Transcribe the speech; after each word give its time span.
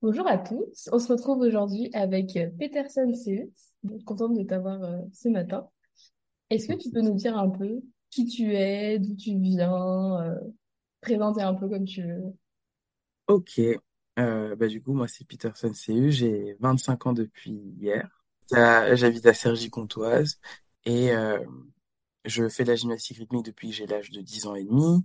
Bonjour 0.00 0.28
à 0.28 0.38
tous, 0.38 0.88
on 0.92 1.00
se 1.00 1.12
retrouve 1.12 1.40
aujourd'hui 1.40 1.90
avec 1.92 2.36
euh, 2.36 2.48
Peterson. 2.56 3.12
Donc, 3.82 4.04
contente 4.04 4.38
de 4.38 4.44
t'avoir 4.44 4.80
euh, 4.84 5.00
ce 5.12 5.28
matin. 5.28 5.68
Est-ce 6.50 6.68
que 6.68 6.74
tu 6.74 6.88
peux 6.90 7.00
nous 7.00 7.16
dire 7.16 7.36
un 7.36 7.50
peu 7.50 7.80
qui 8.08 8.24
tu 8.26 8.54
es, 8.54 9.00
d'où 9.00 9.16
tu 9.16 9.36
viens, 9.36 10.22
euh, 10.22 10.38
présenter 11.00 11.42
un 11.42 11.54
peu 11.54 11.68
comme 11.68 11.84
tu 11.84 12.04
veux? 12.04 12.32
Ok, 13.26 13.60
bah 14.16 14.68
du 14.68 14.80
coup, 14.80 14.92
moi 14.92 15.08
c'est 15.08 15.26
Peterson 15.26 15.72
CU, 15.72 16.12
j'ai 16.12 16.56
25 16.60 17.06
ans 17.06 17.12
depuis 17.12 17.60
hier. 17.80 18.08
J'habite 18.52 19.26
à 19.26 19.34
Cergy-Pontoise 19.34 20.38
et 20.84 21.10
je 22.24 22.48
fais 22.48 22.62
de 22.62 22.68
la 22.68 22.76
gymnastique 22.76 23.18
rythmique 23.18 23.46
depuis 23.46 23.70
que 23.70 23.74
j'ai 23.74 23.86
l'âge 23.86 24.10
de 24.10 24.20
10 24.20 24.46
ans 24.46 24.54
et 24.54 24.62
demi. 24.62 25.04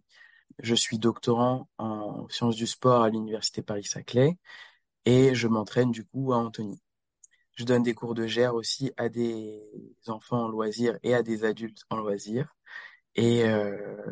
Je 0.60 0.76
suis 0.76 1.00
doctorant 1.00 1.68
en 1.80 2.30
sciences 2.30 2.56
du 2.56 2.68
sport 2.68 3.02
à 3.02 3.10
l'université 3.10 3.64
Paris-Saclay 3.64 4.38
et 5.06 5.36
je 5.36 5.48
m'entraîne 5.48 5.92
du 5.92 6.06
coup 6.06 6.34
à 6.34 6.38
Antony. 6.38 6.82
Je 7.56 7.66
donne 7.66 7.84
des 7.84 7.94
cours 7.94 8.16
de 8.16 8.26
GR 8.26 8.56
aussi 8.56 8.92
à 8.98 9.10
des 9.10 9.62
enfants 10.08 10.46
en 10.46 10.48
loisirs 10.48 10.98
et 11.04 11.14
à 11.14 11.22
des 11.22 11.46
adultes 11.46 11.84
en 11.90 11.98
loisirs. 11.98 12.56
Et, 13.16 13.44
euh, 13.44 14.12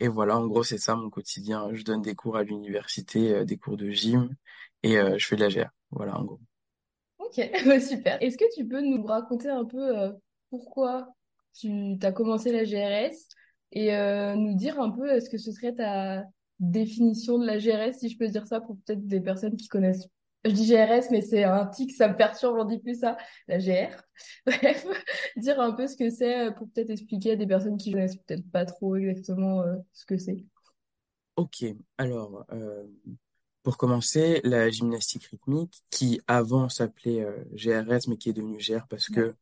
et 0.00 0.08
voilà, 0.08 0.36
en 0.36 0.46
gros, 0.46 0.62
c'est 0.62 0.78
ça 0.78 0.96
mon 0.96 1.08
quotidien. 1.08 1.70
Je 1.72 1.82
donne 1.82 2.02
des 2.02 2.14
cours 2.14 2.36
à 2.36 2.42
l'université, 2.42 3.32
euh, 3.32 3.44
des 3.44 3.56
cours 3.56 3.78
de 3.78 3.90
gym 3.90 4.34
et 4.82 4.98
euh, 4.98 5.16
je 5.18 5.26
fais 5.26 5.36
de 5.36 5.44
la 5.44 5.48
GR. 5.48 5.70
Voilà, 5.90 6.18
en 6.18 6.24
gros. 6.24 6.40
Ok, 7.18 7.40
bah, 7.66 7.80
super. 7.80 8.22
Est-ce 8.22 8.36
que 8.36 8.54
tu 8.54 8.66
peux 8.66 8.82
nous 8.82 9.02
raconter 9.02 9.48
un 9.48 9.64
peu 9.64 10.12
pourquoi 10.50 11.08
tu 11.54 11.96
as 12.02 12.12
commencé 12.12 12.52
la 12.52 12.64
GRS 12.64 13.16
et 13.72 13.90
nous 14.36 14.54
dire 14.54 14.78
un 14.78 14.90
peu 14.90 15.08
est-ce 15.08 15.30
que 15.30 15.38
ce 15.38 15.52
serait 15.52 15.74
ta 15.74 16.22
définition 16.60 17.38
de 17.38 17.46
la 17.46 17.58
GRS, 17.58 17.98
si 17.98 18.08
je 18.08 18.18
peux 18.18 18.28
dire 18.28 18.46
ça, 18.46 18.60
pour 18.60 18.76
peut-être 18.78 19.06
des 19.06 19.20
personnes 19.20 19.56
qui 19.56 19.68
connaissent. 19.68 20.08
Je 20.44 20.52
dis 20.52 20.66
GRS, 20.66 21.10
mais 21.10 21.22
c'est 21.22 21.42
un 21.42 21.66
tic, 21.66 21.92
ça 21.92 22.08
me 22.08 22.16
perturbe, 22.16 22.56
on 22.58 22.64
dit 22.64 22.78
plus 22.78 23.00
ça, 23.00 23.16
la 23.48 23.58
GR. 23.58 23.90
Bref, 24.46 24.86
dire 25.36 25.60
un 25.60 25.72
peu 25.72 25.88
ce 25.88 25.96
que 25.96 26.08
c'est 26.08 26.46
euh, 26.46 26.50
pour 26.52 26.68
peut-être 26.70 26.90
expliquer 26.90 27.32
à 27.32 27.36
des 27.36 27.46
personnes 27.46 27.76
qui 27.76 27.92
connaissent 27.92 28.16
peut-être 28.16 28.48
pas 28.52 28.64
trop 28.64 28.94
exactement 28.96 29.62
euh, 29.62 29.74
ce 29.92 30.06
que 30.06 30.16
c'est. 30.18 30.44
Ok, 31.34 31.64
alors, 31.98 32.46
euh, 32.52 32.84
pour 33.64 33.76
commencer, 33.76 34.40
la 34.44 34.70
gymnastique 34.70 35.24
rythmique, 35.24 35.82
qui 35.90 36.20
avant 36.28 36.68
s'appelait 36.68 37.24
euh, 37.24 37.44
GRS, 37.52 38.08
mais 38.08 38.16
qui 38.16 38.30
est 38.30 38.32
devenue 38.32 38.58
GR 38.58 38.86
parce 38.88 39.08
que 39.08 39.34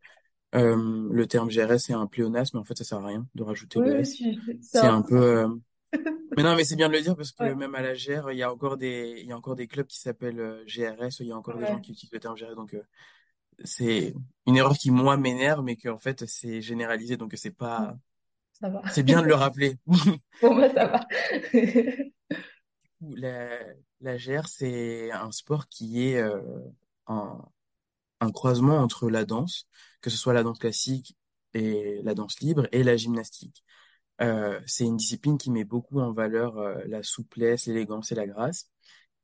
le 0.52 1.24
terme 1.24 1.50
GRS 1.50 1.90
est 1.90 1.94
un 1.94 2.06
pléonasme, 2.06 2.56
mais 2.56 2.60
en 2.60 2.64
fait, 2.64 2.78
ça 2.78 2.84
sert 2.84 2.98
à 2.98 3.06
rien 3.06 3.26
de 3.34 3.42
rajouter 3.42 3.80
Oui, 3.80 3.88
le 3.88 4.00
S. 4.00 4.22
c'est 4.62 4.78
un 4.78 5.02
peu... 5.02 5.48
euh, 5.94 6.10
Mais 6.36 6.42
non, 6.42 6.56
mais 6.56 6.64
c'est 6.64 6.76
bien 6.76 6.88
de 6.88 6.94
le 6.94 7.00
dire 7.02 7.16
parce 7.16 7.32
que 7.32 7.42
Ouais, 7.42 7.54
même 7.54 7.74
à 7.74 7.82
la 7.82 7.94
GR, 7.94 8.30
il 8.30 8.38
y 8.38 8.42
a 8.42 8.52
encore 8.52 8.76
des, 8.76 9.16
il 9.18 9.26
y 9.26 9.32
a 9.32 9.36
encore 9.36 9.56
des 9.56 9.66
clubs 9.66 9.86
qui 9.86 9.98
s'appellent 9.98 10.40
euh, 10.40 10.64
GRS, 10.66 11.20
il 11.20 11.26
y 11.26 11.32
a 11.32 11.36
encore 11.36 11.56
des 11.56 11.66
gens 11.66 11.80
qui 11.80 11.92
utilisent 11.92 12.12
le 12.12 12.20
terme 12.20 12.36
GRS, 12.36 12.54
donc 12.54 12.74
euh, 12.74 12.82
c'est 13.62 14.14
une 14.46 14.56
erreur 14.56 14.76
qui, 14.76 14.90
moi, 14.90 15.16
m'énerve, 15.16 15.62
mais 15.62 15.76
qu'en 15.76 15.98
fait, 15.98 16.26
c'est 16.26 16.60
généralisé, 16.60 17.16
donc 17.16 17.32
c'est 17.36 17.50
pas... 17.52 17.96
ça 18.52 18.68
va. 18.68 18.82
C'est 18.90 19.02
bien 19.02 19.22
de 19.22 19.26
le 19.26 19.34
rappeler. 19.34 19.78
Bon, 20.42 20.56
bah, 20.56 20.72
ça 20.72 20.86
va. 20.86 21.06
La, 23.00 23.58
la 24.00 24.16
GR, 24.16 24.48
c'est 24.48 25.10
un 25.10 25.30
sport 25.30 25.68
qui 25.68 26.04
est 26.06 26.16
euh, 26.16 26.40
un, 27.06 27.38
un 28.20 28.30
croisement 28.30 28.78
entre 28.78 29.10
la 29.10 29.24
danse, 29.24 29.66
que 30.00 30.10
ce 30.10 30.16
soit 30.16 30.32
la 30.32 30.42
danse 30.42 30.58
classique 30.58 31.16
et 31.52 32.00
la 32.02 32.14
danse 32.14 32.40
libre, 32.40 32.66
et 32.72 32.82
la 32.82 32.96
gymnastique. 32.96 33.64
Euh, 34.20 34.60
c'est 34.66 34.84
une 34.84 34.96
discipline 34.96 35.38
qui 35.38 35.50
met 35.50 35.64
beaucoup 35.64 36.00
en 36.00 36.12
valeur 36.12 36.58
euh, 36.58 36.82
la 36.86 37.02
souplesse, 37.02 37.66
l'élégance 37.66 38.12
et 38.12 38.14
la 38.14 38.26
grâce. 38.26 38.70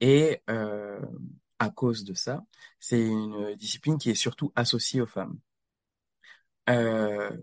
Et 0.00 0.42
euh, 0.50 1.00
à 1.58 1.70
cause 1.70 2.04
de 2.04 2.14
ça, 2.14 2.44
c'est 2.80 3.00
une 3.00 3.54
discipline 3.56 3.98
qui 3.98 4.10
est 4.10 4.14
surtout 4.14 4.52
associée 4.56 5.00
aux 5.00 5.06
femmes. 5.06 5.38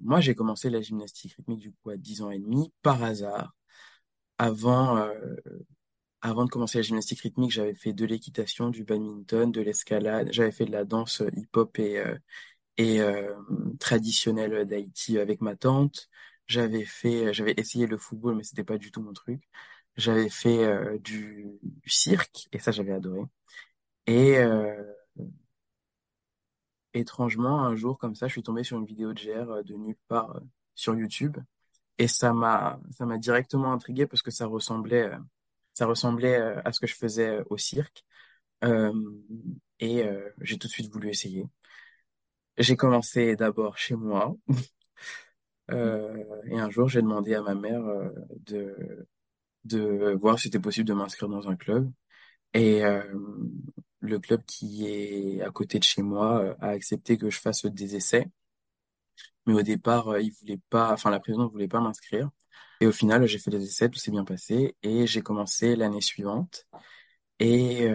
Moi, 0.02 0.22
j'ai 0.22 0.36
commencé 0.36 0.70
la 0.70 0.82
gymnastique 0.82 1.34
rythmique 1.34 1.60
du 1.60 1.74
coup 1.74 1.90
à 1.90 1.98
10 1.98 2.22
ans 2.22 2.32
et 2.32 2.40
demi 2.40 2.72
par 2.82 3.04
hasard. 3.04 3.54
Avant, 4.38 5.06
Avant 6.22 6.46
de 6.46 6.50
commencer 6.50 6.78
la 6.78 6.82
gymnastique 6.84 7.22
rythmique, 7.22 7.52
j'avais 7.52 7.76
fait 7.76 7.94
de 7.94 8.06
l'équitation, 8.06 8.70
du 8.70 8.84
badminton, 8.84 9.52
de 9.52 9.62
l'escalade. 9.62 10.30
J'avais 10.32 10.52
fait 10.52 10.66
de 10.66 10.72
la 10.72 10.86
danse 10.86 11.22
hip-hop 11.36 11.78
et, 11.80 13.02
traditionnelle 13.80 14.66
d'Haïti 14.66 15.20
avec 15.20 15.42
ma 15.42 15.56
tante. 15.56 16.10
J'avais 16.48 16.86
fait, 16.86 17.34
j'avais 17.34 17.54
essayé 17.58 17.88
le 17.88 17.98
football, 17.98 18.36
mais 18.36 18.44
c'était 18.44 18.64
pas 18.64 18.78
du 18.78 18.92
tout 18.92 19.02
mon 19.02 19.14
truc. 19.14 19.44
J'avais 19.98 20.30
fait 20.30 20.64
euh, 20.66 20.98
du, 21.00 21.46
du 21.64 21.90
cirque 21.90 22.48
et 22.54 22.60
ça, 22.60 22.72
j'avais 22.72 22.94
adoré. 22.94 23.22
Et 24.08 24.38
euh, 24.40 24.84
étrangement, 26.94 27.64
un 27.64 27.76
jour 27.76 27.98
comme 27.98 28.16
ça, 28.16 28.28
je 28.28 28.34
suis 28.34 28.44
tombé 28.44 28.64
sur 28.64 28.78
une 28.78 28.86
vidéo 28.86 29.14
de 29.14 29.20
GR 29.22 29.50
euh, 29.52 29.64
de 29.64 29.74
nulle 29.76 29.96
part 30.08 30.36
euh, 30.36 30.40
sur 30.76 30.96
YouTube 30.96 31.38
et 31.98 32.08
ça 32.10 32.34
m'a, 32.34 32.80
ça 32.92 33.06
m'a 33.06 33.18
directement 33.20 33.74
intrigué 33.74 34.08
parce 34.08 34.24
que 34.24 34.32
ça 34.32 34.48
ressemblait, 34.48 35.04
euh, 35.14 35.18
ça 35.74 35.86
ressemblait 35.88 36.40
euh, 36.40 36.62
à 36.66 36.74
ce 36.74 36.80
que 36.82 36.88
je 36.88 36.96
faisais 36.96 37.30
euh, 37.40 37.44
au 37.50 37.58
cirque. 37.58 38.06
Euh, 38.66 38.94
et 39.80 40.04
euh, 40.06 40.30
j'ai 40.42 40.58
tout 40.60 40.68
de 40.68 40.74
suite 40.74 40.92
voulu 40.94 41.10
essayer. 41.10 41.46
J'ai 42.60 42.76
commencé 42.76 43.36
d'abord 43.36 43.78
chez 43.80 43.96
moi. 43.96 44.36
Euh, 45.72 46.26
et 46.50 46.60
un 46.60 46.70
jour, 46.70 46.88
j'ai 46.90 47.02
demandé 47.02 47.36
à 47.36 47.42
ma 47.42 47.56
mère 47.56 47.86
euh, 47.86 48.10
de, 48.46 49.08
de 49.66 50.18
voir 50.22 50.40
si 50.40 50.46
c'était 50.46 50.60
possible 50.60 50.88
de 50.88 50.94
m'inscrire 50.94 51.30
dans 51.30 51.50
un 51.50 51.56
club. 51.56 51.92
Et 52.54 52.86
euh, 52.86 53.04
le 54.02 54.20
club 54.20 54.44
qui 54.46 54.88
est 54.88 55.42
à 55.42 55.52
côté 55.52 55.80
de 55.80 55.84
chez 55.84 56.02
moi 56.02 56.56
a 56.62 56.70
accepté 56.70 57.18
que 57.18 57.30
je 57.30 57.40
fasse 57.40 57.66
des 57.66 57.96
essais. 57.96 58.28
Mais 59.46 59.54
au 59.54 59.62
départ, 59.62 60.20
il 60.20 60.32
voulait 60.42 60.60
pas, 60.70 60.92
enfin 60.94 61.10
la 61.10 61.20
présidente 61.20 61.52
voulait 61.52 61.68
pas 61.68 61.80
m'inscrire. 61.80 62.30
Et 62.82 62.88
au 62.88 62.92
final, 62.92 63.26
j'ai 63.28 63.40
fait 63.40 63.52
les 63.52 63.64
essais, 63.64 63.90
tout 63.90 64.00
s'est 64.00 64.12
bien 64.12 64.26
passé. 64.26 64.76
Et 64.84 65.08
j'ai 65.08 65.22
commencé 65.22 65.76
l'année 65.76 66.02
suivante. 66.02 66.66
Et 67.40 67.88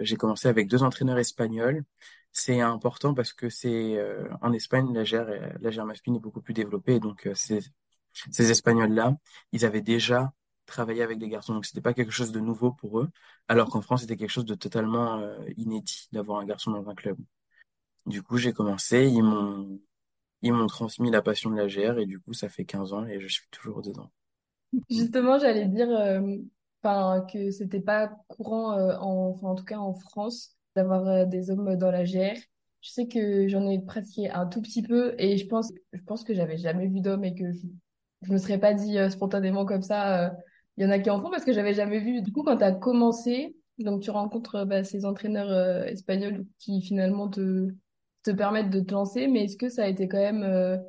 j'ai 0.00 0.16
commencé 0.16 0.48
avec 0.48 0.68
deux 0.68 0.82
entraîneurs 0.82 1.18
espagnols. 1.18 1.84
C'est 2.32 2.60
important 2.60 3.14
parce 3.14 3.32
que 3.32 3.48
c'est 3.50 3.96
euh, 3.98 4.28
en 4.40 4.52
Espagne 4.52 4.92
la 4.94 5.04
gère 5.04 5.26
la 5.60 5.84
masculine 5.84 6.16
est 6.16 6.20
beaucoup 6.20 6.40
plus 6.40 6.54
développée. 6.54 6.98
Donc 7.00 7.26
euh, 7.26 7.34
ces 7.34 7.60
ces 8.30 8.50
Espagnols-là, 8.50 9.16
ils 9.52 9.64
avaient 9.64 9.80
déjà 9.82 10.32
travaillé 10.66 11.02
avec 11.02 11.18
des 11.18 11.28
garçons. 11.28 11.54
Donc 11.54 11.66
c'était 11.66 11.80
pas 11.80 11.94
quelque 11.94 12.12
chose 12.12 12.32
de 12.32 12.40
nouveau 12.40 12.72
pour 12.72 13.00
eux. 13.00 13.10
Alors 13.48 13.68
qu'en 13.70 13.82
France, 13.82 14.02
c'était 14.02 14.16
quelque 14.16 14.30
chose 14.30 14.44
de 14.44 14.54
totalement 14.54 15.18
euh, 15.18 15.38
inédit 15.56 16.08
d'avoir 16.12 16.40
un 16.40 16.44
garçon 16.46 16.70
dans 16.70 16.88
un 16.88 16.94
club. 16.94 17.18
Du 18.06 18.22
coup, 18.22 18.38
j'ai 18.38 18.52
commencé. 18.52 19.06
Ils 19.08 19.22
m'ont 19.22 19.80
ils 20.42 20.52
m'ont 20.52 20.66
transmis 20.68 21.10
la 21.10 21.22
passion 21.22 21.50
de 21.50 21.56
la 21.56 21.68
GR 21.68 21.98
et 21.98 22.06
du 22.06 22.20
coup, 22.20 22.32
ça 22.34 22.48
fait 22.48 22.64
15 22.64 22.92
ans 22.94 23.06
et 23.06 23.20
je 23.20 23.28
suis 23.28 23.46
toujours 23.50 23.82
dedans. 23.82 24.10
Justement, 24.90 25.38
j'allais 25.38 25.66
dire 25.66 25.88
enfin, 26.82 27.26
que 27.32 27.50
c'était 27.50 27.80
pas 27.80 28.08
courant, 28.28 28.72
en, 29.00 29.38
en 29.42 29.54
tout 29.54 29.64
cas 29.64 29.78
en 29.78 29.94
France, 29.94 30.56
d'avoir 30.76 31.06
euh, 31.08 31.24
des 31.24 31.50
hommes 31.50 31.76
dans 31.76 31.90
la 31.90 32.04
GR. 32.04 32.36
Je 32.80 32.90
sais 32.90 33.06
que 33.06 33.48
j'en 33.48 33.68
ai 33.68 33.80
pratiqué 33.80 34.30
un 34.30 34.46
tout 34.46 34.60
petit 34.60 34.82
peu 34.82 35.14
et 35.18 35.36
je 35.36 35.46
pense, 35.46 35.72
je 35.92 36.02
pense 36.02 36.24
que 36.24 36.34
j'avais 36.34 36.56
jamais 36.56 36.88
vu 36.88 37.00
d'hommes 37.00 37.24
et 37.24 37.34
que 37.34 37.52
je, 37.52 37.66
je 38.22 38.32
me 38.32 38.38
serais 38.38 38.58
pas 38.58 38.74
dit 38.74 38.98
euh, 38.98 39.10
spontanément 39.10 39.64
comme 39.64 39.82
ça, 39.82 40.26
euh, 40.26 40.30
il 40.76 40.84
y 40.84 40.86
en 40.86 40.90
a 40.90 40.98
qui 40.98 41.10
en 41.10 41.20
font 41.20 41.30
parce 41.30 41.44
que 41.44 41.52
j'avais 41.52 41.74
jamais 41.74 42.00
vu. 42.00 42.22
Du 42.22 42.32
coup, 42.32 42.42
quand 42.42 42.56
tu 42.56 42.64
as 42.64 42.72
commencé, 42.72 43.56
donc 43.78 44.02
tu 44.02 44.10
rencontres 44.10 44.64
bah, 44.64 44.84
ces 44.84 45.04
entraîneurs 45.04 45.86
espagnols 45.86 46.44
qui 46.58 46.82
finalement 46.82 47.28
te, 47.28 47.68
te 48.22 48.30
permettent 48.30 48.70
de 48.70 48.80
te 48.80 48.92
lancer, 48.92 49.28
mais 49.28 49.44
est-ce 49.44 49.56
que 49.56 49.68
ça 49.68 49.84
a 49.84 49.88
été 49.88 50.08
quand 50.08 50.18
même 50.18 50.80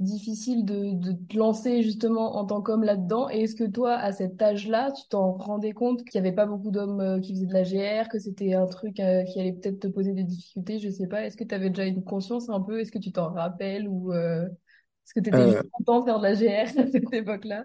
difficile 0.00 0.64
de, 0.64 0.92
de 0.94 1.12
te 1.12 1.36
lancer 1.36 1.82
justement 1.82 2.36
en 2.36 2.46
tant 2.46 2.62
qu'homme 2.62 2.84
là-dedans. 2.84 3.28
Et 3.30 3.42
est-ce 3.42 3.54
que 3.54 3.64
toi, 3.64 3.94
à 3.96 4.12
cet 4.12 4.40
âge-là, 4.42 4.92
tu 4.92 5.08
t'en 5.08 5.32
rendais 5.34 5.72
compte 5.72 6.04
qu'il 6.04 6.20
n'y 6.20 6.26
avait 6.26 6.34
pas 6.36 6.46
beaucoup 6.46 6.70
d'hommes 6.70 7.00
euh, 7.00 7.20
qui 7.20 7.34
faisaient 7.34 7.46
de 7.46 7.52
la 7.52 7.62
GR, 7.64 8.08
que 8.08 8.18
c'était 8.18 8.54
un 8.54 8.66
truc 8.66 9.00
euh, 9.00 9.24
qui 9.24 9.40
allait 9.40 9.52
peut-être 9.52 9.80
te 9.80 9.86
poser 9.88 10.12
des 10.14 10.24
difficultés, 10.24 10.78
je 10.78 10.88
sais 10.90 11.06
pas. 11.06 11.24
Est-ce 11.24 11.36
que 11.36 11.44
tu 11.44 11.54
avais 11.54 11.70
déjà 11.70 11.84
une 11.86 12.04
conscience 12.04 12.48
un 12.50 12.60
peu? 12.60 12.80
Est-ce 12.80 12.92
que 12.92 12.98
tu 12.98 13.12
t'en 13.12 13.30
rappelles 13.32 13.88
ou 13.88 14.12
euh, 14.12 14.44
est-ce 14.46 15.14
que 15.14 15.20
tu 15.20 15.30
étais 15.30 15.46
juste 15.48 15.64
content 15.72 16.00
de 16.00 16.04
faire 16.06 16.18
de 16.20 16.24
la 16.24 16.34
GR 16.34 16.78
à 16.80 16.86
cette 16.90 17.12
époque-là? 17.14 17.64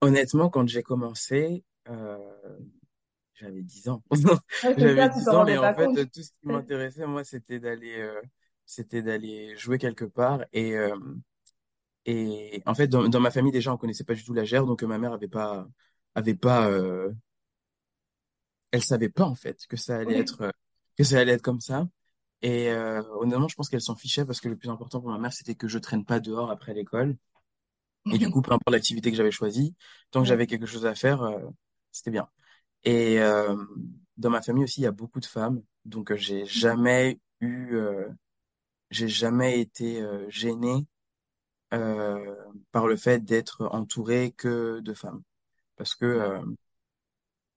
honnêtement, 0.00 0.50
quand 0.50 0.66
j'ai 0.68 0.82
commencé, 0.82 1.64
J'avais 3.34 3.62
10 3.62 3.88
ans. 3.88 4.02
J'avais 4.76 4.94
ça, 4.94 5.08
tu 5.08 5.14
10 5.14 5.24
t'en 5.24 5.36
ans, 5.36 5.44
mais 5.44 5.56
en 5.58 5.72
compte. 5.74 5.98
fait, 5.98 6.06
tout 6.06 6.22
ce 6.22 6.30
qui 6.32 6.46
m'intéressait, 6.48 7.06
moi, 7.06 7.22
c'était 7.24 7.60
d'aller 7.60 7.98
euh, 7.98 8.20
c'était 8.66 9.02
d'aller 9.02 9.56
jouer 9.56 9.78
quelque 9.78 10.04
part. 10.04 10.44
Et, 10.52 10.76
euh, 10.76 10.96
et 12.08 12.62
en 12.66 12.74
fait, 12.74 12.88
dans, 12.88 13.08
dans 13.08 13.20
ma 13.20 13.30
famille, 13.30 13.52
déjà, 13.52 13.72
on 13.72 13.76
connaissait 13.76 14.04
pas 14.04 14.14
du 14.14 14.24
tout 14.24 14.32
la 14.34 14.44
gère, 14.44 14.64
donc 14.66 14.82
euh, 14.82 14.86
ma 14.86 14.98
mère 14.98 15.12
avait 15.12 15.28
pas, 15.28 15.68
avait 16.14 16.34
pas, 16.34 16.68
euh, 16.70 17.12
elle 18.70 18.82
savait 18.82 19.08
pas, 19.08 19.24
en 19.24 19.34
fait, 19.34 19.66
que 19.68 19.76
ça 19.76 19.96
allait 19.98 20.18
être, 20.18 20.42
euh, 20.42 20.50
que 20.96 21.04
ça 21.04 21.18
allait 21.18 21.32
être 21.32 21.42
comme 21.42 21.60
ça. 21.60 21.88
Et 22.42 22.70
euh, 22.70 23.02
honnêtement, 23.20 23.48
je 23.48 23.56
pense 23.56 23.68
qu'elle 23.68 23.82
s'en 23.82 23.96
fichait 23.96 24.24
parce 24.24 24.40
que 24.40 24.48
le 24.48 24.56
plus 24.56 24.70
important 24.70 25.00
pour 25.00 25.10
ma 25.10 25.18
mère, 25.18 25.32
c'était 25.32 25.54
que 25.54 25.68
je 25.68 25.78
traîne 25.78 26.04
pas 26.04 26.20
dehors 26.20 26.50
après 26.50 26.74
l'école. 26.74 27.16
Et 28.12 28.18
du 28.18 28.30
coup, 28.30 28.42
peu 28.42 28.52
importe 28.52 28.72
l'activité 28.72 29.10
que 29.10 29.16
j'avais 29.16 29.30
choisie, 29.30 29.74
tant 30.10 30.22
que 30.22 30.28
j'avais 30.28 30.46
quelque 30.46 30.66
chose 30.66 30.86
à 30.86 30.94
faire, 30.94 31.22
euh, 31.22 31.40
c'était 31.92 32.10
bien. 32.10 32.28
Et 32.84 33.20
euh, 33.20 33.56
dans 34.18 34.30
ma 34.30 34.42
famille 34.42 34.64
aussi, 34.64 34.80
il 34.80 34.84
y 34.84 34.86
a 34.86 34.92
beaucoup 34.92 35.20
de 35.20 35.26
femmes. 35.26 35.62
Donc, 35.84 36.14
j'ai 36.16 36.46
jamais 36.46 37.20
eu, 37.40 37.76
j'ai 38.90 39.08
jamais 39.08 39.60
été 39.60 40.04
gêné 40.28 40.86
euh, 41.74 42.34
par 42.72 42.86
le 42.86 42.96
fait 42.96 43.24
d'être 43.24 43.66
entouré 43.72 44.32
que 44.32 44.80
de 44.80 44.94
femmes. 44.94 45.22
Parce 45.76 45.94
que, 45.94 46.06
euh, 46.06 46.40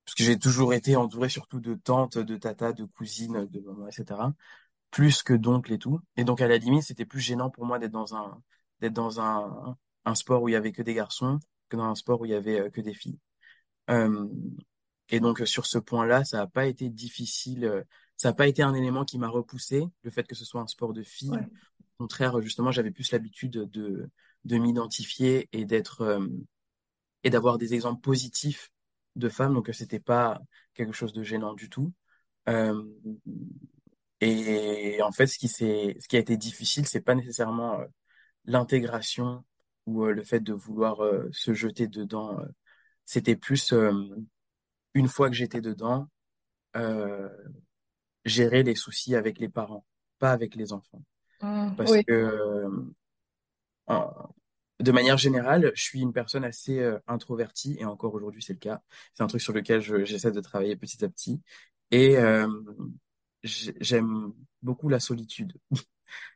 parce 0.05 0.15
que 0.15 0.23
j'ai 0.23 0.37
toujours 0.39 0.73
été 0.73 0.95
entouré 0.95 1.29
surtout 1.29 1.59
de 1.59 1.75
tantes, 1.75 2.17
de 2.17 2.37
tatas, 2.37 2.73
de 2.73 2.85
cousines, 2.85 3.45
de 3.45 3.59
mamans, 3.61 3.87
etc. 3.87 4.33
Plus 4.91 5.23
que 5.23 5.33
d'oncles 5.33 5.73
et 5.73 5.79
tout. 5.79 5.99
Et 6.17 6.23
donc, 6.23 6.41
à 6.41 6.47
la 6.47 6.57
limite, 6.57 6.83
c'était 6.83 7.05
plus 7.05 7.21
gênant 7.21 7.49
pour 7.49 7.65
moi 7.65 7.79
d'être 7.79 7.91
dans 7.91 8.15
un, 8.15 8.41
d'être 8.81 8.93
dans 8.93 9.21
un, 9.21 9.77
un 10.05 10.15
sport 10.15 10.43
où 10.43 10.49
il 10.49 10.53
y 10.53 10.55
avait 10.55 10.71
que 10.73 10.81
des 10.81 10.93
garçons 10.93 11.39
que 11.69 11.77
dans 11.77 11.85
un 11.85 11.95
sport 11.95 12.21
où 12.21 12.25
il 12.25 12.31
y 12.31 12.35
avait 12.35 12.59
euh, 12.59 12.69
que 12.69 12.81
des 12.81 12.93
filles. 12.93 13.19
Euh, 13.89 14.27
et 15.09 15.19
donc, 15.19 15.41
euh, 15.41 15.45
sur 15.45 15.65
ce 15.65 15.77
point-là, 15.77 16.23
ça 16.23 16.37
n'a 16.37 16.47
pas 16.47 16.65
été 16.65 16.89
difficile, 16.89 17.65
euh, 17.65 17.83
ça 18.17 18.29
n'a 18.29 18.33
pas 18.33 18.47
été 18.47 18.63
un 18.63 18.73
élément 18.73 19.05
qui 19.05 19.17
m'a 19.17 19.27
repoussé, 19.27 19.83
le 20.03 20.11
fait 20.11 20.23
que 20.23 20.35
ce 20.35 20.45
soit 20.45 20.61
un 20.61 20.67
sport 20.67 20.93
de 20.93 21.03
filles. 21.03 21.31
Ouais. 21.31 21.47
Contraire, 22.01 22.41
justement, 22.41 22.71
j'avais 22.71 22.89
plus 22.89 23.11
l'habitude 23.11 23.51
de, 23.51 24.09
de 24.45 24.57
m'identifier 24.57 25.47
et 25.51 25.65
d'être, 25.65 26.01
euh, 26.01 26.25
et 27.23 27.29
d'avoir 27.29 27.59
des 27.59 27.75
exemples 27.75 28.01
positifs 28.01 28.71
de 29.15 29.29
femmes, 29.29 29.53
donc 29.53 29.69
c'était 29.71 29.99
pas 29.99 30.41
quelque 30.73 30.93
chose 30.93 31.13
de 31.13 31.21
gênant 31.21 31.53
du 31.53 31.69
tout. 31.69 31.93
Euh, 32.49 32.83
et 34.19 34.99
en 35.03 35.11
fait, 35.11 35.27
ce 35.27 35.37
qui 35.37 35.47
ce 35.47 36.07
qui 36.07 36.15
a 36.15 36.19
été 36.19 36.37
difficile, 36.37 36.87
c'est 36.87 37.01
pas 37.01 37.13
nécessairement 37.13 37.81
euh, 37.81 37.85
l'intégration 38.45 39.45
ou 39.85 40.05
le 40.05 40.23
fait 40.23 40.39
de 40.39 40.53
vouloir 40.53 40.97
se 41.31 41.53
jeter 41.53 41.87
dedans. 41.87 42.39
C'était 43.05 43.35
plus 43.35 43.75
une 44.95 45.07
fois 45.07 45.29
que 45.29 45.35
j'étais 45.35 45.61
dedans, 45.61 46.09
gérer 48.25 48.63
les 48.63 48.73
soucis 48.73 49.15
avec 49.15 49.37
les 49.37 49.49
parents, 49.49 49.85
pas 50.17 50.31
avec 50.31 50.55
les 50.55 50.73
enfants. 50.73 51.03
Mm. 51.41 51.75
Parce 51.75 51.91
Oui. 51.91 52.03
que 52.05 52.69
en- 53.87 54.11
de 54.79 54.91
manière 54.91 55.17
générale, 55.17 55.71
je 55.75 55.81
suis 55.81 56.01
une 56.01 56.13
personne 56.13 56.43
assez 56.43 56.79
euh, 56.79 56.97
introvertie 57.07 57.77
et 57.79 57.85
encore 57.85 58.13
aujourd'hui 58.15 58.41
c'est 58.41 58.53
le 58.53 58.59
cas. 58.59 58.81
C'est 59.13 59.23
un 59.23 59.27
truc 59.27 59.41
sur 59.41 59.53
lequel 59.53 59.81
je- 59.81 60.05
j'essaie 60.05 60.31
de 60.31 60.39
travailler 60.41 60.75
petit 60.75 61.03
à 61.05 61.09
petit 61.09 61.41
et 61.91 62.17
euh, 62.17 62.47
j'ai- 63.43 63.75
j'aime 63.79 64.33
beaucoup 64.61 64.89
la 64.89 64.99
solitude. 64.99 65.53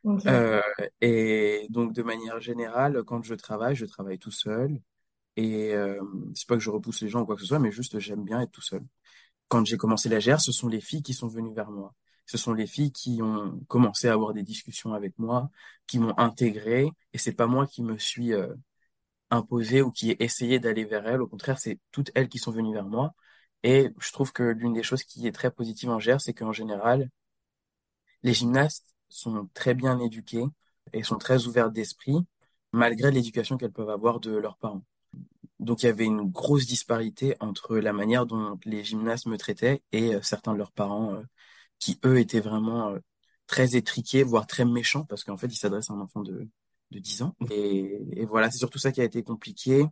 Ok. 0.04 0.26
Euh, 0.26 0.62
et 1.00 1.66
donc 1.70 1.92
de 1.92 2.02
manière 2.02 2.40
générale, 2.40 3.02
quand 3.04 3.22
je 3.24 3.34
travaille, 3.34 3.74
je 3.76 3.84
travaille 3.86 4.18
tout 4.18 4.30
seul 4.30 4.80
et 5.36 5.74
c'est 6.34 6.48
pas 6.48 6.56
que 6.56 6.62
je 6.62 6.70
repousse 6.70 7.02
les 7.02 7.08
gens 7.08 7.22
ou 7.22 7.26
quoi 7.26 7.36
que 7.36 7.42
ce 7.42 7.46
soit, 7.48 7.58
mais 7.58 7.72
juste 7.72 7.98
j'aime 7.98 8.24
bien 8.24 8.40
être 8.40 8.52
tout 8.52 8.62
seul. 8.62 8.82
Quand 9.48 9.64
j'ai 9.66 9.76
commencé 9.76 10.08
la 10.08 10.20
GR, 10.20 10.40
ce 10.40 10.52
sont 10.52 10.68
les 10.68 10.80
filles 10.80 11.02
qui 11.02 11.14
sont 11.14 11.28
venues 11.28 11.54
vers 11.54 11.70
moi. 11.70 11.94
Ce 12.26 12.38
sont 12.38 12.52
les 12.52 12.66
filles 12.66 12.92
qui 12.92 13.20
ont 13.22 13.60
commencé 13.68 14.08
à 14.08 14.12
avoir 14.14 14.34
des 14.34 14.42
discussions 14.42 14.94
avec 14.94 15.18
moi, 15.18 15.50
qui 15.86 15.98
m'ont 15.98 16.16
intégré, 16.18 16.90
et 17.12 17.18
c'est 17.18 17.32
pas 17.32 17.46
moi 17.46 17.66
qui 17.66 17.82
me 17.82 17.98
suis 17.98 18.32
euh, 18.32 18.54
imposé 19.30 19.82
ou 19.82 19.90
qui 19.92 20.10
ai 20.12 20.22
essayé 20.24 20.58
d'aller 20.60 20.84
vers 20.84 21.06
elles. 21.06 21.22
Au 21.22 21.28
contraire, 21.28 21.58
c'est 21.58 21.78
toutes 21.92 22.10
elles 22.14 22.28
qui 22.28 22.38
sont 22.38 22.52
venues 22.52 22.74
vers 22.74 22.86
moi. 22.86 23.14
Et 23.62 23.90
je 23.98 24.12
trouve 24.12 24.32
que 24.32 24.42
l'une 24.44 24.72
des 24.74 24.82
choses 24.82 25.04
qui 25.04 25.26
est 25.26 25.32
très 25.32 25.50
positive 25.50 25.90
en 25.90 25.98
GR, 25.98 26.20
c'est 26.20 26.34
qu'en 26.34 26.52
général, 26.52 27.10
les 28.22 28.34
gymnastes 28.34 28.94
sont 29.08 29.48
très 29.54 29.74
bien 29.74 29.98
éduqués 30.00 30.44
et 30.92 31.02
sont 31.02 31.18
très 31.18 31.46
ouverts 31.46 31.70
d'esprit, 31.70 32.18
malgré 32.72 33.10
l'éducation 33.10 33.56
qu'elles 33.56 33.72
peuvent 33.72 33.90
avoir 33.90 34.20
de 34.20 34.36
leurs 34.36 34.56
parents. 34.58 34.84
Donc 35.60 35.82
il 35.82 35.86
y 35.86 35.88
avait 35.88 36.04
une 36.04 36.30
grosse 36.30 36.66
disparité 36.66 37.36
entre 37.40 37.78
la 37.78 37.92
manière 37.92 38.26
dont 38.26 38.58
les 38.64 38.84
gymnastes 38.84 39.26
me 39.26 39.38
traitaient 39.38 39.82
et 39.92 40.14
euh, 40.14 40.22
certains 40.22 40.52
de 40.52 40.58
leurs 40.58 40.72
parents 40.72 41.14
euh, 41.14 41.22
qui, 41.78 41.98
eux, 42.04 42.18
étaient 42.18 42.40
vraiment 42.40 42.90
euh, 42.90 42.98
très 43.46 43.76
étriqués, 43.76 44.22
voire 44.22 44.46
très 44.46 44.64
méchants, 44.64 45.04
parce 45.04 45.24
qu'en 45.24 45.36
fait, 45.36 45.48
ils 45.48 45.56
s'adressent 45.56 45.90
à 45.90 45.94
un 45.94 46.00
enfant 46.00 46.22
de, 46.22 46.48
de 46.90 46.98
10 46.98 47.22
ans. 47.22 47.34
Et, 47.50 48.00
et 48.12 48.26
voilà, 48.26 48.50
c'est 48.50 48.58
surtout 48.58 48.78
ça 48.78 48.92
qui 48.92 49.00
a 49.00 49.04
été 49.04 49.22
compliqué, 49.22 49.86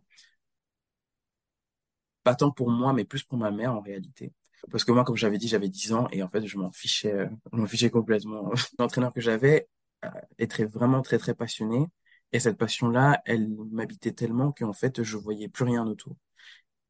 pas 2.23 2.35
tant 2.35 2.51
pour 2.51 2.69
moi, 2.71 2.93
mais 2.93 3.05
plus 3.05 3.23
pour 3.23 3.37
ma 3.37 3.51
mère 3.51 3.73
en 3.73 3.81
réalité. 3.81 4.33
Parce 4.71 4.83
que 4.83 4.91
moi, 4.91 5.03
comme 5.03 5.15
j'avais 5.15 5.37
dit, 5.37 5.47
j'avais 5.47 5.69
10 5.69 5.93
ans 5.93 6.07
et 6.11 6.23
en 6.23 6.29
fait, 6.29 6.45
je 6.45 6.57
m'en 6.57 6.71
fichais, 6.71 7.13
euh, 7.13 7.27
je 7.53 7.57
m'en 7.57 7.67
fichais 7.67 7.89
complètement. 7.89 8.51
L'entraîneur 8.79 9.13
que 9.13 9.21
j'avais 9.21 9.67
euh, 10.03 10.09
était 10.39 10.65
vraiment 10.65 11.01
très, 11.01 11.17
très 11.19 11.35
passionné. 11.35 11.85
Et 12.31 12.39
cette 12.39 12.57
passion-là, 12.57 13.21
elle 13.25 13.49
m'habitait 13.71 14.11
tellement 14.11 14.51
qu'en 14.51 14.73
fait, 14.73 15.03
je 15.03 15.17
voyais 15.17 15.47
plus 15.47 15.65
rien 15.65 15.85
autour. 15.85 16.15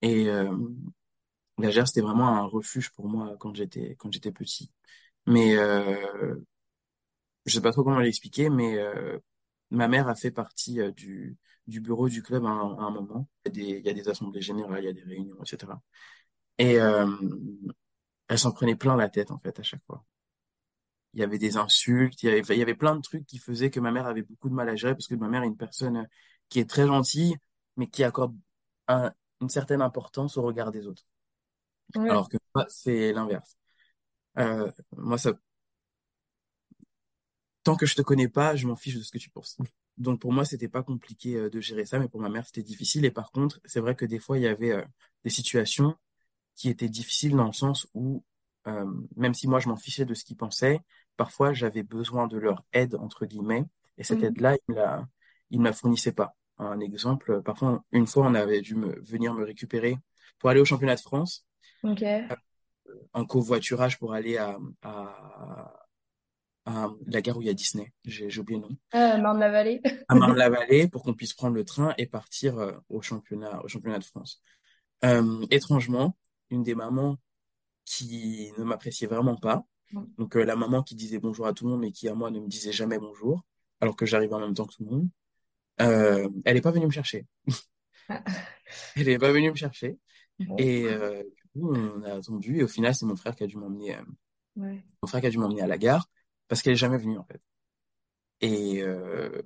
Et 0.01 0.29
euh, 0.29 0.55
la 1.57 1.69
GR, 1.71 1.87
c'était 1.87 2.01
vraiment 2.01 2.27
un 2.27 2.45
refuge 2.45 2.91
pour 2.91 3.07
moi 3.07 3.35
quand 3.39 3.55
j'étais 3.55 3.95
quand 3.97 4.11
j'étais 4.11 4.31
petit. 4.31 4.71
Mais 5.27 5.57
euh, 5.57 6.35
je 7.45 7.53
sais 7.53 7.61
pas 7.61 7.71
trop 7.71 7.83
comment 7.83 7.99
l'expliquer, 7.99 8.49
mais 8.49 8.77
euh, 8.77 9.19
ma 9.71 9.87
mère 9.87 10.07
a 10.07 10.15
fait 10.15 10.31
partie 10.31 10.81
euh, 10.81 10.91
du 10.91 11.37
du 11.67 11.81
bureau 11.81 12.09
du 12.09 12.21
club 12.21 12.45
à 12.45 12.49
un, 12.49 12.91
moment. 12.91 13.27
Il 13.45 13.57
y 13.57 13.61
a 13.61 13.65
des 13.65 13.79
il 13.79 13.85
y 13.85 13.89
a 13.89 13.93
des 13.93 14.09
assemblées 14.09 14.41
générales, 14.41 14.83
il 14.83 14.85
y 14.87 14.89
a 14.89 14.93
des 14.93 15.03
réunions, 15.03 15.37
etc. 15.43 15.81
Et 16.57 16.79
euh, 16.81 17.07
elle 18.27 18.37
s'en 18.37 18.51
prenait 18.51 18.75
plein 18.75 18.95
la 18.95 19.09
tête 19.09 19.31
en 19.31 19.39
fait 19.39 19.59
à 19.59 19.63
chaque 19.63 19.83
fois. 19.87 20.05
Il 21.13 21.19
y 21.21 21.23
avait 21.23 21.37
des 21.39 21.57
insultes, 21.57 22.21
il 22.23 22.29
y 22.29 22.61
avait 22.61 22.75
plein 22.75 22.95
de 22.95 23.01
trucs 23.01 23.25
qui 23.25 23.37
faisaient 23.39 23.69
que 23.71 23.79
ma 23.79 23.91
mère 23.91 24.05
avait 24.07 24.21
beaucoup 24.23 24.49
de 24.49 24.53
mal 24.53 24.67
à 24.69 24.75
gérer 24.75 24.93
parce 24.93 25.07
que 25.07 25.15
ma 25.15 25.29
mère 25.29 25.43
est 25.43 25.47
une 25.47 25.57
personne 25.57 26.07
qui 26.49 26.59
est 26.59 26.69
très 26.69 26.85
gentille, 26.87 27.35
mais 27.77 27.87
qui 27.87 28.03
accorde 28.03 28.35
un- 28.87 29.11
une 29.41 29.49
certaine 29.49 29.81
importance 29.81 30.37
au 30.37 30.41
regard 30.43 30.71
des 30.71 30.87
autres. 30.87 31.05
Ouais. 31.95 32.19
Alors 32.19 32.29
que 32.29 32.37
moi, 32.55 32.65
c'est 32.69 33.13
l'inverse. 33.13 33.57
Euh, 34.39 34.71
moi, 34.97 35.17
ça, 35.17 35.33
tant 37.63 37.75
que 37.75 37.85
je 37.85 37.95
te 37.95 38.01
connais 38.01 38.27
pas, 38.27 38.55
je 38.55 38.67
m'en 38.67 38.75
fiche 38.75 38.95
de 38.95 39.01
ce 39.03 39.11
que 39.11 39.17
tu 39.17 39.29
penses. 39.29 39.57
Donc 39.97 40.19
pour 40.21 40.33
moi, 40.33 40.45
c'était 40.45 40.67
pas 40.67 40.83
compliqué 40.83 41.35
euh, 41.35 41.49
de 41.49 41.59
gérer 41.61 41.85
ça, 41.85 41.99
mais 41.99 42.07
pour 42.09 42.21
ma 42.21 42.29
mère, 42.29 42.45
c'était 42.45 42.63
difficile. 42.63 43.05
Et 43.05 43.11
par 43.11 43.31
contre, 43.31 43.59
c'est 43.65 43.79
vrai 43.79 43.95
que 43.95 44.05
des 44.05 44.19
fois, 44.19 44.37
il 44.37 44.43
y 44.43 44.47
avait 44.47 44.71
euh, 44.71 44.83
des 45.23 45.29
situations 45.29 45.95
qui 46.55 46.69
étaient 46.69 46.89
difficiles 46.89 47.35
dans 47.35 47.47
le 47.47 47.53
sens 47.53 47.87
où, 47.93 48.23
euh, 48.67 48.85
même 49.17 49.33
si 49.33 49.47
moi, 49.47 49.59
je 49.59 49.69
m'en 49.69 49.77
fichais 49.77 50.05
de 50.05 50.13
ce 50.15 50.25
qu'ils 50.25 50.37
pensaient, 50.37 50.81
parfois, 51.17 51.53
j'avais 51.53 51.83
besoin 51.83 52.27
de 52.27 52.37
leur 52.37 52.63
aide, 52.73 52.95
entre 52.95 53.25
guillemets, 53.25 53.65
et 53.97 54.03
cette 54.03 54.23
Mhm. 54.23 54.27
aide-là, 54.29 54.55
ils 54.69 54.75
la, 54.75 55.07
ils 55.51 55.59
me 55.59 55.65
la 55.65 55.73
fournissaient 55.73 56.13
pas. 56.13 56.35
Un 56.59 56.79
exemple, 56.81 57.41
parfois, 57.43 57.83
une 57.91 58.07
fois, 58.07 58.27
on 58.27 58.35
avait 58.35 58.61
dû 58.61 58.75
me, 58.75 58.99
venir 59.01 59.33
me 59.33 59.45
récupérer 59.45 59.97
pour 60.39 60.49
aller 60.49 60.61
au 60.61 60.65
championnat 60.65 60.95
de 60.95 61.01
France, 61.01 61.45
Ok. 61.83 62.03
en 63.13 63.25
covoiturage 63.25 63.97
pour 63.99 64.13
aller 64.13 64.37
à, 64.37 64.57
à 64.81 65.71
à 66.67 66.89
la 67.05 67.21
gare 67.21 67.37
où 67.37 67.43
il 67.43 67.47
y 67.47 67.51
a 67.51 67.53
Disney, 67.53 67.93
j'ai 68.05 68.39
oublié 68.39 68.59
le 68.59 68.67
nom, 68.67 68.75
Ah, 68.91 69.17
Marne-la-Vallée. 69.19 69.81
à 70.07 70.15
Marne-la-Vallée 70.15 70.87
pour 70.87 71.03
qu'on 71.03 71.13
puisse 71.13 71.33
prendre 71.35 71.53
le 71.55 71.63
train 71.63 71.93
et 71.99 72.07
partir 72.07 72.57
euh, 72.57 72.71
au 72.89 73.03
championnat, 73.03 73.63
au 73.63 73.67
championnat 73.67 73.99
de 73.99 74.03
France. 74.03 74.41
Euh, 75.03 75.45
étrangement, 75.51 76.17
une 76.49 76.63
des 76.63 76.73
mamans 76.73 77.17
qui 77.85 78.51
ne 78.57 78.63
m'appréciait 78.63 79.05
vraiment 79.05 79.35
pas, 79.35 79.63
donc 80.17 80.35
euh, 80.35 80.43
la 80.43 80.55
maman 80.55 80.81
qui 80.81 80.95
disait 80.95 81.19
bonjour 81.19 81.45
à 81.45 81.53
tout 81.53 81.65
le 81.65 81.71
monde 81.71 81.81
mais 81.81 81.91
qui 81.91 82.09
à 82.09 82.15
moi 82.15 82.31
ne 82.31 82.39
me 82.39 82.47
disait 82.47 82.71
jamais 82.71 82.97
bonjour, 82.97 83.45
alors 83.79 83.95
que 83.95 84.07
j'arrivais 84.07 84.33
en 84.33 84.39
même 84.39 84.55
temps 84.55 84.65
que 84.65 84.73
tout 84.73 84.85
le 84.85 84.89
monde, 84.89 85.09
euh, 85.81 86.27
elle 86.45 86.57
est 86.57 86.61
pas 86.61 86.71
venue 86.71 86.87
me 86.87 86.91
chercher. 86.91 87.27
Ah, 88.09 88.23
Elle 88.95 89.07
est 89.09 89.19
pas 89.19 89.31
venue 89.31 89.51
me 89.51 89.55
chercher 89.55 89.97
bon. 90.39 90.55
et 90.57 90.85
euh, 90.85 91.21
coup 91.55 91.73
on 91.75 92.03
a 92.03 92.13
attendu 92.15 92.59
et 92.59 92.63
au 92.63 92.67
final 92.67 92.95
c'est 92.95 93.05
mon 93.05 93.15
frère 93.15 93.35
qui 93.35 93.43
a 93.43 93.47
dû 93.47 93.57
m'emmener, 93.57 93.95
euh, 93.97 94.03
Ouais. 94.55 94.83
mon 95.01 95.07
frère 95.07 95.21
qui 95.21 95.27
a 95.27 95.29
dû 95.29 95.37
m'emmener 95.37 95.61
à 95.61 95.67
la 95.67 95.77
gare 95.77 96.09
parce 96.47 96.61
qu'elle 96.61 96.73
est 96.73 96.77
jamais 96.77 96.97
venue 96.97 97.17
en 97.17 97.25
fait. 97.25 97.41
Et 98.41 98.81
euh, 98.83 99.41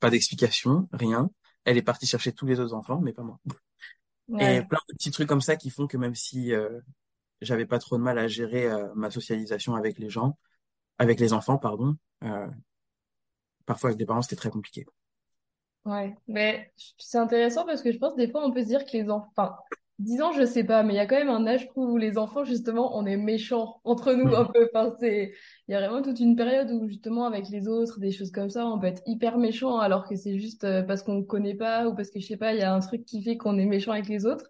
Pas 0.00 0.10
d'explication, 0.10 0.88
rien. 0.92 1.30
Elle 1.64 1.76
est 1.76 1.82
partie 1.82 2.06
chercher 2.06 2.32
tous 2.32 2.46
les 2.46 2.58
autres 2.60 2.74
enfants, 2.74 3.00
mais 3.00 3.12
pas 3.12 3.22
moi. 3.22 3.38
Et 4.40 4.62
plein 4.62 4.80
de 4.88 4.94
petits 4.94 5.10
trucs 5.10 5.28
comme 5.28 5.40
ça 5.42 5.56
qui 5.56 5.70
font 5.70 5.86
que 5.86 5.96
même 5.96 6.14
si 6.14 6.52
euh, 6.54 6.80
j'avais 7.42 7.66
pas 7.66 7.78
trop 7.78 7.98
de 7.98 8.02
mal 8.02 8.18
à 8.18 8.28
gérer 8.28 8.66
euh, 8.66 8.88
ma 8.94 9.10
socialisation 9.10 9.74
avec 9.74 9.98
les 9.98 10.10
gens, 10.10 10.38
avec 10.98 11.20
les 11.20 11.32
enfants, 11.32 11.58
pardon, 11.58 11.96
euh, 12.24 12.48
parfois 13.66 13.90
avec 13.90 13.98
des 13.98 14.06
parents, 14.06 14.22
c'était 14.22 14.36
très 14.36 14.50
compliqué. 14.50 14.86
Ouais, 15.84 16.14
mais 16.28 16.72
c'est 16.98 17.18
intéressant 17.18 17.66
parce 17.66 17.82
que 17.82 17.90
je 17.92 17.98
pense 17.98 18.14
des 18.14 18.30
fois 18.30 18.46
on 18.46 18.52
peut 18.52 18.62
se 18.62 18.68
dire 18.68 18.84
que 18.84 18.92
les 18.92 19.10
enfants, 19.10 19.28
enfin, 19.36 19.56
10 19.98 20.20
ans 20.22 20.32
je 20.32 20.44
sais 20.44 20.64
pas, 20.64 20.82
mais 20.82 20.94
il 20.94 20.96
y 20.96 21.00
a 21.00 21.06
quand 21.06 21.16
même 21.16 21.28
un 21.28 21.46
âge 21.46 21.62
je 21.62 21.66
trouve, 21.68 21.90
où 21.92 21.96
les 21.96 22.18
enfants 22.18 22.44
justement 22.44 22.96
on 22.98 23.06
est 23.06 23.16
méchants 23.16 23.80
entre 23.84 24.12
nous 24.14 24.34
un 24.34 24.44
Mhm. 24.44 24.52
peu. 24.52 24.68
Enfin, 24.74 24.94
c'est, 24.98 25.32
il 25.68 25.72
y 25.72 25.74
a 25.74 25.80
vraiment 25.80 26.02
toute 26.02 26.18
une 26.20 26.34
période 26.36 26.70
où 26.70 26.88
justement 26.88 27.26
avec 27.26 27.48
les 27.50 27.68
autres, 27.68 28.00
des 28.00 28.10
choses 28.10 28.32
comme 28.32 28.50
ça, 28.50 28.66
on 28.66 28.78
peut 28.80 28.86
être 28.88 29.02
hyper 29.06 29.38
méchant 29.38 29.78
alors 29.78 30.08
que 30.08 30.16
c'est 30.16 30.38
juste 30.38 30.64
euh, 30.64 30.82
parce 30.82 31.02
qu'on 31.02 31.14
ne 31.16 31.22
connaît 31.22 31.54
pas 31.54 31.86
ou 31.88 31.94
parce 31.94 32.10
que 32.10 32.20
je 32.20 32.26
sais 32.26 32.36
pas, 32.36 32.52
il 32.54 32.58
y 32.60 32.62
a 32.62 32.74
un 32.74 32.80
truc 32.80 33.04
qui 33.04 33.22
fait 33.22 33.36
qu'on 33.36 33.58
est 33.58 33.66
méchant 33.66 33.92
avec 33.92 34.08
les 34.08 34.26
autres. 34.26 34.46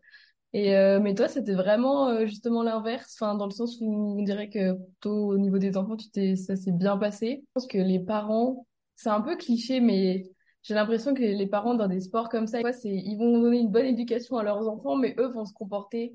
Et 0.54 0.76
euh, 0.76 1.00
mais 1.00 1.14
toi 1.14 1.28
c'était 1.28 1.54
vraiment 1.54 2.08
euh, 2.08 2.26
justement 2.26 2.62
l'inverse, 2.62 3.16
enfin 3.20 3.34
dans 3.37 3.46
le 3.46 3.52
sens 3.52 3.78
où 3.80 4.18
on 4.18 4.22
dirait 4.22 4.50
que 4.50 4.75
plutôt 4.75 5.28
au 5.32 5.38
niveau 5.38 5.58
des 5.58 5.76
enfants 5.78 5.96
tu 5.96 6.11
t'es, 6.11 6.37
ça 6.37 6.56
s'est 6.56 6.72
bien 6.72 6.99
passé. 6.99 7.40
Je 7.42 7.46
pense 7.54 7.66
que 7.66 7.78
les 7.78 7.99
parents, 8.00 8.66
c'est 8.96 9.08
un 9.11 9.22
peu 9.22 9.37
cliché 9.37 9.80
mais 9.80 10.25
j'ai 10.62 10.75
l'impression 10.75 11.14
que 11.14 11.23
les 11.23 11.47
parents 11.47 11.75
dans 11.75 11.88
des 11.88 12.00
sports 12.00 12.28
comme 12.28 12.47
ça, 12.47 12.61
ils 12.85 13.16
vont 13.19 13.40
donner 13.40 13.59
une 13.59 13.71
bonne 13.71 13.87
éducation 13.87 14.37
à 14.37 14.42
leurs 14.42 14.69
enfants, 14.69 14.97
mais 14.97 15.14
eux 15.19 15.28
vont 15.28 15.45
se 15.45 15.52
comporter 15.52 16.14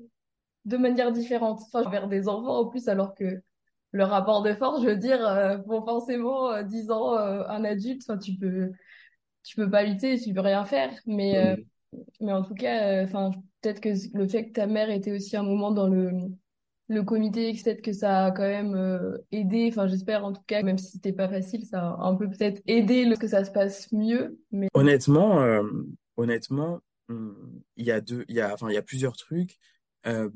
de 0.64 0.76
manière 0.76 1.12
différente. 1.12 1.60
Enfin, 1.66 1.88
vers 1.90 2.08
des 2.08 2.28
enfants 2.28 2.60
en 2.60 2.66
plus, 2.66 2.88
alors 2.88 3.14
que 3.14 3.42
le 3.92 4.04
rapport 4.04 4.42
de 4.42 4.54
force, 4.54 4.82
je 4.82 4.88
veux 4.88 4.96
dire, 4.96 5.26
euh, 5.26 5.56
bon, 5.58 5.82
forcément, 5.84 6.50
euh, 6.50 6.62
10 6.62 6.90
ans, 6.90 7.14
euh, 7.14 7.44
un 7.48 7.64
adulte, 7.64 8.02
enfin, 8.06 8.18
tu 8.18 8.34
peux, 8.36 8.70
tu 9.42 9.56
peux 9.56 9.70
pas 9.70 9.82
lutter, 9.82 10.18
tu 10.18 10.32
peux 10.34 10.40
rien 10.40 10.64
faire. 10.64 10.92
Mais, 11.06 11.38
euh, 11.38 11.56
mais 12.20 12.32
en 12.32 12.42
tout 12.42 12.54
cas, 12.54 13.02
euh, 13.02 13.04
enfin, 13.04 13.30
peut-être 13.62 13.80
que 13.80 13.90
le 14.14 14.28
fait 14.28 14.48
que 14.48 14.52
ta 14.52 14.66
mère 14.66 14.90
était 14.90 15.12
aussi 15.12 15.36
un 15.36 15.42
moment 15.42 15.70
dans 15.70 15.88
le, 15.88 16.10
le 16.88 17.02
comité, 17.02 17.52
peut-être 17.52 17.82
que 17.82 17.92
ça 17.92 18.26
a 18.26 18.30
quand 18.30 18.48
même 18.48 18.74
euh, 18.74 19.18
aidé. 19.30 19.68
Enfin, 19.70 19.86
j'espère 19.86 20.24
en 20.24 20.32
tout 20.32 20.42
cas, 20.46 20.62
même 20.62 20.78
si 20.78 20.92
c'était 20.92 21.12
pas 21.12 21.28
facile, 21.28 21.66
ça 21.66 21.90
a 21.90 22.02
un 22.02 22.14
peu 22.14 22.28
peut-être 22.28 22.62
aidé 22.66 23.04
le, 23.04 23.16
que 23.16 23.28
ça 23.28 23.44
se 23.44 23.50
passe 23.50 23.92
mieux. 23.92 24.40
Mais 24.50 24.68
Honnêtement, 24.72 25.42
euh, 25.42 25.62
honnêtement, 26.16 26.80
hum, 27.08 27.62
il 27.76 27.84
y 27.84 27.90
a 27.90 28.00
deux, 28.00 28.24
il 28.28 28.36
y 28.36 28.40
a, 28.40 28.54
enfin, 28.54 28.70
il 28.70 28.74
y 28.74 28.78
a 28.78 28.82
plusieurs 28.82 29.16
trucs. 29.16 29.58
Euh, 30.06 30.30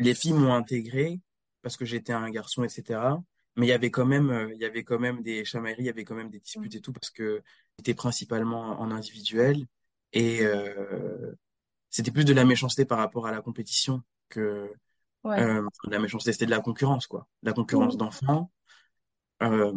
les 0.00 0.14
filles 0.14 0.32
m'ont 0.32 0.54
intégré 0.54 1.20
parce 1.62 1.76
que 1.76 1.84
j'étais 1.84 2.12
un 2.12 2.28
garçon, 2.30 2.64
etc. 2.64 3.00
Mais 3.56 3.66
il 3.66 3.70
y 3.70 3.72
avait 3.72 3.90
quand 3.90 4.06
même, 4.06 4.50
il 4.54 4.60
y 4.60 4.64
avait 4.64 4.84
quand 4.84 4.98
même 4.98 5.22
des 5.22 5.44
chamailleries, 5.44 5.82
il 5.82 5.86
y 5.86 5.90
avait 5.90 6.04
quand 6.04 6.14
même 6.14 6.30
des 6.30 6.40
disputes 6.40 6.74
et 6.74 6.80
tout 6.80 6.92
parce 6.92 7.10
que 7.10 7.42
j'étais 7.78 7.94
principalement 7.94 8.80
en 8.80 8.90
individuel 8.92 9.66
et 10.12 10.42
c'était 11.90 12.12
plus 12.12 12.24
de 12.24 12.32
la 12.32 12.44
méchanceté 12.44 12.84
par 12.84 12.98
rapport 12.98 13.26
à 13.26 13.32
la 13.32 13.42
compétition 13.42 14.02
que 14.28 14.70
ouais. 15.24 15.40
euh, 15.40 15.66
la 15.84 15.98
méchanceté, 15.98 16.32
c'était 16.32 16.46
de 16.46 16.50
la 16.50 16.60
concurrence, 16.60 17.06
quoi. 17.06 17.26
La 17.42 17.52
concurrence 17.52 17.96
d'enfants. 17.96 18.50
Euh, 19.40 19.72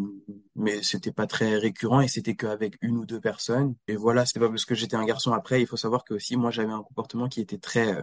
mais 0.55 0.81
c'était 0.81 1.11
pas 1.11 1.27
très 1.27 1.57
récurrent 1.57 2.01
et 2.01 2.07
c'était 2.07 2.35
qu'avec 2.35 2.77
une 2.81 2.97
ou 2.97 3.05
deux 3.05 3.21
personnes. 3.21 3.75
Et 3.87 3.95
voilà, 3.95 4.25
c'était 4.25 4.39
pas 4.39 4.49
parce 4.49 4.65
que 4.65 4.75
j'étais 4.75 4.95
un 4.95 5.05
garçon 5.05 5.33
après. 5.33 5.61
Il 5.61 5.67
faut 5.67 5.77
savoir 5.77 6.03
que 6.03 6.15
aussi, 6.15 6.35
moi, 6.35 6.51
j'avais 6.51 6.71
un 6.71 6.81
comportement 6.81 7.29
qui 7.29 7.41
était 7.41 7.59
très 7.59 7.95
euh, 7.95 8.01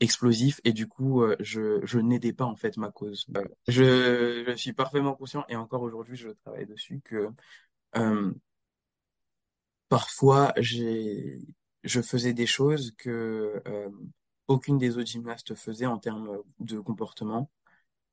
explosif 0.00 0.60
et 0.64 0.72
du 0.72 0.86
coup, 0.86 1.22
euh, 1.22 1.36
je, 1.40 1.80
je 1.84 1.98
n'aidais 1.98 2.32
pas 2.32 2.46
en 2.46 2.56
fait 2.56 2.76
ma 2.78 2.90
cause. 2.90 3.26
Je, 3.66 4.44
je 4.46 4.56
suis 4.56 4.72
parfaitement 4.72 5.14
conscient 5.14 5.44
et 5.48 5.56
encore 5.56 5.82
aujourd'hui, 5.82 6.16
je 6.16 6.30
travaille 6.30 6.66
dessus 6.66 7.02
que 7.04 7.28
parfois, 9.88 10.52
j'ai, 10.56 11.38
je 11.84 12.00
faisais 12.00 12.32
des 12.32 12.46
choses 12.46 12.94
que 12.96 13.62
aucune 14.48 14.78
des 14.78 14.96
autres 14.96 15.06
gymnastes 15.06 15.54
faisait 15.54 15.86
en 15.86 15.98
termes 15.98 16.42
de 16.58 16.80
comportement 16.80 17.50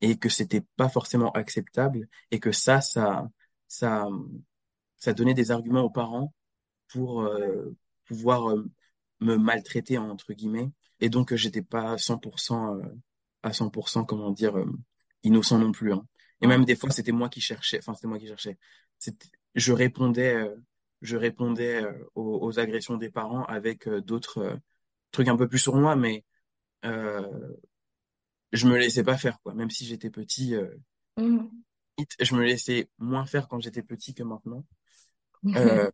et 0.01 0.17
que 0.17 0.29
c'était 0.29 0.63
pas 0.75 0.89
forcément 0.89 1.31
acceptable 1.31 2.07
et 2.31 2.39
que 2.39 2.51
ça, 2.51 2.81
ça, 2.81 3.29
ça, 3.67 4.07
donnait 5.13 5.33
des 5.33 5.51
arguments 5.51 5.81
aux 5.81 5.89
parents 5.89 6.33
pour 6.87 7.21
euh, 7.21 7.75
pouvoir 8.05 8.49
euh, 8.51 8.65
me 9.19 9.37
maltraiter 9.37 9.97
entre 9.97 10.33
guillemets 10.33 10.71
et 10.99 11.09
donc 11.09 11.33
euh, 11.33 11.35
j'étais 11.35 11.61
pas 11.61 11.93
à 11.93 11.95
100% 11.95 12.79
euh, 12.79 12.83
à 13.43 13.51
100% 13.51 14.05
comment 14.05 14.31
dire 14.31 14.55
innocent 15.23 15.59
non 15.59 15.71
plus 15.71 15.93
hein. 15.93 16.05
Et 16.41 16.47
même 16.47 16.65
des 16.65 16.75
fois 16.75 16.89
c'était 16.89 17.11
moi 17.11 17.29
qui 17.29 17.41
cherchais 17.41 17.79
enfin 17.79 17.93
c'était 17.93 18.07
moi 18.07 18.19
qui 18.19 18.27
cherchais 18.27 18.57
je 19.55 19.73
répondais 19.73 20.51
je 21.01 21.17
répondais 21.17 21.83
aux, 22.15 22.59
agressions 22.59 22.97
des 22.97 23.09
parents 23.09 23.43
avec 23.45 23.87
d'autres 23.87 24.59
trucs 25.15 25.29
un 25.29 25.37
peu 25.37 25.47
plus 25.49 25.59
sur 25.59 25.75
moi 25.75 25.95
mais 25.97 26.25
euh, 26.85 27.23
je 28.53 28.67
me 28.67 28.75
laissais 28.77 29.03
pas 29.03 29.17
faire 29.17 29.39
quoi 29.41 29.53
même 29.53 29.69
si 29.69 29.85
j'étais 29.85 30.09
petit 30.09 30.55
euh, 30.55 30.75
Mhm. 31.17 31.65
je 32.19 32.35
me 32.35 32.43
laissais 32.43 32.89
moins 32.99 33.25
faire 33.25 33.47
quand 33.47 33.59
j'étais 33.59 33.83
petit 33.83 34.13
que 34.13 34.23
maintenant 34.23 34.65
Euh, 35.57 35.89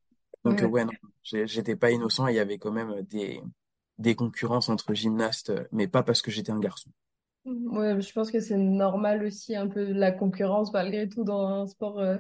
donc 0.45 0.61
Ouais. 0.61 0.71
ouais, 0.71 0.85
non, 0.85 0.91
j'ai- 1.23 1.47
j'étais 1.47 1.75
pas 1.77 1.91
innocent 1.91 2.27
il 2.27 2.35
y 2.35 2.39
avait 2.39 2.59
quand 2.59 2.71
même 2.71 3.01
des, 3.03 3.41
des 3.99 4.15
concurrences 4.15 4.69
entre 4.69 4.93
gymnastes, 4.95 5.53
mais 5.71 5.87
pas 5.87 6.03
parce 6.03 6.21
que 6.21 6.31
j'étais 6.31 6.51
un 6.51 6.59
garçon. 6.59 6.91
Ouais, 7.45 7.99
je 7.99 8.13
pense 8.13 8.29
que 8.31 8.39
c'est 8.39 8.57
normal 8.57 9.23
aussi 9.23 9.55
un 9.55 9.67
peu 9.67 9.91
la 9.93 10.11
concurrence 10.11 10.71
malgré 10.73 11.09
tout 11.09 11.23
dans 11.23 11.47
un 11.47 11.65
sport 11.67 11.99
euh, 11.99 12.17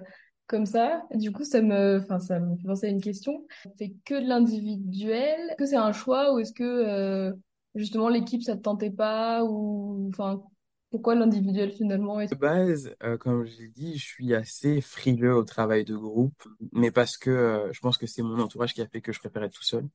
comme 0.51 0.67
ça. 0.67 1.03
Du 1.15 1.31
coup, 1.33 1.45
ça 1.45 1.61
me, 1.63 1.99
enfin, 2.03 2.19
ça 2.19 2.39
me 2.39 2.57
fait 2.57 2.67
penser 2.67 2.87
à 2.87 2.91
une 2.91 3.01
question. 3.01 3.47
C'est 3.77 3.93
que 4.05 4.15
de 4.21 4.27
l'individuel. 4.27 5.55
Que 5.57 5.65
c'est 5.65 5.77
un 5.77 5.93
choix 5.93 6.33
ou 6.33 6.39
est-ce 6.39 6.53
que 6.53 6.63
euh, 6.63 7.33
justement 7.75 8.09
l'équipe 8.09 8.43
ça 8.43 8.57
te 8.57 8.61
tentait 8.61 8.91
pas 8.91 9.43
ou 9.45 10.09
enfin 10.09 10.43
pourquoi 10.91 11.15
l'individuel 11.15 11.71
finalement? 11.71 12.19
Est-ce- 12.21 12.35
De 12.35 12.39
base, 12.39 12.95
euh, 13.03 13.17
comme 13.17 13.45
je 13.45 13.57
l'ai 13.57 13.67
dit, 13.67 13.97
je 13.97 14.05
suis 14.05 14.33
assez 14.33 14.79
frileux 14.81 15.35
au 15.35 15.43
travail 15.43 15.83
de 15.83 15.95
groupe, 15.97 16.41
mais 16.71 16.89
parce 16.91 17.17
que 17.17 17.29
euh, 17.29 17.73
je 17.73 17.79
pense 17.81 17.97
que 17.97 18.07
c'est 18.07 18.21
mon 18.21 18.39
entourage 18.39 18.73
qui 18.73 18.81
a 18.81 18.87
fait 18.87 19.01
que 19.01 19.11
je 19.11 19.19
préférais 19.19 19.49
tout 19.49 19.63
seul. 19.63 19.85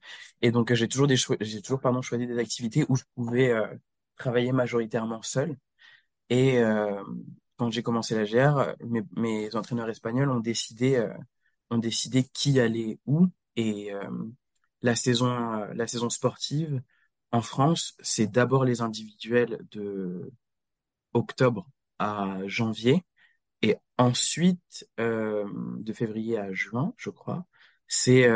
Et 0.43 0.51
donc 0.51 0.73
j'ai 0.75 0.87
toujours 0.89 1.07
des 1.07 1.17
cho- 1.17 1.37
j'ai 1.41 1.63
toujours 1.63 1.81
pardon 1.81 2.03
choisi 2.03 2.27
des 2.27 2.39
activités 2.39 2.85
où 2.91 2.97
je 2.97 3.05
pouvais 3.15 3.55
travailler 4.19 4.53
majoritairement 4.53 5.23
seul. 5.23 5.57
Et 6.31 6.61
quand 7.57 7.71
j'ai 7.71 7.83
commencé 7.83 8.15
la 8.15 8.25
GR, 8.25 8.59
euh, 8.59 8.75
mes, 9.17 9.55
entraîneurs 9.57 9.89
espagnols 9.89 10.31
ont 10.31 10.41
décidé, 10.41 10.97
euh, 10.97 11.13
ont 11.71 11.79
décidé 11.79 12.25
qui 12.25 12.61
allait 12.61 12.99
où. 13.07 13.29
Et 13.57 13.93
euh, 13.93 14.11
la 14.83 14.97
saison, 14.97 15.29
la 15.75 15.87
saison 15.87 16.11
sportive 16.11 16.83
en 17.33 17.43
France, 17.43 17.97
c'est 18.01 18.27
d'abord 18.31 18.65
les 18.65 18.83
individuels 18.83 19.59
de 19.71 20.33
octobre 21.15 21.69
à 21.99 22.39
janvier. 22.47 23.05
Et 23.63 23.77
ensuite, 23.99 24.87
de 24.99 25.93
février 25.95 26.39
à 26.39 26.53
juin, 26.53 26.95
je 26.99 27.11
crois, 27.11 27.47
c'est 27.89 28.29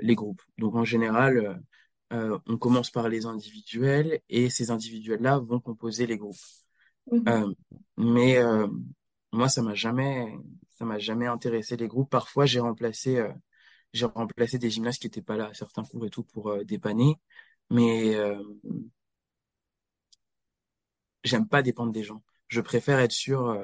les 0.00 0.14
groupes. 0.14 0.42
Donc 0.58 0.76
en 0.76 0.84
général, 0.84 1.62
on 2.10 2.58
commence 2.58 2.90
par 2.90 3.08
les 3.08 3.26
individuels 3.26 4.20
et 4.28 4.50
ces 4.50 4.70
individuels-là 4.70 5.38
vont 5.40 5.60
composer 5.60 6.06
les 6.06 6.18
groupes. 6.18 6.36
Mhm. 7.06 7.28
Euh, 7.28 7.52
mais 7.96 8.38
euh, 8.38 8.68
moi, 9.32 9.48
ça 9.48 9.62
m'a 9.62 9.74
jamais, 9.74 10.26
ça 10.70 10.84
m'a 10.84 10.98
jamais 10.98 11.26
intéressé 11.26 11.76
les 11.76 11.88
groupes. 11.88 12.10
Parfois, 12.10 12.46
j'ai 12.46 12.60
remplacé, 12.60 13.18
euh, 13.18 13.32
j'ai 13.92 14.06
remplacé 14.06 14.58
des 14.58 14.70
gymnastes 14.70 15.00
qui 15.02 15.08
étaient 15.08 15.22
pas 15.22 15.36
là 15.36 15.50
certains 15.54 15.84
cours 15.84 16.06
et 16.06 16.10
tout 16.10 16.24
pour 16.24 16.50
euh, 16.50 16.64
dépanner. 16.64 17.16
Mais 17.70 18.14
euh, 18.16 18.42
j'aime 21.24 21.48
pas 21.48 21.62
dépendre 21.62 21.92
des 21.92 22.02
gens. 22.04 22.22
Je 22.48 22.60
préfère 22.60 22.98
être 23.00 23.12
sûr 23.12 23.62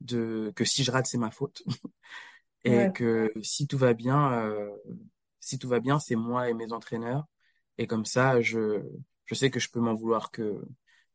de 0.00 0.52
que 0.56 0.64
si 0.64 0.84
je 0.84 0.90
rate, 0.90 1.06
c'est 1.06 1.18
ma 1.18 1.30
faute 1.30 1.62
et 2.64 2.90
Ouais. 2.90 2.92
que 2.92 3.32
si 3.42 3.66
tout 3.66 3.78
va 3.78 3.94
bien, 3.94 4.32
euh, 4.34 4.70
si 5.40 5.58
tout 5.58 5.68
va 5.68 5.80
bien, 5.80 5.98
c'est 6.00 6.16
moi 6.16 6.50
et 6.50 6.54
mes 6.54 6.72
entraîneurs. 6.72 7.26
Et 7.78 7.86
comme 7.86 8.06
ça, 8.06 8.40
je, 8.42 8.82
je 9.26 9.34
sais 9.34 9.50
que 9.50 9.60
je 9.60 9.70
peux 9.70 9.80
m'en 9.80 9.94
vouloir 9.94 10.30
que 10.30 10.62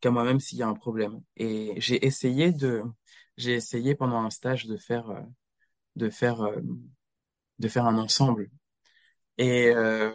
qu'à 0.04 0.12
moi-même 0.12 0.42
s'il 0.42 0.60
y 0.60 0.64
a 0.64 0.68
un 0.70 0.76
problème. 0.76 1.22
Et 1.38 1.74
j'ai 1.78 2.06
essayé 2.06 2.52
de, 2.54 2.84
j'ai 3.38 3.54
essayé 3.56 3.96
pendant 3.96 4.20
un 4.24 4.32
stage 4.32 4.68
de 4.68 4.78
faire, 4.78 5.10
euh, 5.12 5.22
de 5.98 6.10
faire, 6.12 6.42
euh, 6.44 6.62
de 7.60 7.68
faire 7.68 7.86
un 7.86 7.98
ensemble. 7.98 8.50
Et 9.38 9.70
euh, 9.70 10.12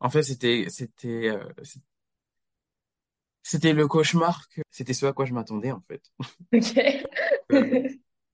en 0.00 0.10
fait, 0.10 0.22
c'était, 0.22 0.66
c'était, 0.68 1.30
c'était 3.42 3.72
le 3.72 3.86
cauchemar 3.88 4.48
que, 4.48 4.60
c'était 4.70 4.94
ce 4.94 5.06
à 5.06 5.12
quoi 5.12 5.24
je 5.24 5.34
m'attendais 5.34 5.72
en 5.72 5.82
fait. 5.82 6.02
Euh, 7.52 7.88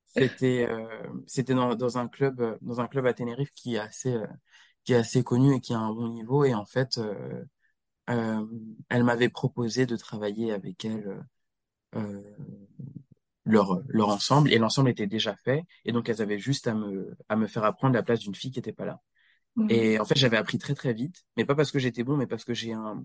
C'était 0.07 0.67
euh, 0.71 0.87
c'était 1.27 1.55
dans, 1.55 1.75
dans 1.75 1.99
un 1.99 2.09
club 2.09 2.59
dans 2.63 2.81
un 2.81 2.87
club 2.89 3.07
à 3.07 3.15
Tenerife 3.15 3.51
qui 3.55 3.75
est 3.77 3.79
assez 3.81 4.17
qui 4.85 4.93
est 4.93 4.97
assez 4.97 5.25
connu 5.25 5.55
et 5.57 5.61
qui 5.61 5.75
a 5.75 5.79
un 5.79 5.93
bon 5.93 6.09
niveau 6.09 6.45
et 6.45 6.55
en 6.55 6.65
fait 6.67 7.01
euh, 8.09 8.13
euh, 8.15 8.47
elle 8.89 9.05
m'avait 9.05 9.29
proposé 9.29 9.87
de 9.87 9.97
travailler 9.97 10.53
avec 10.53 10.85
elle 10.85 11.25
euh, 11.97 12.23
leur 13.45 13.81
leur 13.89 14.09
ensemble 14.11 14.53
et 14.53 14.59
l'ensemble 14.59 14.91
était 14.91 15.07
déjà 15.07 15.35
fait 15.37 15.65
et 15.85 15.93
donc 15.93 16.09
elles 16.09 16.21
avaient 16.23 16.39
juste 16.39 16.67
à 16.67 16.75
me 16.75 17.17
à 17.29 17.37
me 17.37 17.47
faire 17.47 17.65
apprendre 17.65 17.95
la 17.95 18.03
place 18.03 18.21
d'une 18.21 18.35
fille 18.35 18.51
qui 18.51 18.59
était 18.59 18.73
pas 18.73 18.85
là 18.85 19.01
Mhm. 19.57 19.69
et 19.69 20.01
en 20.01 20.07
fait 20.07 20.17
j'avais 20.19 20.37
appris 20.39 20.59
très 20.59 20.75
très 20.75 20.95
vite 20.95 21.25
mais 21.37 21.45
pas 21.47 21.55
parce 21.57 21.73
que 21.73 21.79
j'étais 21.81 22.05
bon 22.05 22.17
mais 22.17 22.27
parce 22.29 22.45
que 22.45 22.55
j'ai 22.55 22.73
un 22.75 23.03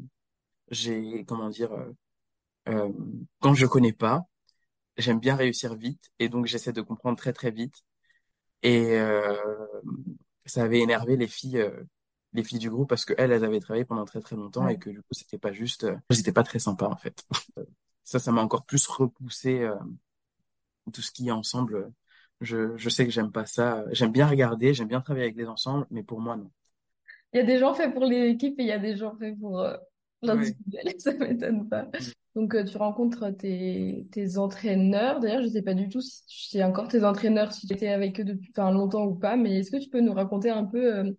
j'ai 0.72 1.26
comment 1.26 1.50
dire 1.50 1.74
euh, 1.74 1.94
euh, 2.70 2.90
quand 3.42 3.54
je 3.56 3.66
connais 3.68 3.94
pas 3.94 4.24
j'aime 4.98 5.20
bien 5.20 5.36
réussir 5.36 5.76
vite 5.76 6.12
et 6.20 6.30
donc 6.30 6.48
j'essaie 6.48 6.74
de 6.74 6.82
comprendre 6.82 7.18
très 7.18 7.34
très 7.34 7.52
vite 7.52 7.84
Et 8.64 9.00
euh, 9.00 9.36
ça 10.46 10.64
avait 10.64 10.80
énervé 10.80 11.18
les 11.18 11.28
filles, 11.28 11.60
euh, 11.60 11.84
les 12.34 12.44
filles 12.44 12.60
du 12.60 12.70
groupe 12.70 12.90
parce 12.90 13.06
que 13.06 13.14
elles, 13.18 13.32
elles 13.32 13.44
avaient 13.46 13.60
travaillé 13.60 13.86
pendant 13.86 14.06
très 14.06 14.20
très 14.22 14.36
longtemps 14.36 14.68
et 14.68 14.74
Ouais. 14.74 14.78
que 14.78 14.90
du 14.90 15.00
coup 15.02 15.14
c'était 15.14 15.38
pas 15.38 15.52
juste, 15.54 15.84
euh, 15.86 15.96
c'était 16.12 16.32
pas 16.34 16.44
très 16.44 16.60
sympa 16.60 16.86
en 16.88 16.98
fait. 16.98 17.26
Ça, 18.06 18.20
ça 18.20 18.32
m'a 18.34 18.42
encore 18.42 18.66
plus 18.66 18.86
repoussé 18.88 19.62
euh, 19.62 19.76
tout 20.94 21.02
ce 21.02 21.12
qui 21.12 21.28
est 21.28 21.32
ensemble. 21.32 21.92
Je, 22.42 22.76
je 22.78 22.90
sais 22.90 23.06
que 23.06 23.12
j'aime 23.12 23.32
pas 23.32 23.46
ça. 23.46 23.86
J'aime 23.92 24.12
bien 24.12 24.28
regarder, 24.28 24.74
j'aime 24.74 24.88
bien 24.90 25.02
travailler 25.02 25.26
avec 25.26 25.38
les 25.38 25.48
ensembles, 25.48 25.86
mais 25.92 26.04
pour 26.04 26.20
moi 26.20 26.36
non. 26.36 26.52
Il 27.34 27.38
y 27.38 27.40
a 27.40 27.44
des 27.46 27.58
gens 27.60 27.74
faits 27.74 27.94
pour 27.94 28.06
l'équipe 28.06 28.60
et 28.60 28.64
il 28.64 28.68
y 28.68 28.72
a 28.72 28.80
des 28.80 28.96
gens 28.96 29.16
faits 29.16 29.38
pour 29.40 29.60
euh, 29.62 29.76
Ouais. 30.28 30.30
l'individuel. 30.36 30.94
Ça 31.00 31.14
m'étonne 31.14 31.68
pas. 31.70 31.84
Mm. 32.00 32.12
Donc, 32.36 32.56
euh, 32.56 32.64
tu 32.64 32.78
rencontres 32.78 33.30
tes, 33.32 34.08
tes 34.12 34.38
entraîneurs. 34.38 35.20
D'ailleurs, 35.20 35.44
je 35.44 35.48
sais 35.50 35.62
pas 35.62 35.74
du 35.74 35.90
tout 35.90 36.02
si 36.02 36.26
tu 36.26 36.40
sais 36.50 36.64
encore 36.64 36.88
tes 36.88 37.04
entraîneurs, 37.04 37.54
si 37.54 37.68
tu 37.68 37.74
étais 37.74 37.90
avec 37.90 38.20
eux 38.20 38.24
depuis 38.24 38.52
enfin, 38.56 38.72
longtemps 38.72 39.06
ou 39.06 39.16
pas, 39.16 39.36
mais 39.38 39.60
est-ce 39.60 39.72
que 39.72 39.78
tu 39.78 39.90
peux 39.90 40.02
nous 40.02 40.14
raconter 40.14 40.50
un 40.50 40.66
peu 40.66 41.16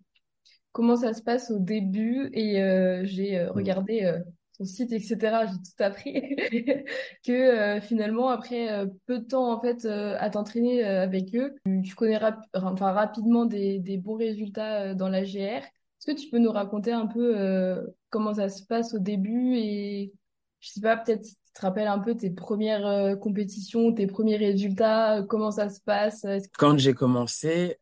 comment 0.75 0.97
ça 0.97 1.13
se 1.13 1.21
passe 1.21 1.51
au 1.51 1.57
début? 1.59 2.29
Et 2.33 2.61
euh, 2.61 3.05
j'ai 3.05 3.39
euh, 3.39 3.45
Mm. 3.47 3.51
regardé 3.55 4.03
euh, 4.03 4.19
ton 4.57 4.65
site, 4.65 4.91
etc. 4.91 5.15
J'ai 5.47 5.53
tout 5.53 5.83
appris. 5.83 6.13
que 7.25 7.31
euh, 7.31 7.79
finalement, 7.79 8.27
après 8.27 8.85
peu 9.05 9.19
de 9.19 9.23
temps 9.23 9.53
en 9.53 9.61
fait 9.61 9.85
à 9.85 10.29
t'entraîner 10.29 10.83
avec 10.83 11.33
eux, 11.33 11.55
tu, 11.83 11.95
connais 11.95 12.19
enfin, 12.53 12.91
rapidement 12.91 13.45
des, 13.45 13.79
des 13.79 13.97
bons 13.97 14.17
résultats 14.17 14.93
dans 14.93 15.07
la 15.07 15.23
GR. 15.23 15.39
Est-ce 15.39 16.11
que 16.11 16.19
tu 16.21 16.29
peux 16.29 16.39
nous 16.39 16.51
raconter 16.51 16.91
un 16.91 17.07
peu 17.07 17.95
comment 18.09 18.33
ça 18.33 18.49
se 18.49 18.63
passe 18.63 18.93
au 18.93 18.99
début 18.99 19.55
et 19.55 20.13
je 20.59 20.69
sais 20.69 20.81
pas, 20.81 20.97
peut-être 20.97 21.23
tu 21.23 21.33
te 21.53 21.61
rappelles 21.61 21.87
un 21.87 21.99
peu 21.99 22.15
tes 22.15 22.31
premières 22.31 23.17
compétitions, 23.19 23.93
tes 23.93 24.07
premiers 24.07 24.37
résultats, 24.37 25.23
comment 25.27 25.51
ça 25.51 25.69
se 25.69 25.79
passe? 25.81 26.25
Quand 26.57 26.77
j'ai 26.77 26.93
commencé, 26.93 27.77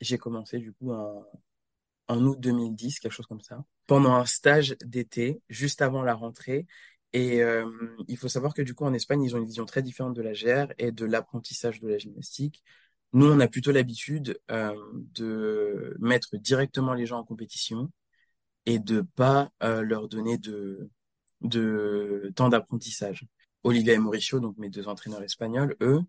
j'ai 0.00 0.18
commencé 0.18 0.58
du 0.58 0.72
coup 0.72 0.92
en, 0.92 1.24
en 2.08 2.24
août 2.24 2.38
2010, 2.40 3.00
quelque 3.00 3.12
chose 3.12 3.26
comme 3.26 3.40
ça, 3.40 3.64
pendant 3.86 4.14
un 4.14 4.26
stage 4.26 4.76
d'été, 4.84 5.40
juste 5.48 5.82
avant 5.82 6.02
la 6.02 6.14
rentrée. 6.14 6.66
Et 7.12 7.42
euh, 7.42 7.66
il 8.08 8.16
faut 8.16 8.28
savoir 8.28 8.54
que 8.54 8.62
du 8.62 8.74
coup, 8.74 8.84
en 8.84 8.92
Espagne, 8.92 9.22
ils 9.22 9.34
ont 9.36 9.38
une 9.38 9.46
vision 9.46 9.66
très 9.66 9.82
différente 9.82 10.14
de 10.14 10.22
la 10.22 10.32
GR 10.32 10.72
et 10.78 10.92
de 10.92 11.04
l'apprentissage 11.04 11.80
de 11.80 11.88
la 11.88 11.98
gymnastique. 11.98 12.62
Nous, 13.12 13.26
on 13.30 13.40
a 13.40 13.48
plutôt 13.48 13.72
l'habitude 13.72 14.40
euh, 14.50 14.74
de 14.94 15.96
mettre 16.00 16.36
directement 16.36 16.94
les 16.94 17.06
gens 17.06 17.18
en 17.20 17.24
compétition 17.24 17.90
et 18.66 18.78
de 18.78 19.02
pas 19.02 19.50
euh, 19.62 19.82
leur 19.82 20.08
donner 20.08 20.38
de, 20.38 20.90
de 21.42 22.32
temps 22.34 22.48
d'apprentissage. 22.48 23.26
Olivia 23.62 23.94
et 23.94 23.98
Mauricio, 23.98 24.40
donc 24.40 24.58
mes 24.58 24.68
deux 24.68 24.88
entraîneurs 24.88 25.22
espagnols, 25.22 25.76
eux, 25.80 26.00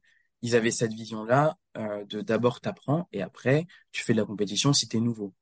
ils 0.42 0.56
avaient 0.56 0.72
cette 0.72 0.94
vision-là 0.94 1.58
de 1.76 2.22
d'abord 2.22 2.62
t'apprends 2.62 3.08
et 3.12 3.22
après 3.22 3.66
tu 3.92 4.04
fais 4.04 4.14
de 4.14 4.20
la 4.20 4.26
compétition 4.26 4.74
si 4.74 4.88
tu 4.88 4.98
es 4.98 5.00
nouveau. 5.00 5.34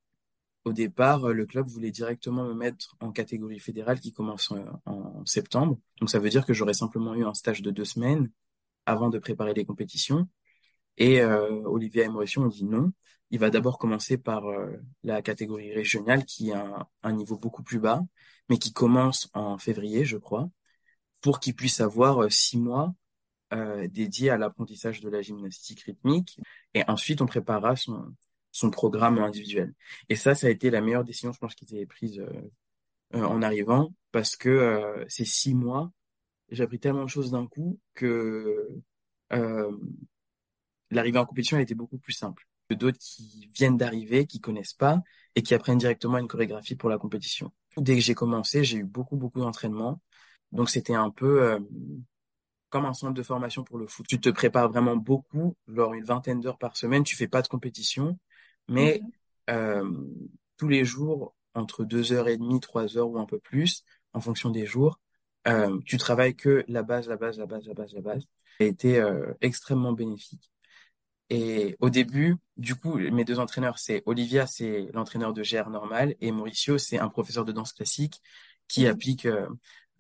Au 0.66 0.74
départ, 0.74 1.28
le 1.30 1.46
club 1.46 1.68
voulait 1.68 1.92
directement 1.92 2.46
me 2.46 2.54
mettre 2.54 2.96
en 3.02 3.12
catégorie 3.12 3.60
fédérale 3.60 4.00
qui 4.00 4.14
commence 4.14 4.52
en, 4.86 5.26
septembre. 5.26 5.78
Donc 6.00 6.10
ça 6.10 6.20
veut 6.20 6.30
dire 6.30 6.46
que 6.46 6.54
j'aurais 6.54 6.74
simplement 6.74 7.14
eu 7.16 7.26
un 7.26 7.34
stage 7.34 7.62
de 7.62 7.72
deux 7.72 7.86
semaines 7.86 8.32
avant 8.86 9.10
de 9.10 9.20
préparer 9.20 9.54
les 9.54 9.66
compétitions. 9.66 10.28
Et 10.98 11.22
euh, 11.22 11.64
Olivier 11.66 12.08
ont 12.08 12.48
dit 12.48 12.66
non. 12.66 12.94
Il 13.34 13.40
va 13.40 13.50
d'abord 13.50 13.80
commencer 13.80 14.20
par 14.20 14.46
euh, 14.46 14.78
la 15.02 15.24
catégorie 15.24 15.74
régionale 15.74 16.24
qui 16.24 16.52
a 16.52 16.88
un, 17.02 17.14
niveau 17.14 17.36
beaucoup 17.36 17.64
plus 17.64 17.80
bas, 17.80 18.02
mais 18.48 18.60
qui 18.60 18.72
commence 18.74 19.28
en 19.34 19.58
février, 19.58 20.06
je 20.06 20.18
crois, 20.18 20.50
pour 21.20 21.40
qu'il 21.40 21.56
puisse 21.56 21.82
avoir 21.82 22.24
euh, 22.24 22.30
six 22.30 22.60
mois 22.60 22.94
euh, 23.54 23.88
dédiés 23.88 24.30
à 24.30 24.38
l'apprentissage 24.38 25.02
de 25.02 25.10
la 25.10 25.24
gymnastique 25.24 25.82
rythmique. 25.82 26.40
Et 26.76 26.84
ensuite, 26.88 27.22
on 27.22 27.26
préparera 27.26 27.76
son, 27.76 28.14
son 28.54 28.70
programme 28.70 29.18
individuel. 29.18 29.74
Et 30.10 30.16
ça, 30.16 30.36
ça 30.36 30.48
a 30.48 30.50
été 30.52 30.70
la 30.70 30.80
meilleure 30.80 31.04
décision, 31.04 31.34
je 31.34 31.40
pense, 31.40 31.56
qu'ils 31.56 31.76
avaient 31.76 31.88
prise 31.88 32.20
euh, 32.20 32.52
euh, 33.16 33.24
en 33.24 33.42
arrivant, 33.42 33.94
parce 34.12 34.36
que 34.38 34.48
euh, 34.48 35.04
ces 35.10 35.26
six 35.26 35.56
mois, 35.56 35.92
j'ai 36.50 36.64
appris 36.64 36.80
tellement 36.80 37.04
de 37.04 37.10
choses 37.10 37.32
d'un 37.32 37.48
coup 37.48 37.80
que 37.96 38.70
l'arrivée 40.92 41.18
en 41.18 41.26
compétition 41.26 41.58
a 41.58 41.62
été 41.62 41.74
beaucoup 41.74 41.98
plus 41.98 42.14
simple 42.14 42.48
que 42.70 42.76
d'autres 42.76 43.00
qui 43.00 43.50
viennent 43.52 43.78
d'arriver, 43.78 44.28
qui 44.28 44.40
connaissent 44.40 44.76
pas 44.76 45.02
et 45.36 45.42
qui 45.42 45.56
apprennent 45.56 45.80
directement 45.80 46.20
une 46.20 46.28
chorégraphie 46.28 46.76
pour 46.76 46.90
la 46.90 47.00
compétition. 47.00 47.52
Dès 47.78 47.96
que 47.96 48.02
j'ai 48.02 48.14
commencé, 48.14 48.64
j'ai 48.64 48.78
eu 48.78 48.84
beaucoup, 48.84 49.18
beaucoup 49.18 49.40
d'entraînement. 49.40 50.00
Donc, 50.52 50.70
c'était 50.70 50.94
un 50.94 51.10
peu 51.10 51.58
comme 52.70 52.86
un 52.86 52.94
centre 52.94 53.16
de 53.16 53.24
formation 53.24 53.64
pour 53.64 53.80
le 53.80 53.88
foot. 53.88 54.06
Tu 54.08 54.20
te 54.20 54.30
prépares 54.30 54.70
vraiment 54.70 54.96
beaucoup, 54.96 55.56
genre 55.68 55.96
une 55.96 56.06
vingtaine 56.06 56.40
d'heures 56.40 56.60
par 56.60 56.78
semaine. 56.78 57.04
Tu 57.04 57.16
fais 57.16 57.28
pas 57.28 57.42
de 57.42 57.48
compétition, 57.48 58.20
mais 58.68 59.02
euh, 59.50 59.92
tous 60.58 60.68
les 60.68 60.86
jours, 60.86 61.36
entre 61.54 61.86
deux 61.86 62.14
heures 62.14 62.28
et 62.28 62.38
demie, 62.38 62.60
trois 62.60 62.98
heures 62.98 63.10
ou 63.10 63.20
un 63.20 63.26
peu 63.26 63.40
plus, 63.40 63.84
en 64.14 64.22
fonction 64.22 64.50
des 64.50 64.66
jours, 64.66 65.00
euh, 65.48 65.80
tu 65.86 65.98
travailles 65.98 66.36
que 66.36 66.64
la 66.68 66.84
base, 66.84 67.08
la 67.08 67.18
base, 67.18 67.38
la 67.38 67.46
base, 67.46 67.68
la 67.68 67.74
base, 67.74 67.94
la 67.94 68.02
base. 68.02 68.24
Ça 68.60 68.64
a 68.64 68.68
été 68.68 69.00
euh, 69.00 69.34
extrêmement 69.42 69.94
bénéfique. 69.94 70.52
Et 71.30 71.76
au 71.80 71.90
début, 71.90 72.36
du 72.58 72.76
coup, 72.76 72.98
mes 72.98 73.26
deux 73.26 73.40
entraîneurs, 73.40 73.80
c'est 73.80 74.04
Olivia, 74.06 74.46
c'est 74.46 74.90
l'entraîneur 74.94 75.34
de 75.34 75.42
GR 75.42 75.70
normal, 75.70 76.16
et 76.22 76.32
Mauricio, 76.32 76.78
c'est 76.78 77.00
un 77.00 77.10
professeur 77.10 77.46
de 77.46 77.52
danse 77.52 77.74
classique 77.74 78.22
qui 78.68 78.86
applique 78.88 79.28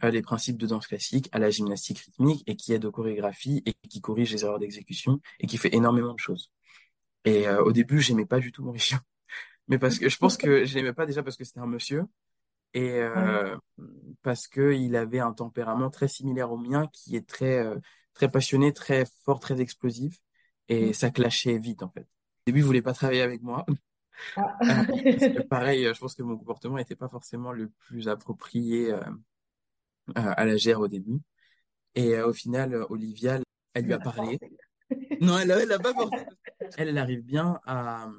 les 0.03 0.21
principes 0.21 0.57
de 0.57 0.67
danse 0.67 0.87
classique 0.87 1.29
à 1.31 1.39
la 1.39 1.49
gymnastique 1.49 1.99
rythmique 1.99 2.43
et 2.45 2.55
qui 2.55 2.73
aide 2.73 2.85
aux 2.85 2.91
chorégraphies 2.91 3.63
et 3.65 3.73
qui 3.89 4.01
corrige 4.01 4.31
les 4.31 4.43
erreurs 4.43 4.59
d'exécution 4.59 5.19
et 5.39 5.47
qui 5.47 5.57
fait 5.57 5.73
énormément 5.73 6.13
de 6.13 6.19
choses. 6.19 6.51
Et 7.25 7.47
euh, 7.47 7.63
au 7.63 7.71
début, 7.71 8.01
j'aimais 8.01 8.25
pas 8.25 8.39
du 8.39 8.51
tout 8.51 8.63
Mauricio. 8.63 8.97
Mais 9.67 9.79
parce 9.79 9.97
que 9.97 10.09
je 10.09 10.17
pense 10.17 10.37
que 10.37 10.65
je 10.65 10.75
l'aimais 10.75 10.93
pas 10.93 11.05
déjà 11.05 11.23
parce 11.23 11.37
que 11.37 11.43
c'était 11.43 11.59
un 11.59 11.67
monsieur 11.67 12.05
et 12.73 12.99
euh, 13.01 13.55
parce 14.23 14.47
que 14.47 14.73
il 14.73 14.95
avait 14.95 15.19
un 15.19 15.31
tempérament 15.31 15.91
très 15.91 16.07
similaire 16.07 16.51
au 16.51 16.57
mien 16.57 16.89
qui 16.91 17.15
est 17.15 17.27
très 17.27 17.59
euh, 17.59 17.77
très 18.13 18.29
passionné, 18.29 18.73
très 18.73 19.05
fort, 19.23 19.39
très 19.39 19.61
explosif 19.61 20.19
et 20.69 20.89
mm. 20.89 20.93
ça 20.93 21.11
clashait 21.11 21.57
vite 21.57 21.83
en 21.83 21.89
fait. 21.89 22.01
Au 22.01 22.47
début, 22.47 22.59
il 22.59 22.65
voulait 22.65 22.81
pas 22.81 22.93
travailler 22.93 23.21
avec 23.21 23.41
moi. 23.41 23.65
Ah. 24.37 24.85
pareil, 25.49 25.89
je 25.91 25.99
pense 25.99 26.13
que 26.13 26.21
mon 26.21 26.37
comportement 26.37 26.77
n'était 26.77 26.95
pas 26.95 27.09
forcément 27.09 27.51
le 27.51 27.69
plus 27.69 28.07
approprié 28.07 28.93
à 30.13 30.45
la 30.45 30.55
gère 30.55 30.79
au 30.79 30.87
début. 30.87 31.19
Et 31.95 32.21
au 32.21 32.31
final, 32.31 32.85
Olivia, 32.89 33.39
elle 33.73 33.85
lui 33.85 33.93
a 33.93 33.99
parlé. 33.99 34.39
Non, 35.19 35.39
elle, 35.39 35.49
elle 35.49 35.71
a 35.71 35.79
pas 35.79 35.93
forcé 35.93 36.25
elle, 36.77 36.89
elle 36.89 36.97
arrive 36.97 37.23
bien 37.23 37.59
à, 37.65 38.09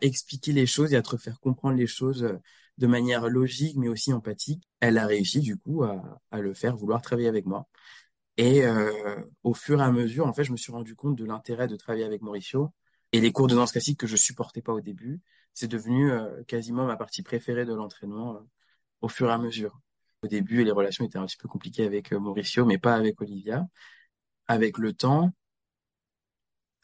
expliquer 0.00 0.52
les 0.52 0.66
choses 0.66 0.94
et 0.94 0.96
à 0.96 1.02
te 1.02 1.16
faire 1.18 1.38
comprendre 1.40 1.76
les 1.76 1.86
choses 1.86 2.22
euh, 2.24 2.38
de 2.78 2.86
manière 2.86 3.28
logique, 3.28 3.76
mais 3.76 3.88
aussi 3.88 4.12
empathique. 4.12 4.62
Elle 4.80 4.98
a 4.98 5.06
réussi, 5.06 5.40
du 5.40 5.58
coup, 5.58 5.82
à, 5.84 6.20
le 6.32 6.54
faire 6.54 6.76
vouloir 6.76 7.02
travailler 7.02 7.28
avec 7.28 7.46
moi. 7.46 7.66
Et 8.38 8.64
euh, 8.64 9.16
au 9.44 9.54
fur 9.54 9.80
et 9.80 9.84
à 9.84 9.92
mesure, 9.92 10.26
en 10.26 10.32
fait, 10.32 10.44
je 10.44 10.52
me 10.52 10.56
suis 10.56 10.72
rendu 10.72 10.94
compte 10.94 11.16
de 11.16 11.24
l'intérêt 11.24 11.68
de 11.68 11.76
travailler 11.76 12.04
avec 12.04 12.22
Mauricio. 12.22 12.72
Et 13.12 13.20
les 13.20 13.32
cours 13.32 13.48
de 13.48 13.54
danse 13.54 13.72
classique 13.72 14.00
que 14.00 14.06
je 14.06 14.16
supportais 14.16 14.62
pas 14.62 14.72
au 14.72 14.80
début, 14.80 15.20
c'est 15.54 15.68
devenu 15.68 16.10
euh, 16.10 16.42
quasiment 16.44 16.86
ma 16.86 16.96
partie 16.96 17.22
préférée 17.22 17.64
de 17.66 17.74
l'entraînement 17.74 18.40
au 19.00 19.08
fur 19.08 19.28
et 19.28 19.32
à 19.32 19.38
mesure. 19.38 19.80
Au 20.22 20.28
début, 20.28 20.64
les 20.64 20.70
relations 20.72 21.04
étaient 21.04 21.18
un 21.18 21.26
petit 21.26 21.36
peu 21.36 21.48
compliquées 21.48 21.84
avec 21.86 22.12
Mauricio, 22.12 22.64
mais 22.66 22.78
pas 22.78 22.94
avec 22.94 23.20
Olivia. 23.20 23.66
Avec 24.48 24.78
le 24.78 24.92
temps, 24.92 25.32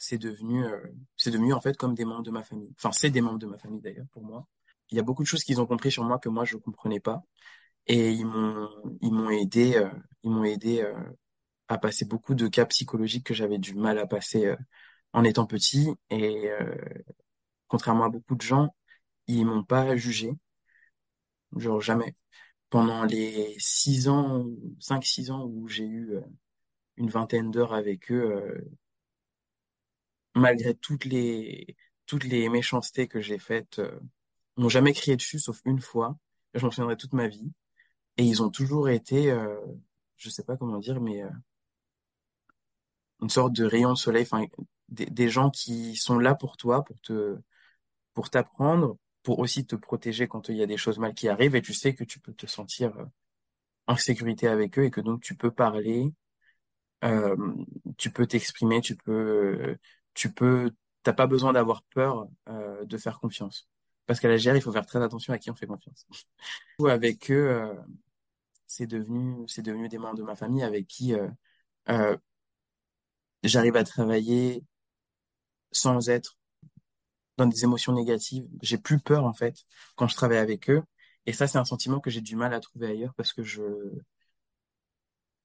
c'est 0.02 0.18
devenu, 0.18 0.64
euh, 0.64 0.80
devenu 1.26 1.52
en 1.52 1.60
fait 1.60 1.76
comme 1.76 1.94
des 1.94 2.04
membres 2.04 2.24
de 2.24 2.32
ma 2.32 2.42
famille. 2.42 2.70
Enfin, 2.76 2.90
c'est 2.92 3.10
des 3.10 3.20
membres 3.20 3.38
de 3.38 3.46
ma 3.46 3.56
famille 3.58 3.80
d'ailleurs 3.80 4.08
pour 4.10 4.24
moi. 4.24 4.48
Il 4.90 4.96
y 4.96 5.00
a 5.00 5.02
beaucoup 5.04 5.22
de 5.22 5.28
choses 5.28 5.44
qu'ils 5.44 5.60
ont 5.60 5.66
compris 5.66 5.92
sur 5.92 6.02
moi 6.04 6.18
que 6.18 6.28
moi 6.28 6.44
je 6.44 6.56
comprenais 6.56 7.00
pas, 7.00 7.22
et 7.86 8.10
ils 8.12 8.26
m'ont, 8.26 9.30
aidé, 9.30 9.76
euh, 9.76 9.90
ils 10.24 10.46
aidé 10.46 10.82
euh, 10.82 10.94
à 11.68 11.78
passer 11.78 12.04
beaucoup 12.04 12.34
de 12.34 12.48
cas 12.48 12.66
psychologiques 12.66 13.26
que 13.26 13.34
j'avais 13.34 13.58
du 13.58 13.74
mal 13.74 13.98
à 13.98 14.06
passer 14.06 14.54
en 15.12 15.24
étant 15.24 15.46
petit. 15.46 15.88
Et 16.10 16.50
contrairement 17.68 18.04
à 18.04 18.10
beaucoup 18.10 18.34
de 18.36 18.42
gens, 18.42 18.74
ils 19.28 19.46
m'ont 19.46 19.64
pas 19.64 19.96
jugé, 19.96 20.32
genre 21.56 21.80
jamais. 21.80 22.16
Pendant 22.70 23.04
les 23.04 23.54
six 23.58 24.08
ans, 24.08 24.46
cinq, 24.80 25.04
six 25.04 25.30
ans 25.30 25.44
où 25.46 25.68
j'ai 25.68 25.86
eu 25.86 26.16
une 26.96 27.10
vingtaine 27.10 27.50
d'heures 27.50 27.74
avec 27.74 28.10
eux, 28.12 28.64
malgré 30.34 30.74
toutes 30.74 31.04
les 31.04 31.76
toutes 32.06 32.24
les 32.24 32.48
méchancetés 32.48 33.08
que 33.08 33.20
j'ai 33.20 33.38
faites, 33.38 33.78
euh, 33.78 33.98
m'ont 34.56 34.68
jamais 34.68 34.92
crié 34.92 35.16
dessus 35.16 35.38
sauf 35.38 35.60
une 35.64 35.80
fois. 35.80 36.18
Je 36.54 36.64
m'en 36.64 36.70
souviendrai 36.70 36.96
toute 36.96 37.14
ma 37.14 37.28
vie. 37.28 37.52
Et 38.18 38.24
ils 38.24 38.42
ont 38.42 38.50
toujours 38.50 38.88
été, 38.90 39.30
euh, 39.30 39.56
je 40.16 40.28
sais 40.30 40.44
pas 40.44 40.56
comment 40.56 40.78
dire, 40.78 41.00
mais 41.00 41.22
euh, 41.22 41.30
une 43.22 43.30
sorte 43.30 43.52
de 43.54 43.64
rayon 43.64 43.92
de 43.92 43.98
soleil, 43.98 44.24
enfin 44.24 44.44
des, 44.88 45.06
des, 45.06 45.28
gens 45.30 45.50
qui 45.50 45.96
sont 45.96 46.18
là 46.18 46.34
pour 46.34 46.56
toi, 46.56 46.84
pour 46.84 47.00
te 47.00 47.38
pour 48.14 48.30
t'apprendre, 48.30 48.98
pour 49.22 49.38
aussi 49.38 49.66
te 49.66 49.76
protéger 49.76 50.28
quand 50.28 50.48
il 50.48 50.56
y 50.56 50.62
a 50.62 50.66
des 50.66 50.76
choses 50.76 50.98
mal 50.98 51.14
qui 51.14 51.28
arrivent 51.28 51.56
et 51.56 51.62
tu 51.62 51.74
sais 51.74 51.94
que 51.94 52.04
tu 52.04 52.20
peux 52.20 52.34
te 52.34 52.46
sentir 52.46 52.96
euh, 52.98 53.04
en 53.86 53.96
sécurité 53.96 54.48
avec 54.48 54.78
eux 54.78 54.84
et 54.84 54.90
que 54.90 55.00
donc 55.00 55.22
tu 55.22 55.36
peux 55.36 55.50
parler, 55.50 56.12
euh, 57.04 57.36
tu 57.98 58.10
peux 58.10 58.26
t'exprimer, 58.26 58.80
tu 58.80 58.96
peux 58.96 59.76
tu 60.14 60.33
peux, 60.33 60.70
t'as 61.03 61.12
pas 61.12 61.27
besoin 61.27 61.53
d'avoir 61.53 61.83
peur 61.85 62.29
euh, 62.48 62.85
de 62.85 62.96
faire 62.98 63.20
confiance. 63.20 63.68
Parce 64.07 64.20
qu'à 64.20 64.29
la 64.29 64.37
GR, 64.37 64.57
il 64.57 64.62
faut 64.62 64.72
faire 64.72 64.87
très 64.87 65.03
attention 65.03 65.33
à 65.33 65.38
qui 65.38 65.51
on 65.51 65.55
fait 65.55 65.66
confiance. 65.66 66.07
avec 66.88 67.31
eux, 67.31 67.48
euh, 67.51 67.75
c'est 68.66 68.87
devenu, 68.87 69.46
c'est 69.48 69.62
devenu 69.62 69.88
des 69.88 69.98
membres 69.98 70.16
de 70.16 70.22
ma 70.22 70.37
famille 70.37 70.62
avec 70.62 70.87
qui 70.87 71.14
euh, 71.14 71.29
euh, 71.88 72.16
j'arrive 73.42 73.77
à 73.77 73.85
travailler 73.85 74.64
sans 75.72 76.09
être 76.09 76.37
dans 77.38 77.46
des 77.46 77.64
émotions 77.64 77.92
négatives. 77.92 78.48
J'ai 78.62 78.79
plus 78.79 78.98
peur 79.01 79.25
en 79.25 79.35
fait 79.35 79.64
quand 79.96 80.09
je 80.09 80.14
travaille 80.14 80.38
avec 80.38 80.70
eux. 80.70 80.83
Et 81.27 81.33
ça, 81.33 81.46
c'est 81.46 81.59
un 81.59 81.64
sentiment 81.64 82.01
que 82.01 82.11
j'ai 82.11 82.20
du 82.20 82.37
mal 82.37 82.53
à 82.55 82.61
trouver 82.61 82.88
ailleurs 82.88 83.14
parce 83.14 83.33
que 83.33 83.44
je, 83.44 83.62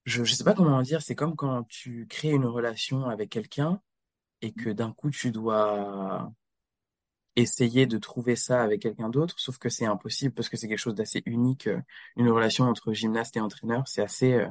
je, 0.05 0.23
je 0.23 0.33
sais 0.33 0.43
pas 0.43 0.53
comment 0.53 0.81
dire. 0.81 1.01
C'est 1.01 1.15
comme 1.15 1.35
quand 1.35 1.63
tu 1.67 2.07
crées 2.07 2.31
une 2.31 2.45
relation 2.45 3.05
avec 3.09 3.29
quelqu'un 3.29 3.81
et 4.41 4.53
que 4.53 4.69
d'un 4.69 4.91
coup 4.93 5.09
tu 5.11 5.31
dois 5.31 6.31
essayer 7.35 7.85
de 7.85 7.97
trouver 7.99 8.35
ça 8.35 8.63
avec 8.63 8.81
quelqu'un 8.81 9.09
d'autre, 9.09 9.35
sauf 9.39 9.57
que 9.59 9.69
c'est 9.69 9.85
impossible 9.85 10.33
parce 10.33 10.49
que 10.49 10.57
c'est 10.57 10.67
quelque 10.67 10.79
chose 10.79 10.95
d'assez 10.95 11.21
unique, 11.25 11.67
euh, 11.67 11.79
une 12.15 12.29
relation 12.29 12.65
entre 12.65 12.93
gymnaste 12.93 13.37
et 13.37 13.39
entraîneur. 13.41 13.87
C'est 13.87 14.01
assez, 14.01 14.33
euh, 14.33 14.47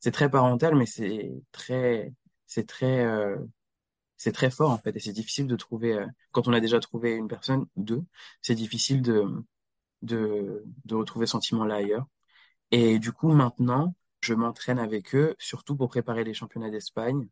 c'est 0.00 0.12
très 0.12 0.30
parental, 0.30 0.74
mais 0.76 0.86
c'est 0.86 1.32
très, 1.52 2.12
c'est 2.46 2.66
très, 2.66 3.04
euh, 3.04 3.36
c'est 4.16 4.32
très 4.32 4.50
fort 4.50 4.70
en 4.72 4.78
fait, 4.78 4.96
et 4.96 5.00
c'est 5.00 5.12
difficile 5.12 5.46
de 5.48 5.56
trouver. 5.56 5.98
quand 6.32 6.48
on 6.48 6.52
a 6.54 6.60
déjà 6.60 6.80
trouvé 6.80 7.12
une 7.14 7.28
personne 7.28 7.66
ou 7.76 7.84
deux, 7.84 8.02
c'est 8.42 8.54
difficile 8.54 9.02
de, 9.02 9.24
de, 10.02 10.64
de 10.86 10.94
retrouver 10.96 11.26
ce 11.26 11.32
sentiment-là 11.32 11.76
ailleurs. 11.76 12.06
Et 12.72 12.98
du 12.98 13.12
coup, 13.12 13.32
maintenant, 13.32 13.94
je 14.22 14.34
m'entraîne 14.34 14.78
avec 14.78 15.14
eux, 15.14 15.36
surtout 15.38 15.76
pour 15.76 15.88
préparer 15.90 16.24
les 16.24 16.34
championnats 16.34 16.70
d'Espagne. 16.70 17.28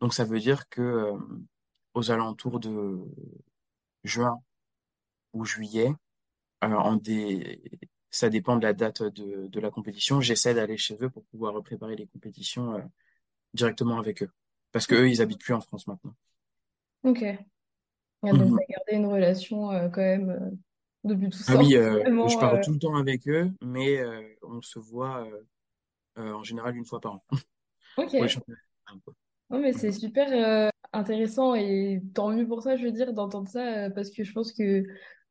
Donc, 0.00 0.14
ça 0.14 0.24
veut 0.24 0.40
dire 0.40 0.68
que 0.68 0.80
euh, 0.82 1.18
aux 1.94 2.10
alentours 2.10 2.60
de 2.60 3.00
juin 4.04 4.42
ou 5.32 5.44
juillet, 5.44 5.92
euh, 6.64 6.68
en 6.68 6.96
des... 6.96 7.62
ça 8.10 8.30
dépend 8.30 8.56
de 8.56 8.62
la 8.64 8.72
date 8.74 9.02
de, 9.04 9.48
de 9.48 9.60
la 9.60 9.70
compétition, 9.70 10.20
j'essaie 10.20 10.54
d'aller 10.54 10.78
chez 10.78 10.96
eux 11.02 11.10
pour 11.10 11.24
pouvoir 11.26 11.62
préparer 11.62 11.96
les 11.96 12.06
compétitions 12.08 12.76
euh, 12.76 12.82
directement 13.54 13.98
avec 13.98 14.22
eux. 14.22 14.30
Parce 14.72 14.86
que 14.86 14.96
eux, 14.96 15.10
ils 15.10 15.22
habitent 15.22 15.40
plus 15.42 15.54
en 15.54 15.60
France 15.62 15.86
maintenant. 15.88 16.14
Ok. 17.02 17.22
Ouais, 18.22 18.34
donc, 18.34 18.50
Mhm. 18.50 18.58
tu 18.58 18.66
gardé 18.72 18.92
une 18.94 19.06
relation 19.06 19.70
euh, 19.72 19.88
quand 19.88 20.02
même 20.02 20.58
depuis 21.04 21.30
tout 21.30 21.38
Ah 21.46 21.52
ça. 21.52 21.58
oui, 21.58 21.74
euh, 21.76 22.04
je 22.28 22.36
parle 22.38 22.60
tout 22.60 22.72
le 22.72 22.78
temps 22.78 22.96
avec 22.96 23.26
eux, 23.28 23.50
mais 23.60 24.00
on 24.42 24.62
se 24.62 24.78
voit 24.78 25.26
en 26.16 26.42
général 26.44 26.76
une 26.76 26.84
fois 26.86 27.00
par 27.00 27.14
an 27.14 27.24
ok. 27.96 28.14
Non, 29.50 29.58
mais 29.60 29.72
c'est 29.72 29.92
super 29.92 30.28
euh, 30.32 30.68
intéressant 30.92 31.54
et 31.54 32.00
tant 32.14 32.30
mieux 32.30 32.46
pour 32.46 32.62
ça, 32.62 32.76
je 32.76 32.84
veux 32.84 32.92
dire, 32.92 33.12
d'entendre 33.12 33.48
ça, 33.48 33.86
euh, 33.86 33.90
parce 33.90 34.10
que 34.10 34.22
je 34.24 34.32
pense 34.32 34.52
que 34.52 34.84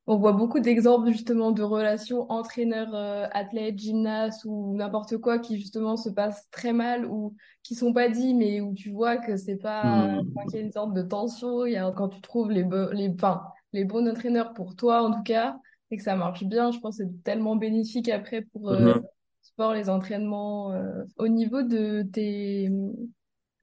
on 0.08 0.18
voit 0.18 0.34
beaucoup 0.34 0.60
d'exemples 0.60 1.12
justement 1.12 1.52
de 1.52 1.62
relations 1.64 2.30
entraîneurs, 2.32 2.94
euh, 2.96 3.28
athlètes, 3.32 3.78
gymnastes 3.78 4.44
ou 4.46 4.76
n'importe 4.76 5.18
quoi 5.18 5.38
qui 5.40 5.58
justement 5.60 5.96
se 5.98 6.10
passent 6.10 6.50
très 6.52 6.74
mal 6.74 7.06
ou 7.06 7.36
qui 7.64 7.76
sont 7.76 7.94
pas 7.94 8.10
dits, 8.10 8.34
mais 8.34 8.60
où 8.60 8.74
tu 8.74 8.90
vois 8.92 9.18
que 9.18 9.38
c'est 9.38 9.58
pas, 9.58 10.08
enfin, 10.36 10.48
qu'il 10.50 10.60
y 10.60 10.64
a 10.64 10.66
une 10.66 10.72
sorte 10.72 10.94
de 10.94 11.04
tension. 11.04 11.66
Il 11.66 11.74
y 11.74 11.78
a, 11.78 11.92
quand 11.92 12.10
tu 12.10 12.22
trouves 12.22 12.52
les, 12.52 12.64
les, 12.94 13.10
enfin, 13.14 13.44
les 13.72 13.86
bons 13.86 14.08
entraîneurs 14.10 14.54
pour 14.54 14.76
toi 14.76 15.04
en 15.04 15.14
tout 15.14 15.24
cas 15.24 15.58
et 15.92 15.98
que 15.98 16.04
ça 16.04 16.16
marche 16.16 16.44
bien, 16.44 16.72
je 16.72 16.80
pense 16.80 16.98
que 16.98 17.04
c'est 17.06 17.24
tellement 17.24 17.56
bénéfique 17.56 18.10
après 18.10 18.42
pour 18.42 18.70
euh, 18.70 18.96
Mhm. 18.96 19.08
sport, 19.44 19.74
les 19.74 19.90
entraînements. 19.90 20.72
euh. 20.74 21.04
Au 21.18 21.28
niveau 21.28 21.62
de 21.62 22.02
tes 22.12 22.70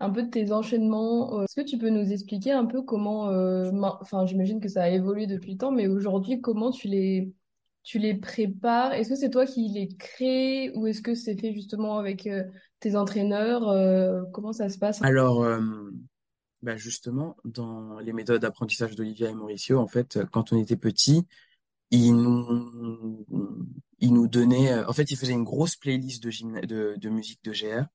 un 0.01 0.11
peu 0.11 0.23
de 0.23 0.31
tes 0.31 0.53
enchaînements. 0.53 1.39
Euh, 1.39 1.45
Est-ce 1.45 1.61
que 1.61 1.67
tu 1.67 1.79
peux 1.79 1.91
nous 1.91 2.13
expliquer 2.13 2.53
un 2.53 2.67
peu 2.67 2.83
comment, 2.83 3.29
euh, 3.31 3.71
enfin, 4.01 4.27
j'imagine 4.27 4.61
que 4.61 4.69
ça 4.69 4.85
a 4.85 4.89
évolué 4.89 5.27
depuis 5.27 5.53
le 5.53 5.59
temps, 5.59 5.73
mais 5.73 5.87
aujourd'hui, 5.87 6.41
comment 6.41 6.71
tu 6.71 6.89
les, 6.89 7.33
tu 7.83 7.99
les 7.99 8.15
prépares? 8.15 8.93
Est-ce 8.93 9.11
que 9.11 9.17
c'est 9.17 9.31
toi 9.31 9.47
qui 9.47 9.69
les 9.69 9.89
crées 9.89 10.73
ou 10.75 10.87
est-ce 10.87 11.01
que 11.01 11.15
c'est 11.15 11.39
fait 11.41 11.53
justement 11.53 11.99
avec 11.99 12.27
euh, 12.27 12.45
tes 12.81 12.97
entraîneurs? 12.97 13.63
Comment 14.33 14.53
ça 14.53 14.69
se 14.69 14.79
passe? 14.79 15.03
Alors, 15.03 15.47
bah 16.63 16.77
justement, 16.77 17.37
dans 17.45 17.99
les 18.01 18.13
méthodes 18.13 18.43
d'apprentissage 18.43 18.97
d'Olivia 18.97 19.31
et 19.31 19.35
Mauricio, 19.35 19.79
en 19.79 19.87
fait, 19.87 20.19
quand 20.33 20.53
on 20.53 20.59
était 20.59 20.77
petit, 20.77 21.27
ils 21.91 22.15
nous, 22.15 23.25
ils 24.01 24.13
nous 24.13 24.27
donnaient, 24.27 24.85
en 24.85 24.93
fait, 24.93 25.11
ils 25.11 25.17
faisaient 25.17 25.33
une 25.33 25.45
grosse 25.45 25.77
playlist 25.77 26.23
de, 26.23 27.09
musique 27.09 27.43
de 27.45 27.53
GR, 27.53 27.87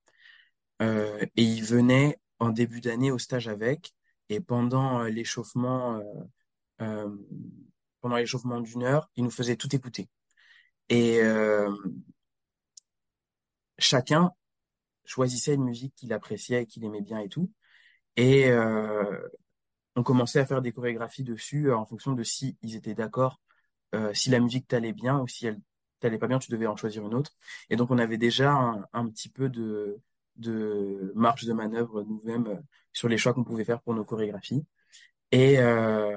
et 0.80 1.42
ils 1.42 1.64
venaient 1.64 2.18
en 2.38 2.50
début 2.50 2.80
d'année 2.80 3.12
au 3.12 3.18
stage 3.18 3.48
avec, 3.48 3.94
et 4.28 4.40
pendant 4.40 5.02
euh, 5.02 5.08
l'échauffement, 5.08 5.96
euh, 5.98 6.02
euh, 6.82 7.16
pendant 8.00 8.16
l'échauffement 8.16 8.60
d'une 8.60 8.82
heure, 8.82 9.10
ils 9.16 9.24
nous 9.24 9.30
faisaient 9.30 9.56
tout 9.56 9.74
écouter. 9.74 10.08
Et 10.88 11.20
euh, 11.20 11.70
chacun 13.78 14.32
choisissait 15.04 15.54
une 15.54 15.64
musique 15.64 15.94
qu'il 15.94 16.12
appréciait 16.12 16.62
et 16.62 16.66
qu'il 16.66 16.84
aimait 16.84 17.00
bien 17.02 17.18
et 17.18 17.28
tout. 17.28 17.50
Et 18.16 18.50
euh, 18.50 19.20
on 19.96 20.02
commençait 20.02 20.40
à 20.40 20.46
faire 20.46 20.62
des 20.62 20.72
chorégraphies 20.72 21.24
dessus 21.24 21.70
euh, 21.70 21.76
en 21.76 21.86
fonction 21.86 22.12
de 22.12 22.22
si 22.22 22.56
ils 22.62 22.76
étaient 22.76 22.94
d'accord, 22.94 23.40
euh, 23.94 24.14
si 24.14 24.30
la 24.30 24.40
musique 24.40 24.68
t'allait 24.68 24.92
bien 24.92 25.20
ou 25.20 25.28
si 25.28 25.46
elle 25.46 25.60
t'allait 26.00 26.18
pas 26.18 26.28
bien, 26.28 26.38
tu 26.38 26.50
devais 26.50 26.66
en 26.66 26.76
choisir 26.76 27.06
une 27.06 27.14
autre. 27.14 27.32
Et 27.70 27.76
donc 27.76 27.90
on 27.90 27.98
avait 27.98 28.18
déjà 28.18 28.52
un 28.92 29.08
petit 29.08 29.28
peu 29.28 29.48
de, 29.48 30.00
de 30.36 31.12
marge 31.14 31.44
de 31.44 31.52
manœuvre 31.52 32.02
nous-mêmes 32.02 32.46
euh, 32.48 32.56
sur 32.92 33.08
les 33.08 33.18
choix 33.18 33.34
qu'on 33.34 33.44
pouvait 33.44 33.64
faire 33.64 33.80
pour 33.82 33.94
nos 33.94 34.04
chorégraphies. 34.04 34.64
Et 35.30 35.58
euh, 35.58 36.16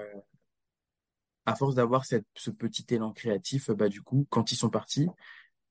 à 1.46 1.56
force 1.56 1.76
d'avoir 1.76 2.06
cette, 2.06 2.26
ce 2.36 2.50
petit 2.52 2.86
élan 2.90 3.12
créatif, 3.12 3.70
euh, 3.70 3.76
bah 3.76 3.90
du 3.90 4.02
coup, 4.02 4.26
quand 4.30 4.52
ils 4.52 4.56
sont 4.56 4.70
partis, 4.70 5.08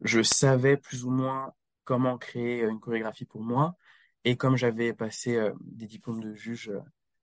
je 0.00 0.22
savais 0.22 0.76
plus 0.76 1.04
ou 1.04 1.10
moins 1.10 1.52
comment 1.84 2.18
créer 2.18 2.62
une 2.62 2.80
chorégraphie 2.80 3.24
pour 3.24 3.42
moi. 3.42 3.76
Et 4.24 4.36
comme 4.36 4.56
j'avais 4.56 4.92
passé 4.92 5.36
euh, 5.36 5.52
des 5.60 5.86
diplômes 5.86 6.22
de 6.22 6.34
juge, 6.34 6.72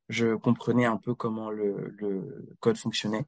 je 0.10 0.36
comprenais 0.36 0.86
un 0.86 0.98
peu 0.98 1.16
comment 1.16 1.50
le, 1.50 1.96
le 1.98 2.56
code 2.60 2.78
fonctionnait. 2.78 3.26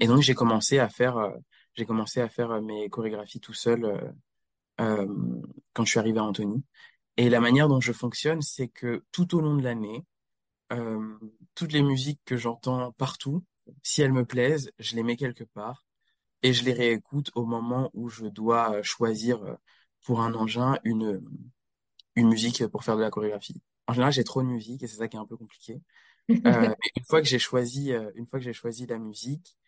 Et 0.00 0.06
Mhm. 0.06 0.06
donc 0.06 0.20
j'ai 0.20 0.34
commencé 0.34 0.78
à 0.78 0.88
faire, 0.88 1.16
euh, 1.16 1.32
j'ai 1.74 1.84
commencé 1.84 2.20
à 2.20 2.28
faire 2.28 2.62
mes 2.62 2.88
chorégraphies 2.88 3.40
tout 3.40 3.52
seul 3.54 4.14
quand 4.78 5.84
je 5.84 5.90
suis 5.90 5.98
arrivé 5.98 6.18
à 6.18 6.24
Antony. 6.24 6.62
Et 7.16 7.28
la 7.30 7.40
manière 7.40 7.68
dont 7.68 7.80
je 7.80 7.92
fonctionne, 7.92 8.42
c'est 8.42 8.68
que 8.68 9.04
tout 9.12 9.36
au 9.36 9.40
long 9.40 9.56
de 9.56 9.62
l'année, 9.62 10.04
euh, 10.72 11.18
toutes 11.54 11.72
les 11.72 11.82
musiques 11.82 12.20
que 12.24 12.36
j'entends 12.36 12.92
partout, 12.92 13.44
si 13.82 14.02
elles 14.02 14.12
me 14.12 14.24
plaisent, 14.24 14.70
je 14.78 14.96
les 14.96 15.02
mets 15.02 15.16
quelque 15.16 15.44
part 15.44 15.84
et 16.42 16.52
je 16.52 16.64
les 16.64 16.72
réécoute 16.72 17.30
au 17.34 17.46
moment 17.46 17.90
où 17.94 18.08
je 18.08 18.26
dois 18.26 18.76
euh, 18.76 18.82
choisir 18.82 19.42
euh, 19.44 19.54
pour 20.04 20.20
un 20.20 20.34
engin 20.34 20.78
une, 20.84 21.22
une 22.16 22.28
musique 22.28 22.66
pour 22.66 22.84
faire 22.84 22.96
de 22.96 23.02
la 23.02 23.10
chorégraphie. 23.10 23.62
En 23.86 23.92
général, 23.92 24.12
j'ai 24.12 24.24
trop 24.24 24.42
de 24.42 24.48
musique 24.48 24.82
et 24.82 24.86
c'est 24.86 24.96
ça 24.96 25.08
qui 25.08 25.16
est 25.16 25.20
un 25.20 25.26
peu 25.26 25.36
compliqué. 25.36 25.80
Euh, 26.46 26.74
une 26.96 27.04
fois 27.04 27.20
que 27.20 27.28
j'ai 27.28 27.38
choisi, 27.38 27.92
euh, 27.92 28.10
une 28.14 28.26
fois 28.26 28.38
que 28.38 28.46
j'ai 28.46 28.54
choisi 28.54 28.86
la 28.86 28.96
musique, 28.98 29.58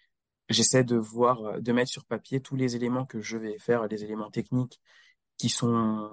j'essaie 0.48 0.84
de 0.84 0.96
voir, 0.96 1.44
euh, 1.44 1.60
de 1.60 1.72
mettre 1.72 1.90
sur 1.90 2.04
papier 2.04 2.40
tous 2.40 2.56
les 2.56 2.76
éléments 2.76 3.06
que 3.06 3.20
je 3.20 3.36
vais 3.36 3.58
faire, 3.58 3.86
les 3.88 4.04
éléments 4.04 4.30
techniques 4.30 4.80
qui 5.38 5.48
sont 5.48 6.10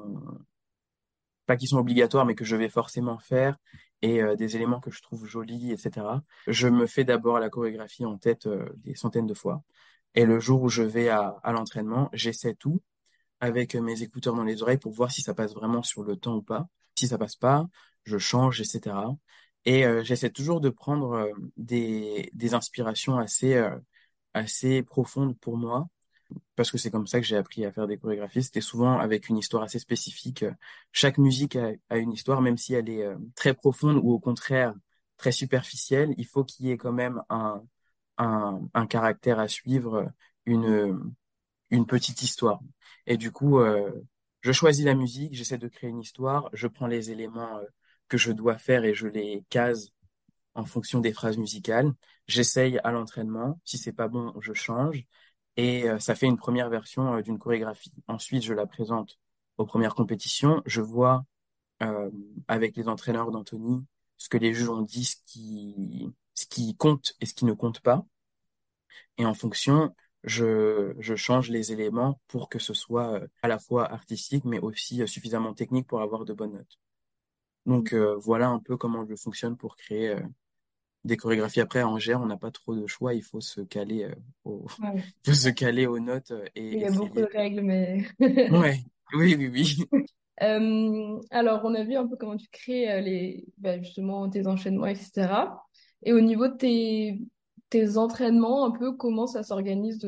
pas 1.45 1.57
qui 1.57 1.67
sont 1.67 1.77
obligatoires, 1.77 2.25
mais 2.25 2.35
que 2.35 2.45
je 2.45 2.55
vais 2.55 2.69
forcément 2.69 3.19
faire, 3.19 3.57
et 4.01 4.21
euh, 4.21 4.35
des 4.35 4.55
éléments 4.55 4.79
que 4.79 4.91
je 4.91 5.01
trouve 5.01 5.25
jolis, 5.25 5.71
etc. 5.71 6.07
Je 6.47 6.67
me 6.67 6.87
fais 6.87 7.03
d'abord 7.03 7.39
la 7.39 7.49
chorégraphie 7.49 8.05
en 8.05 8.17
tête 8.17 8.47
euh, 8.47 8.69
des 8.77 8.95
centaines 8.95 9.27
de 9.27 9.33
fois. 9.33 9.63
Et 10.15 10.25
le 10.25 10.39
jour 10.39 10.61
où 10.61 10.69
je 10.69 10.83
vais 10.83 11.09
à, 11.09 11.39
à 11.43 11.51
l'entraînement, 11.51 12.09
j'essaie 12.13 12.55
tout 12.55 12.81
avec 13.41 13.75
mes 13.75 14.03
écouteurs 14.03 14.35
dans 14.35 14.43
les 14.43 14.61
oreilles 14.61 14.77
pour 14.77 14.93
voir 14.93 15.11
si 15.11 15.21
ça 15.21 15.33
passe 15.33 15.53
vraiment 15.53 15.83
sur 15.83 16.03
le 16.03 16.15
temps 16.15 16.35
ou 16.35 16.41
pas. 16.41 16.67
Si 16.97 17.07
ça 17.07 17.17
passe 17.17 17.35
pas, 17.35 17.67
je 18.05 18.17
change, 18.17 18.61
etc. 18.61 18.95
Et 19.65 19.85
j'essaie 20.03 20.29
toujours 20.29 20.61
de 20.61 20.69
prendre 20.69 21.29
des, 21.57 22.29
des 22.33 22.53
inspirations 22.53 23.17
assez, 23.17 23.61
assez 24.33 24.83
profondes 24.83 25.37
pour 25.39 25.57
moi 25.57 25.87
parce 26.55 26.71
que 26.71 26.77
c'est 26.77 26.91
comme 26.91 27.07
ça 27.07 27.19
que 27.19 27.25
j'ai 27.25 27.37
appris 27.37 27.65
à 27.65 27.71
faire 27.71 27.87
des 27.87 27.97
chorégraphies. 27.97 28.43
C'était 28.43 28.61
souvent 28.61 28.99
avec 28.99 29.29
une 29.29 29.37
histoire 29.37 29.63
assez 29.63 29.79
spécifique. 29.79 30.45
Chaque 30.91 31.17
musique 31.17 31.55
a, 31.55 31.71
a 31.89 31.97
une 31.97 32.11
histoire, 32.13 32.41
même 32.41 32.57
si 32.57 32.73
elle 32.73 32.89
est 32.89 33.03
euh, 33.03 33.15
très 33.35 33.53
profonde 33.53 33.97
ou 34.03 34.11
au 34.13 34.19
contraire 34.19 34.73
très 35.17 35.31
superficielle. 35.31 36.13
Il 36.17 36.25
faut 36.27 36.43
qu'il 36.43 36.65
y 36.67 36.71
ait 36.71 36.77
quand 36.77 36.91
même 36.93 37.21
un, 37.29 37.63
un, 38.17 38.61
un 38.73 38.87
caractère 38.87 39.39
à 39.39 39.47
suivre, 39.47 40.11
une, 40.45 41.13
une 41.71 41.85
petite 41.85 42.21
histoire. 42.21 42.59
Et 43.07 43.17
du 43.17 43.31
coup, 43.31 43.59
euh, 43.59 43.91
je 44.41 44.51
choisis 44.51 44.85
la 44.85 44.95
musique, 44.95 45.33
j'essaie 45.35 45.57
de 45.57 45.67
créer 45.67 45.89
une 45.89 45.99
histoire, 46.01 46.49
je 46.53 46.67
prends 46.67 46.87
les 46.87 47.11
éléments 47.11 47.57
euh, 47.57 47.65
que 48.07 48.17
je 48.17 48.31
dois 48.31 48.57
faire 48.57 48.85
et 48.85 48.93
je 48.93 49.07
les 49.07 49.43
case 49.49 49.91
en 50.55 50.65
fonction 50.65 50.99
des 50.99 51.13
phrases 51.13 51.37
musicales. 51.37 51.93
J'essaye 52.27 52.79
à 52.83 52.91
l'entraînement. 52.91 53.59
Si 53.65 53.77
c'est 53.77 53.93
pas 53.93 54.07
bon, 54.07 54.33
je 54.39 54.53
change. 54.53 55.05
Et 55.57 55.89
euh, 55.89 55.99
ça 55.99 56.15
fait 56.15 56.25
une 56.25 56.37
première 56.37 56.69
version 56.69 57.15
euh, 57.15 57.21
d'une 57.21 57.39
chorégraphie. 57.39 57.93
Ensuite, 58.07 58.43
je 58.43 58.53
la 58.53 58.65
présente 58.65 59.19
aux 59.57 59.65
premières 59.65 59.95
compétitions. 59.95 60.61
Je 60.65 60.81
vois 60.81 61.25
euh, 61.83 62.09
avec 62.47 62.75
les 62.75 62.87
entraîneurs 62.87 63.31
d'Anthony 63.31 63.85
ce 64.17 64.29
que 64.29 64.37
les 64.37 64.53
juges 64.53 64.69
ont 64.69 64.81
dit, 64.81 65.05
ce 65.05 65.17
qui, 65.25 66.09
ce 66.33 66.45
qui 66.45 66.75
compte 66.75 67.13
et 67.19 67.25
ce 67.25 67.33
qui 67.33 67.45
ne 67.45 67.53
compte 67.53 67.81
pas. 67.81 68.05
Et 69.17 69.25
en 69.25 69.33
fonction, 69.33 69.95
je, 70.23 70.93
je 70.99 71.15
change 71.15 71.49
les 71.49 71.71
éléments 71.71 72.19
pour 72.27 72.49
que 72.49 72.59
ce 72.59 72.73
soit 72.73 73.13
euh, 73.13 73.27
à 73.41 73.47
la 73.47 73.59
fois 73.59 73.91
artistique, 73.91 74.45
mais 74.45 74.59
aussi 74.59 75.05
suffisamment 75.07 75.53
technique 75.53 75.87
pour 75.87 76.01
avoir 76.01 76.25
de 76.25 76.33
bonnes 76.33 76.53
notes. 76.53 76.79
Donc 77.65 77.93
voilà 77.93 78.49
un 78.49 78.59
peu 78.59 78.75
comment 78.75 79.05
je 79.05 79.15
fonctionne 79.15 79.55
pour 79.55 79.77
créer 79.77 80.17
des 81.03 81.17
chorégraphies. 81.17 81.61
Après, 81.61 81.79
à 81.79 81.87
Angers, 81.87 82.15
on 82.15 82.25
n'a 82.25 82.37
pas 82.37 82.51
trop 82.51 82.75
de 82.75 82.87
choix. 82.87 83.13
Il 83.13 83.23
faut 83.23 83.41
se 83.41 83.61
caler, 83.61 84.05
euh, 84.05 84.15
au... 84.45 84.65
Ouais. 84.81 85.03
il 85.25 85.31
faut 85.31 85.33
se 85.33 85.49
caler 85.49 85.85
aux 85.85 85.99
notes 85.99 86.31
euh, 86.31 86.45
Il 86.55 86.75
et 86.75 86.79
y 86.79 86.85
a 86.85 86.91
beaucoup 86.91 87.15
de 87.15 87.29
règles, 87.31 87.61
mais... 87.61 88.05
Ouais, 88.19 88.83
oui, 89.13 89.35
oui, 89.37 89.49
oui. 89.49 90.05
Euh, 90.41 91.19
alors, 91.31 91.61
on 91.63 91.75
a 91.75 91.83
vu 91.83 91.95
un 91.95 92.07
peu 92.07 92.15
comment 92.15 92.37
tu 92.37 92.47
crées 92.51 92.91
euh, 92.91 93.01
les, 93.01 93.45
bah, 93.57 93.79
justement 93.79 94.29
tes 94.29 94.47
enchaînements, 94.47 94.87
etc. 94.87 95.29
Et 96.03 96.13
au 96.13 96.21
niveau 96.21 96.47
de 96.47 96.55
tes, 96.55 97.21
tes 97.69 97.97
entraînements, 97.97 98.65
un 98.65 98.71
peu 98.71 98.93
comment 98.93 99.27
ça 99.27 99.43
s'organise 99.43 100.03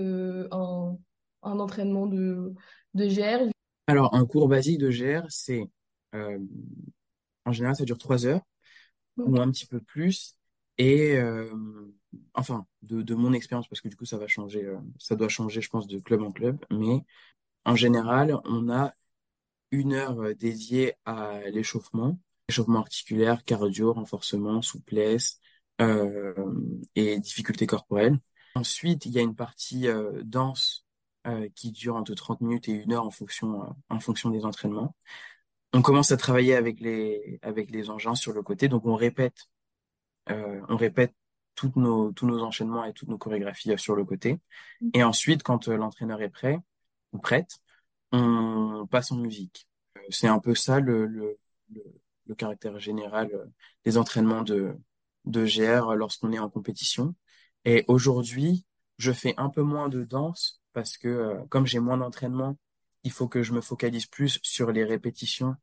un, 0.51 0.97
un 1.43 1.59
entraînement 1.59 2.07
de, 2.07 2.53
de 2.95 3.05
GR. 3.05 3.49
Alors, 3.87 4.15
un 4.15 4.25
cours 4.25 4.47
basique 4.47 4.79
de 4.79 4.89
GR, 4.89 5.25
c'est 5.29 5.63
euh, 6.15 6.39
en 7.45 7.51
général, 7.51 7.75
ça 7.75 7.85
dure 7.85 7.97
trois 7.97 8.25
heures 8.25 8.41
ou 9.17 9.39
un 9.39 9.49
petit 9.51 9.65
peu 9.65 9.79
plus. 9.79 10.35
Et 10.77 11.15
euh, 11.15 11.49
enfin, 12.33 12.65
de, 12.81 13.01
de 13.01 13.15
mon 13.15 13.33
expérience, 13.33 13.67
parce 13.67 13.81
que 13.81 13.87
du 13.87 13.95
coup, 13.95 14.05
ça 14.05 14.17
va 14.17 14.27
changer, 14.27 14.63
euh, 14.65 14.77
ça 14.99 15.15
doit 15.15 15.29
changer, 15.29 15.61
je 15.61 15.69
pense, 15.69 15.87
de 15.87 15.99
club 15.99 16.21
en 16.21 16.31
club. 16.31 16.63
Mais 16.71 17.03
en 17.65 17.75
général, 17.75 18.39
on 18.45 18.69
a 18.69 18.93
une 19.71 19.93
heure 19.93 20.19
euh, 20.21 20.33
dédiée 20.33 20.93
à 21.05 21.39
l'échauffement, 21.51 22.19
échauffement 22.49 22.79
articulaire, 22.79 23.43
cardio, 23.45 23.93
renforcement, 23.93 24.61
souplesse 24.61 25.39
euh, 25.81 26.33
et 26.95 27.19
difficultés 27.19 27.67
corporelles. 27.67 28.19
Ensuite, 28.55 29.05
il 29.05 29.11
y 29.11 29.19
a 29.19 29.21
une 29.21 29.35
partie 29.35 29.87
euh, 29.87 30.21
danse 30.23 30.85
euh, 31.27 31.49
qui 31.55 31.71
dure 31.71 31.95
entre 31.95 32.13
30 32.13 32.41
minutes 32.41 32.69
et 32.69 32.73
une 32.73 32.93
heure 32.93 33.05
en 33.05 33.11
fonction, 33.11 33.75
en 33.89 33.99
fonction 33.99 34.29
des 34.29 34.45
entraînements. 34.45 34.95
On 35.73 35.81
commence 35.81 36.11
à 36.11 36.17
travailler 36.17 36.55
avec 36.55 36.79
les, 36.79 37.39
avec 37.41 37.69
les 37.71 37.89
engins 37.89 38.15
sur 38.15 38.31
le 38.31 38.41
côté, 38.41 38.69
donc 38.69 38.85
on 38.85 38.95
répète, 38.95 39.49
on 40.29 40.75
répète 40.77 41.13
toutes 41.55 41.75
nos, 41.77 42.11
tous 42.11 42.27
nos 42.27 42.41
enchaînements 42.43 42.85
et 42.85 42.93
toutes 42.93 43.09
nos 43.09 43.17
chorégraphies 43.17 43.71
euh, 43.71 43.77
sur 43.77 43.95
le 43.95 44.03
côté. 44.05 44.39
Et 44.93 45.03
ensuite, 45.03 45.41
quand 45.43 45.67
euh, 45.69 45.77
l'entraîneur 45.77 46.21
est 46.21 46.29
prêt 46.29 46.59
ou 47.13 47.17
prête, 47.17 47.59
on 48.11 48.87
passe 48.89 49.11
en 49.11 49.17
musique. 49.17 49.67
Euh, 49.97 50.01
C'est 50.09 50.27
un 50.27 50.39
peu 50.39 50.53
ça 50.53 50.79
le, 50.79 51.05
le, 51.05 51.37
le, 51.73 51.81
le 52.27 52.35
caractère 52.35 52.77
général 52.79 53.29
euh, 53.33 53.45
des 53.85 53.97
entraînements 53.97 54.41
de, 54.43 54.75
de 55.25 55.45
GR 55.45 55.95
lorsqu'on 55.95 56.31
est 56.33 56.39
en 56.39 56.49
compétition. 56.49 57.15
Et 57.63 57.85
aujourd'hui, 57.87 58.65
je 58.97 59.11
fais 59.11 59.33
un 59.37 59.49
peu 59.49 59.61
moins 59.61 59.89
de 59.89 60.03
danse 60.03 60.61
parce 60.73 60.97
que 60.97 61.07
euh, 61.07 61.45
comme 61.49 61.65
j'ai 61.65 61.79
moins 61.79 61.97
d'entraînement, 61.97 62.57
il 63.03 63.11
faut 63.11 63.27
que 63.27 63.43
je 63.43 63.53
me 63.53 63.61
focalise 63.61 64.07
plus 64.07 64.39
sur 64.43 64.71
les 64.71 64.83
répétitions 64.83 65.55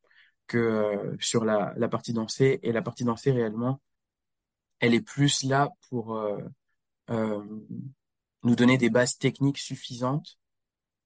que 0.47 0.59
euh, 0.59 1.17
sur 1.21 1.45
la, 1.45 1.75
la 1.77 1.89
partie 1.89 2.13
dansée. 2.13 2.61
Et 2.63 2.73
la 2.73 2.83
partie 2.83 3.05
dansée, 3.05 3.33
réellement, 3.33 3.81
elle 4.83 4.95
est 4.95 5.01
plus 5.01 5.45
là 5.45 5.71
pour 5.89 6.17
euh, 6.17 6.39
euh, 7.11 7.43
nous 8.43 8.57
donner 8.57 8.77
des 8.77 8.91
bases 8.91 9.17
techniques 9.17 9.59
suffisantes 9.59 10.39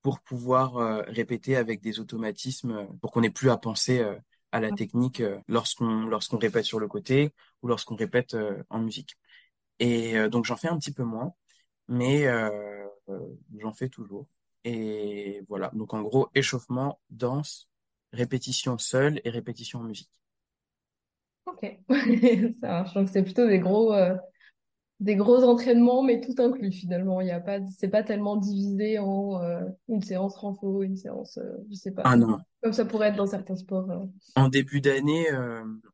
pour 0.03 0.21
pouvoir 0.21 0.77
euh, 0.77 1.03
répéter 1.09 1.57
avec 1.57 1.81
des 1.81 2.01
automatismes, 2.01 2.89
pour 3.01 3.13
qu'on 3.13 3.23
n'ait 3.23 3.31
plus 3.31 3.51
à 3.51 3.57
penser 3.57 4.01
euh, 4.01 4.17
à 4.53 4.61
la 4.61 4.73
technique 4.73 5.21
euh, 5.21 5.39
lorsqu'on 5.49 6.07
lorsqu'on 6.07 6.39
répète 6.39 6.65
sur 6.65 6.81
le 6.81 6.89
côté 6.89 7.35
ou 7.63 7.69
lorsqu'on 7.69 7.97
répète 7.97 8.37
en 8.71 8.79
musique. 8.81 9.17
Et 9.79 10.15
donc 10.31 10.45
j'en 10.47 10.57
fais 10.57 10.69
un 10.69 10.79
petit 10.79 10.93
peu 10.93 11.03
moins, 11.05 11.35
mais 11.89 12.27
j'en 13.59 13.75
fais 13.75 13.89
toujours. 13.89 14.27
Et 14.65 15.43
voilà, 15.49 15.71
donc 15.75 15.93
en 15.93 16.03
gros, 16.03 16.29
échauffement, 16.35 17.01
danse, 17.11 17.69
répétition 18.13 18.79
seule 18.79 19.21
et 19.25 19.31
répétition 19.31 19.81
en 19.81 19.85
musique. 19.85 20.11
Ok, 21.47 21.79
ça 22.61 22.69
marche. 22.69 22.95
Donc 22.95 23.09
c'est 23.09 23.23
plutôt 23.23 23.47
des 23.47 23.59
gros, 23.59 23.93
euh, 23.95 24.15
des 25.01 25.15
gros 25.17 25.45
entraînements, 25.45 26.03
mais 26.03 26.21
tout 26.21 26.35
inclus 26.39 26.73
finalement. 26.73 27.21
Il 27.21 27.29
y 27.29 27.31
a 27.31 27.41
pas, 27.41 27.61
c'est 27.79 27.89
pas 27.89 28.03
tellement 28.03 28.37
divisé 28.37 28.99
en 28.99 29.41
euh, 29.43 29.61
une 29.89 30.03
séance 30.03 30.37
renfo, 30.37 30.83
une 30.83 30.97
séance, 30.97 31.39
euh, 31.39 31.57
je 31.71 31.75
sais 31.75 31.93
pas, 31.93 32.03
Ah 32.05 32.17
non, 32.17 32.39
comme 32.63 32.73
ça 32.73 32.85
pourrait 32.85 33.09
être 33.09 33.17
dans 33.17 33.27
certains 33.27 33.57
sports. 33.57 33.91
euh. 33.91 34.05
en 34.35 34.49
début 34.49 34.81
d'année, 34.81 35.27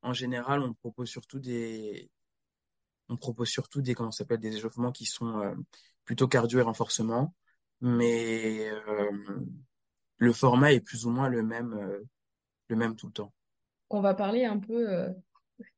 en 0.02 0.12
général, 0.12 0.62
on 0.62 0.72
propose 0.72 1.08
surtout 1.08 1.38
des, 1.38 2.10
on 3.08 3.16
propose 3.16 3.48
surtout 3.48 3.82
des, 3.82 3.94
comment 3.94 4.10
s'appelle, 4.10 4.38
des 4.38 4.56
échauffements 4.56 4.92
qui 4.92 5.04
sont 5.04 5.54
plutôt 6.04 6.28
cardio 6.28 6.60
et 6.60 6.62
renforcement, 6.62 7.34
mais 7.80 8.70
le 10.16 10.32
format 10.32 10.72
est 10.72 10.80
plus 10.80 11.04
ou 11.06 11.10
moins 11.10 11.28
le 11.28 11.42
même, 11.42 11.78
le 12.68 12.76
même 12.76 12.96
tout 12.96 13.06
le 13.08 13.12
temps. 13.12 13.32
On 13.90 14.00
va 14.00 14.14
parler 14.14 14.44
un 14.44 14.58
peu 14.58 15.08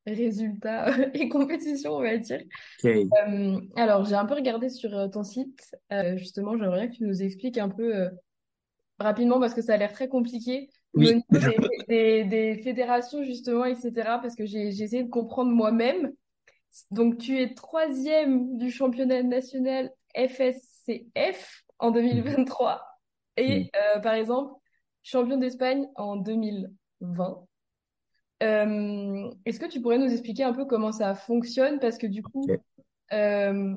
résultats 0.05 0.87
et 1.13 1.29
compétition, 1.29 1.93
on 1.93 2.01
va 2.01 2.17
dire. 2.17 2.41
Euh, 2.85 3.59
alors, 3.75 4.05
j'ai 4.05 4.15
un 4.15 4.25
peu 4.25 4.35
regardé 4.35 4.69
sur 4.69 4.95
euh, 4.95 5.07
ton 5.07 5.23
site. 5.23 5.75
Euh, 5.91 6.17
justement, 6.17 6.57
j'aimerais 6.57 6.89
que 6.89 6.95
tu 6.95 7.03
nous 7.03 7.21
expliques 7.23 7.57
un 7.57 7.69
peu 7.69 7.95
euh, 7.95 8.09
rapidement 8.99 9.39
parce 9.39 9.53
que 9.53 9.61
ça 9.61 9.73
a 9.73 9.77
l'air 9.77 9.93
très 9.93 10.07
compliqué. 10.07 10.69
Au 10.93 11.01
niveau 11.01 11.23
des, 11.29 11.57
des, 11.89 12.23
des 12.23 12.61
fédérations, 12.63 13.23
justement, 13.23 13.65
etc., 13.65 13.91
parce 14.21 14.35
que 14.35 14.45
j'ai 14.45 14.67
essayé 14.67 15.03
de 15.03 15.09
comprendre 15.09 15.51
moi-même. 15.51 16.13
Donc, 16.91 17.17
tu 17.17 17.41
es 17.41 17.53
troisième 17.53 18.57
du 18.57 18.71
championnat 18.71 19.21
national 19.23 19.91
FSCF 20.15 21.63
en 21.79 21.89
Mhm. 21.89 21.93
2023 21.95 22.81
Mhm. 23.37 23.45
et, 23.45 23.71
par 24.01 24.13
exemple, 24.13 24.53
champion 25.03 25.37
d'Espagne 25.37 25.87
en 25.95 26.15
2020. 26.15 27.45
Euh, 28.43 29.29
est-ce 29.45 29.59
que 29.59 29.65
tu 29.67 29.81
pourrais 29.81 29.97
nous 29.97 30.11
expliquer 30.11 30.43
un 30.43 30.53
peu 30.53 30.65
comment 30.65 30.91
ça 30.91 31.15
fonctionne? 31.15 31.79
Parce 31.79 31.97
que 31.97 32.07
du 32.07 32.21
coup, 32.21 32.47
euh, 33.13 33.75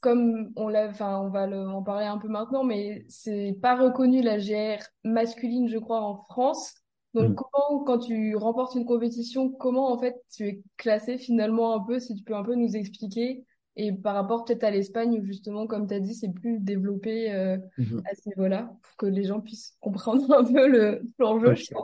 comme 0.00 0.52
on 0.56 0.68
l'a, 0.68 0.88
enfin, 0.88 1.20
on 1.20 1.28
va 1.30 1.46
le- 1.46 1.68
en 1.68 1.82
parler 1.82 2.06
un 2.06 2.18
peu 2.18 2.28
maintenant, 2.28 2.64
mais 2.64 3.04
c'est 3.08 3.56
pas 3.62 3.76
reconnu 3.76 4.22
la 4.22 4.38
GR 4.38 4.82
masculine, 5.04 5.68
je 5.68 5.78
crois, 5.78 6.00
en 6.02 6.16
France. 6.16 6.74
Donc, 7.14 7.28
Mhm. 7.30 7.36
comment, 7.36 7.84
quand 7.84 7.98
tu 7.98 8.34
remportes 8.36 8.74
une 8.74 8.86
compétition, 8.86 9.50
comment 9.50 9.92
en 9.92 9.98
fait 9.98 10.16
tu 10.34 10.48
es 10.48 10.62
classé 10.78 11.18
finalement 11.18 11.74
un 11.74 11.80
peu, 11.84 12.00
si 12.00 12.14
tu 12.14 12.22
peux 12.24 12.34
un 12.34 12.42
peu 12.42 12.54
nous 12.54 12.74
expliquer, 12.76 13.44
et 13.76 13.92
par 13.92 14.14
rapport 14.14 14.44
peut-être 14.44 14.64
à 14.64 14.70
l'Espagne, 14.70 15.18
où 15.20 15.24
justement, 15.24 15.66
comme 15.66 15.86
tu 15.86 15.94
as 15.94 16.00
dit, 16.00 16.14
c'est 16.14 16.32
plus 16.32 16.58
développé 16.58 17.32
euh, 17.32 17.58
Mhm. 17.78 18.02
à 18.10 18.14
ce 18.14 18.28
niveau-là, 18.30 18.74
pour 18.82 18.96
que 18.96 19.06
les 19.06 19.24
gens 19.24 19.40
puissent 19.40 19.76
comprendre 19.80 20.24
un 20.38 20.44
peu 20.44 20.66
le 20.68 21.02
l'enjeu. 21.18 21.54
je 21.54 21.64
Ok. 21.74 21.78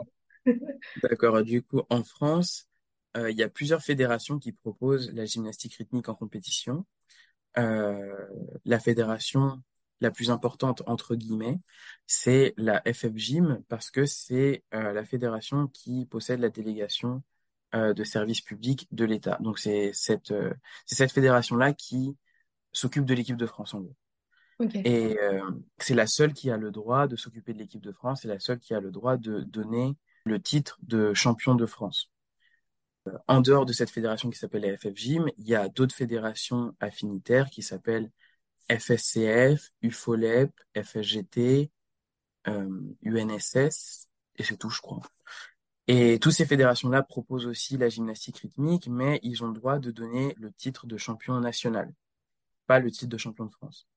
D'accord. 1.03 1.41
Du 1.43 1.61
coup, 1.63 1.81
en 1.89 2.03
France, 2.03 2.69
euh, 3.17 3.31
il 3.31 3.37
y 3.37 3.43
a 3.43 3.49
plusieurs 3.49 3.81
fédérations 3.81 4.39
qui 4.39 4.51
proposent 4.51 5.11
la 5.13 5.25
gymnastique 5.25 5.75
rythmique 5.75 6.09
en 6.09 6.15
compétition. 6.15 6.85
Euh, 7.57 8.27
la 8.65 8.79
fédération 8.79 9.61
la 10.01 10.11
plus 10.11 10.31
importante, 10.31 10.81
entre 10.85 11.15
guillemets, 11.15 11.59
c'est 12.07 12.53
la 12.55 12.81
FF 12.81 13.15
Gym 13.15 13.63
parce 13.67 13.91
que 13.91 14.05
c'est 14.05 14.63
euh, 14.73 14.93
la 14.93 15.03
fédération 15.03 15.67
qui 15.67 16.05
possède 16.05 16.39
la 16.39 16.49
délégation 16.49 17.23
de 17.71 18.03
services 18.03 18.41
publics 18.41 18.87
de 18.91 19.05
l'État. 19.05 19.37
Donc, 19.41 19.59
c'est 19.59 19.91
cette, 19.93 20.33
c'est 20.87 20.95
cette 20.95 21.11
fédération-là 21.11 21.71
qui 21.73 22.17
s'occupe 22.71 23.05
de 23.05 23.13
l'équipe 23.13 23.37
de 23.37 23.45
France, 23.45 23.75
en 23.75 23.81
gros. 23.81 23.95
Et 24.73 25.19
c'est 25.77 25.93
la 25.93 26.07
seule 26.07 26.33
qui 26.33 26.49
a 26.49 26.57
le 26.57 26.71
droit 26.71 27.05
de 27.05 27.15
s'occuper 27.15 27.53
de 27.53 27.59
l'équipe 27.59 27.83
de 27.83 27.91
France, 27.91 28.21
c'est 28.23 28.27
la 28.27 28.39
seule 28.39 28.57
qui 28.57 28.73
a 28.73 28.79
le 28.79 28.89
droit 28.89 29.17
de 29.17 29.41
donner 29.41 29.95
le 30.25 30.41
titre 30.41 30.77
de 30.83 31.13
champion 31.13 31.55
de 31.55 31.65
France. 31.65 32.11
En 33.27 33.41
dehors 33.41 33.65
de 33.65 33.73
cette 33.73 33.89
fédération 33.89 34.29
qui 34.29 34.37
s'appelle 34.37 34.63
la 34.63 34.77
FF 34.77 34.95
Gym, 34.95 35.29
il 35.37 35.47
y 35.47 35.55
a 35.55 35.69
d'autres 35.69 35.95
fédérations 35.95 36.75
affinitaires 36.79 37.49
qui 37.49 37.63
s'appellent 37.63 38.11
FSCF, 38.69 39.71
UFOLEP, 39.81 40.51
FSGT, 40.75 41.71
euh, 42.47 42.81
UNSS, 43.03 44.07
et 44.37 44.43
c'est 44.43 44.57
tout, 44.57 44.69
je 44.69 44.81
crois. 44.81 45.01
Et 45.87 46.19
toutes 46.19 46.33
ces 46.33 46.45
fédérations-là 46.45 47.01
proposent 47.01 47.47
aussi 47.47 47.77
la 47.77 47.89
gymnastique 47.89 48.37
rythmique, 48.37 48.87
mais 48.87 49.19
ils 49.23 49.43
ont 49.43 49.47
le 49.47 49.53
droit 49.53 49.79
de 49.79 49.89
donner 49.89 50.35
le 50.37 50.51
titre 50.51 50.85
de 50.85 50.97
champion 50.97 51.39
national, 51.39 51.91
pas 52.67 52.79
le 52.79 52.91
titre 52.91 53.09
de 53.09 53.17
champion 53.17 53.45
de 53.45 53.51
France. 53.51 53.87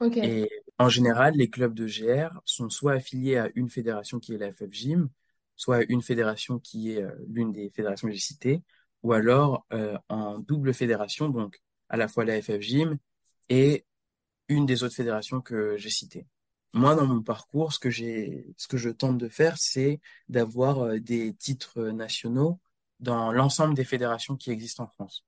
Et 0.00 0.50
en 0.78 0.88
général, 0.88 1.34
les 1.34 1.50
clubs 1.50 1.74
de 1.74 1.86
GR 1.86 2.40
sont 2.44 2.68
soit 2.70 2.94
affiliés 2.94 3.36
à 3.36 3.50
une 3.54 3.70
fédération 3.70 4.18
qui 4.18 4.34
est 4.34 4.38
la 4.38 4.52
FF 4.52 4.70
Gym, 4.70 5.08
soit 5.56 5.84
une 5.88 6.02
fédération 6.02 6.58
qui 6.58 6.92
est 6.92 7.02
euh, 7.02 7.10
l'une 7.28 7.52
des 7.52 7.70
fédérations 7.70 8.08
que 8.08 8.14
j'ai 8.14 8.20
citées, 8.20 8.62
ou 9.02 9.12
alors 9.12 9.66
euh, 9.72 9.98
en 10.08 10.38
double 10.38 10.74
fédération, 10.74 11.28
donc 11.28 11.60
à 11.88 11.96
la 11.96 12.08
fois 12.08 12.24
la 12.24 12.40
FF 12.40 12.60
Gym 12.60 12.98
et 13.48 13.86
une 14.48 14.66
des 14.66 14.82
autres 14.84 14.94
fédérations 14.94 15.40
que 15.40 15.76
j'ai 15.76 15.90
citées. 15.90 16.26
Moi, 16.72 16.94
dans 16.94 17.06
mon 17.06 17.22
parcours, 17.22 17.72
ce 17.72 17.78
que 17.78 17.90
j'ai, 17.90 18.46
ce 18.56 18.68
que 18.68 18.76
je 18.76 18.90
tente 18.90 19.18
de 19.18 19.28
faire, 19.28 19.56
c'est 19.58 20.00
d'avoir 20.28 20.80
euh, 20.80 21.00
des 21.00 21.34
titres 21.34 21.82
nationaux 21.88 22.60
dans 23.00 23.32
l'ensemble 23.32 23.74
des 23.74 23.84
fédérations 23.84 24.36
qui 24.36 24.50
existent 24.50 24.84
en 24.84 24.88
France. 24.88 25.24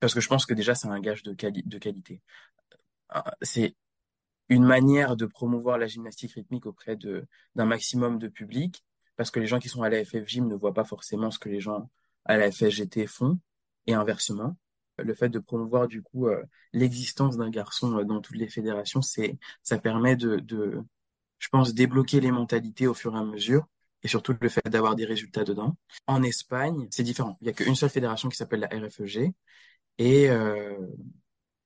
Parce 0.00 0.14
que 0.14 0.20
je 0.20 0.28
pense 0.28 0.46
que 0.46 0.54
déjà, 0.54 0.74
c'est 0.74 0.88
un 0.88 1.00
gage 1.00 1.22
de, 1.22 1.32
de 1.32 1.78
qualité. 1.78 2.22
C'est 3.42 3.74
une 4.48 4.64
manière 4.64 5.16
de 5.16 5.26
promouvoir 5.26 5.78
la 5.78 5.86
gymnastique 5.86 6.32
rythmique 6.32 6.66
auprès 6.66 6.96
d'un 6.96 7.64
maximum 7.64 8.18
de 8.18 8.28
public, 8.28 8.84
parce 9.18 9.32
que 9.32 9.40
les 9.40 9.48
gens 9.48 9.58
qui 9.58 9.68
sont 9.68 9.82
à 9.82 9.90
la 9.90 10.04
FF 10.04 10.36
ne 10.38 10.54
voient 10.54 10.72
pas 10.72 10.84
forcément 10.84 11.30
ce 11.32 11.40
que 11.40 11.48
les 11.48 11.60
gens 11.60 11.90
à 12.24 12.36
la 12.38 12.50
FSGT 12.52 13.06
font, 13.06 13.38
et 13.86 13.94
inversement. 13.94 14.56
Le 14.98 15.14
fait 15.14 15.28
de 15.28 15.38
promouvoir 15.40 15.88
du 15.88 16.02
coup 16.02 16.28
euh, 16.28 16.42
l'existence 16.72 17.36
d'un 17.36 17.50
garçon 17.50 17.98
euh, 17.98 18.04
dans 18.04 18.20
toutes 18.20 18.36
les 18.36 18.48
fédérations, 18.48 19.02
c'est 19.02 19.38
ça 19.62 19.78
permet 19.78 20.16
de, 20.16 20.36
de, 20.36 20.82
je 21.38 21.48
pense, 21.48 21.74
débloquer 21.74 22.20
les 22.20 22.30
mentalités 22.30 22.86
au 22.86 22.94
fur 22.94 23.14
et 23.16 23.18
à 23.18 23.24
mesure, 23.24 23.66
et 24.04 24.08
surtout 24.08 24.34
le 24.40 24.48
fait 24.48 24.66
d'avoir 24.68 24.94
des 24.94 25.04
résultats 25.04 25.44
dedans. 25.44 25.76
En 26.06 26.22
Espagne, 26.22 26.86
c'est 26.90 27.02
différent. 27.02 27.36
Il 27.40 27.48
y 27.48 27.50
a 27.50 27.52
qu'une 27.52 27.74
seule 27.74 27.90
fédération 27.90 28.28
qui 28.28 28.36
s'appelle 28.36 28.60
la 28.60 28.68
RFEG, 28.68 29.32
et 29.98 30.30
euh, 30.30 30.76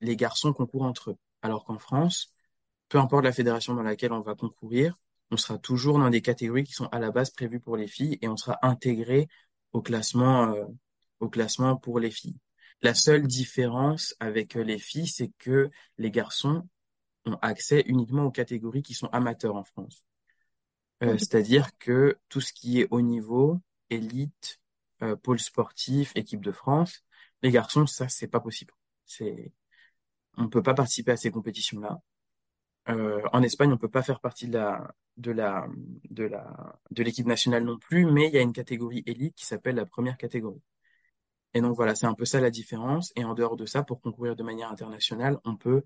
les 0.01 0.15
garçons 0.15 0.53
concourent 0.53 0.83
entre 0.83 1.11
eux. 1.11 1.17
Alors 1.43 1.65
qu'en 1.65 1.77
France, 1.77 2.33
peu 2.89 2.97
importe 2.97 3.23
la 3.25 3.31
fédération 3.31 3.75
dans 3.75 3.83
laquelle 3.83 4.13
on 4.13 4.21
va 4.21 4.35
concourir, 4.35 4.97
on 5.31 5.37
sera 5.37 5.57
toujours 5.57 5.99
dans 5.99 6.09
des 6.09 6.21
catégories 6.21 6.63
qui 6.63 6.73
sont 6.73 6.87
à 6.87 6.99
la 6.99 7.11
base 7.11 7.31
prévues 7.31 7.59
pour 7.59 7.77
les 7.77 7.87
filles 7.87 8.19
et 8.21 8.27
on 8.27 8.37
sera 8.37 8.59
intégré 8.61 9.27
au 9.71 9.81
classement, 9.81 10.53
euh, 10.53 10.65
au 11.19 11.29
classement 11.29 11.75
pour 11.75 11.99
les 11.99 12.11
filles. 12.11 12.37
La 12.81 12.93
seule 12.93 13.27
différence 13.27 14.15
avec 14.19 14.55
les 14.55 14.77
filles, 14.77 15.07
c'est 15.07 15.31
que 15.39 15.69
les 15.97 16.11
garçons 16.11 16.67
ont 17.25 17.37
accès 17.41 17.83
uniquement 17.87 18.25
aux 18.25 18.31
catégories 18.31 18.83
qui 18.83 18.93
sont 18.93 19.07
amateurs 19.07 19.55
en 19.55 19.63
France. 19.63 20.03
Euh, 21.03 21.17
c'est-à-dire 21.17 21.69
que 21.79 22.19
tout 22.29 22.41
ce 22.41 22.53
qui 22.53 22.81
est 22.81 22.87
haut 22.91 23.01
niveau, 23.01 23.59
élite, 23.89 24.59
euh, 25.01 25.15
pôle 25.15 25.39
sportif, 25.39 26.11
équipe 26.15 26.43
de 26.43 26.51
France, 26.51 27.03
les 27.41 27.51
garçons, 27.51 27.85
ça, 27.85 28.07
c'est 28.09 28.27
pas 28.27 28.39
possible. 28.39 28.73
C'est, 29.05 29.51
on 30.37 30.49
peut 30.49 30.63
pas 30.63 30.73
participer 30.73 31.11
à 31.11 31.17
ces 31.17 31.31
compétitions-là. 31.31 32.01
Euh, 32.89 33.21
en 33.31 33.41
Espagne, 33.43 33.71
on 33.71 33.77
peut 33.77 33.89
pas 33.89 34.03
faire 34.03 34.19
partie 34.19 34.47
de 34.47 34.53
la, 34.53 34.93
de 35.17 35.31
la, 35.31 35.67
de 36.09 36.23
la, 36.25 36.79
de 36.91 37.03
l'équipe 37.03 37.25
nationale 37.25 37.63
non 37.63 37.77
plus, 37.77 38.05
mais 38.05 38.27
il 38.27 38.33
y 38.33 38.37
a 38.37 38.41
une 38.41 38.53
catégorie 38.53 39.03
élite 39.05 39.35
qui 39.35 39.45
s'appelle 39.45 39.75
la 39.75 39.85
première 39.85 40.17
catégorie. 40.17 40.61
Et 41.53 41.61
donc 41.61 41.75
voilà, 41.75 41.95
c'est 41.95 42.07
un 42.07 42.15
peu 42.15 42.25
ça 42.25 42.41
la 42.41 42.49
différence. 42.49 43.13
Et 43.15 43.23
en 43.23 43.33
dehors 43.33 43.55
de 43.55 43.65
ça, 43.65 43.83
pour 43.83 44.01
concourir 44.01 44.35
de 44.35 44.43
manière 44.43 44.71
internationale, 44.71 45.37
on 45.45 45.55
peut 45.55 45.83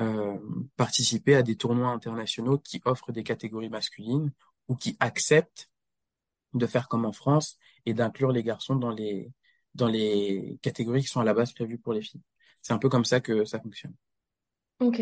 euh, 0.00 0.38
participer 0.76 1.36
à 1.36 1.42
des 1.42 1.56
tournois 1.56 1.88
internationaux 1.88 2.58
qui 2.58 2.80
offrent 2.84 3.12
des 3.12 3.22
catégories 3.22 3.68
masculines 3.68 4.32
ou 4.68 4.74
qui 4.74 4.96
acceptent 5.00 5.70
de 6.54 6.66
faire 6.66 6.88
comme 6.88 7.04
en 7.04 7.12
France 7.12 7.58
et 7.86 7.94
d'inclure 7.94 8.32
les 8.32 8.42
garçons 8.42 8.76
dans 8.76 8.90
les 8.90 9.30
dans 9.74 9.88
les 9.88 10.58
catégories 10.62 11.02
qui 11.02 11.08
sont 11.08 11.20
à 11.20 11.24
la 11.24 11.34
base 11.34 11.52
prévues 11.52 11.78
pour 11.78 11.92
les 11.92 12.02
filles. 12.02 12.22
C'est 12.62 12.72
un 12.72 12.78
peu 12.78 12.88
comme 12.88 13.04
ça 13.04 13.20
que 13.20 13.44
ça 13.44 13.60
fonctionne. 13.60 13.94
Ok. 14.78 15.00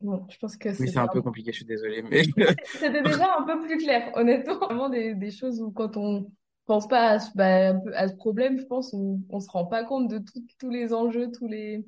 Bon, 0.00 0.26
je 0.28 0.38
pense 0.38 0.56
que 0.56 0.68
Oui, 0.78 0.88
c'est 0.88 0.98
un 0.98 1.08
peu 1.08 1.22
compliqué, 1.22 1.52
je 1.52 1.56
suis 1.56 1.64
désolée, 1.64 2.02
mais 2.10 2.22
C'était 2.78 3.02
déjà 3.02 3.36
un 3.38 3.42
peu 3.44 3.60
plus 3.62 3.78
clair, 3.78 4.10
honnêtement. 4.14 4.58
Vraiment 4.66 4.88
des, 4.88 5.14
des 5.14 5.30
choses 5.30 5.60
où 5.60 5.70
quand 5.70 5.96
on 5.96 6.30
pense 6.66 6.86
pas 6.88 7.10
à, 7.10 7.18
ce- 7.18 7.30
bah, 7.34 7.74
à 7.94 8.08
ce 8.08 8.14
problème, 8.14 8.58
je 8.58 8.64
pense, 8.64 8.92
on, 8.92 9.20
on 9.30 9.40
se 9.40 9.50
rend 9.50 9.66
pas 9.66 9.84
compte 9.84 10.08
de 10.08 10.18
tout- 10.18 10.44
tous 10.58 10.70
les 10.70 10.92
enjeux, 10.92 11.30
tous 11.32 11.46
les, 11.46 11.84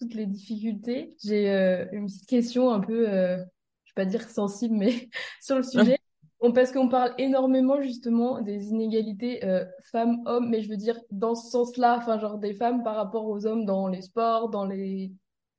toutes 0.00 0.14
les 0.14 0.26
difficultés. 0.26 1.16
J'ai 1.24 1.50
euh, 1.50 1.86
une 1.92 2.06
petite 2.06 2.26
question 2.28 2.70
un 2.72 2.80
peu, 2.80 3.08
euh, 3.08 3.38
je 3.84 3.92
vais 3.92 4.04
pas 4.04 4.06
dire 4.06 4.28
sensible, 4.30 4.76
mais 4.76 5.08
sur 5.40 5.56
le 5.56 5.62
sujet. 5.62 5.98
On, 6.40 6.52
parce 6.52 6.72
qu'on 6.72 6.88
parle 6.88 7.14
énormément 7.18 7.80
justement 7.82 8.40
des 8.42 8.68
inégalités 8.68 9.44
euh, 9.44 9.64
femmes-hommes, 9.90 10.48
mais 10.50 10.62
je 10.62 10.68
veux 10.68 10.76
dire 10.76 11.00
dans 11.10 11.34
ce 11.34 11.50
sens-là, 11.50 11.96
enfin 11.98 12.18
genre 12.18 12.38
des 12.38 12.54
femmes 12.54 12.84
par 12.84 12.96
rapport 12.96 13.26
aux 13.26 13.46
hommes 13.46 13.64
dans 13.64 13.88
les 13.88 14.02
sports, 14.02 14.48
dans 14.48 14.64
les, 14.64 15.12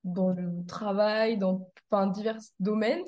dans 0.04 0.30
le 0.30 0.66
travail, 0.68 1.38
dans 1.38 1.70
enfin, 1.90 2.08
divers 2.08 2.40
domaines. 2.60 3.04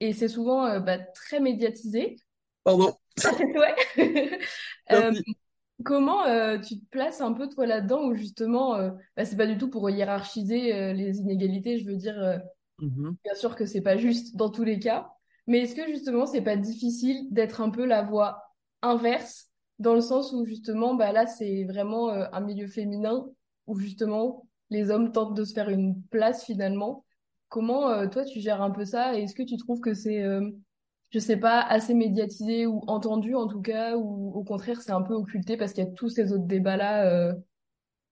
Et 0.00 0.12
c'est 0.12 0.28
souvent 0.28 0.66
euh, 0.66 0.80
bah, 0.80 0.98
très 0.98 1.40
médiatisé. 1.40 2.16
pardon. 2.62 2.94
Ouais. 3.40 4.38
Euh, 4.92 5.12
comment 5.82 6.26
euh, 6.26 6.58
tu 6.58 6.78
te 6.78 6.84
places 6.90 7.22
un 7.22 7.32
peu 7.32 7.48
toi 7.48 7.64
là-dedans 7.64 8.04
où 8.04 8.14
justement, 8.14 8.76
bah, 9.16 9.24
c'est 9.24 9.36
pas 9.36 9.46
du 9.46 9.56
tout 9.56 9.70
pour 9.70 9.88
hiérarchiser 9.88 10.92
les 10.92 11.20
inégalités, 11.20 11.78
je 11.78 11.86
veux 11.86 11.96
dire, 11.96 12.40
Mhm. 12.80 13.16
bien 13.22 13.34
sûr 13.34 13.54
que 13.56 13.66
c'est 13.66 13.80
pas 13.80 13.96
juste 13.96 14.36
dans 14.36 14.50
tous 14.50 14.64
les 14.64 14.78
cas, 14.78 15.10
mais 15.46 15.60
est-ce 15.60 15.74
que 15.74 15.86
justement 15.86 16.26
c'est 16.26 16.42
pas 16.42 16.56
difficile 16.56 17.26
d'être 17.30 17.60
un 17.60 17.70
peu 17.70 17.84
la 17.86 18.02
voie 18.02 18.42
inverse 18.82 19.48
dans 19.78 19.94
le 19.94 20.00
sens 20.00 20.32
où 20.32 20.44
justement, 20.44 20.94
bah 20.94 21.12
là 21.12 21.26
c'est 21.26 21.64
vraiment 21.64 22.10
un 22.10 22.40
milieu 22.40 22.66
féminin 22.66 23.26
où 23.66 23.78
justement 23.78 24.46
les 24.74 24.90
hommes 24.90 25.12
tentent 25.12 25.34
de 25.36 25.44
se 25.44 25.54
faire 25.54 25.70
une 25.70 26.02
place 26.10 26.44
finalement. 26.44 27.04
Comment 27.48 27.90
euh, 27.90 28.08
toi 28.08 28.24
tu 28.24 28.40
gères 28.40 28.62
un 28.62 28.70
peu 28.72 28.84
ça? 28.84 29.18
Et 29.18 29.22
est-ce 29.24 29.34
que 29.34 29.42
tu 29.44 29.56
trouves 29.56 29.80
que 29.80 29.94
c'est 29.94 30.22
euh, 30.22 30.50
je 31.10 31.20
sais 31.20 31.36
pas, 31.38 31.60
assez 31.62 31.94
médiatisé 31.94 32.66
ou 32.66 32.82
entendu 32.88 33.34
en 33.36 33.46
tout 33.46 33.62
cas, 33.62 33.96
ou 33.96 34.32
au 34.34 34.44
contraire 34.44 34.82
c'est 34.82 34.92
un 34.92 35.02
peu 35.02 35.14
occulté 35.14 35.56
parce 35.56 35.72
qu'il 35.72 35.84
y 35.84 35.86
a 35.86 35.90
tous 35.90 36.08
ces 36.10 36.32
autres 36.32 36.46
débats-là 36.46 37.06
euh, 37.06 37.34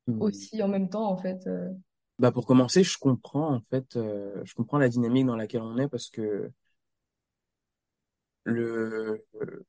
Mhm. 0.07 0.21
aussi 0.21 0.63
en 0.63 0.69
même 0.69 0.89
temps 0.89 1.11
en 1.11 1.17
fait. 1.17 1.47
euh? 1.47 1.69
Bah 2.19 2.31
pour 2.33 2.47
commencer, 2.47 2.85
je 2.85 2.99
comprends 2.99 3.55
en 3.55 3.61
fait, 3.71 3.87
je 3.95 4.55
comprends 4.55 4.79
la 4.79 4.89
dynamique 4.89 5.27
dans 5.27 5.37
laquelle 5.37 5.63
on 5.63 5.79
est 5.79 5.89
parce 5.89 6.09
que 6.11 6.51
le 8.45 9.25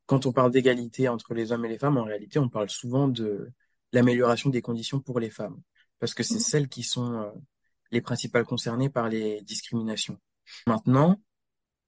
quand 0.06 0.26
on 0.26 0.34
parle 0.34 0.52
d'égalité 0.52 1.08
entre 1.10 1.34
les 1.34 1.52
hommes 1.52 1.66
et 1.66 1.70
les 1.70 1.78
femmes, 1.78 1.98
en 1.98 2.04
réalité, 2.04 2.40
on 2.40 2.50
parle 2.50 2.70
souvent 2.70 3.08
de 3.08 3.52
l'amélioration 3.92 4.50
des 4.50 4.62
conditions 4.62 5.00
pour 5.00 5.20
les 5.20 5.30
femmes 5.30 5.62
parce 6.00 6.14
que 6.14 6.24
c'est 6.24 6.40
celles 6.40 6.68
qui 6.68 6.84
sont 6.84 7.14
euh, 7.14 7.32
les 7.92 8.02
principales 8.02 8.46
concernées 8.46 8.90
par 8.90 9.10
les 9.10 9.42
discriminations. 9.42 10.20
Maintenant, 10.68 11.22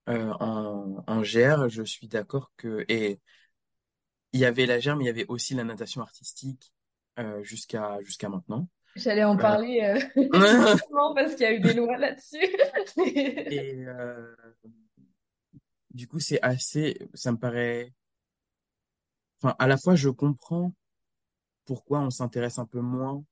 euh, 0.07 0.31
en, 0.39 1.03
en 1.07 1.21
GR, 1.21 1.67
je 1.67 1.83
suis 1.83 2.07
d'accord 2.07 2.51
que 2.57 2.85
et 2.87 3.19
il 4.33 4.39
y 4.39 4.45
avait 4.45 4.65
la 4.65 4.79
GR, 4.79 4.95
mais 4.95 5.05
il 5.05 5.07
y 5.07 5.09
avait 5.09 5.25
aussi 5.27 5.55
la 5.55 5.63
natation 5.63 6.01
artistique 6.01 6.73
euh, 7.19 7.41
jusqu'à 7.43 7.99
jusqu'à 8.01 8.29
maintenant. 8.29 8.67
J'allais 8.95 9.23
en 9.23 9.35
parler 9.35 9.81
euh, 9.81 9.99
parce 11.15 11.35
qu'il 11.35 11.43
y 11.43 11.45
a 11.45 11.53
eu 11.53 11.59
des 11.59 11.73
lois 11.73 11.97
là-dessus. 11.97 12.47
et 13.05 13.85
du 15.95 16.07
coup, 16.07 16.19
c'est 16.19 16.41
assez, 16.41 16.97
ça 17.13 17.31
me 17.31 17.37
paraît, 17.37 17.93
enfin, 19.41 19.55
à 19.59 19.67
la 19.67 19.77
fois, 19.77 19.95
je 19.95 20.09
comprends 20.09 20.73
pourquoi 21.63 22.01
on 22.01 22.09
s'intéresse 22.09 22.59
un 22.59 22.65
peu 22.65 22.81
moins 22.81 23.23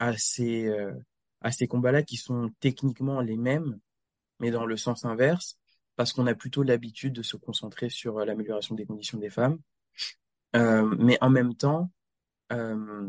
à 0.00 0.16
ces, 0.16 0.66
euh, 0.66 0.92
à 1.40 1.52
ces 1.52 1.68
combats-là 1.68 2.02
qui 2.02 2.16
sont 2.16 2.50
techniquement 2.58 3.20
les 3.20 3.36
mêmes, 3.36 3.78
mais 4.40 4.50
dans 4.50 4.66
le 4.66 4.76
sens 4.76 5.04
inverse, 5.04 5.58
parce 5.94 6.12
qu'on 6.12 6.26
a 6.26 6.34
plutôt 6.34 6.64
l'habitude 6.64 7.12
de 7.12 7.22
se 7.22 7.36
concentrer 7.36 7.90
sur 7.90 8.18
euh, 8.18 8.24
l'amélioration 8.24 8.74
des 8.74 8.86
conditions 8.86 9.18
des 9.18 9.30
femmes. 9.30 9.60
Euh, 10.56 10.82
mais 10.98 11.16
en 11.20 11.30
même 11.30 11.54
temps, 11.54 11.92
euh, 12.50 13.08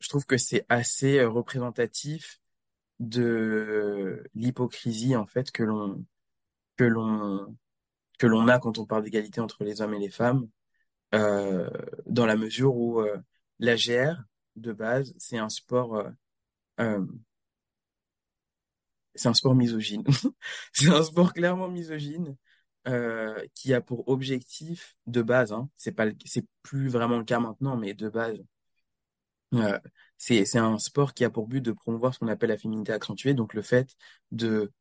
je 0.00 0.08
trouve 0.08 0.26
que 0.26 0.38
c'est 0.38 0.64
assez 0.68 1.18
euh, 1.18 1.28
représentatif 1.28 2.40
de 2.98 4.24
l'hypocrisie, 4.34 5.14
en 5.16 5.26
fait, 5.26 5.52
que 5.52 5.62
l'on, 5.62 6.04
que 6.76 6.84
l'on, 6.84 7.56
que 8.18 8.26
l'on 8.26 8.48
a 8.48 8.58
quand 8.58 8.78
on 8.78 8.86
parle 8.86 9.04
d'égalité 9.04 9.40
entre 9.40 9.64
les 9.64 9.80
hommes 9.80 9.94
et 9.94 9.98
les 9.98 10.10
femmes 10.10 10.48
euh, 11.14 11.70
dans 12.06 12.26
la 12.26 12.36
mesure 12.36 12.74
où 12.76 13.00
euh, 13.00 13.16
la 13.60 13.76
GR, 13.76 14.16
de 14.56 14.72
base, 14.72 15.14
c'est 15.18 15.38
un 15.38 15.48
sport, 15.48 15.96
euh, 15.96 16.10
euh, 16.80 17.06
c'est 19.14 19.28
un 19.28 19.34
sport 19.34 19.54
misogyne. 19.54 20.04
C'est 20.72 20.88
un 20.88 21.02
sport 21.02 21.32
clairement 21.32 21.68
misogyne 21.68 22.36
euh, 22.88 23.44
qui 23.54 23.74
a 23.74 23.80
pour 23.80 24.08
objectif 24.08 24.96
de 25.06 25.22
base, 25.22 25.52
hein, 25.52 25.68
c'est 25.76 25.94
plus 26.62 26.88
vraiment 26.88 27.18
le 27.18 27.24
cas 27.24 27.40
maintenant, 27.40 27.76
mais 27.76 27.92
de 27.94 28.08
base, 28.08 28.38
c'est 30.16 30.44
c'est 30.44 30.58
un 30.58 30.78
sport 30.78 31.12
qui 31.12 31.24
a 31.24 31.30
pour 31.30 31.48
but 31.48 31.60
de 31.60 31.72
promouvoir 31.72 32.14
ce 32.14 32.20
qu'on 32.20 32.28
appelle 32.28 32.50
la 32.50 32.56
féminité 32.56 32.92
accentuée, 32.92 33.34
donc 33.34 33.52
le 33.54 33.62
fait 33.62 33.94
de 34.30 34.72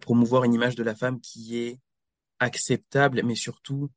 promouvoir 0.00 0.44
une 0.44 0.54
image 0.54 0.76
de 0.76 0.82
la 0.84 0.94
femme 0.94 1.20
qui 1.20 1.56
est 1.58 1.80
acceptable, 2.38 3.22
mais 3.24 3.34
surtout 3.34 3.90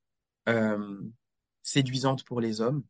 séduisante 1.61 2.23
pour 2.23 2.41
les 2.41 2.61
hommes 2.61 2.83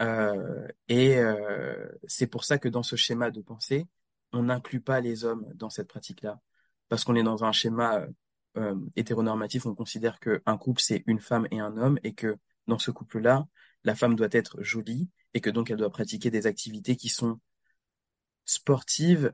Euh, 0.00 0.66
et 0.88 1.18
euh, 1.18 1.88
c'est 2.06 2.26
pour 2.26 2.44
ça 2.44 2.58
que 2.58 2.68
dans 2.68 2.82
ce 2.82 2.96
schéma 2.96 3.30
de 3.30 3.42
pensée, 3.42 3.86
on 4.32 4.44
n'inclut 4.44 4.80
pas 4.80 5.00
les 5.00 5.24
hommes 5.24 5.46
dans 5.54 5.70
cette 5.70 5.88
pratique-là. 5.88 6.40
Parce 6.88 7.04
qu'on 7.04 7.14
est 7.14 7.22
dans 7.22 7.44
un 7.44 7.52
schéma 7.52 8.00
euh, 8.00 8.06
euh, 8.56 8.76
hétéronormatif, 8.96 9.66
on 9.66 9.74
considère 9.74 10.18
qu'un 10.20 10.58
couple, 10.58 10.80
c'est 10.80 11.04
une 11.06 11.20
femme 11.20 11.46
et 11.50 11.60
un 11.60 11.76
homme, 11.76 11.98
et 12.02 12.14
que 12.14 12.36
dans 12.66 12.78
ce 12.78 12.90
couple-là, 12.90 13.46
la 13.84 13.94
femme 13.94 14.16
doit 14.16 14.28
être 14.32 14.62
jolie, 14.62 15.08
et 15.34 15.40
que 15.40 15.50
donc 15.50 15.70
elle 15.70 15.76
doit 15.76 15.90
pratiquer 15.90 16.30
des 16.30 16.46
activités 16.46 16.96
qui 16.96 17.08
sont 17.08 17.40
sportives, 18.44 19.32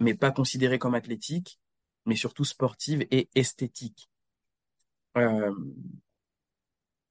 mais 0.00 0.14
pas 0.14 0.32
considérées 0.32 0.78
comme 0.78 0.94
athlétiques, 0.94 1.60
mais 2.06 2.16
surtout 2.16 2.44
sportives 2.44 3.06
et 3.10 3.28
esthétiques. 3.34 4.10
Euh, 5.16 5.52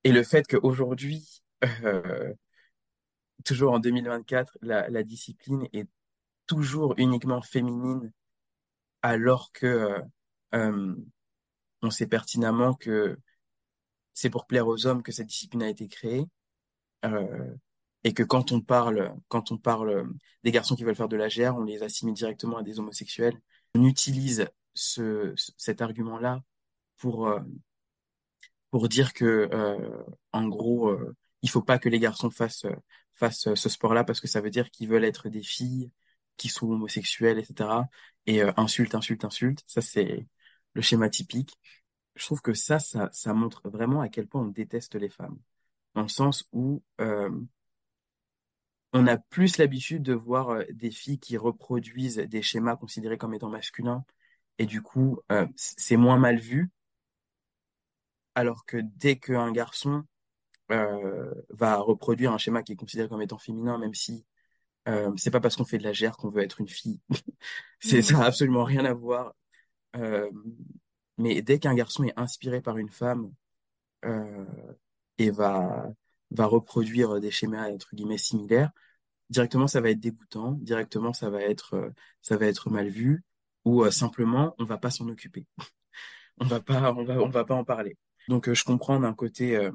et 0.03 0.11
le 0.11 0.23
fait 0.23 0.45
qu'aujourd'hui, 0.47 1.41
euh, 1.83 2.33
toujours 3.43 3.73
en 3.73 3.79
2024, 3.79 4.57
la, 4.61 5.03
discipline 5.03 5.67
est 5.73 5.87
toujours 6.47 6.93
uniquement 6.97 7.41
féminine, 7.41 8.11
alors 9.01 9.51
que 9.51 9.65
euh, 9.65 10.01
euh, 10.55 10.95
on 11.81 11.89
sait 11.89 12.07
pertinemment 12.07 12.73
que 12.73 13.17
c'est 14.13 14.29
pour 14.29 14.45
plaire 14.45 14.67
aux 14.67 14.85
hommes 14.85 15.03
que 15.03 15.11
cette 15.11 15.27
discipline 15.27 15.63
a 15.63 15.69
été 15.69 15.87
créée, 15.87 16.25
euh, 17.05 17.55
et 18.03 18.13
que 18.13 18.23
quand 18.23 18.51
on 18.51 18.61
parle, 18.61 19.13
quand 19.27 19.51
on 19.51 19.57
parle 19.57 20.09
des 20.43 20.51
garçons 20.51 20.75
qui 20.75 20.83
veulent 20.83 20.95
faire 20.95 21.09
de 21.09 21.17
la 21.17 21.29
GR, 21.29 21.55
on 21.55 21.63
les 21.63 21.83
assimile 21.83 22.15
directement 22.15 22.57
à 22.57 22.63
des 22.63 22.79
homosexuels. 22.79 23.39
On 23.75 23.85
utilise 23.85 24.47
ce, 24.73 25.33
ce- 25.35 25.51
cet 25.57 25.81
argument-là 25.81 26.41
pour 26.97 27.31
pour 28.69 28.87
dire 28.87 29.13
que, 29.13 29.49
en 30.31 30.47
gros, 30.47 30.97
il 31.41 31.49
faut 31.49 31.61
pas 31.61 31.79
que 31.79 31.89
les 31.89 31.99
garçons 31.99 32.29
fassent 32.29 32.65
fassent 33.21 33.53
ce 33.55 33.69
sport-là 33.69 34.03
parce 34.03 34.19
que 34.19 34.27
ça 34.27 34.41
veut 34.41 34.49
dire 34.49 34.71
qu'ils 34.71 34.89
veulent 34.89 35.05
être 35.05 35.29
des 35.29 35.43
filles 35.43 35.91
qui 36.37 36.49
sont 36.49 36.67
homosexuelles, 36.69 37.39
etc. 37.39 37.87
Et 38.25 38.41
euh, 38.43 38.51
insulte, 38.57 38.95
insulte, 38.95 39.25
insulte. 39.25 39.63
Ça, 39.67 39.81
c'est 39.81 40.27
le 40.73 40.81
schéma 40.81 41.09
typique. 41.09 41.53
Je 42.15 42.25
trouve 42.25 42.41
que 42.41 42.53
ça, 42.53 42.79
ça, 42.79 43.09
ça 43.13 43.33
montre 43.33 43.69
vraiment 43.69 44.01
à 44.01 44.09
quel 44.09 44.27
point 44.27 44.41
on 44.43 44.47
déteste 44.47 44.95
les 44.95 45.09
femmes. 45.09 45.39
Dans 45.95 46.03
le 46.03 46.07
sens 46.09 46.47
où 46.53 46.83
euh, 47.01 47.29
on 48.93 49.07
a 49.07 49.17
plus 49.17 49.57
l'habitude 49.57 50.03
de 50.03 50.13
voir 50.13 50.49
euh, 50.49 50.63
des 50.71 50.91
filles 50.91 51.19
qui 51.19 51.37
reproduisent 51.37 52.17
des 52.17 52.41
schémas 52.41 52.75
considérés 52.75 53.17
comme 53.17 53.33
étant 53.33 53.49
masculins. 53.49 54.03
Et 54.57 54.65
du 54.65 54.81
coup, 54.81 55.19
euh, 55.31 55.47
c'est 55.55 55.97
moins 55.97 56.17
mal 56.17 56.39
vu. 56.39 56.71
Alors 58.35 58.65
que 58.65 58.77
dès 58.77 59.17
qu'un 59.17 59.51
garçon 59.51 59.99
euh, 59.99 60.03
va 61.49 61.77
reproduire 61.77 62.31
un 62.31 62.37
schéma 62.37 62.63
qui 62.63 62.73
est 62.73 62.75
considéré 62.75 63.09
comme 63.09 63.21
étant 63.21 63.37
féminin, 63.37 63.77
même 63.77 63.93
si 63.93 64.25
euh, 64.87 65.11
c'est 65.17 65.31
pas 65.31 65.39
parce 65.39 65.55
qu'on 65.55 65.65
fait 65.65 65.77
de 65.77 65.83
la 65.83 65.93
gère 65.93 66.17
qu'on 66.17 66.29
veut 66.29 66.43
être 66.43 66.59
une 66.59 66.67
fille. 66.67 66.99
c'est 67.79 68.01
ça 68.01 68.19
a 68.19 68.25
absolument 68.25 68.63
rien 68.63 68.85
à 68.85 68.93
voir. 68.93 69.35
Euh, 69.95 70.29
mais 71.17 71.41
dès 71.41 71.59
qu'un 71.59 71.75
garçon 71.75 72.03
est 72.03 72.17
inspiré 72.17 72.61
par 72.61 72.77
une 72.77 72.89
femme 72.89 73.31
euh, 74.05 74.45
et 75.17 75.31
va 75.31 75.87
va 76.31 76.45
reproduire 76.45 77.19
des 77.19 77.31
schémas 77.31 77.69
entre 77.69 77.95
guillemets 77.95 78.17
similaires, 78.17 78.71
directement 79.29 79.67
ça 79.67 79.81
va 79.81 79.91
être 79.91 79.99
dégoûtant, 79.99 80.53
directement 80.53 81.13
ça 81.13 81.29
va 81.29 81.41
être 81.41 81.75
euh, 81.75 81.89
ça 82.21 82.37
va 82.37 82.47
être 82.47 82.69
mal 82.69 82.89
vu 82.89 83.23
ou 83.65 83.83
euh, 83.83 83.91
simplement 83.91 84.55
on 84.59 84.65
va 84.65 84.77
pas 84.77 84.91
s'en 84.91 85.07
occuper. 85.09 85.45
on 86.39 86.45
va 86.45 86.61
pas 86.61 86.93
on 86.93 87.03
va 87.03 87.19
on 87.21 87.29
va 87.29 87.45
pas 87.45 87.55
en 87.55 87.65
parler. 87.65 87.97
Donc 88.27 88.49
euh, 88.49 88.55
je 88.55 88.63
comprends 88.63 88.99
d'un 88.99 89.13
côté 89.13 89.69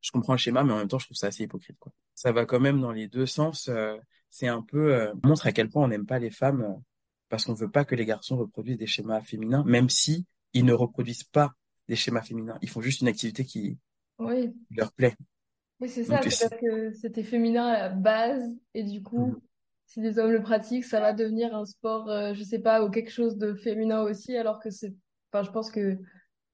je 0.00 0.10
comprends 0.10 0.32
le 0.34 0.38
schéma, 0.38 0.64
mais 0.64 0.72
en 0.72 0.78
même 0.78 0.88
temps, 0.88 0.98
je 0.98 1.06
trouve 1.06 1.16
ça 1.16 1.28
assez 1.28 1.44
hypocrite, 1.44 1.78
quoi. 1.78 1.92
Ça 2.14 2.32
va 2.32 2.46
quand 2.46 2.60
même 2.60 2.80
dans 2.80 2.92
les 2.92 3.08
deux 3.08 3.26
sens. 3.26 3.68
euh, 3.68 3.96
c'est 4.30 4.48
un 4.48 4.62
peu 4.62 4.94
euh, 4.94 5.12
montre 5.24 5.46
à 5.46 5.52
quel 5.52 5.68
point 5.68 5.84
on 5.84 5.88
n'aime 5.88 6.06
pas 6.06 6.18
les 6.18 6.30
femmes 6.30 6.62
euh, 6.62 6.74
parce 7.28 7.44
qu'on 7.44 7.54
veut 7.54 7.70
pas 7.70 7.84
que 7.84 7.94
les 7.94 8.04
garçons 8.06 8.36
reproduisent 8.36 8.78
des 8.78 8.86
schémas 8.86 9.20
féminins, 9.22 9.64
même 9.66 9.88
si 9.88 10.26
ils 10.52 10.64
ne 10.64 10.72
reproduisent 10.72 11.24
pas 11.24 11.54
des 11.88 11.96
schémas 11.96 12.22
féminins. 12.22 12.58
Ils 12.62 12.68
font 12.70 12.80
juste 12.80 13.00
une 13.02 13.08
activité 13.08 13.44
qui, 13.44 13.78
Oui, 14.18 14.54
leur 14.70 14.92
plaît. 14.92 15.16
oui, 15.80 15.88
c'est 15.88 16.04
ça, 16.04 16.22
c'est 16.22 16.36
parce 16.36 16.54
que 16.60 16.92
c'était 16.92 17.22
féminin 17.22 17.66
à 17.66 17.78
la 17.78 17.88
base, 17.88 18.42
et 18.74 18.82
du 18.84 19.02
coup, 19.02 19.34
Mhm. 19.34 19.40
si 19.86 20.00
des 20.00 20.18
hommes 20.18 20.30
le 20.32 20.42
pratiquent, 20.42 20.84
ça 20.84 21.00
va 21.00 21.12
devenir 21.14 21.54
un 21.56 21.64
sport, 21.64 22.06
je 22.34 22.42
sais 22.44 22.58
pas, 22.60 22.84
ou 22.84 22.90
quelque 22.90 23.10
chose 23.10 23.38
de 23.38 23.54
féminin 23.54 24.02
aussi, 24.02 24.36
alors 24.36 24.60
que 24.60 24.68
c'est, 24.70 24.94
enfin, 25.32 25.42
je 25.42 25.50
pense 25.50 25.70
que 25.70 25.98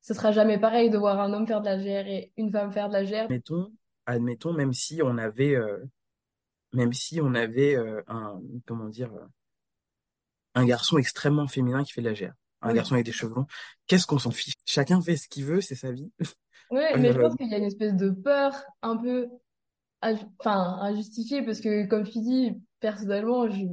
ce 0.07 0.15
sera 0.15 0.31
jamais 0.31 0.57
pareil 0.57 0.89
de 0.89 0.99
voir 0.99 1.21
un 1.21 1.33
homme 1.33 1.49
faire 1.49 1.61
de 1.61 1.67
la 1.67 1.79
GR 1.79 2.07
et 2.09 2.33
une 2.37 2.53
femme 2.53 2.71
faire 2.71 2.89
de 2.89 2.93
la 2.93 3.05
GR. 3.05 3.25
admettons, 3.25 3.73
admettons, 4.07 4.53
même 4.53 4.73
si 4.73 5.03
on 5.03 5.19
avait, 5.19 5.57
euh, 5.57 5.85
même 6.73 6.93
si 6.93 7.21
on 7.21 7.35
avait 7.35 7.75
euh, 7.75 8.03
un, 8.07 8.41
comment 8.67 8.89
dire, 8.89 9.13
euh, 9.13 9.27
un 10.55 10.65
garçon 10.65 10.97
extrêmement 10.97 11.49
féminin 11.49 11.83
qui 11.83 11.93
fait 11.93 12.03
de 12.03 12.09
la 12.09 12.15
gère, 12.15 12.35
un 12.63 12.69
Oui, 12.69 12.77
garçon 12.77 12.95
avec 12.95 13.05
des 13.05 13.11
cheveux 13.11 13.35
longs, 13.35 13.47
qu'est-ce 13.89 14.07
qu'on 14.07 14.21
s'en 14.21 14.31
fiche? 14.31 14.55
Chacun 14.65 15.01
fait 15.03 15.17
ce 15.17 15.27
qu'il 15.27 15.45
veut, 15.45 15.61
c'est 15.61 15.75
sa 15.75 15.91
vie. 15.91 16.13
ouais, 16.71 16.97
mais 16.99 17.13
je 17.13 17.19
pense 17.19 17.35
qu'il 17.35 17.49
y 17.49 17.55
a 17.55 17.59
une 17.59 17.65
espèce 17.65 17.97
de 17.97 18.11
peur 18.11 18.53
un 18.83 18.97
peu, 18.97 19.27
enfin, 20.39 20.79
injustifiée, 20.83 21.45
parce 21.45 21.61
que, 21.61 21.85
comme 21.89 22.05
tu 22.05 22.21
dis, 22.21 22.63
personnellement, 22.79 23.51
je, 23.51 23.65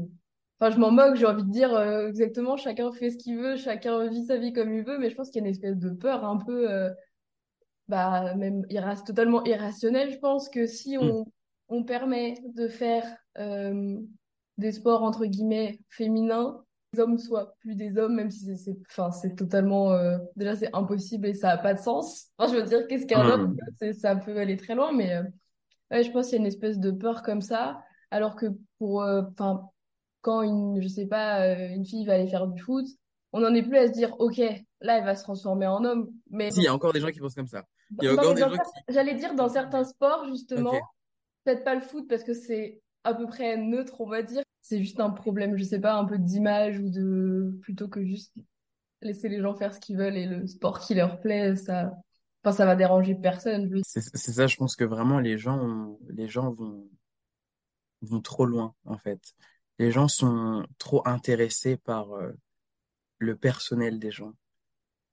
enfin, 0.64 0.74
je 0.74 0.80
m'en 0.80 0.92
moque, 0.92 1.16
j'ai 1.16 1.26
envie 1.26 1.44
de 1.44 1.52
dire, 1.52 1.74
euh, 1.74 2.08
exactement, 2.08 2.56
chacun 2.56 2.92
fait 2.94 3.10
ce 3.10 3.18
qu'il 3.18 3.38
veut, 3.38 3.58
chacun 3.58 4.08
vit 4.08 4.26
sa 4.26 4.38
vie 4.38 4.54
comme 4.54 4.74
il 4.74 4.84
veut, 4.84 4.98
mais 4.98 5.10
je 5.10 5.16
pense 5.16 5.30
qu'il 5.30 5.42
y 5.42 5.44
a 5.44 5.48
une 5.48 5.52
espèce 5.52 5.78
de 5.78 5.90
peur 5.90 6.24
un 6.24 6.38
peu, 6.38 6.72
euh, 6.72 6.90
bah, 7.90 8.34
même 8.36 8.66
irra 8.70 8.96
totalement 8.96 9.44
irrationnel, 9.44 10.12
je 10.12 10.20
pense 10.20 10.48
que 10.48 10.66
si 10.66 10.98
hmm, 10.98 11.02
on, 11.02 11.26
on 11.68 11.84
permet 11.84 12.38
de 12.56 12.70
faire 12.70 13.04
euh, 13.38 14.00
des 14.58 14.72
sports 14.72 15.04
entre 15.04 15.26
guillemets 15.26 15.82
féminins, 15.90 16.64
les 16.94 17.00
hommes 17.02 17.18
soient 17.18 17.56
plus 17.60 17.76
des 17.76 17.98
hommes, 17.98 18.16
même 18.16 18.32
si 18.32 18.56
c'est, 18.56 18.78
enfin, 18.90 19.12
c'est 19.12 19.36
totalement, 19.36 19.98
déjà 20.36 20.56
c'est 20.56 20.70
impossible 20.74 21.26
et 21.28 21.34
ça 21.34 21.50
a 21.50 21.58
pas 21.58 21.74
de 21.74 21.80
sens. 21.80 22.28
Enfin, 22.38 22.54
je 22.54 22.60
veux 22.60 22.68
dire, 22.68 22.88
qu'est-ce 22.88 23.08
qu'un 23.08 23.28
homme? 23.28 23.58
C'est, 23.80 23.94
ça 23.94 24.16
peut 24.16 24.38
aller 24.38 24.58
très 24.58 24.76
loin, 24.76 24.92
mais 24.94 25.20
ouais, 25.90 26.04
je 26.04 26.12
pense 26.12 26.28
qu'il 26.28 26.34
y 26.34 26.38
a 26.38 26.42
une 26.42 26.46
espèce 26.46 26.78
de 26.78 26.92
peur 26.92 27.24
comme 27.24 27.42
ça, 27.42 27.82
alors 28.12 28.36
que 28.36 28.46
pour, 28.78 29.02
enfin, 29.02 29.72
quand 30.24 30.42
une, 30.44 30.82
je 30.82 30.88
sais 30.88 31.06
pas, 31.08 31.44
euh, 31.46 31.70
une 31.76 31.86
fille 31.86 32.06
va 32.06 32.16
aller 32.16 32.28
faire 32.30 32.48
du 32.48 32.62
foot, 32.62 32.88
on 33.34 33.42
n'en 33.42 33.54
est 33.54 33.64
plus 33.64 33.78
à 33.78 33.88
se 33.88 33.94
dire, 33.94 34.16
ok, 34.20 34.38
là, 34.82 34.98
elle 34.98 35.06
va 35.06 35.16
se 35.16 35.24
transformer 35.24 35.68
en 35.68 35.86
homme, 35.86 36.12
mais 36.32 36.52
Si, 36.52 36.62
il 36.62 36.64
y 36.64 36.68
a 36.68 36.74
encore 36.74 36.94
des 36.94 37.00
gens 37.02 37.12
qui 37.12 37.20
pensent 37.20 37.36
comme 37.36 37.48
ça. 37.48 37.66
Il 38.02 38.06
y 38.06 38.08
a 38.08 38.12
non, 38.14 38.22
encore 38.22 38.34
mais 38.34 38.42
des 38.42 38.42
dans 38.42 38.50
gens 38.50 38.56
cer- 38.56 38.72
qui... 38.88 38.94
j'allais 38.94 39.16
dire 39.16 39.36
dans 39.36 39.50
certains 39.50 39.84
sports, 39.84 40.26
justement, 40.28 40.72
Ok. 40.72 40.82
peut-être 41.44 41.64
pas 41.64 41.76
le 41.76 41.82
foot 41.82 42.08
parce 42.08 42.24
que 42.24 42.34
c'est 42.34 42.82
à 43.04 43.14
peu 43.14 43.28
près 43.28 43.58
neutre, 43.58 44.02
on 44.02 44.08
va 44.08 44.24
dire. 44.24 44.44
C'est 44.62 44.82
juste 44.82 45.00
un 45.02 45.10
problème, 45.10 45.58
je 45.58 45.64
sais 45.64 45.80
pas, 45.82 45.96
un 45.96 46.06
peu 46.06 46.18
d'image 46.18 46.80
ou 46.80 46.90
de 46.90 47.60
plutôt 47.62 47.90
que 47.90 48.04
juste 48.06 48.34
laisser 49.02 49.30
les 49.30 49.42
gens 49.42 49.56
faire 49.56 49.74
ce 49.74 49.80
qu'ils 49.82 49.98
veulent 49.98 50.16
et 50.18 50.26
le 50.26 50.48
sport 50.48 50.80
qui 50.80 50.96
leur 50.96 51.20
plaît, 51.20 51.56
ça, 51.58 51.92
enfin, 52.44 52.56
ça 52.56 52.66
va 52.66 52.76
déranger 52.76 53.16
personne. 53.16 53.70
C'est 53.84 54.02
ça, 54.32 54.48
je 54.48 54.56
pense 54.56 54.76
que 54.78 54.86
vraiment 54.86 55.20
les 55.20 55.38
gens, 55.38 55.98
les 56.10 56.30
gens 56.30 56.52
vont, 56.54 56.88
vont 58.02 58.22
trop 58.22 58.46
loin, 58.46 58.74
en 58.86 58.98
fait. 58.98 59.20
Les 59.80 59.92
gens 59.92 60.08
sont 60.08 60.66
trop 60.78 61.08
intéressés 61.08 61.78
par 61.78 62.14
euh, 62.14 62.32
le 63.18 63.36
personnel 63.36 64.00
des 64.00 64.12
gens, 64.12 64.34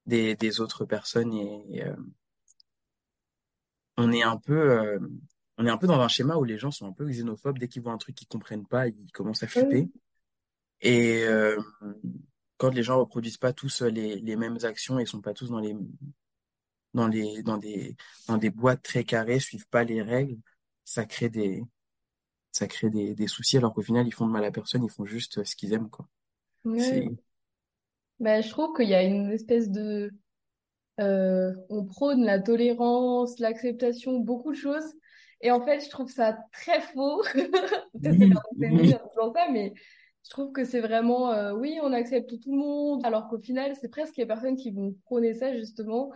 des, 0.07 0.35
des 0.37 0.61
autres 0.61 0.85
personnes 0.85 1.33
et 1.33 1.85
euh, 1.85 1.97
on 3.97 4.13
est 4.13 4.23
un 4.23 4.37
peu, 4.37 4.73
euh, 4.73 4.99
on 5.59 5.67
est 5.67 5.71
un 5.71 5.77
peu 5.79 5.87
dans 5.87 6.01
un 6.01 6.09
schéma 6.09 6.37
où 6.37 6.45
les 6.45 6.59
gens 6.59 6.71
sont 6.71 6.87
un 6.87 6.93
peu 6.93 7.07
xénophobes. 7.07 7.59
Dès 7.59 7.69
qu'ils 7.69 7.83
voient 7.83 7.93
un 7.93 7.99
truc 7.99 8.15
qu'ils 8.15 8.29
comprennent 8.29 8.67
pas, 8.67 8.89
ils 8.89 9.13
commencent 9.13 9.43
à 9.43 9.47
Oui, 9.47 9.53
flipper. 9.53 9.91
Et 10.81 11.25
quand 12.57 12.71
les 12.71 12.83
gens 12.83 12.99
reproduisent 12.99 13.37
pas 13.37 13.53
tous 13.53 13.83
les, 13.83 14.17
les 14.17 14.37
mêmes 14.37 14.59
actions 14.63 14.99
et 14.99 15.07
sont 15.07 15.21
pas 15.21 15.35
tous 15.35 15.51
dans 15.51 15.61
les, 15.61 15.77
dans 16.95 17.09
les, 17.09 17.43
dans 17.43 17.59
des, 17.59 17.97
dans 18.27 18.39
des 18.39 18.51
boîtes 18.51 18.83
très 18.83 19.05
carrées, 19.05 19.41
suivent 19.41 19.69
pas 19.69 19.85
les 19.85 20.03
règles, 20.03 20.39
ça 20.85 21.05
crée 21.05 21.29
des, 21.29 21.63
ça 22.53 22.67
crée 22.67 22.91
des, 22.91 23.15
des 23.15 23.27
soucis 23.27 23.57
alors 23.57 23.73
qu'au 23.73 23.83
final, 23.83 24.07
ils 24.07 24.13
font 24.13 24.27
de 24.27 24.33
mal 24.33 24.45
à 24.45 24.51
personne, 24.51 24.85
ils 24.85 24.91
font 24.91 25.05
juste 25.05 25.45
ce 25.45 25.57
qu'ils 25.57 25.73
aiment, 25.73 25.91
quoi. 25.91 26.07
Ben, 28.21 28.43
je 28.43 28.51
trouve 28.51 28.77
qu'il 28.77 28.89
y 28.89 28.95
a 28.95 29.03
une 29.03 29.31
espèce 29.31 29.71
de, 29.71 30.13
euh, 31.01 31.55
on 31.71 31.85
prône 31.85 32.25
la 32.25 32.39
tolérance, 32.39 33.39
l'acceptation, 33.39 34.19
beaucoup 34.19 34.53
de 34.53 34.57
choses. 34.57 34.95
Et 35.41 35.51
en 35.51 35.65
fait, 35.65 35.81
je 35.81 35.89
trouve 35.89 36.11
ça 36.11 36.39
très 36.53 36.83
faux. 36.83 37.23
Peut-être 37.33 39.35
ça, 39.35 39.51
mais 39.51 39.73
je 40.25 40.31
trouve 40.31 40.53
que 40.53 40.65
c'est 40.65 40.81
vraiment, 40.81 41.33
euh, 41.33 41.55
oui, 41.55 41.79
on 41.83 41.95
accepte 41.95 42.39
tout 42.41 42.53
le 42.53 42.59
monde, 42.59 43.07
alors 43.07 43.29
qu'au 43.29 43.39
final, 43.39 43.75
c'est 43.81 43.89
presque 43.89 44.19
les 44.19 44.27
personnes 44.27 44.57
qui 44.57 44.71
vont 44.71 44.95
prôner 45.05 45.33
ça, 45.33 45.57
justement, 45.57 46.11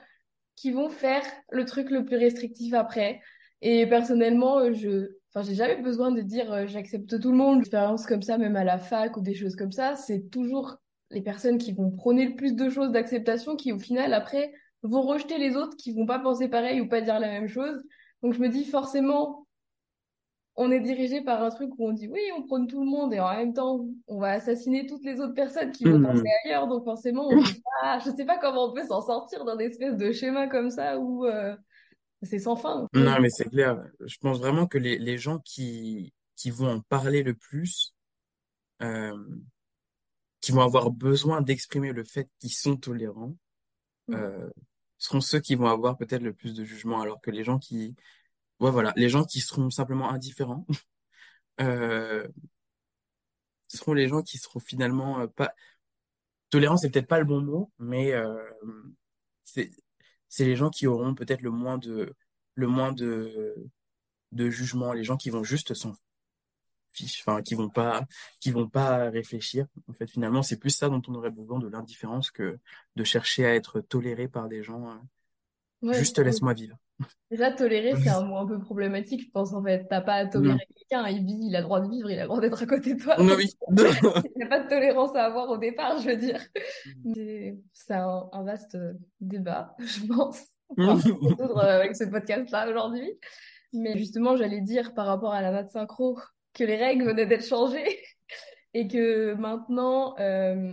qui 0.56 0.72
vont 0.72 0.90
faire 0.90 1.24
le 1.50 1.64
truc 1.64 1.90
le 1.90 2.04
plus 2.04 2.18
restrictif 2.18 2.74
après. 2.74 3.22
Et 3.62 3.86
personnellement, 3.86 4.58
euh, 4.58 4.74
je, 4.74 5.08
enfin, 5.34 5.46
j'ai 5.46 5.54
jamais 5.54 5.80
besoin 5.82 6.10
de 6.12 6.20
dire 6.22 6.52
euh, 6.52 6.66
j'accepte 6.66 7.20
tout 7.20 7.30
le 7.30 7.36
monde. 7.36 7.60
Expérience 7.60 8.06
comme 8.06 8.22
ça, 8.22 8.38
même 8.38 8.56
à 8.56 8.64
la 8.64 8.78
fac 8.78 9.16
ou 9.16 9.20
des 9.20 9.34
choses 9.34 9.56
comme 9.56 9.72
ça, 9.72 9.96
c'est 9.96 10.30
toujours 10.30 10.76
les 11.10 11.22
personnes 11.22 11.58
qui 11.58 11.72
vont 11.72 11.90
prôner 11.90 12.26
le 12.26 12.34
plus 12.36 12.54
de 12.54 12.68
choses 12.70 12.90
d'acceptation 12.92 13.56
qui, 13.56 13.72
au 13.72 13.78
final, 13.78 14.14
après, 14.14 14.52
vont 14.82 15.02
rejeter 15.02 15.38
les 15.38 15.56
autres 15.56 15.76
qui 15.76 15.92
vont 15.94 16.06
pas 16.06 16.18
penser 16.18 16.48
pareil 16.48 16.80
ou 16.80 16.88
pas 16.88 17.00
dire 17.00 17.18
la 17.20 17.28
même 17.28 17.48
chose. 17.48 17.82
Donc 18.22 18.32
je 18.34 18.40
me 18.40 18.48
dis 18.48 18.64
forcément, 18.64 19.46
on 20.56 20.70
est 20.70 20.80
dirigé 20.80 21.20
par 21.22 21.42
un 21.42 21.50
truc 21.50 21.70
où 21.78 21.88
on 21.88 21.92
dit 21.92 22.08
oui, 22.08 22.20
on 22.36 22.42
prône 22.44 22.66
tout 22.68 22.80
le 22.84 22.86
monde 22.90 23.12
et 23.12 23.20
en 23.20 23.34
même 23.34 23.52
temps, 23.54 23.86
on 24.06 24.18
va 24.20 24.30
assassiner 24.32 24.86
toutes 24.86 25.04
les 25.04 25.20
autres 25.20 25.34
personnes 25.34 25.72
qui 25.72 25.86
vont 25.86 26.00
penser 26.00 26.22
Hmm. 26.22 26.28
ailleurs. 26.44 26.68
Donc 26.68 26.84
forcément, 26.84 27.28
on 27.36 27.42
pas, 27.82 27.98
je 27.98 28.10
sais 28.10 28.24
pas 28.24 28.38
comment 28.38 28.70
on 28.70 28.72
peut 28.74 28.84
s'en 28.86 29.00
sortir 29.02 29.44
d'un 29.44 29.58
espèce 29.58 29.96
de 29.96 30.12
schéma 30.12 30.46
comme 30.48 30.70
ça 30.70 30.98
où 31.00 31.26
euh, 31.26 31.56
c'est 32.24 32.38
sans 32.38 32.56
fin. 32.56 32.88
Non, 32.92 33.20
mais 33.20 33.30
c'est 33.30 33.48
clair. 33.48 33.82
Je 34.00 34.16
pense 34.18 34.38
vraiment 34.38 34.66
que 34.66 34.78
les, 34.78 34.98
les 34.98 35.18
gens 35.18 35.38
qui, 35.38 36.12
qui 36.36 36.50
vont 36.50 36.70
en 36.70 36.80
parler 36.80 37.22
le 37.22 37.34
plus, 37.34 37.94
euh, 38.82 39.16
qui 40.40 40.52
vont 40.52 40.62
avoir 40.62 40.90
besoin 40.90 41.40
d'exprimer 41.40 41.92
le 41.92 42.04
fait 42.04 42.28
qu'ils 42.38 42.52
sont 42.52 42.76
tolérants, 42.76 43.36
euh, 44.10 44.50
seront 44.98 45.20
ceux 45.20 45.40
qui 45.40 45.54
vont 45.54 45.68
avoir 45.68 45.96
peut-être 45.96 46.22
le 46.22 46.34
plus 46.34 46.54
de 46.54 46.64
jugement, 46.64 47.00
alors 47.00 47.20
que 47.20 47.30
les 47.30 47.44
gens 47.44 47.58
qui, 47.58 47.94
ouais, 48.60 48.70
voilà, 48.70 48.92
les 48.96 49.08
gens 49.08 49.24
qui 49.24 49.40
seront 49.40 49.70
simplement 49.70 50.10
indifférents, 50.10 50.66
euh, 51.60 52.28
seront 53.68 53.94
les 53.94 54.08
gens 54.08 54.22
qui 54.22 54.38
seront 54.38 54.60
finalement 54.60 55.26
pas, 55.28 55.54
tolérants, 56.50 56.76
c'est 56.76 56.90
peut-être 56.90 57.08
pas 57.08 57.18
le 57.18 57.24
bon 57.24 57.40
mot, 57.40 57.72
mais 57.78 58.12
c'est, 59.44 59.70
c'est 60.34 60.44
les 60.44 60.56
gens 60.56 60.70
qui 60.70 60.86
auront 60.86 61.14
peut-être 61.14 61.42
le 61.42 61.50
moins 61.50 61.78
de, 61.78 62.14
le 62.54 62.66
moins 62.66 62.92
de, 62.92 63.54
de 64.32 64.50
jugement, 64.50 64.92
les 64.92 65.04
gens 65.04 65.16
qui 65.16 65.30
vont 65.30 65.44
juste 65.44 65.74
s'en 65.74 65.94
fichent, 66.92 67.22
enfin, 67.26 67.42
qui 67.42 67.54
vont 67.54 67.68
pas, 67.70 68.06
qui 68.40 68.50
vont 68.50 68.68
pas 68.68 69.10
réfléchir. 69.10 69.66
En 69.88 69.92
fait, 69.94 70.06
finalement, 70.08 70.42
c'est 70.42 70.58
plus 70.58 70.70
ça 70.70 70.88
dont 70.88 71.02
on 71.08 71.14
aurait 71.14 71.30
besoin 71.30 71.58
de 71.58 71.68
l'indifférence 71.68 72.30
que 72.30 72.58
de 72.96 73.04
chercher 73.04 73.46
à 73.46 73.54
être 73.54 73.80
toléré 73.80 74.28
par 74.28 74.48
des 74.48 74.62
gens. 74.62 74.90
euh, 74.90 74.94
Ouais, 75.82 75.94
juste 75.98 76.18
laisse-moi 76.18 76.54
vivre. 76.54 76.76
Déjà, 77.30 77.50
tolérer, 77.50 77.94
c'est 77.96 78.10
un 78.10 78.22
mot 78.22 78.36
un 78.36 78.46
peu 78.46 78.58
problématique, 78.60 79.22
je 79.24 79.30
pense, 79.30 79.52
en 79.52 79.62
fait. 79.62 79.86
T'as 79.90 80.00
pas 80.00 80.14
à 80.14 80.24
Mm. 80.26 80.30
tolérer 80.30 80.66
quelqu'un, 80.76 81.08
il 81.08 81.24
vit, 81.24 81.38
il 81.48 81.56
a 81.56 81.60
le 81.60 81.64
droit 81.64 81.80
de 81.80 81.88
vivre, 81.88 82.10
il 82.10 82.18
a 82.18 82.22
le 82.22 82.28
droit 82.28 82.40
d'être 82.40 82.62
à 82.62 82.66
côté 82.66 82.94
de 82.94 83.02
toi. 83.02 83.16
Oui, 83.18 83.26
Donc, 83.26 83.86
oui. 84.02 84.22
il 84.34 84.38
n'y 84.38 84.42
a 84.44 84.46
pas 84.48 84.60
de 84.60 84.68
tolérance 84.68 85.14
à 85.16 85.24
avoir 85.24 85.50
au 85.50 85.56
départ, 85.58 85.98
je 85.98 86.10
veux 86.10 86.16
dire. 86.16 86.40
C'est 87.14 87.56
c'est 87.72 87.94
un, 87.94 88.28
un 88.32 88.44
vaste 88.44 88.76
débat, 89.20 89.74
je 89.80 90.06
pense. 90.06 90.40
Le 90.76 90.90
résoudre 90.92 91.58
euh, 91.58 91.80
avec 91.80 91.96
ce 91.96 92.04
podcast-là 92.04 92.68
aujourd'hui. 92.70 93.12
Mais 93.72 93.98
justement, 93.98 94.36
j'allais 94.36 94.60
dire 94.60 94.94
par 94.94 95.06
rapport 95.06 95.32
à 95.34 95.42
la 95.42 95.50
maths 95.50 95.70
synchro 95.70 96.18
que 96.52 96.62
les 96.64 96.76
règles 96.76 97.04
venaient 97.04 97.26
d'être 97.26 97.44
changées 97.44 97.98
et 98.74 98.86
que 98.86 99.34
maintenant, 99.34 100.14
euh, 100.20 100.70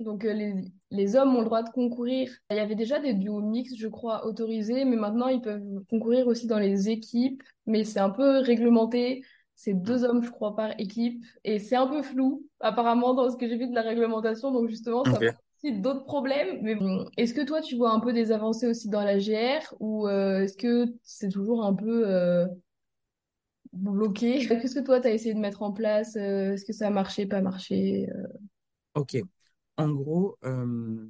donc 0.00 0.24
euh, 0.24 0.32
les, 0.32 0.54
les 0.90 1.16
hommes 1.16 1.34
ont 1.36 1.40
le 1.40 1.44
droit 1.46 1.62
de 1.62 1.70
concourir. 1.70 2.30
Il 2.50 2.56
y 2.56 2.60
avait 2.60 2.74
déjà 2.74 2.98
des 2.98 3.14
duos 3.14 3.40
mixtes, 3.40 3.76
je 3.78 3.88
crois, 3.88 4.26
autorisés, 4.26 4.84
mais 4.84 4.96
maintenant 4.96 5.28
ils 5.28 5.40
peuvent 5.40 5.62
concourir 5.88 6.26
aussi 6.26 6.46
dans 6.46 6.58
les 6.58 6.90
équipes, 6.90 7.42
mais 7.66 7.84
c'est 7.84 8.00
un 8.00 8.10
peu 8.10 8.38
réglementé. 8.38 9.22
C'est 9.54 9.74
deux 9.74 10.04
hommes, 10.04 10.22
je 10.22 10.30
crois, 10.30 10.56
par 10.56 10.70
équipe, 10.80 11.22
et 11.44 11.58
c'est 11.58 11.76
un 11.76 11.86
peu 11.86 12.02
flou, 12.02 12.46
apparemment, 12.60 13.12
dans 13.14 13.30
ce 13.30 13.36
que 13.36 13.46
j'ai 13.46 13.58
vu 13.58 13.68
de 13.68 13.74
la 13.74 13.82
réglementation. 13.82 14.52
Donc 14.52 14.68
justement, 14.70 15.04
ça 15.04 15.20
pose 15.20 15.28
Ok. 15.28 15.36
aussi 15.62 15.72
d'autres 15.80 16.04
problèmes. 16.04 16.60
Mais 16.62 16.74
bon, 16.76 17.04
est-ce 17.18 17.34
que 17.34 17.42
toi, 17.44 17.60
tu 17.60 17.76
vois 17.76 17.90
un 17.92 18.00
peu 18.00 18.12
des 18.14 18.32
avancées 18.32 18.66
aussi 18.68 18.88
dans 18.88 19.02
la 19.04 19.18
GR, 19.18 19.74
ou 19.80 20.08
euh, 20.08 20.40
est-ce 20.44 20.56
que 20.56 20.86
c'est 21.02 21.28
toujours 21.28 21.62
un 21.64 21.74
peu 21.74 22.08
euh, 22.08 22.46
bloqué? 23.72 24.46
Qu'est-ce 24.46 24.74
que 24.74 24.84
toi, 24.84 25.00
tu 25.00 25.08
as 25.08 25.12
essayé 25.12 25.34
de 25.34 25.40
mettre 25.40 25.62
en 25.62 25.72
place? 25.72 26.16
Est-ce 26.16 26.64
que 26.64 26.72
ça 26.72 26.88
a 26.88 26.90
marché, 26.90 27.26
pas 27.26 27.40
marché? 27.40 28.06
Ok. 28.94 29.14
En 29.80 29.90
gros, 29.90 30.38
euh, 30.44 31.08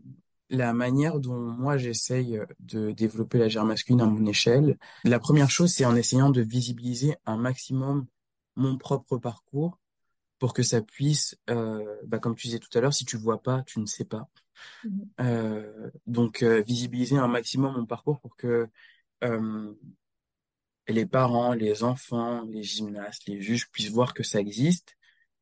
la 0.48 0.72
manière 0.72 1.20
dont 1.20 1.38
moi 1.38 1.78
j'essaye 1.78 2.40
de 2.58 2.90
développer 2.92 3.38
la 3.38 3.48
gère 3.48 3.64
masculine 3.64 4.00
à 4.00 4.06
mon 4.06 4.26
échelle, 4.26 4.78
la 5.04 5.18
première 5.18 5.50
chose, 5.50 5.72
c'est 5.72 5.84
en 5.84 5.96
essayant 5.96 6.30
de 6.30 6.42
visibiliser 6.42 7.16
un 7.26 7.36
maximum 7.36 8.06
mon 8.56 8.76
propre 8.76 9.16
parcours 9.16 9.78
pour 10.38 10.54
que 10.54 10.62
ça 10.62 10.80
puisse, 10.80 11.36
euh, 11.50 11.96
bah, 12.06 12.18
comme 12.18 12.34
tu 12.34 12.46
disais 12.48 12.58
tout 12.58 12.76
à 12.76 12.80
l'heure, 12.80 12.94
si 12.94 13.04
tu 13.04 13.16
vois 13.16 13.42
pas, 13.42 13.62
tu 13.62 13.78
ne 13.78 13.86
sais 13.86 14.04
pas. 14.04 14.28
Mhm. 14.84 15.08
Euh, 15.20 15.90
donc, 16.06 16.42
visibiliser 16.42 17.16
un 17.16 17.28
maximum 17.28 17.74
mon 17.76 17.86
parcours 17.86 18.20
pour 18.20 18.36
que 18.36 18.68
les 20.88 21.06
parents, 21.06 21.54
les 21.54 21.82
enfants, 21.82 22.42
les 22.42 22.62
gymnastes, 22.62 23.26
les 23.26 23.40
juges 23.40 23.70
puissent 23.70 23.90
voir 23.90 24.14
que 24.14 24.22
ça 24.22 24.40
existe 24.40 24.96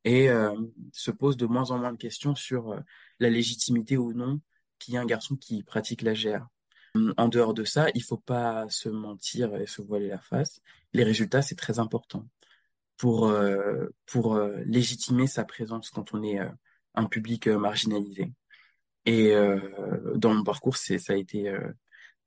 et 0.04 0.30
euh, 0.30 0.54
se 0.92 1.10
posent 1.10 1.36
de 1.36 1.46
moins 1.46 1.70
en 1.70 1.78
moins 1.78 1.92
de 1.92 1.98
questions 1.98 2.34
sur 2.34 2.72
euh, 2.72 2.80
la 3.20 3.30
légitimité 3.30 3.96
ou 3.96 4.12
non 4.12 4.40
qu'il 4.78 4.94
y 4.94 4.96
ait 4.96 5.00
un 5.00 5.06
garçon 5.06 5.36
qui 5.36 5.62
pratique 5.62 6.02
la 6.02 6.14
GR. 6.14 6.46
En 7.16 7.28
dehors 7.28 7.54
de 7.54 7.64
ça, 7.64 7.88
il 7.94 8.02
faut 8.02 8.16
pas 8.18 8.68
se 8.70 8.88
mentir 8.88 9.54
et 9.56 9.66
se 9.66 9.82
voiler 9.82 10.08
la 10.08 10.18
face. 10.18 10.60
Les 10.92 11.04
résultats, 11.04 11.42
c'est 11.42 11.54
très 11.54 11.78
important 11.78 12.28
pour 12.96 13.28
euh, 13.28 13.86
pour 14.06 14.34
euh, 14.34 14.58
légitimer 14.66 15.26
sa 15.26 15.44
présence 15.44 15.90
quand 15.90 16.14
on 16.14 16.22
est 16.22 16.40
euh, 16.40 16.48
un 16.94 17.06
public 17.06 17.46
marginalisé. 17.46 18.32
Et 19.06 19.32
dans 20.16 20.34
mon 20.34 20.44
parcours, 20.44 20.76
c'est 20.76 20.98
ça 20.98 21.14
a 21.14 21.16
été 21.16 21.50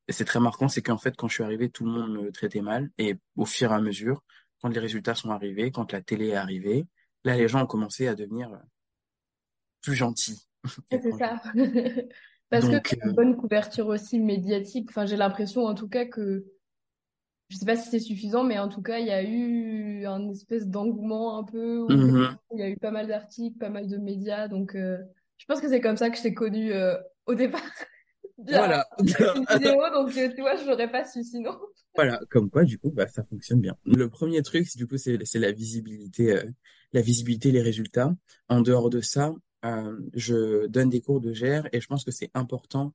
c'est 0.09 0.25
très 0.25 0.39
marquant, 0.39 0.67
c'est 0.67 0.81
qu'en 0.81 0.97
fait, 0.97 1.15
quand 1.15 1.27
je 1.27 1.35
suis 1.35 1.43
arrivé, 1.43 1.69
tout 1.69 1.85
le 1.85 1.91
monde 1.91 2.11
me 2.13 2.31
traitait 2.31 2.61
mal. 2.61 2.89
Et 2.97 3.17
au 3.35 3.45
fur 3.45 3.71
et 3.71 3.75
à 3.75 3.81
mesure, 3.81 4.23
quand 4.61 4.69
les 4.69 4.79
résultats 4.79 5.13
sont 5.13 5.29
arrivés, 5.29 5.69
quand 5.71 5.91
la 5.91 6.01
télé 6.01 6.29
est 6.29 6.35
arrivée, 6.35 6.87
là, 7.23 7.37
les 7.37 7.47
gens 7.47 7.63
ont 7.63 7.67
commencé 7.67 8.07
à 8.07 8.15
devenir 8.15 8.49
plus 9.81 9.93
gentils. 9.95 10.47
C'est 10.91 11.11
ça. 11.11 11.41
Parce 12.49 12.65
que 12.65 12.73
Donc, 12.73 12.83
t'as 12.83 13.05
une 13.05 13.11
euh, 13.11 13.13
bonne 13.13 13.37
couverture 13.37 13.87
aussi 13.87 14.19
médiatique. 14.19 14.89
Enfin, 14.89 15.05
j'ai 15.05 15.15
l'impression 15.15 15.65
en 15.65 15.73
tout 15.73 15.87
cas 15.87 16.05
que, 16.05 16.45
je 17.47 17.57
sais 17.57 17.65
pas 17.65 17.77
si 17.77 17.89
c'est 17.89 17.99
suffisant, 17.99 18.43
mais 18.43 18.59
en 18.59 18.67
tout 18.67 18.81
cas, 18.81 18.99
il 18.99 19.07
y 19.07 19.11
a 19.11 19.23
eu 19.23 20.05
un 20.05 20.29
espèce 20.29 20.67
d'engouement 20.67 21.37
un 21.37 21.43
peu 21.43 21.85
mhm. 21.89 22.35
il 22.53 22.59
y 22.59 22.63
a 22.63 22.69
eu 22.69 22.77
pas 22.77 22.91
mal 22.91 23.07
d'articles, 23.07 23.57
pas 23.57 23.69
mal 23.69 23.87
de 23.87 23.97
médias. 23.97 24.49
Donc, 24.49 24.75
euh, 24.75 24.97
je 25.37 25.45
pense 25.45 25.61
que 25.61 25.69
c'est 25.69 25.81
comme 25.81 25.97
ça 25.97 26.09
que 26.09 26.17
je 26.17 26.23
t'ai 26.23 26.33
connu 26.33 26.73
euh, 26.73 26.95
au 27.25 27.35
départ 27.35 27.61
Voilà. 28.37 28.87
une 28.99 29.05
vidéo. 29.05 29.81
Donc, 29.93 30.11
tu 30.11 30.41
vois, 30.41 30.55
je 30.55 30.67
l'aurais 30.67 30.91
pas 30.91 31.05
su 31.05 31.23
sinon. 31.23 31.55
Voilà, 31.95 32.19
comme 32.29 32.49
quoi, 32.49 32.63
du 32.63 32.77
coup, 32.79 32.91
bah, 32.91 33.07
ça 33.07 33.23
fonctionne 33.23 33.61
bien. 33.61 33.75
Le 33.85 34.09
premier 34.09 34.41
truc, 34.41 34.67
c'est, 34.67 34.77
du 34.77 34.87
coup, 34.87 34.97
c'est 34.97 35.17
la 35.35 35.51
visibilité, 35.51 36.37
euh, 36.37 36.43
la 36.93 37.01
visibilité, 37.01 37.51
les 37.51 37.61
résultats. 37.61 38.13
En 38.49 38.61
dehors 38.61 38.89
de 38.89 39.01
ça, 39.01 39.33
euh, 39.65 39.99
je 40.13 40.67
donne 40.67 40.89
des 40.89 41.01
cours 41.01 41.21
de 41.21 41.31
GR 41.31 41.67
et 41.71 41.81
je 41.81 41.87
pense 41.87 42.03
que 42.03 42.11
c'est 42.11 42.31
important 42.33 42.93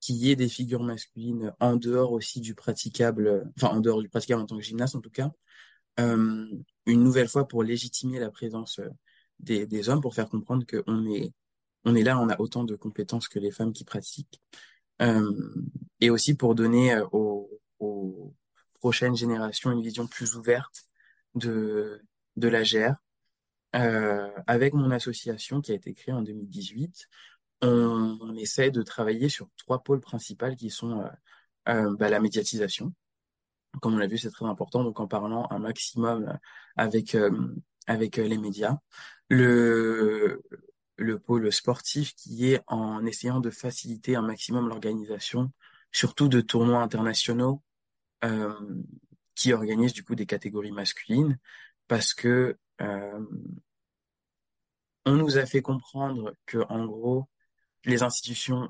qu'il 0.00 0.16
y 0.16 0.30
ait 0.30 0.36
des 0.36 0.48
figures 0.48 0.82
masculines 0.82 1.54
en 1.60 1.76
dehors 1.76 2.12
aussi 2.12 2.40
du 2.40 2.54
praticable, 2.54 3.50
enfin, 3.56 3.74
en 3.76 3.80
dehors 3.80 4.02
du 4.02 4.08
praticable 4.08 4.42
en 4.42 4.46
tant 4.46 4.56
que 4.56 4.62
gymnaste, 4.62 4.96
en 4.96 5.00
tout 5.00 5.10
cas, 5.10 5.30
euh, 6.00 6.46
une 6.86 7.04
nouvelle 7.04 7.28
fois 7.28 7.46
pour 7.46 7.62
légitimer 7.62 8.18
la 8.18 8.30
présence 8.30 8.80
euh, 8.80 8.88
des, 9.38 9.88
hommes, 9.88 10.00
pour 10.00 10.14
faire 10.14 10.28
comprendre 10.28 10.64
qu'on 10.66 11.06
est, 11.06 11.32
on 11.84 11.94
est 11.94 12.02
là, 12.02 12.18
on 12.18 12.28
a 12.28 12.40
autant 12.40 12.64
de 12.64 12.76
compétences 12.76 13.28
que 13.28 13.38
les 13.38 13.50
femmes 13.50 13.72
qui 13.72 13.84
pratiquent. 13.84 14.40
Et 16.00 16.10
aussi 16.10 16.34
pour 16.34 16.54
donner 16.54 16.96
aux, 17.10 17.50
aux 17.80 18.34
prochaines 18.74 19.16
générations 19.16 19.72
une 19.72 19.82
vision 19.82 20.06
plus 20.06 20.36
ouverte 20.36 20.84
de, 21.34 22.00
de 22.36 22.48
la 22.48 22.62
GR. 22.62 22.94
Euh, 23.74 24.30
avec 24.46 24.74
mon 24.74 24.90
association 24.90 25.60
qui 25.60 25.72
a 25.72 25.74
été 25.74 25.94
créée 25.94 26.14
en 26.14 26.22
2018, 26.22 27.08
on, 27.62 28.34
essaie 28.36 28.70
de 28.70 28.82
travailler 28.82 29.28
sur 29.28 29.48
trois 29.56 29.82
pôles 29.82 30.00
principaux 30.00 30.54
qui 30.56 30.70
sont 30.70 31.00
euh, 31.00 31.08
euh, 31.68 31.96
bah, 31.96 32.10
la 32.10 32.20
médiatisation. 32.20 32.92
Comme 33.80 33.94
on 33.94 33.98
l'a 33.98 34.06
vu, 34.06 34.18
c'est 34.18 34.30
très 34.30 34.44
important, 34.44 34.84
donc 34.84 35.00
en 35.00 35.06
parlant 35.06 35.46
un 35.50 35.58
maximum 35.58 36.38
avec, 36.76 37.14
euh, 37.14 37.30
avec 37.86 38.18
euh, 38.18 38.26
les 38.26 38.38
médias. 38.38 38.76
Le, 39.30 40.42
le 40.96 41.18
pôle 41.18 41.50
sportif 41.52 42.14
qui 42.14 42.52
est 42.52 42.60
en 42.66 43.06
essayant 43.06 43.40
de 43.40 43.50
faciliter 43.50 44.16
un 44.16 44.22
maximum 44.22 44.68
l'organisation, 44.68 45.50
surtout 45.90 46.28
de 46.28 46.40
tournois 46.40 46.82
internationaux 46.82 47.62
euh, 48.24 48.52
qui 49.34 49.52
organisent 49.52 49.94
du 49.94 50.04
coup 50.04 50.14
des 50.14 50.26
catégories 50.26 50.72
masculines, 50.72 51.38
parce 51.88 52.12
que 52.14 52.58
on 55.04 55.12
nous 55.16 55.38
a 55.38 55.46
fait 55.46 55.62
comprendre 55.62 56.34
que 56.46 56.58
en 56.68 56.84
gros 56.86 57.28
les 57.84 58.02
institutions 58.02 58.68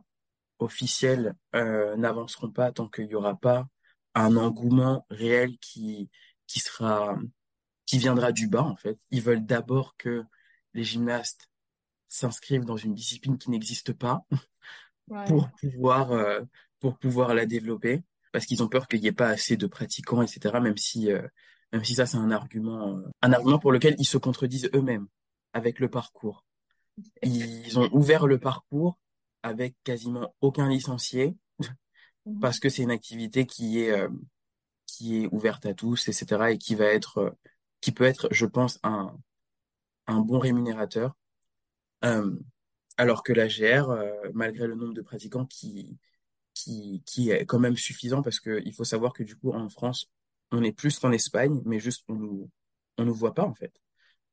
officielles 0.58 1.34
euh, 1.54 1.96
n'avanceront 1.96 2.50
pas 2.50 2.72
tant 2.72 2.88
qu'il 2.88 3.06
n'y 3.08 3.14
aura 3.14 3.36
pas 3.38 3.66
un 4.14 4.36
engouement 4.36 5.06
réel 5.10 5.58
qui 5.58 6.10
qui 6.46 6.60
sera 6.60 7.16
qui 7.86 7.98
viendra 7.98 8.32
du 8.32 8.46
bas 8.48 8.62
en 8.62 8.76
fait. 8.76 8.98
Ils 9.10 9.22
veulent 9.22 9.44
d'abord 9.44 9.96
que 9.96 10.24
les 10.74 10.84
gymnastes 10.84 11.50
s'inscrivent 12.08 12.64
dans 12.64 12.76
une 12.76 12.94
discipline 12.94 13.38
qui 13.38 13.50
n'existe 13.50 13.92
pas 13.92 14.24
Ouais. 15.08 15.24
pour 15.26 15.50
pouvoir 15.60 16.12
euh, 16.12 16.40
pour 16.78 16.96
pouvoir 16.96 17.34
la 17.34 17.44
développer 17.44 18.04
parce 18.30 18.46
qu'ils 18.46 18.62
ont 18.62 18.68
peur 18.68 18.86
qu'il 18.86 19.00
n'y 19.00 19.08
ait 19.08 19.12
pas 19.12 19.28
assez 19.28 19.56
de 19.56 19.66
pratiquants 19.66 20.22
etc 20.22 20.60
même 20.62 20.76
si 20.76 21.10
euh, 21.10 21.26
même 21.72 21.84
si 21.84 21.94
ça 21.94 22.06
c'est 22.06 22.18
un 22.18 22.30
argument 22.30 22.96
euh, 22.96 23.10
un 23.22 23.32
argument 23.32 23.58
pour 23.58 23.72
lequel 23.72 23.94
ils 23.98 24.06
se 24.06 24.18
contredisent 24.18 24.70
eux-mêmes 24.74 25.06
avec 25.52 25.78
le 25.78 25.88
parcours 25.88 26.44
ils 27.22 27.78
ont 27.78 27.88
ouvert 27.92 28.26
le 28.26 28.38
parcours 28.38 28.98
avec 29.42 29.74
quasiment 29.82 30.34
aucun 30.40 30.68
licencié 30.68 31.36
Mhm. 32.26 32.40
parce 32.40 32.60
que 32.60 32.68
c'est 32.68 32.82
une 32.82 32.90
activité 32.90 33.46
qui 33.46 33.80
est 33.80 33.90
euh, 33.90 34.08
qui 34.86 35.22
est 35.22 35.28
ouverte 35.32 35.66
à 35.66 35.74
tous 35.74 36.08
etc 36.08 36.50
et 36.50 36.58
qui 36.58 36.74
va 36.74 36.86
être 36.86 37.18
euh, 37.18 37.30
qui 37.80 37.92
peut 37.92 38.04
être 38.04 38.28
je 38.30 38.46
pense 38.46 38.78
un 38.82 39.16
un 40.06 40.20
bon 40.20 40.38
rémunérateur 40.38 41.16
alors 42.96 43.22
que 43.22 43.32
la 43.32 43.46
GR 43.46 43.94
malgré 44.34 44.66
le 44.66 44.74
nombre 44.74 44.92
de 44.92 45.02
pratiquants 45.02 45.46
qui 45.46 45.96
qui, 46.52 47.02
qui 47.06 47.30
est 47.30 47.46
quand 47.46 47.60
même 47.60 47.76
suffisant 47.76 48.22
parce 48.22 48.40
que 48.40 48.60
il 48.64 48.74
faut 48.74 48.84
savoir 48.84 49.12
que 49.12 49.22
du 49.22 49.36
coup 49.36 49.52
en 49.52 49.68
France 49.68 50.10
on 50.52 50.62
est 50.62 50.72
plus 50.72 50.98
qu'en 50.98 51.12
Espagne 51.12 51.60
mais 51.64 51.78
juste 51.78 52.04
on 52.08 52.14
nous 52.14 52.50
on 52.98 53.04
nous 53.04 53.14
voit 53.14 53.34
pas 53.34 53.44
en 53.44 53.54
fait. 53.54 53.72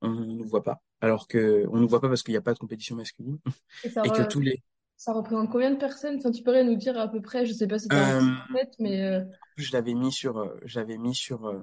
On 0.02 0.10
nous 0.10 0.48
voit 0.48 0.64
pas. 0.64 0.82
Alors 1.02 1.28
que 1.28 1.66
on 1.72 1.78
nous 1.78 1.88
voit 1.88 2.02
pas 2.02 2.08
parce 2.08 2.24
qu'il 2.24 2.34
n'y 2.34 2.38
a 2.38 2.42
pas 2.42 2.54
de 2.54 2.60
compétition 2.60 2.96
masculine. 2.96 3.40
Et 3.84 3.90
ça, 3.90 4.02
et 4.06 4.10
que 4.10 4.28
tous 4.28 4.42
les 4.42 4.64
ça 4.98 5.14
représente 5.14 5.50
combien 5.50 5.72
de 5.72 5.78
personnes? 5.78 6.18
Enfin, 6.18 6.30
tu 6.30 6.44
pourrais 6.44 6.66
nous 6.66 6.76
dire 6.76 7.00
à 7.00 7.08
peu 7.08 7.22
près, 7.22 7.46
je 7.46 7.54
sais 7.54 7.68
pas 7.68 7.80
si 7.80 7.88
tu 7.88 7.96
as 7.96 8.18
euh, 8.18 8.20
chiffre 8.20 8.48
en 8.50 8.54
tête, 8.54 8.74
mais 8.80 9.02
euh, 9.02 9.24
je 9.56 9.72
l'avais 9.72 9.94
mis 9.94 10.12
sur 10.12 10.38
euh, 10.38 10.60
j'avais 10.66 10.98
mis 10.98 11.16
sur 11.16 11.48
euh, 11.48 11.60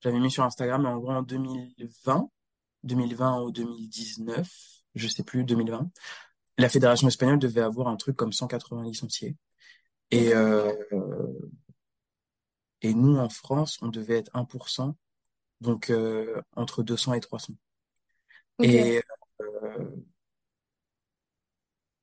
j'avais 0.00 0.18
mis 0.18 0.30
sur 0.30 0.42
Instagram 0.42 0.82
mais 0.82 0.88
en 0.88 0.98
gros 0.98 1.12
en 1.12 1.22
2020 1.22 2.28
2020 2.82 3.42
ou 3.42 3.52
2019 3.52 4.48
je 4.96 5.08
sais 5.08 5.22
plus 5.22 5.44
2020 5.44 5.88
la 6.58 6.68
fédération 6.68 7.08
espagnole 7.08 7.38
devait 7.38 7.60
avoir 7.60 7.88
un 7.88 7.96
truc 7.96 8.16
comme 8.16 8.32
180 8.32 8.82
licenciés. 8.84 9.36
Et 10.10 10.34
euh, 10.34 10.72
et 12.88 12.94
nous 12.94 13.16
en 13.16 13.28
France 13.28 13.78
on 13.82 13.88
devait 13.88 14.18
être 14.18 14.30
1% 14.34 14.96
donc 15.60 15.90
euh, 15.90 16.40
entre 16.54 16.82
200 16.82 17.14
et 17.14 17.20
300. 17.20 17.54
Ok. 18.58 18.66
Et 18.66 19.02
euh, 19.40 19.90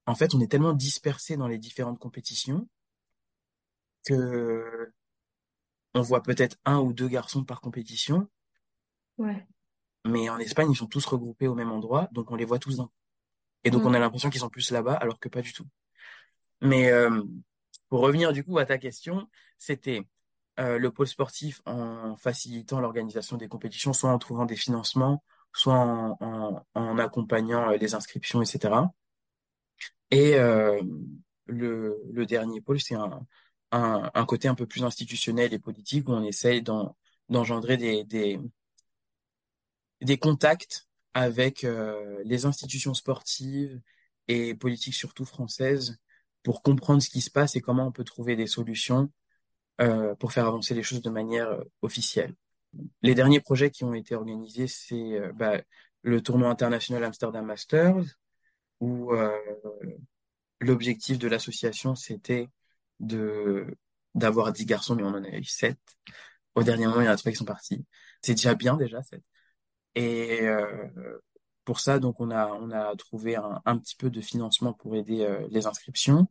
en 0.06 0.16
fait, 0.16 0.34
on 0.36 0.42
est 0.42 0.48
tellement 0.48 0.74
dispersé 0.74 1.38
dans 1.38 1.48
les 1.48 1.58
différentes 1.58 2.00
compétitions 2.00 2.68
que 4.06 4.92
on 5.94 6.02
voit 6.02 6.24
peut-être 6.24 6.58
un 6.66 6.80
ou 6.80 6.94
deux 6.94 7.08
garçons 7.08 7.44
par 7.44 7.62
compétition, 7.62 8.28
Ouais. 9.20 9.46
mais 10.06 10.30
en 10.30 10.40
Espagne, 10.40 10.72
ils 10.72 10.76
sont 10.76 10.88
tous 10.88 11.06
regroupés 11.06 11.48
au 11.48 11.54
même 11.56 11.72
endroit, 11.72 12.10
donc 12.12 12.32
on 12.32 12.36
les 12.36 12.46
voit 12.46 12.60
tous 12.60 12.78
d'un. 12.78 12.90
Et 13.64 13.70
donc, 13.72 13.84
Mm. 13.84 13.88
on 13.88 13.94
a 13.94 14.00
l'impression 14.00 14.30
qu'ils 14.30 14.42
sont 14.42 14.50
plus 14.50 14.72
là-bas, 14.72 14.96
alors 14.96 15.20
que 15.20 15.30
pas 15.30 15.42
du 15.42 15.54
tout. 15.54 15.68
Mais 16.62 16.90
euh, 16.92 17.24
pour 17.90 18.02
revenir 18.02 18.34
du 18.34 18.44
coup 18.44 18.58
à 18.58 18.66
ta 18.66 18.78
question, 18.78 19.30
c'était 19.60 20.08
euh, 20.60 20.78
le 20.78 20.92
pôle 20.92 21.08
sportif 21.08 21.62
en 21.66 22.16
facilitant 22.16 22.80
l'organisation 22.80 23.38
des 23.38 23.48
compétitions, 23.48 23.92
soit 23.92 24.12
en 24.12 24.20
trouvant 24.20 24.46
des 24.46 24.56
financements, 24.56 25.24
soit 25.52 25.76
en, 25.76 26.98
accompagnant 27.00 27.72
euh, 27.72 27.78
les 27.78 27.96
inscriptions, 27.96 28.42
etc. 28.42 28.76
Et 30.12 30.36
euh, 30.36 30.80
le, 31.48 32.26
dernier 32.28 32.62
pôle, 32.62 32.80
c'est 32.80 32.96
un, 33.72 34.26
côté 34.26 34.48
un 34.48 34.56
peu 34.56 34.68
plus 34.68 34.84
institutionnel 34.84 35.54
et 35.54 35.60
politique 35.60 36.08
où 36.08 36.12
on 36.14 36.24
essaye 36.24 36.62
d'en- 36.62 36.96
d'engendrer 37.30 37.78
des, 37.78 38.40
contacts 40.20 40.88
avec 41.16 41.66
les 42.26 42.46
institutions 42.46 42.94
sportives 42.94 43.82
et 44.28 44.54
politiques 44.54 44.94
surtout 44.94 45.26
françaises 45.26 45.98
pour 46.44 46.62
comprendre 46.62 47.02
ce 47.02 47.10
qui 47.10 47.22
se 47.22 47.32
passe 47.32 47.56
et 47.56 47.62
comment 47.62 47.88
on 47.88 47.92
peut 47.92 48.04
trouver 48.04 48.36
des 48.36 48.48
solutions 48.48 49.12
euh, 49.82 50.14
pour 50.16 50.32
faire 50.32 50.46
avancer 50.46 50.76
les 50.76 50.84
choses 50.84 51.02
de 51.02 51.10
manière 51.10 51.50
euh, 51.50 51.64
officielle. 51.82 52.36
Les 53.02 53.16
derniers 53.16 53.40
projets 53.40 53.72
qui 53.72 53.84
ont 53.84 53.94
été 53.96 54.14
organisés, 54.16 54.68
c'est 54.68 55.20
euh, 55.20 55.32
bah, 55.34 55.62
le 56.04 56.22
tournoi 56.22 56.50
international 56.50 57.04
Amsterdam 57.04 57.46
Masters, 57.46 58.04
où 58.80 59.12
l'objectif 60.60 61.18
de 61.18 61.28
l'association, 61.30 61.96
c'était 61.96 62.50
de 63.00 63.78
d'avoir 64.14 64.52
10 64.52 64.66
garçons, 64.66 64.96
mais 64.96 65.04
on 65.04 65.08
en 65.08 65.24
a 65.24 65.30
eu 65.30 65.44
7. 65.46 65.78
Au 66.56 66.64
dernier 66.64 66.86
moment, 66.86 67.02
il 67.02 67.06
y 67.06 67.08
en 67.10 67.14
a 67.14 67.18
trois 67.18 67.32
qui 67.32 67.38
sont 67.38 67.46
partis. 67.46 67.86
C'est 68.22 68.34
déjà 68.34 68.56
bien, 68.56 68.76
déjà, 68.76 69.02
7. 69.02 69.24
Et 69.96 70.42
pour 71.64 71.80
ça, 71.80 72.00
donc, 72.00 72.20
on 72.20 72.32
a, 72.32 72.48
on 72.48 72.72
a 72.72 72.94
trouvé 72.98 73.38
un, 73.38 73.62
un 73.66 73.78
petit 73.78 73.96
peu 73.96 74.10
de 74.10 74.20
financement 74.20 74.74
pour 74.74 74.96
aider 74.96 75.26
les 75.50 75.66
inscriptions. 75.66 76.28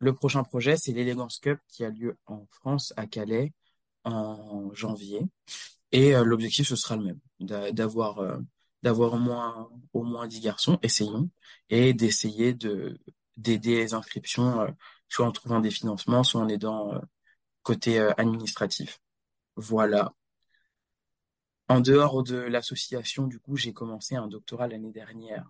Le 0.00 0.14
prochain 0.14 0.44
projet, 0.44 0.76
c'est 0.76 0.92
l'Elegance 0.92 1.38
Cup 1.40 1.60
qui 1.68 1.84
a 1.84 1.90
lieu 1.90 2.18
en 2.26 2.46
France, 2.50 2.92
à 2.96 3.06
Calais, 3.06 3.52
en 4.04 4.72
janvier. 4.74 5.22
Et 5.92 6.14
euh, 6.16 6.24
l'objectif, 6.24 6.68
ce 6.68 6.76
sera 6.76 6.96
le 6.96 7.04
même, 7.04 7.20
d'a- 7.40 7.72
d'avoir 7.72 8.20
euh, 8.20 8.38
d'avoir 8.82 9.14
au 9.14 9.18
moins, 9.18 9.70
au 9.94 10.04
moins 10.04 10.26
10 10.28 10.40
garçons, 10.40 10.78
essayons, 10.82 11.30
et 11.70 11.94
d'essayer 11.94 12.54
de 12.54 12.98
d'aider 13.38 13.76
les 13.76 13.94
inscriptions, 13.94 14.60
euh, 14.62 14.68
soit 15.08 15.26
en 15.26 15.32
trouvant 15.32 15.60
des 15.60 15.70
financements, 15.72 16.24
soit 16.24 16.40
en 16.42 16.48
aidant 16.48 17.00
côté 17.64 17.98
administratif. 18.18 19.00
Voilà. 19.56 20.14
En 21.68 21.80
dehors 21.80 22.22
de 22.22 22.36
l'association, 22.36 23.26
du 23.26 23.38
coup, 23.40 23.56
j'ai 23.56 23.72
commencé 23.72 24.14
un 24.16 24.26
doctorat 24.28 24.68
l'année 24.68 24.90
dernière 24.92 25.48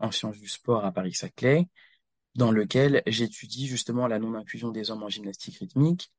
en 0.00 0.10
sciences 0.12 0.38
du 0.38 0.48
sport 0.48 0.84
à 0.84 0.92
Paris-Saclay, 0.92 1.68
dans 2.34 2.50
lequel 2.50 3.02
j'étudie 3.06 3.66
justement 3.66 4.06
la 4.06 4.18
non-inclusion 4.18 4.70
des 4.70 4.90
hommes 4.90 5.02
en 5.02 5.08
gymnastique 5.08 5.58
rythmique. 5.58 6.12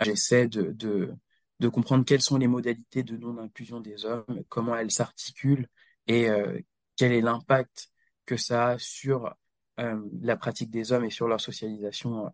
J'essaie 0.00 0.48
de, 0.48 0.72
de, 0.72 1.14
de 1.60 1.68
comprendre 1.68 2.04
quelles 2.04 2.22
sont 2.22 2.36
les 2.36 2.48
modalités 2.48 3.02
de 3.02 3.16
non-inclusion 3.16 3.80
des 3.80 4.04
hommes, 4.04 4.42
comment 4.48 4.76
elles 4.76 4.90
s'articulent 4.90 5.68
et 6.06 6.28
euh, 6.28 6.58
quel 6.96 7.12
est 7.12 7.20
l'impact 7.20 7.88
que 8.26 8.36
ça 8.36 8.68
a 8.70 8.78
sur 8.78 9.34
euh, 9.80 10.00
la 10.20 10.36
pratique 10.36 10.70
des 10.70 10.92
hommes 10.92 11.04
et 11.04 11.10
sur 11.10 11.28
leur 11.28 11.40
socialisation 11.40 12.30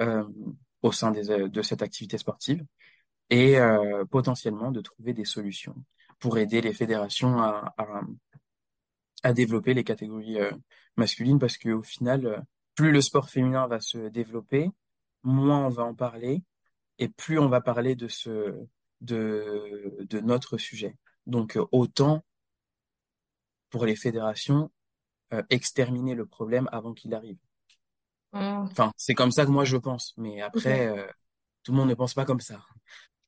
euh, 0.00 0.24
au 0.82 0.92
sein 0.92 1.10
de 1.10 1.62
cette 1.62 1.82
activité 1.82 2.16
sportive 2.16 2.64
et 3.28 3.58
potentiellement 4.10 4.72
de 4.72 4.80
trouver 4.80 5.12
des 5.12 5.24
solutions 5.24 5.76
pour 6.18 6.38
aider 6.38 6.60
les 6.60 6.72
fédérations 6.72 7.38
à, 7.38 7.74
à, 7.76 8.00
à 9.22 9.32
développer 9.32 9.74
les 9.74 9.84
catégories 9.84 10.38
masculines 10.96 11.38
parce 11.38 11.58
qu'au 11.58 11.82
final, 11.82 12.44
plus 12.80 12.92
le 12.92 13.02
sport 13.02 13.28
féminin 13.28 13.66
va 13.66 13.78
se 13.78 13.98
développer, 14.08 14.70
moins 15.22 15.66
on 15.66 15.68
va 15.68 15.82
en 15.82 15.94
parler 15.94 16.42
et 16.98 17.10
plus 17.10 17.38
on 17.38 17.46
va 17.46 17.60
parler 17.60 17.94
de 17.94 18.08
ce 18.08 18.56
de 19.02 19.98
de 20.08 20.20
notre 20.20 20.56
sujet. 20.56 20.96
Donc 21.26 21.58
euh, 21.58 21.66
autant 21.72 22.24
pour 23.68 23.84
les 23.84 23.96
fédérations 23.96 24.70
euh, 25.34 25.42
exterminer 25.50 26.14
le 26.14 26.24
problème 26.24 26.70
avant 26.72 26.94
qu'il 26.94 27.12
arrive. 27.12 27.36
Mm. 28.32 28.64
Enfin, 28.70 28.92
c'est 28.96 29.14
comme 29.14 29.30
ça 29.30 29.44
que 29.44 29.50
moi 29.50 29.66
je 29.66 29.76
pense, 29.76 30.14
mais 30.16 30.40
après 30.40 30.88
euh, 30.88 31.06
tout 31.62 31.72
le 31.72 31.76
monde 31.76 31.90
ne 31.90 31.94
pense 31.94 32.14
pas 32.14 32.24
comme 32.24 32.40
ça. 32.40 32.62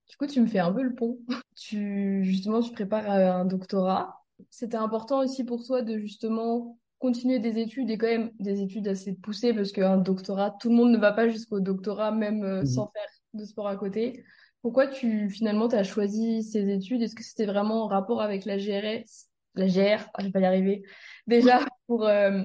Du 0.09 0.17
coup, 0.17 0.27
tu 0.27 0.41
me 0.41 0.47
fais 0.47 0.61
un 0.61 0.73
peu 0.73 0.83
le 0.83 0.95
pont. 0.95 1.19
Tu, 1.55 2.25
justement, 2.25 2.63
tu 2.63 2.73
prépares 2.73 3.11
un 3.11 3.45
doctorat. 3.45 4.25
C'était 4.49 4.79
important 4.79 5.19
aussi 5.19 5.45
pour 5.45 5.63
toi 5.63 5.83
de 5.83 5.99
justement 5.99 6.79
continuer 7.03 7.41
des 7.41 7.59
études 7.59 7.91
et 7.91 7.99
quand 7.99 8.07
même 8.07 8.31
des 8.39 8.63
études 8.63 8.87
assez 8.87 9.13
poussées 9.13 9.53
parce 9.53 9.73
qu'un 9.73 9.99
doctorat, 9.99 10.57
tout 10.61 10.69
le 10.71 10.77
monde 10.77 10.93
ne 10.93 10.99
va 10.99 11.13
pas 11.13 11.29
jusqu'au 11.29 11.59
doctorat 11.59 12.13
même 12.13 12.45
euh, 12.45 12.61
Mhm. 12.61 12.67
sans 12.67 12.87
faire 12.93 13.09
de 13.35 13.45
sport 13.45 13.67
à 13.67 13.77
côté. 13.77 14.25
Pourquoi 14.63 14.87
tu 14.87 15.29
finalement 15.29 15.67
tu 15.67 15.75
as 15.75 15.83
choisi 15.83 16.45
ces 16.45 16.71
études? 16.71 17.03
Est-ce 17.03 17.17
que 17.17 17.25
c'était 17.25 17.47
vraiment 17.47 17.83
en 17.83 17.89
rapport 17.89 18.23
avec 18.23 18.45
la 18.45 18.57
GRS, 18.57 19.27
la 19.57 19.67
GR, 19.67 20.01
ah, 20.15 20.21
je 20.21 20.27
vais 20.27 20.31
pas 20.31 20.39
y 20.41 20.45
arriver, 20.45 20.85
déjà 21.27 21.59
pour 21.89 22.07
euh, 22.07 22.45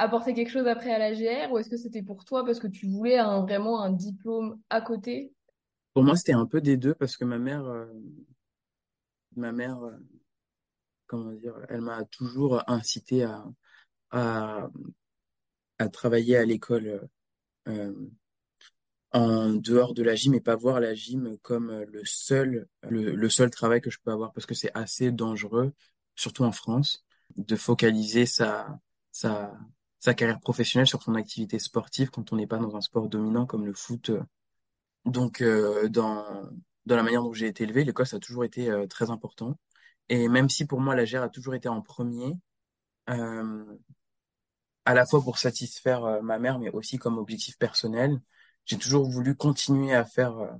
apporter 0.00 0.34
quelque 0.34 0.50
chose 0.50 0.66
après 0.66 0.92
à 0.92 0.98
la 0.98 1.14
GR 1.14 1.52
ou 1.52 1.58
est-ce 1.58 1.70
que 1.70 1.76
c'était 1.76 2.02
pour 2.02 2.24
toi 2.24 2.44
parce 2.44 2.58
que 2.58 2.66
tu 2.66 2.86
voulais 2.88 3.18
un, 3.18 3.42
vraiment 3.42 3.80
un 3.80 3.92
diplôme 3.92 4.58
à 4.70 4.80
côté? 4.80 5.32
Pour 5.94 6.02
moi, 6.02 6.16
c'était 6.16 6.32
un 6.32 6.46
peu 6.46 6.60
des 6.60 6.76
deux 6.76 6.94
parce 6.94 7.16
que 7.16 7.24
ma 7.24 7.38
mère, 7.38 7.64
euh, 7.64 7.86
ma 9.36 9.52
mère, 9.52 9.78
elle 11.68 11.80
m'a 11.80 12.04
toujours 12.04 12.62
incité 12.68 13.26
à, 14.10 14.68
travailler 15.92 16.36
à 16.36 16.44
l'école 16.44 17.08
euh, 17.68 17.92
en 19.12 19.54
dehors 19.54 19.94
de 19.94 20.02
la 20.02 20.14
gym 20.14 20.34
et 20.34 20.40
pas 20.40 20.56
voir 20.56 20.80
la 20.80 20.94
gym 20.94 21.36
comme 21.42 21.70
euh, 21.70 21.84
le 21.88 22.04
seul, 22.04 23.50
travail 23.50 23.80
que 23.80 23.90
je 23.90 23.98
peux 24.02 24.12
avoir 24.12 24.32
parce 24.32 24.46
que 24.46 24.54
c'est 24.54 24.70
assez 24.74 25.10
dangereux, 25.10 25.72
surtout 26.14 26.44
en 26.44 26.52
France, 26.52 27.04
de 27.36 27.56
focaliser 27.56 28.26
sa, 28.26 28.80
carrière 30.16 30.40
professionnelle 30.40 30.86
sur 30.86 31.02
son 31.02 31.14
activité 31.14 31.58
sportive 31.58 32.10
quand 32.10 32.32
on 32.32 32.36
n'est 32.36 32.46
pas 32.46 32.58
dans 32.58 32.76
un 32.76 32.80
sport 32.80 33.08
dominant 33.08 33.46
comme 33.46 33.66
le 33.66 33.74
foot. 33.74 34.10
Donc, 35.04 35.40
euh, 35.40 35.88
dans, 35.88 36.24
la 36.86 37.02
manière 37.02 37.22
dont 37.22 37.32
j'ai 37.32 37.46
été 37.46 37.64
élevé, 37.64 37.84
l'école, 37.84 38.06
ça 38.06 38.16
a 38.16 38.20
toujours 38.20 38.44
été 38.44 38.70
euh, 38.70 38.86
très 38.86 39.10
important. 39.10 39.58
Et 40.10 40.28
même 40.28 40.50
si 40.50 40.66
pour 40.66 40.80
moi, 40.80 40.94
la 40.94 41.04
GR 41.04 41.22
a 41.22 41.30
toujours 41.30 41.54
été 41.54 41.68
en 41.68 41.80
premier, 41.80 42.34
euh, 43.08 43.64
à 44.84 44.94
la 44.94 45.06
fois 45.06 45.22
pour 45.22 45.38
satisfaire 45.38 46.04
euh, 46.04 46.20
ma 46.20 46.38
mère, 46.38 46.58
mais 46.58 46.70
aussi 46.70 46.98
comme 46.98 47.16
objectif 47.18 47.56
personnel, 47.58 48.20
j'ai 48.66 48.76
toujours 48.76 49.08
voulu 49.08 49.36
continuer 49.36 49.94
à 49.94 50.04
faire 50.04 50.36
euh, 50.38 50.50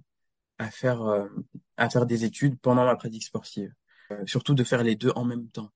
à 0.58 0.70
faire 0.70 1.02
euh, 1.02 1.28
à 1.76 1.90
faire 1.90 2.06
des 2.06 2.24
études 2.24 2.58
pendant 2.60 2.84
ma 2.84 2.96
pratique 2.96 3.24
sportive. 3.24 3.72
Surtout 4.26 4.54
de 4.54 4.64
faire 4.64 4.82
les 4.82 4.96
deux 4.96 5.12
en 5.14 5.24
même 5.24 5.48
temps, 5.50 5.70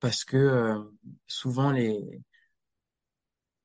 parce 0.00 0.24
que 0.24 0.76
souvent 1.26 1.72
les 1.72 2.22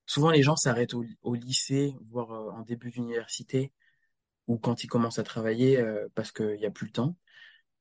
souvent 0.06 0.30
les 0.30 0.42
gens 0.42 0.56
s'arrêtent 0.56 0.94
au, 0.94 1.34
lycée, 1.34 1.94
voire 2.10 2.30
en 2.56 2.62
début 2.62 2.90
d'université, 2.90 3.72
ou 4.48 4.58
quand 4.58 4.82
ils 4.82 4.88
commencent 4.88 5.20
à 5.20 5.22
travailler, 5.22 5.80
parce 6.16 6.32
qu'il 6.32 6.58
y 6.60 6.66
a 6.66 6.72
plus 6.72 6.86
le 6.86 6.92
temps. 6.92 7.16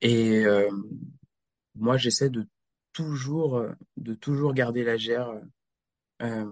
Et 0.02 0.46
moi, 1.76 1.98
j'essaie 1.98 2.30
de 2.30 2.48
toujours 2.94 3.58
euh, 3.58 3.72
de 3.98 4.14
toujours 4.14 4.54
garder 4.54 4.84
la 4.84 4.98
gère, 4.98 5.32
euh, 6.24 6.46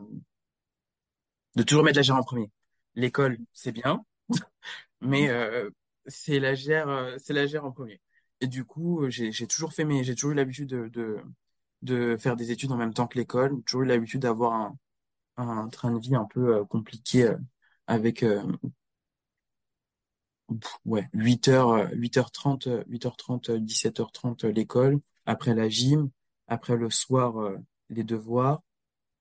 de 1.55 1.63
toujours 1.63 1.83
mettre 1.83 1.97
la 1.97 2.03
gère 2.03 2.15
en 2.17 2.23
premier. 2.23 2.49
L'école, 2.95 3.37
c'est 3.53 3.71
bien, 3.71 4.05
mais 5.01 5.29
euh, 5.29 5.69
c'est 6.07 6.39
la 6.39 6.55
gère, 6.55 6.89
euh, 6.89 7.17
c'est 7.19 7.33
la 7.33 7.47
gère 7.47 7.65
en 7.65 7.71
premier. 7.71 8.01
Et 8.41 8.47
du 8.47 8.65
coup, 8.65 9.03
euh, 9.05 9.09
j'ai 9.09 9.31
j'ai 9.31 9.47
toujours 9.47 9.73
fait 9.73 9.85
mes, 9.85 10.03
j'ai 10.03 10.15
toujours 10.15 10.31
eu 10.31 10.35
l'habitude 10.35 10.69
de, 10.69 10.89
de 10.89 11.19
de 11.83 12.17
faire 12.17 12.35
des 12.37 12.51
études 12.51 12.71
en 12.71 12.77
même 12.77 12.93
temps 12.95 13.07
que 13.07 13.19
l'école, 13.19 13.55
j'ai 13.57 13.63
toujours 13.63 13.83
eu 13.83 13.87
l'habitude 13.87 14.21
d'avoir 14.21 14.53
un 14.53 14.77
un 15.37 15.69
train 15.69 15.91
de 15.91 15.99
vie 15.99 16.15
un 16.15 16.25
peu 16.25 16.57
euh, 16.57 16.65
compliqué 16.65 17.25
euh, 17.25 17.37
avec 17.87 18.23
euh, 18.23 18.43
pff, 20.49 20.77
ouais 20.85 21.09
8 21.13 21.47
heures 21.47 21.69
euh, 21.71 21.87
8h30 21.93 22.67
euh, 22.67 22.83
8h30 22.87 23.49
euh, 23.49 23.59
17h30 23.59 24.45
euh, 24.45 24.51
l'école, 24.51 24.99
après 25.25 25.55
la 25.55 25.69
gym, 25.69 26.09
après 26.47 26.75
le 26.77 26.89
soir 26.89 27.39
euh, 27.41 27.57
les 27.89 28.03
devoirs 28.03 28.61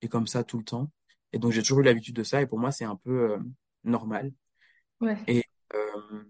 et 0.03 0.09
comme 0.09 0.27
ça 0.27 0.45
tout 0.45 0.59
le 0.59 0.65
temps. 0.65 0.91
Et 1.33 1.39
donc 1.39 1.53
j'ai 1.53 1.63
toujours 1.63 1.81
eu 1.81 1.85
l'habitude 1.85 2.17
de 2.17 2.25
ça 2.25 2.43
et 2.43 2.47
pour 2.47 2.59
moi 2.59 2.73
c'est 2.73 2.85
un 2.85 2.97
peu 2.97 3.33
euh, 3.33 3.39
normal. 3.85 4.33
Ouais. 5.01 5.19
Et 5.27 5.45
euh, 5.75 6.25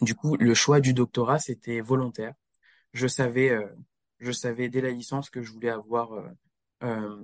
Du 0.00 0.14
coup, 0.14 0.36
le 0.36 0.54
choix 0.54 0.80
du 0.80 0.94
doctorat, 0.94 1.38
c'était 1.38 1.80
volontaire. 1.80 2.34
Je 2.92 3.06
savais, 3.08 3.50
euh, 3.50 3.66
je 4.20 4.32
savais 4.32 4.68
dès 4.68 4.80
la 4.80 4.90
licence 4.90 5.30
que 5.30 5.42
je 5.42 5.52
voulais 5.52 5.70
avoir, 5.70 6.12
euh, 6.14 6.28
euh, 6.84 7.18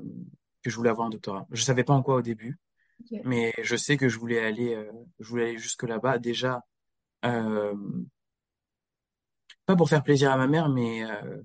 que 0.63 0.71
je 0.71 0.77
voulais 0.77 0.91
avoir 0.91 1.07
un 1.07 1.11
doctorat. 1.11 1.47
Je 1.51 1.63
savais 1.63 1.85
pas 1.85 1.95
en 1.95 2.03
quoi 2.03 2.17
au 2.17 2.23
début, 2.23 2.59
mais 3.25 3.53
je 3.63 3.77
sais 3.77 3.97
que 3.97 4.09
je 4.09 4.19
voulais 4.19 4.41
aller, 4.45 4.75
euh, 4.75 4.91
je 5.21 5.29
voulais 5.29 5.45
aller 5.51 5.59
jusque 5.59 5.85
là-bas. 5.85 6.19
Déjà, 6.19 6.65
euh, 7.25 7.75
pas 9.67 9.77
pour 9.77 9.89
faire 9.89 10.03
plaisir 10.03 10.31
à 10.31 10.37
ma 10.37 10.47
mère, 10.47 10.69
mais 10.69 11.05
euh, 11.05 11.43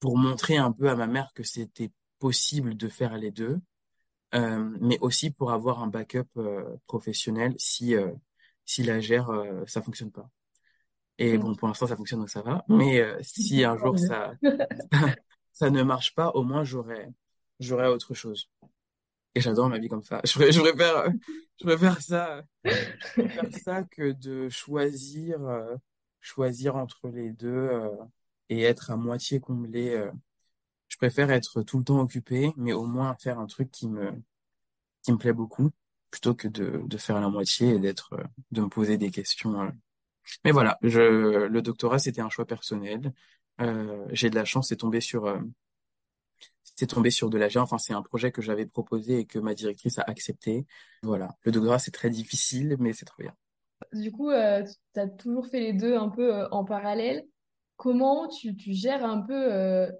pour 0.00 0.16
montrer 0.16 0.56
un 0.56 0.72
peu 0.72 0.88
à 0.88 0.96
ma 0.96 1.06
mère 1.06 1.30
que 1.34 1.42
c'était 1.42 1.90
possible 2.18 2.76
de 2.76 2.88
faire 2.88 3.16
les 3.16 3.30
deux, 3.30 3.60
euh, 4.34 4.76
mais 4.80 4.98
aussi 5.00 5.30
pour 5.30 5.52
avoir 5.52 5.82
un 5.82 5.86
backup 5.88 6.28
euh, 6.36 6.76
professionnel 6.86 7.54
si 7.58 7.94
si 8.64 8.82
la 8.82 8.98
gère 9.00 9.30
ça 9.66 9.82
fonctionne 9.82 10.10
pas. 10.10 10.28
Et 11.18 11.38
bon, 11.38 11.54
pour 11.54 11.68
l'instant 11.68 11.86
ça 11.86 11.96
fonctionne 11.96 12.20
donc 12.20 12.30
ça 12.30 12.42
va, 12.42 12.64
mais 12.68 13.02
si 13.22 13.64
un 13.64 13.76
jour 13.76 13.98
ça 13.98 14.32
ça 15.52 15.70
ne 15.70 15.82
marche 15.82 16.14
pas, 16.14 16.30
au 16.30 16.42
moins 16.42 16.64
j'aurais 16.64 17.08
j'aurais 17.60 17.88
autre 17.88 18.14
chose. 18.14 18.50
Et 19.34 19.40
j'adore 19.42 19.68
ma 19.68 19.78
vie 19.78 19.88
comme 19.88 20.02
ça. 20.02 20.22
Je, 20.24 20.50
je 20.50 20.60
préfère 20.60 21.10
je 21.60 21.64
préfère 21.64 22.00
ça 22.00 22.42
je 22.64 23.22
préfère 23.22 23.52
ça 23.62 23.82
que 23.84 24.12
de 24.12 24.48
choisir 24.48 25.38
choisir 26.26 26.76
entre 26.76 27.08
les 27.08 27.30
deux 27.32 27.48
euh, 27.48 27.90
et 28.48 28.62
être 28.62 28.90
à 28.90 28.96
moitié 28.96 29.40
comblé. 29.40 29.90
euh, 29.90 30.10
Je 30.88 30.96
préfère 30.98 31.30
être 31.30 31.62
tout 31.62 31.78
le 31.78 31.84
temps 31.84 32.00
occupé, 32.00 32.52
mais 32.56 32.72
au 32.74 32.86
moins 32.86 33.16
faire 33.16 33.38
un 33.40 33.46
truc 33.46 33.70
qui 33.72 33.88
me, 33.88 34.12
qui 35.02 35.12
me 35.12 35.18
plaît 35.18 35.32
beaucoup, 35.32 35.70
plutôt 36.10 36.34
que 36.34 36.48
de, 36.48 36.82
de 36.86 36.98
faire 36.98 37.20
la 37.20 37.28
moitié 37.28 37.70
et 37.76 37.78
d'être, 37.78 38.14
euh, 38.14 38.24
de 38.52 38.62
me 38.62 38.68
poser 38.68 38.98
des 38.98 39.10
questions. 39.10 39.72
Mais 40.44 40.52
voilà, 40.52 40.78
je, 40.82 41.46
le 41.46 41.62
doctorat, 41.62 41.98
c'était 42.00 42.22
un 42.22 42.30
choix 42.30 42.46
personnel. 42.46 43.12
J'ai 44.12 44.30
de 44.30 44.34
la 44.36 44.44
chance, 44.44 44.68
c'est 44.68 44.76
tombé 44.76 45.00
sur, 45.00 45.26
c'est 46.64 46.86
tombé 46.88 47.10
sur 47.10 47.30
de 47.30 47.38
la 47.38 47.46
l'AG. 47.46 47.56
Enfin, 47.58 47.78
c'est 47.78 47.94
un 47.94 48.02
projet 48.02 48.30
que 48.32 48.42
j'avais 48.42 48.66
proposé 48.66 49.20
et 49.20 49.26
que 49.26 49.38
ma 49.38 49.54
directrice 49.54 49.98
a 49.98 50.02
accepté. 50.02 50.66
Voilà. 51.02 51.36
Le 51.42 51.52
doctorat, 51.52 51.78
c'est 51.78 51.90
très 51.90 52.10
difficile, 52.10 52.76
mais 52.78 52.92
c'est 52.92 53.06
trop 53.06 53.22
bien. 53.22 53.34
Du 53.92 54.10
coup, 54.10 54.30
euh, 54.30 54.64
tu 54.94 55.00
as 55.00 55.08
toujours 55.08 55.46
fait 55.46 55.60
les 55.60 55.72
deux 55.72 55.96
un 55.96 56.08
peu 56.08 56.34
euh, 56.34 56.48
en 56.50 56.64
parallèle. 56.64 57.24
Comment 57.76 58.28
tu, 58.28 58.56
tu 58.56 58.72
gères 58.72 59.04
un 59.04 59.20
peu 59.20 59.52
euh, 59.52 59.90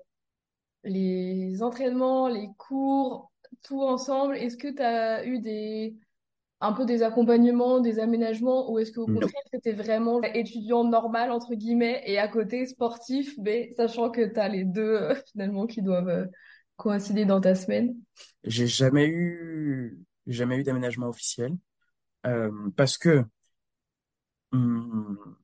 les 0.85 1.63
entraînements, 1.63 2.29
les 2.29 2.49
cours, 2.59 3.33
tout 3.63 3.83
ensemble? 3.83 4.37
Est-ce 4.37 4.57
que 4.57 4.69
tu 4.69 4.83
as 4.83 5.27
eu 5.27 5.41
des, 5.41 5.95
un 6.61 6.73
peu 6.73 6.87
des 6.87 7.03
accompagnements, 7.03 7.81
des 7.81 7.99
aménagements, 7.99 8.71
ou 8.71 8.79
est-ce 8.79 8.93
qu'au 8.93 9.07
contraire, 9.07 9.43
c'était 9.53 9.75
vraiment 9.75 10.23
étudiant 10.23 10.85
normal, 10.85 11.31
entre 11.31 11.55
guillemets, 11.55 12.03
et 12.07 12.19
à 12.19 12.29
côté 12.29 12.67
sportif, 12.67 13.35
mais 13.39 13.73
sachant 13.77 14.11
que 14.11 14.25
tu 14.27 14.41
as 14.41 14.49
les 14.49 14.65
deux 14.65 14.83
euh, 14.83 15.15
finalement 15.33 15.67
qui 15.67 15.83
doivent 15.83 16.29
coïncider 16.77 17.25
dans 17.25 17.41
ta 17.41 17.55
semaine? 17.55 17.95
J'ai 18.45 18.67
jamais 18.67 19.07
eu, 19.07 19.99
jamais 20.27 20.57
eu 20.57 20.63
d'aménagement 20.63 21.09
officiel, 21.09 21.53
parce 22.77 22.99
que, 22.99 23.25
hum, 24.53 25.37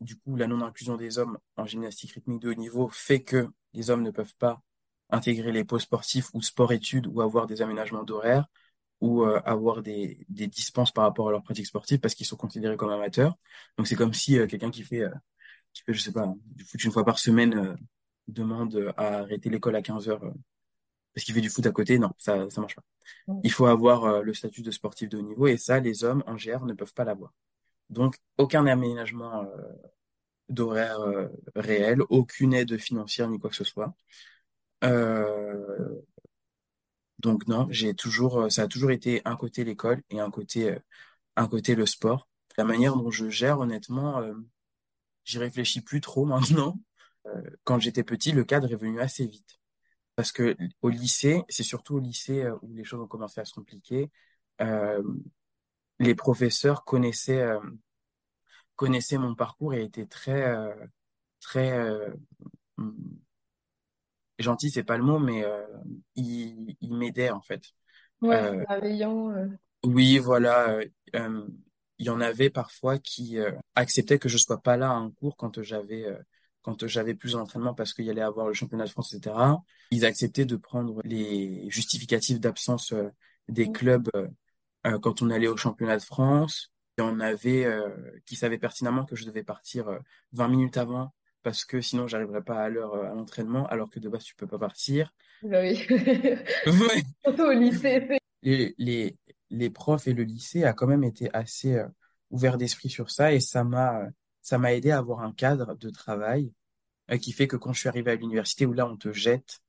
Du 0.00 0.16
coup, 0.18 0.36
la 0.36 0.46
non-inclusion 0.46 0.96
des 0.96 1.18
hommes 1.18 1.38
en 1.56 1.66
gymnastique 1.66 2.12
rythmique 2.12 2.40
de 2.42 2.50
haut 2.50 2.54
niveau 2.54 2.88
fait 2.90 3.22
que 3.22 3.48
les 3.74 3.90
hommes 3.90 4.02
ne 4.02 4.10
peuvent 4.12 4.34
pas 4.38 4.62
intégrer 5.10 5.52
les 5.52 5.64
pôles 5.64 5.80
sportifs 5.80 6.30
ou 6.34 6.42
sport-études 6.42 7.06
ou 7.08 7.20
avoir 7.22 7.46
des 7.48 7.62
aménagements 7.62 8.04
d'horaire 8.04 8.46
ou 9.00 9.24
euh, 9.24 9.40
avoir 9.44 9.82
des, 9.82 10.26
des 10.30 10.48
dispenses 10.48 10.92
par 10.92 11.04
rapport 11.04 11.28
à 11.28 11.32
leur 11.32 11.42
pratique 11.44 11.66
sportive 11.66 12.00
parce 12.00 12.14
qu'ils 12.14 12.26
sont 12.26 12.36
considérés 12.36 12.76
comme 12.78 12.90
amateurs. 12.90 13.36
Donc 13.78 13.88
c'est 13.88 13.96
comme 13.96 14.14
si 14.14 14.38
euh, 14.38 14.46
quelqu'un 14.48 14.70
qui 14.72 14.84
fait, 14.84 15.02
euh, 15.02 15.10
qui 15.74 15.82
fait, 15.84 15.94
je 15.94 16.00
sais 16.02 16.12
pas, 16.12 16.34
du 16.56 16.64
foot 16.64 16.84
une 16.84 16.92
fois 16.92 17.04
par 17.06 17.18
semaine 17.20 17.76
demande 18.28 18.92
à 18.98 19.18
arrêter 19.20 19.50
l'école 19.50 19.76
à 19.76 19.82
15 19.82 20.08
heures 20.10 20.22
parce 21.14 21.24
qu'il 21.24 21.34
fait 21.34 21.40
du 21.42 21.50
foot 21.50 21.66
à 21.66 21.72
côté. 21.72 21.98
Non, 21.98 22.12
ça, 22.18 22.48
ça 22.50 22.60
marche 22.60 22.76
pas. 22.76 22.82
Il 23.42 23.52
faut 23.52 23.66
avoir 23.66 24.22
le 24.22 24.34
statut 24.34 24.62
de 24.62 24.70
sportif 24.72 25.08
de 25.10 25.18
haut 25.18 25.22
niveau 25.22 25.46
et 25.48 25.56
ça, 25.58 25.80
les 25.80 26.04
hommes 26.04 26.24
en 26.26 26.36
GR 26.36 26.64
ne 26.66 26.74
peuvent 26.74 26.94
pas 26.94 27.04
l'avoir. 27.04 27.32
Donc 27.90 28.16
aucun 28.38 28.66
aménagement 28.66 29.44
euh, 29.44 29.46
d'horaire 30.48 31.00
euh, 31.00 31.28
réel, 31.54 32.02
aucune 32.08 32.54
aide 32.54 32.78
financière 32.78 33.28
ni 33.28 33.38
quoi 33.38 33.50
que 33.50 33.56
ce 33.56 33.64
soit. 33.64 33.94
Euh, 34.84 36.00
donc 37.18 37.46
non, 37.48 37.66
j'ai 37.70 37.94
toujours, 37.94 38.40
euh, 38.42 38.48
ça 38.50 38.62
a 38.62 38.68
toujours 38.68 38.90
été 38.90 39.22
un 39.24 39.36
côté 39.36 39.64
l'école 39.64 40.02
et 40.10 40.20
un 40.20 40.30
côté, 40.30 40.76
un 41.36 41.48
côté 41.48 41.74
le 41.74 41.86
sport. 41.86 42.28
La 42.58 42.64
manière 42.64 42.96
dont 42.96 43.10
je 43.10 43.28
gère, 43.30 43.60
honnêtement, 43.60 44.22
j'y 45.24 45.38
réfléchis 45.38 45.80
plus 45.80 46.00
trop 46.00 46.24
maintenant. 46.26 46.80
Quand 47.64 47.78
j'étais 47.78 48.04
petit, 48.04 48.32
le 48.32 48.44
cadre 48.44 48.72
est 48.72 48.76
venu 48.76 49.00
assez 49.00 49.26
vite. 49.26 49.58
Parce 50.16 50.32
que 50.32 50.56
au 50.82 50.88
lycée, 50.90 51.42
c'est 51.48 51.62
surtout 51.64 51.96
au 51.96 52.00
lycée 52.00 52.48
où 52.62 52.74
les 52.74 52.84
choses 52.84 53.00
ont 53.00 53.08
commencé 53.08 53.40
à 53.40 53.44
se 53.44 53.54
compliquer. 53.54 54.10
Les 55.98 56.14
professeurs 56.14 56.84
connaissaient, 56.84 57.42
euh, 57.42 57.60
connaissaient 58.76 59.18
mon 59.18 59.34
parcours 59.34 59.74
et 59.74 59.82
étaient 59.82 60.06
très, 60.06 60.42
euh, 60.42 60.74
très 61.40 61.72
euh, 61.72 62.10
gentil, 64.38 64.70
c'est 64.70 64.84
pas 64.84 64.96
le 64.96 65.04
mot, 65.04 65.18
mais 65.18 65.44
euh, 65.44 65.64
il, 66.14 66.76
il 66.80 66.94
m'aidait 66.94 67.30
en 67.30 67.40
fait. 67.40 67.62
Ouais, 68.20 68.36
Euh, 68.36 68.64
bienveillant. 68.68 69.48
oui, 69.84 70.18
voilà, 70.18 70.78
il 71.14 72.06
y 72.06 72.10
en 72.10 72.20
avait 72.20 72.50
parfois 72.50 72.98
qui 72.98 73.38
acceptaient 73.74 74.18
que 74.18 74.28
je 74.28 74.38
sois 74.38 74.60
pas 74.60 74.76
là 74.76 74.90
à 74.90 74.94
un 74.94 75.10
cours 75.10 75.36
quand 75.36 75.62
j'avais 75.62 76.06
quand 76.62 76.86
j'avais 76.86 77.14
plus 77.14 77.32
d'entraînement 77.32 77.74
parce 77.74 77.94
qu'il 77.94 78.04
y 78.04 78.10
allait 78.10 78.20
avoir 78.20 78.46
le 78.46 78.52
championnat 78.52 78.84
de 78.84 78.90
France, 78.90 79.14
etc. 79.14 79.62
Ils 79.90 80.04
acceptaient 80.04 80.44
de 80.44 80.56
prendre 80.56 81.00
les 81.04 81.68
justificatifs 81.70 82.40
d'absence 82.40 82.92
des 83.48 83.72
clubs 83.72 84.10
euh, 84.86 84.92
euh, 84.92 84.98
quand 84.98 85.22
on 85.22 85.30
allait 85.30 85.48
au 85.48 85.56
championnat 85.56 85.96
de 85.96 86.02
France. 86.02 86.72
Il 86.96 87.02
y 87.02 87.04
en 87.04 87.20
avait 87.20 87.64
euh, 87.64 87.90
qui 88.26 88.34
savaient 88.34 88.58
pertinemment 88.58 89.04
que 89.04 89.14
je 89.14 89.24
devais 89.24 89.44
partir 89.44 89.88
euh, 89.88 89.98
20 90.32 90.48
minutes 90.48 90.76
avant 90.76 91.12
parce 91.42 91.64
que 91.64 91.80
sinon 91.80 92.06
j'arriverais 92.06 92.42
pas 92.42 92.62
à 92.62 92.68
l'heure 92.68 92.94
euh, 92.94 93.10
à 93.10 93.14
l'entraînement, 93.14 93.66
alors 93.68 93.88
que 93.90 94.00
de 94.00 94.08
base 94.08 94.24
tu 94.24 94.34
peux 94.34 94.46
pas 94.46 94.58
partir. 94.58 95.14
Bah 95.42 95.60
oui. 95.60 95.86
Ouais. 96.66 97.02
Surtout 97.24 97.44
au 97.44 97.52
lycée. 97.52 98.08
Les, 98.42 98.74
les, 98.78 99.16
les 99.50 99.70
profs 99.70 100.08
et 100.08 100.12
le 100.12 100.24
lycée 100.24 100.64
a 100.64 100.72
quand 100.72 100.86
même 100.86 101.04
été 101.04 101.32
assez 101.32 101.74
euh, 101.74 101.86
ouverts 102.30 102.58
d'esprit 102.58 102.90
sur 102.90 103.10
ça 103.10 103.32
et 103.32 103.40
ça 103.40 103.64
m'a 103.64 104.00
euh, 104.02 104.10
ça 104.42 104.58
m'a 104.58 104.74
aidé 104.74 104.90
à 104.90 104.98
avoir 104.98 105.20
un 105.20 105.32
cadre 105.32 105.74
de 105.74 105.90
travail 105.90 106.52
euh, 107.10 107.18
qui 107.18 107.32
fait 107.32 107.46
que 107.46 107.56
quand 107.56 107.72
je 107.72 107.80
suis 107.80 107.88
arrivé 107.88 108.10
à 108.10 108.14
l'université 108.14 108.66
où 108.66 108.72
là 108.72 108.86
on 108.86 108.96
te 108.96 109.12
jette 109.12 109.60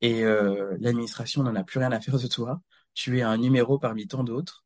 et 0.00 0.24
euh, 0.24 0.76
l'administration 0.80 1.42
n'en 1.42 1.54
a 1.54 1.64
plus 1.64 1.78
rien 1.78 1.92
à 1.92 2.00
faire 2.00 2.18
de 2.18 2.26
toi, 2.26 2.60
tu 2.96 3.18
es 3.18 3.22
un 3.22 3.36
numéro 3.36 3.78
parmi 3.78 4.08
tant 4.08 4.24
d'autres. 4.24 4.64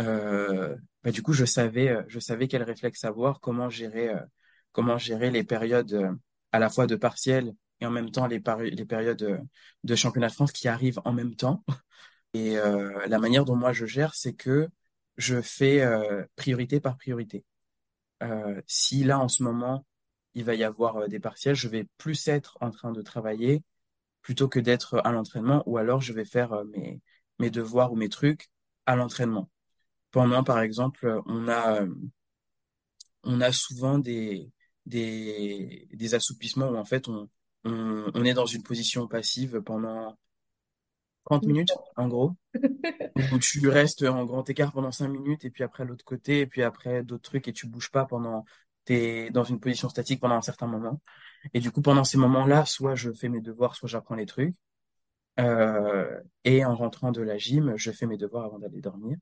Euh, 0.00 0.76
bah, 1.02 1.10
du 1.10 1.22
coup, 1.22 1.32
je 1.34 1.44
savais, 1.44 1.88
euh, 1.88 2.02
je 2.08 2.20
savais 2.20 2.48
quel 2.48 2.62
réflexe 2.62 3.04
avoir, 3.04 3.40
comment 3.40 3.68
gérer, 3.68 4.08
euh, 4.10 4.20
comment 4.72 4.96
gérer 4.96 5.30
les 5.30 5.44
périodes 5.44 6.16
à 6.52 6.58
la 6.58 6.70
fois 6.70 6.86
de 6.86 6.96
partiel 6.96 7.54
et 7.80 7.86
en 7.86 7.90
même 7.90 8.10
temps 8.10 8.26
les, 8.26 8.40
les 8.70 8.84
périodes 8.84 9.46
de 9.84 9.94
championnat 9.96 10.28
de 10.28 10.32
France 10.32 10.52
qui 10.52 10.68
arrivent 10.68 11.00
en 11.04 11.12
même 11.12 11.34
temps. 11.36 11.64
Et 12.34 12.56
la 12.56 13.18
manière 13.20 13.44
dont 13.44 13.54
moi 13.54 13.72
je 13.72 13.86
gère, 13.86 14.12
c'est 14.16 14.32
que 14.32 14.68
je 15.16 15.40
fais 15.40 15.86
priorité 16.34 16.80
par 16.80 16.96
priorité. 16.96 17.44
Si 18.66 19.04
là, 19.04 19.20
en 19.20 19.28
ce 19.28 19.44
moment, 19.44 19.86
il 20.34 20.42
va 20.42 20.56
y 20.56 20.64
avoir 20.64 21.08
des 21.08 21.20
partiels, 21.20 21.54
je 21.54 21.68
vais 21.68 21.86
plus 21.96 22.26
être 22.26 22.58
en 22.60 22.70
train 22.70 22.90
de 22.90 23.02
travailler 23.02 23.62
plutôt 24.20 24.48
que 24.48 24.58
d'être 24.58 25.00
à 25.04 25.12
l'entraînement, 25.12 25.62
ou 25.66 25.78
alors 25.78 26.00
je 26.00 26.12
vais 26.12 26.24
faire 26.24 26.64
mes, 26.64 27.00
mes 27.38 27.50
devoirs 27.50 27.92
ou 27.92 27.96
mes 27.96 28.08
trucs 28.08 28.50
à 28.86 28.96
l'entraînement. 28.96 29.50
Pendant, 30.12 30.44
par 30.44 30.60
exemple, 30.60 31.22
on 31.26 31.48
a, 31.48 31.86
on 33.24 33.40
a 33.40 33.52
souvent 33.52 33.98
des, 33.98 34.50
des, 34.86 35.88
des 35.92 36.14
assouplissements 36.14 36.68
où 36.70 36.76
en 36.76 36.84
fait 36.84 37.08
on, 37.08 37.28
on, 37.64 38.10
on 38.14 38.24
est 38.24 38.34
dans 38.34 38.46
une 38.46 38.62
position 38.62 39.08
passive 39.08 39.60
pendant 39.62 40.16
30 41.24 41.46
minutes, 41.46 41.72
en 41.96 42.08
gros, 42.08 42.32
où 43.32 43.38
tu 43.38 43.68
restes 43.68 44.04
en 44.04 44.24
grand 44.24 44.48
écart 44.50 44.72
pendant 44.72 44.92
5 44.92 45.08
minutes 45.08 45.44
et 45.44 45.50
puis 45.50 45.64
après 45.64 45.84
l'autre 45.84 46.04
côté 46.04 46.40
et 46.40 46.46
puis 46.46 46.62
après 46.62 47.02
d'autres 47.04 47.22
trucs 47.22 47.48
et 47.48 47.52
tu 47.52 47.66
bouges 47.66 47.90
pas 47.90 48.04
pendant, 48.06 48.44
t'es 48.84 49.30
dans 49.30 49.44
une 49.44 49.60
position 49.60 49.88
statique 49.88 50.20
pendant 50.20 50.36
un 50.36 50.42
certain 50.42 50.66
moment. 50.66 51.00
Et 51.54 51.60
du 51.60 51.70
coup, 51.72 51.82
pendant 51.82 52.04
ces 52.04 52.18
moments-là, 52.18 52.66
soit 52.66 52.94
je 52.94 53.12
fais 53.12 53.28
mes 53.30 53.40
devoirs, 53.40 53.76
soit 53.76 53.88
j'apprends 53.88 54.16
les 54.16 54.26
trucs. 54.26 54.54
Euh, 55.40 56.20
et 56.44 56.64
en 56.64 56.74
rentrant 56.76 57.12
de 57.12 57.22
la 57.22 57.38
gym, 57.38 57.74
je 57.76 57.90
fais 57.90 58.06
mes 58.06 58.16
devoirs 58.16 58.44
avant 58.44 58.58
d'aller 58.58 58.80
dormir. 58.80 59.16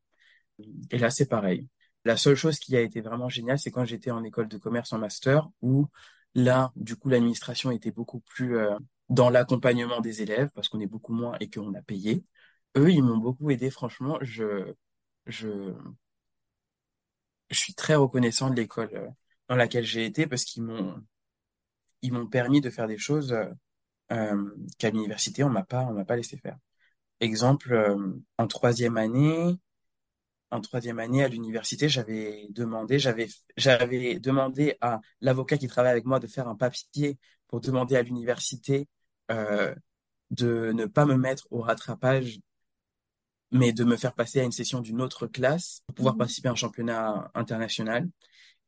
Et 0.90 0.98
là, 0.98 1.10
c'est 1.10 1.26
pareil. 1.26 1.68
La 2.04 2.16
seule 2.16 2.34
chose 2.34 2.58
qui 2.58 2.76
a 2.76 2.80
été 2.80 3.00
vraiment 3.00 3.28
géniale, 3.28 3.58
c'est 3.58 3.70
quand 3.70 3.84
j'étais 3.84 4.10
en 4.10 4.24
école 4.24 4.48
de 4.48 4.58
commerce 4.58 4.92
en 4.92 4.98
master, 4.98 5.48
où 5.62 5.86
là, 6.34 6.72
du 6.76 6.96
coup, 6.96 7.08
l'administration 7.08 7.70
était 7.70 7.92
beaucoup 7.92 8.20
plus 8.20 8.56
euh, 8.58 8.76
dans 9.08 9.30
l'accompagnement 9.30 10.00
des 10.00 10.22
élèves, 10.22 10.50
parce 10.54 10.68
qu'on 10.68 10.80
est 10.80 10.86
beaucoup 10.86 11.12
moins 11.14 11.36
et 11.40 11.48
qu'on 11.48 11.74
a 11.74 11.82
payé. 11.82 12.24
Eux, 12.76 12.90
ils 12.90 13.02
m'ont 13.02 13.18
beaucoup 13.18 13.50
aidé, 13.50 13.70
franchement. 13.70 14.18
Je, 14.20 14.74
je, 15.26 15.72
je 17.50 17.58
suis 17.58 17.74
très 17.74 17.94
reconnaissant 17.94 18.50
de 18.50 18.56
l'école 18.56 18.90
euh, 18.94 19.08
dans 19.48 19.56
laquelle 19.56 19.84
j'ai 19.84 20.04
été, 20.06 20.26
parce 20.26 20.44
qu'ils 20.44 20.62
m'ont, 20.64 20.96
ils 22.02 22.12
m'ont 22.12 22.26
permis 22.26 22.60
de 22.60 22.70
faire 22.70 22.86
des 22.86 22.98
choses 22.98 23.34
qu'à 24.78 24.90
l'université, 24.90 25.44
on 25.44 25.50
m'a 25.50 25.64
pas, 25.64 25.82
on 25.84 25.94
m'a 25.94 26.04
pas 26.04 26.16
laissé 26.16 26.36
faire. 26.36 26.56
exemple, 27.20 27.72
euh, 27.72 27.96
en 28.38 28.46
troisième 28.46 28.96
année, 28.96 29.56
en 30.50 30.60
troisième 30.60 30.98
année 30.98 31.24
à 31.24 31.28
l'université, 31.28 31.88
j'avais 31.88 32.46
demandé, 32.50 32.98
j'avais, 32.98 33.28
j'avais 33.56 34.18
demandé 34.20 34.76
à 34.80 35.00
l'avocat 35.20 35.56
qui 35.58 35.66
travaille 35.68 35.92
avec 35.92 36.04
moi 36.04 36.20
de 36.20 36.26
faire 36.26 36.48
un 36.48 36.56
papier 36.56 37.18
pour 37.48 37.60
demander 37.60 37.96
à 37.96 38.02
l'université 38.02 38.88
euh, 39.30 39.74
de 40.30 40.72
ne 40.72 40.86
pas 40.86 41.06
me 41.06 41.16
mettre 41.16 41.46
au 41.50 41.60
rattrapage, 41.62 42.40
mais 43.50 43.72
de 43.72 43.84
me 43.84 43.96
faire 43.96 44.14
passer 44.14 44.40
à 44.40 44.44
une 44.44 44.52
session 44.52 44.80
d'une 44.80 45.00
autre 45.00 45.26
classe 45.26 45.82
pour 45.86 45.94
pouvoir 45.94 46.14
Mhm. 46.14 46.18
participer 46.18 46.48
à 46.48 46.52
un 46.52 46.56
championnat 46.56 47.30
international. 47.34 48.08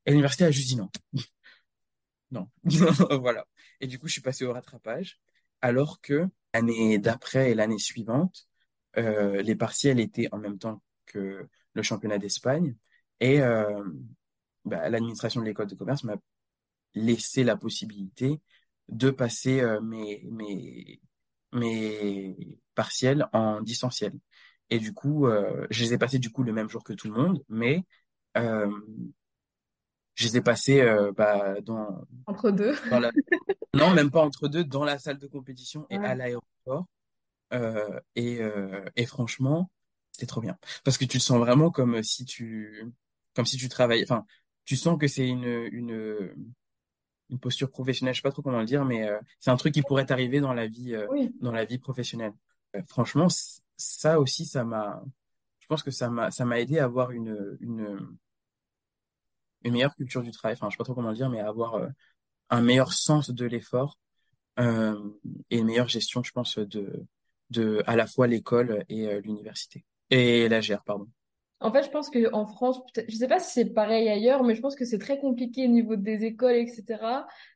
Et 0.06 0.10
l'université 0.12 0.44
a 0.44 0.50
juste 0.52 0.68
dit 0.68 0.76
non. 0.76 0.90
Non. 2.30 2.48
Voilà. 3.20 3.46
Et 3.80 3.86
du 3.86 3.98
coup, 3.98 4.08
je 4.08 4.12
suis 4.14 4.20
passé 4.20 4.44
au 4.44 4.52
rattrapage, 4.52 5.20
alors 5.64 6.02
que 6.02 6.28
l'année 6.52 6.98
d'après 6.98 7.50
et 7.50 7.54
l'année 7.54 7.78
suivante, 7.78 8.46
euh, 8.98 9.40
les 9.40 9.56
partiels 9.56 9.98
étaient 9.98 10.28
en 10.30 10.36
même 10.36 10.58
temps 10.58 10.82
que 11.06 11.48
le 11.72 11.82
championnat 11.82 12.18
d'Espagne. 12.18 12.76
Et 13.20 13.40
euh, 13.40 13.82
bah, 14.66 14.90
l'administration 14.90 15.40
de 15.40 15.46
l'école 15.46 15.68
de 15.68 15.74
commerce 15.74 16.04
m'a 16.04 16.16
laissé 16.94 17.44
la 17.44 17.56
possibilité 17.56 18.42
de 18.88 19.10
passer 19.10 19.62
euh, 19.62 19.80
mes, 19.80 20.28
mes, 20.30 21.00
mes 21.52 22.58
partiels 22.74 23.26
en 23.32 23.62
distanciel. 23.62 24.12
Et 24.68 24.78
du 24.78 24.92
coup, 24.92 25.26
je 25.70 25.82
les 25.82 25.94
ai 25.94 25.98
passés 25.98 26.18
du 26.18 26.30
coup 26.30 26.42
le 26.42 26.52
même 26.52 26.68
jour 26.68 26.84
que 26.84 26.92
tout 26.92 27.08
le 27.08 27.14
monde, 27.14 27.42
mais 27.48 27.84
je 28.34 30.24
les 30.24 30.36
ai 30.36 30.40
passés 30.42 30.82
bah, 31.16 31.60
dans, 31.62 32.06
Entre 32.26 32.50
deux. 32.50 32.74
dans 32.90 33.00
la... 33.00 33.10
Non, 33.74 33.92
même 33.92 34.10
pas 34.10 34.22
entre 34.22 34.48
deux, 34.48 34.64
dans 34.64 34.84
la 34.84 34.98
salle 34.98 35.18
de 35.18 35.26
compétition 35.26 35.86
et 35.90 35.96
à 35.96 36.14
l'aéroport. 36.14 36.86
Euh, 37.52 38.00
et, 38.16 38.40
euh, 38.40 38.84
et 38.96 39.06
franchement, 39.06 39.70
c'était 40.12 40.26
trop 40.26 40.40
bien. 40.40 40.56
Parce 40.84 40.98
que 40.98 41.04
tu 41.04 41.18
te 41.18 41.22
sens 41.22 41.38
vraiment 41.38 41.70
comme 41.70 42.02
si 42.02 42.24
tu, 42.24 42.84
comme 43.34 43.46
si 43.46 43.56
tu 43.56 43.68
travaillais. 43.68 44.04
Enfin, 44.04 44.24
tu 44.64 44.76
sens 44.76 44.98
que 44.98 45.06
c'est 45.08 45.28
une, 45.28 45.44
une, 45.72 46.32
une 47.30 47.38
posture 47.38 47.70
professionnelle. 47.70 48.14
Je 48.14 48.18
sais 48.20 48.22
pas 48.22 48.32
trop 48.32 48.42
comment 48.42 48.60
le 48.60 48.64
dire, 48.64 48.84
mais 48.84 49.08
euh, 49.08 49.18
c'est 49.40 49.50
un 49.50 49.56
truc 49.56 49.74
qui 49.74 49.82
pourrait 49.82 50.06
t'arriver 50.06 50.40
dans 50.40 50.54
la 50.54 50.66
vie, 50.66 50.94
euh, 50.94 51.06
Oui. 51.10 51.34
dans 51.40 51.52
la 51.52 51.64
vie 51.64 51.78
professionnelle. 51.78 52.32
Euh, 52.76 52.82
franchement, 52.88 53.28
ça 53.76 54.20
aussi, 54.20 54.46
ça 54.46 54.64
m'a. 54.64 55.02
Je 55.60 55.66
pense 55.66 55.82
que 55.82 55.90
ça 55.90 56.10
m'a, 56.10 56.30
ça 56.30 56.44
m'a 56.44 56.60
aidé 56.60 56.78
à 56.78 56.84
avoir 56.84 57.10
une, 57.10 57.56
une, 57.60 57.98
une 59.64 59.72
meilleure 59.72 59.94
culture 59.94 60.22
du 60.22 60.30
travail. 60.30 60.54
Enfin, 60.54 60.68
je 60.68 60.74
sais 60.74 60.78
pas 60.78 60.84
trop 60.84 60.94
comment 60.94 61.10
le 61.10 61.16
dire, 61.16 61.30
mais 61.30 61.40
à 61.40 61.48
avoir 61.48 61.74
euh, 61.74 61.88
un 62.50 62.60
meilleur 62.60 62.92
sens 62.92 63.30
de 63.30 63.46
l'effort 63.46 63.98
euh, 64.58 64.98
et 65.50 65.58
une 65.58 65.66
meilleure 65.66 65.88
gestion, 65.88 66.22
je 66.22 66.32
pense, 66.32 66.58
de, 66.58 67.04
de 67.50 67.82
à 67.86 67.96
la 67.96 68.06
fois 68.06 68.26
l'école 68.26 68.84
et 68.88 69.08
euh, 69.08 69.20
l'université. 69.20 69.84
Et 70.10 70.48
la 70.48 70.60
GR, 70.60 70.82
pardon. 70.84 71.08
En 71.60 71.72
fait, 71.72 71.82
je 71.82 71.90
pense 71.90 72.10
qu'en 72.10 72.46
France, 72.46 72.80
je 73.08 73.16
sais 73.16 73.28
pas 73.28 73.38
si 73.38 73.52
c'est 73.52 73.70
pareil 73.72 74.08
ailleurs, 74.08 74.44
mais 74.44 74.54
je 74.54 74.60
pense 74.60 74.76
que 74.76 74.84
c'est 74.84 74.98
très 74.98 75.18
compliqué 75.18 75.64
au 75.64 75.70
niveau 75.70 75.96
des 75.96 76.24
écoles, 76.24 76.56
etc. 76.56 76.84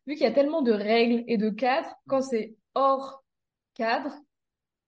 Vu 0.06 0.14
qu'il 0.14 0.22
y 0.22 0.26
a 0.26 0.32
tellement 0.32 0.62
de 0.62 0.72
règles 0.72 1.24
et 1.26 1.36
de 1.36 1.50
cadres, 1.50 1.94
quand 2.06 2.22
c'est 2.22 2.56
hors 2.74 3.22
cadre, 3.74 4.14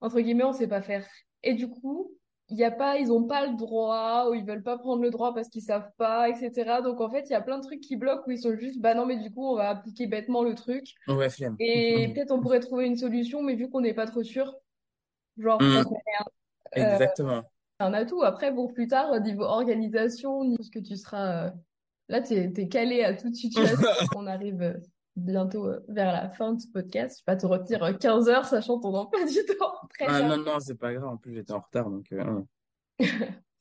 entre 0.00 0.20
guillemets, 0.20 0.44
on 0.44 0.52
sait 0.52 0.68
pas 0.68 0.80
faire. 0.80 1.06
Et 1.42 1.54
du 1.54 1.68
coup, 1.68 2.16
il 2.50 2.58
y 2.58 2.64
a 2.64 2.70
pas, 2.70 2.98
ils 2.98 3.12
ont 3.12 3.24
pas 3.24 3.46
le 3.46 3.56
droit, 3.56 4.28
ou 4.28 4.34
ils 4.34 4.44
veulent 4.44 4.62
pas 4.62 4.76
prendre 4.76 5.02
le 5.02 5.10
droit 5.10 5.32
parce 5.34 5.48
qu'ils 5.48 5.62
savent 5.62 5.90
pas, 5.96 6.28
etc. 6.28 6.80
Donc 6.82 7.00
en 7.00 7.08
fait, 7.08 7.28
il 7.28 7.32
y 7.32 7.36
a 7.36 7.40
plein 7.40 7.58
de 7.58 7.64
trucs 7.64 7.80
qui 7.80 7.96
bloquent 7.96 8.24
où 8.26 8.30
ils 8.32 8.40
sont 8.40 8.56
juste, 8.56 8.80
bah 8.80 8.94
non, 8.94 9.06
mais 9.06 9.16
du 9.16 9.30
coup, 9.30 9.46
on 9.46 9.56
va 9.56 9.70
appliquer 9.70 10.06
bêtement 10.06 10.42
le 10.42 10.54
truc. 10.54 10.94
Ouais. 11.06 11.28
Et 11.60 12.12
peut-être 12.12 12.32
on 12.32 12.40
pourrait 12.40 12.60
trouver 12.60 12.86
une 12.86 12.96
solution, 12.96 13.42
mais 13.42 13.54
vu 13.54 13.70
qu'on 13.70 13.80
n'est 13.80 13.94
pas 13.94 14.06
trop 14.06 14.22
sûr, 14.22 14.54
genre, 15.38 15.60
fait 16.72 16.80
euh, 16.80 16.92
exactement. 16.92 17.42
un 17.78 17.92
atout. 17.94 18.22
Après, 18.22 18.52
pour 18.52 18.72
plus 18.72 18.88
tard, 18.88 19.12
au 19.12 19.20
niveau 19.20 19.44
organisation, 19.44 20.44
niveau 20.44 20.62
ce 20.62 20.70
que 20.70 20.80
tu 20.80 20.96
seras, 20.96 21.46
euh, 21.46 21.50
là, 22.08 22.20
t'es, 22.20 22.50
t'es 22.52 22.68
calé 22.68 23.04
à 23.04 23.14
toute 23.14 23.36
situation. 23.36 23.76
On 24.16 24.26
arrive 24.26 24.62
euh, 24.62 24.74
bientôt 25.16 25.66
euh, 25.66 25.80
vers 25.88 26.12
la 26.12 26.30
fin 26.30 26.52
de 26.54 26.60
ce 26.60 26.66
podcast. 26.68 27.18
Je 27.18 27.22
vais 27.30 27.36
pas 27.36 27.40
te 27.40 27.46
retenir 27.46 27.82
euh, 27.82 27.92
15 27.92 28.28
heures, 28.28 28.44
sachant 28.46 28.78
ton 28.78 28.94
emploi 28.94 29.24
du 29.24 29.44
temps 29.56 29.74
très 29.98 30.06
Ah 30.08 30.22
non, 30.22 30.38
non, 30.38 30.60
c'est 30.60 30.76
pas 30.78 30.92
grave. 30.92 31.08
En 31.08 31.16
plus, 31.16 31.34
j'étais 31.34 31.52
en 31.52 31.60
retard, 31.60 31.90
donc. 31.90 32.06
euh. 32.12 32.42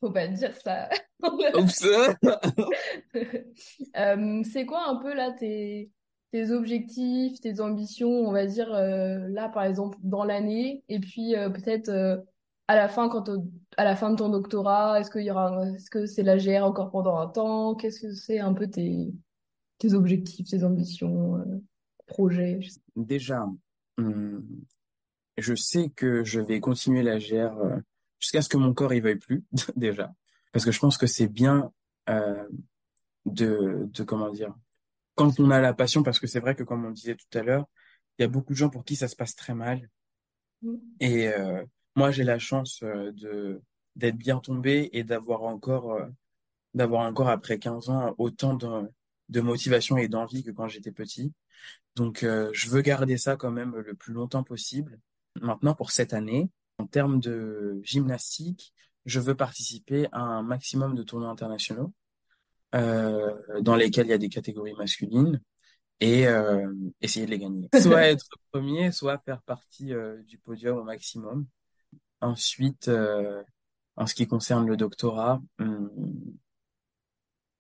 Faut 0.02 0.12
pas 0.12 0.28
dire 0.28 0.56
ça. 0.56 0.90
Oups. 1.24 1.86
Euh, 3.98 4.44
c'est 4.44 4.66
quoi 4.66 4.88
un 4.88 4.96
peu 4.98 5.14
là 5.14 5.32
tes, 5.32 5.92
tes 6.32 6.52
objectifs, 6.52 7.40
tes 7.42 7.60
ambitions, 7.60 8.10
on 8.10 8.32
va 8.32 8.46
dire 8.46 8.74
euh, 8.74 9.28
là 9.30 9.50
par 9.50 9.64
exemple 9.64 9.98
dans 10.04 10.24
l'année? 10.24 10.84
Et 10.90 11.00
puis 11.00 11.36
euh, 11.36 11.50
peut-être 11.50 11.90
euh, 11.90 12.18
à 12.68 12.76
la 12.76 12.88
fin 12.88 13.10
quand 13.10 13.30
à 13.78 13.84
la 13.84 13.96
fin 13.96 14.12
de 14.12 14.16
ton 14.16 14.30
doctorat, 14.30 15.00
est-ce 15.00 15.10
qu'il 15.12 15.24
y 15.24 15.32
aura 15.32 15.66
est-ce 15.76 15.90
que 15.90 16.06
c'est 16.06 16.24
la 16.24 16.38
GR 16.38 16.64
encore 16.64 16.92
pendant 16.92 17.18
un 17.18 17.28
temps? 17.28 17.76
Qu'est-ce 17.76 18.00
que 18.00 18.14
c'est 18.14 18.40
un 18.40 18.54
peu 18.54 18.68
tes, 18.70 19.12
tes 19.80 19.94
objectifs, 19.94 20.48
tes 20.50 20.64
ambitions, 20.64 21.38
euh, 21.38 21.62
projets? 22.06 22.60
Déjà, 22.96 23.48
hum, 23.98 24.46
je 25.38 25.56
sais 25.56 25.90
que 25.90 26.24
je 26.24 26.40
vais 26.40 26.60
continuer 26.60 27.02
la 27.02 27.18
GR 27.18 27.58
euh, 27.58 27.78
jusqu'à 28.20 28.42
ce 28.42 28.50
que 28.50 28.58
mon 28.58 28.74
corps 28.74 28.94
y 28.94 29.00
veuille 29.00 29.18
plus, 29.18 29.44
déjà. 29.76 30.14
Parce 30.52 30.66
que 30.66 30.72
je 30.72 30.80
pense 30.80 30.98
que 30.98 31.08
c'est 31.08 31.28
bien 31.28 31.72
euh, 32.10 32.48
de, 33.26 33.88
de, 33.92 34.04
comment 34.04 34.30
dire, 34.30 34.54
quand 35.16 35.40
on 35.40 35.52
a 35.52 35.60
la 35.60 35.74
passion, 35.74 36.04
parce 36.04 36.20
que 36.20 36.28
c'est 36.28 36.40
vrai 36.40 36.56
que 36.56 36.64
comme 36.64 36.86
on 36.86 36.92
disait 36.92 37.16
tout 37.16 37.38
à 37.38 37.42
l'heure, 37.42 37.66
il 38.18 38.24
y 38.24 38.26
a 38.26 38.28
beaucoup 38.28 38.54
de 38.54 38.58
gens 38.58 38.70
pour 38.70 38.84
qui 38.84 38.96
ça 38.96 39.08
se 39.08 39.16
passe 39.16 39.36
très 39.36 39.54
mal. 39.54 39.90
pas. 40.62 40.68
Et 41.00 41.28
euh, 41.30 41.64
moi, 41.96 42.12
j'ai 42.12 42.24
la 42.24 42.40
chance 42.40 42.82
de 42.84 43.62
d'être 44.00 44.18
bien 44.18 44.40
tombé 44.40 44.90
et 44.94 45.04
d'avoir 45.04 45.44
encore, 45.44 45.92
euh, 45.94 46.08
d'avoir 46.74 47.02
encore 47.08 47.30
après 47.30 47.60
15 47.60 47.90
ans 47.90 48.16
autant 48.18 48.56
de, 48.56 48.90
de 49.30 49.42
motivation 49.42 49.98
et 49.98 50.08
d'envie 50.08 50.44
que 50.44 50.52
quand 50.52 50.68
j'étais 50.68 50.92
petit. 50.92 51.34
Donc, 51.96 52.24
euh, 52.24 52.50
je 52.54 52.70
veux 52.70 52.82
garder 52.82 53.18
ça 53.18 53.36
quand 53.36 53.52
même 53.52 53.76
le 53.76 53.94
plus 53.94 54.14
longtemps 54.14 54.44
possible. 54.44 55.00
Maintenant, 55.42 55.76
pour 55.76 55.92
cette 55.92 56.14
année, 56.14 56.50
en 56.78 56.88
termes 56.88 57.20
de 57.20 57.80
gymnastique, 57.84 58.74
je 59.06 59.20
veux 59.20 59.36
participer 59.36 60.08
à 60.12 60.22
un 60.22 60.44
maximum 60.44 60.96
de 60.96 61.04
tournois 61.04 61.30
internationaux 61.30 61.94
euh, 62.76 63.32
dans 63.62 63.76
lesquels 63.76 64.08
il 64.08 64.12
y 64.12 64.14
a 64.14 64.18
des 64.18 64.30
catégories 64.30 64.74
masculines 64.74 65.42
et 66.00 66.28
euh, 66.28 66.72
essayer 67.02 67.26
de 67.26 67.32
les 67.32 67.40
gagner. 67.40 67.70
Soit 67.82 68.08
être 68.08 68.26
premier, 68.52 68.92
soit 68.92 69.18
faire 69.20 69.42
partie 69.42 69.92
du 70.26 70.38
podium 70.38 70.78
au 70.78 70.84
maximum. 70.84 71.46
Ensuite, 72.22 72.90
en 73.96 74.08
ce 74.08 74.16
qui 74.16 74.28
concerne 74.28 74.68
le 74.68 74.78
doctorat, 74.78 75.42
hum, 75.60 75.90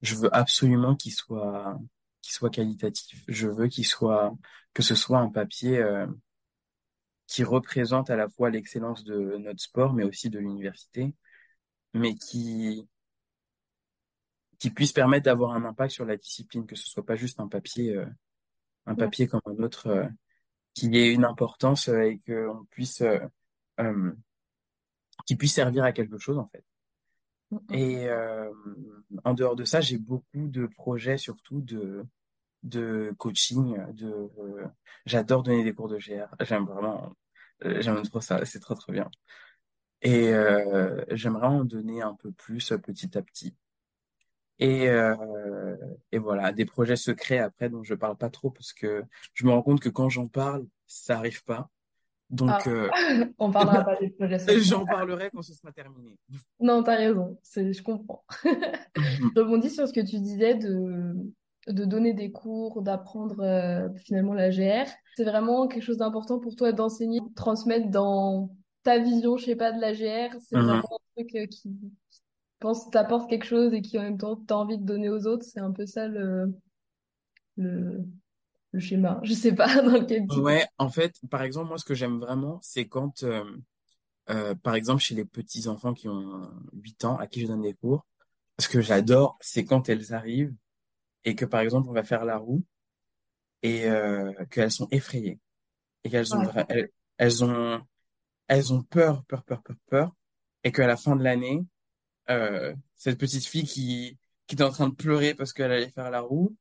je 0.01 0.15
veux 0.15 0.33
absolument 0.35 0.95
qu'il 0.95 1.13
soit 1.13 1.77
qu'il 2.21 2.33
soit 2.33 2.49
qualitatif. 2.49 3.23
Je 3.27 3.47
veux 3.47 3.67
qu'il 3.67 3.85
soit 3.85 4.35
que 4.73 4.83
ce 4.83 4.95
soit 4.95 5.19
un 5.19 5.29
papier 5.29 5.79
euh, 5.79 6.07
qui 7.27 7.43
représente 7.43 8.09
à 8.09 8.15
la 8.15 8.27
fois 8.29 8.49
l'excellence 8.49 9.03
de 9.03 9.37
notre 9.37 9.61
sport, 9.61 9.93
mais 9.93 10.03
aussi 10.03 10.29
de 10.29 10.39
l'université, 10.39 11.15
mais 11.93 12.15
qui 12.15 12.87
qui 14.59 14.69
puisse 14.71 14.91
permettre 14.91 15.25
d'avoir 15.25 15.53
un 15.53 15.63
impact 15.65 15.93
sur 15.93 16.05
la 16.05 16.17
discipline, 16.17 16.65
que 16.65 16.75
ce 16.75 16.87
soit 16.87 17.05
pas 17.05 17.15
juste 17.15 17.39
un 17.39 17.47
papier 17.47 17.95
euh, 17.95 18.05
un 18.85 18.95
papier 18.95 19.27
comme 19.27 19.41
un 19.45 19.63
autre, 19.63 19.87
euh, 19.87 20.07
qui 20.73 20.95
ait 20.97 21.13
une 21.13 21.25
importance 21.25 21.89
euh, 21.89 22.01
et 22.03 22.19
qu'on 22.19 22.65
puisse 22.71 23.01
euh, 23.01 23.19
euh, 23.79 24.13
qui 25.25 25.35
puisse 25.35 25.53
servir 25.53 25.83
à 25.83 25.91
quelque 25.91 26.17
chose 26.17 26.37
en 26.37 26.47
fait. 26.47 26.63
Et 27.71 28.07
euh, 28.09 28.51
en 29.23 29.33
dehors 29.33 29.55
de 29.55 29.63
ça, 29.65 29.81
j'ai 29.81 29.97
beaucoup 29.97 30.47
de 30.47 30.67
projets, 30.67 31.17
surtout 31.17 31.61
de 31.61 32.05
de 32.63 33.13
coaching. 33.17 33.77
De, 33.93 34.07
euh, 34.39 34.67
j'adore 35.05 35.43
donner 35.43 35.63
des 35.63 35.73
cours 35.73 35.89
de 35.89 35.97
GR. 35.99 36.27
J'aime 36.41 36.65
vraiment, 36.65 37.15
euh, 37.65 37.81
j'aime 37.81 38.01
trop 38.03 38.21
ça. 38.21 38.45
C'est 38.45 38.59
trop 38.59 38.75
trop 38.75 38.93
bien. 38.93 39.09
Et 40.01 40.29
euh, 40.33 41.03
j'aimerais 41.11 41.47
en 41.47 41.65
donner 41.65 42.01
un 42.01 42.15
peu 42.15 42.31
plus 42.31 42.73
petit 42.83 43.17
à 43.17 43.21
petit. 43.23 43.55
Et 44.59 44.89
et 46.11 46.17
voilà, 46.19 46.51
des 46.53 46.65
projets 46.65 46.95
secrets 46.95 47.39
après 47.39 47.69
dont 47.69 47.83
je 47.83 47.93
parle 47.93 48.17
pas 48.17 48.29
trop 48.29 48.51
parce 48.51 48.73
que 48.73 49.03
je 49.33 49.45
me 49.45 49.51
rends 49.51 49.61
compte 49.63 49.79
que 49.81 49.89
quand 49.89 50.09
j'en 50.09 50.27
parle, 50.27 50.65
ça 50.87 51.17
arrive 51.17 51.43
pas. 51.43 51.69
Ah, 52.31 52.35
Donc 52.35 52.67
euh, 52.67 52.89
on 53.39 53.51
parlera 53.51 53.83
pas 53.83 53.95
des 53.97 54.09
projets 54.11 54.37
j'en 54.61 54.85
parlerai 54.85 55.29
quand 55.33 55.41
ce 55.41 55.53
sera 55.53 55.71
terminé. 55.71 56.15
Non, 56.59 56.83
t'as 56.83 56.95
raison, 56.95 57.39
c'est, 57.43 57.73
je 57.73 57.81
comprends. 57.83 58.23
Je 58.43 58.49
rebondis 59.39 59.69
sur 59.69 59.87
ce 59.87 59.93
que 59.93 59.99
tu 60.01 60.19
disais 60.19 60.55
de, 60.55 61.15
de 61.67 61.85
donner 61.85 62.13
des 62.13 62.31
cours, 62.31 62.81
d'apprendre 62.81 63.39
euh, 63.41 63.89
finalement 63.97 64.33
la 64.33 64.49
GR. 64.49 64.87
C'est 65.15 65.23
vraiment 65.23 65.67
quelque 65.67 65.83
chose 65.83 65.97
d'important 65.97 66.39
pour 66.39 66.55
toi 66.55 66.71
d'enseigner, 66.71 67.19
de 67.19 67.33
transmettre 67.35 67.89
dans 67.89 68.55
ta 68.83 68.99
vision, 68.99 69.37
je 69.37 69.45
sais 69.45 69.55
pas, 69.55 69.71
de 69.71 69.79
la 69.81 69.93
GR. 69.93 70.35
C'est 70.41 70.57
vraiment 70.59 70.81
Mhm. 70.81 70.83
un 70.91 71.23
truc 71.23 71.35
euh, 71.35 71.45
qui, 71.47 71.69
je 72.11 72.19
pense, 72.59 72.89
t'apporte 72.89 73.29
quelque 73.29 73.45
chose 73.45 73.73
et 73.73 73.81
qui 73.81 73.97
en 73.99 74.03
même 74.03 74.17
temps 74.17 74.35
t'as 74.35 74.55
envie 74.55 74.77
de 74.77 74.83
donner 74.85 75.09
aux 75.09 75.25
autres. 75.27 75.45
C'est 75.45 75.59
un 75.59 75.71
peu 75.71 75.85
ça 75.85 76.07
le, 76.07 76.53
le, 77.57 78.05
le 78.71 78.79
schéma. 78.79 79.19
Je 79.23 79.33
sais 79.33 79.53
pas 79.53 79.67
dans 79.81 79.91
lequel 79.93 80.27
tu... 80.27 80.39
Ouais, 80.39 80.65
en 80.77 80.89
fait, 80.89 81.15
par 81.29 81.43
exemple, 81.43 81.69
moi, 81.69 81.77
ce 81.77 81.85
que 81.85 81.93
j'aime 81.95 82.19
vraiment, 82.19 82.59
c'est 82.61 82.87
quand 82.87 83.23
euh, 83.23 83.43
euh, 84.29 84.53
par 84.55 84.75
exemple, 84.75 85.01
chez 85.01 85.15
les 85.15 85.25
petits 85.25 85.67
enfants 85.67 85.93
qui 85.93 86.07
ont 86.07 86.49
8 86.73 87.05
ans, 87.05 87.17
à 87.17 87.27
qui 87.27 87.41
je 87.41 87.47
donne 87.47 87.61
des 87.61 87.73
cours, 87.73 88.05
ce 88.59 88.67
que 88.67 88.81
j'adore, 88.81 89.37
c'est 89.41 89.65
quand 89.65 89.89
elles 89.89 90.13
arrivent 90.13 90.53
et 91.25 91.35
que, 91.35 91.45
par 91.45 91.61
exemple, 91.61 91.89
on 91.89 91.93
va 91.93 92.03
faire 92.03 92.25
la 92.25 92.37
roue 92.37 92.63
et 93.63 93.85
euh, 93.89 94.31
qu'elles 94.51 94.71
sont 94.71 94.87
effrayées 94.91 95.39
et 96.03 96.09
qu'elles 96.09 96.35
ont, 96.35 96.45
Ouais. 96.45 96.65
elles, 96.69 96.89
elles 97.17 97.43
ont, 97.43 97.81
elles 98.47 98.73
ont 98.73 98.83
peur, 98.83 99.23
peur, 99.25 99.43
peur, 99.43 99.61
peur, 99.63 99.75
peur, 99.87 100.15
et 100.63 100.71
qu'à 100.71 100.87
la 100.87 100.95
fin 100.97 101.15
de 101.15 101.23
l'année, 101.23 101.61
euh, 102.29 102.73
cette 102.95 103.17
petite 103.19 103.45
fille 103.45 103.65
qui, 103.65 104.17
qui 104.47 104.55
est 104.55 104.61
en 104.61 104.69
train 104.71 104.89
de 104.89 104.95
pleurer 104.95 105.33
parce 105.33 105.53
qu'elle 105.53 105.71
allait 105.71 105.89
faire 105.89 106.11
la 106.11 106.21
roue, 106.21 106.55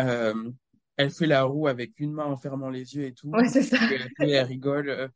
euh, 0.00 0.50
elle 0.96 1.10
fait 1.10 1.26
la 1.26 1.44
roue 1.44 1.68
avec 1.68 1.98
une 1.98 2.12
main 2.12 2.24
en 2.26 2.36
fermant 2.36 2.70
les 2.70 2.94
yeux 2.96 3.04
et 3.04 3.14
tout, 3.14 3.30
Ouais, 3.32 3.48
c'est 3.48 3.62
ça. 3.62 3.78
et 4.20 4.30
elle, 4.30 4.46
rigole 4.46 4.88
euh, 4.88 5.08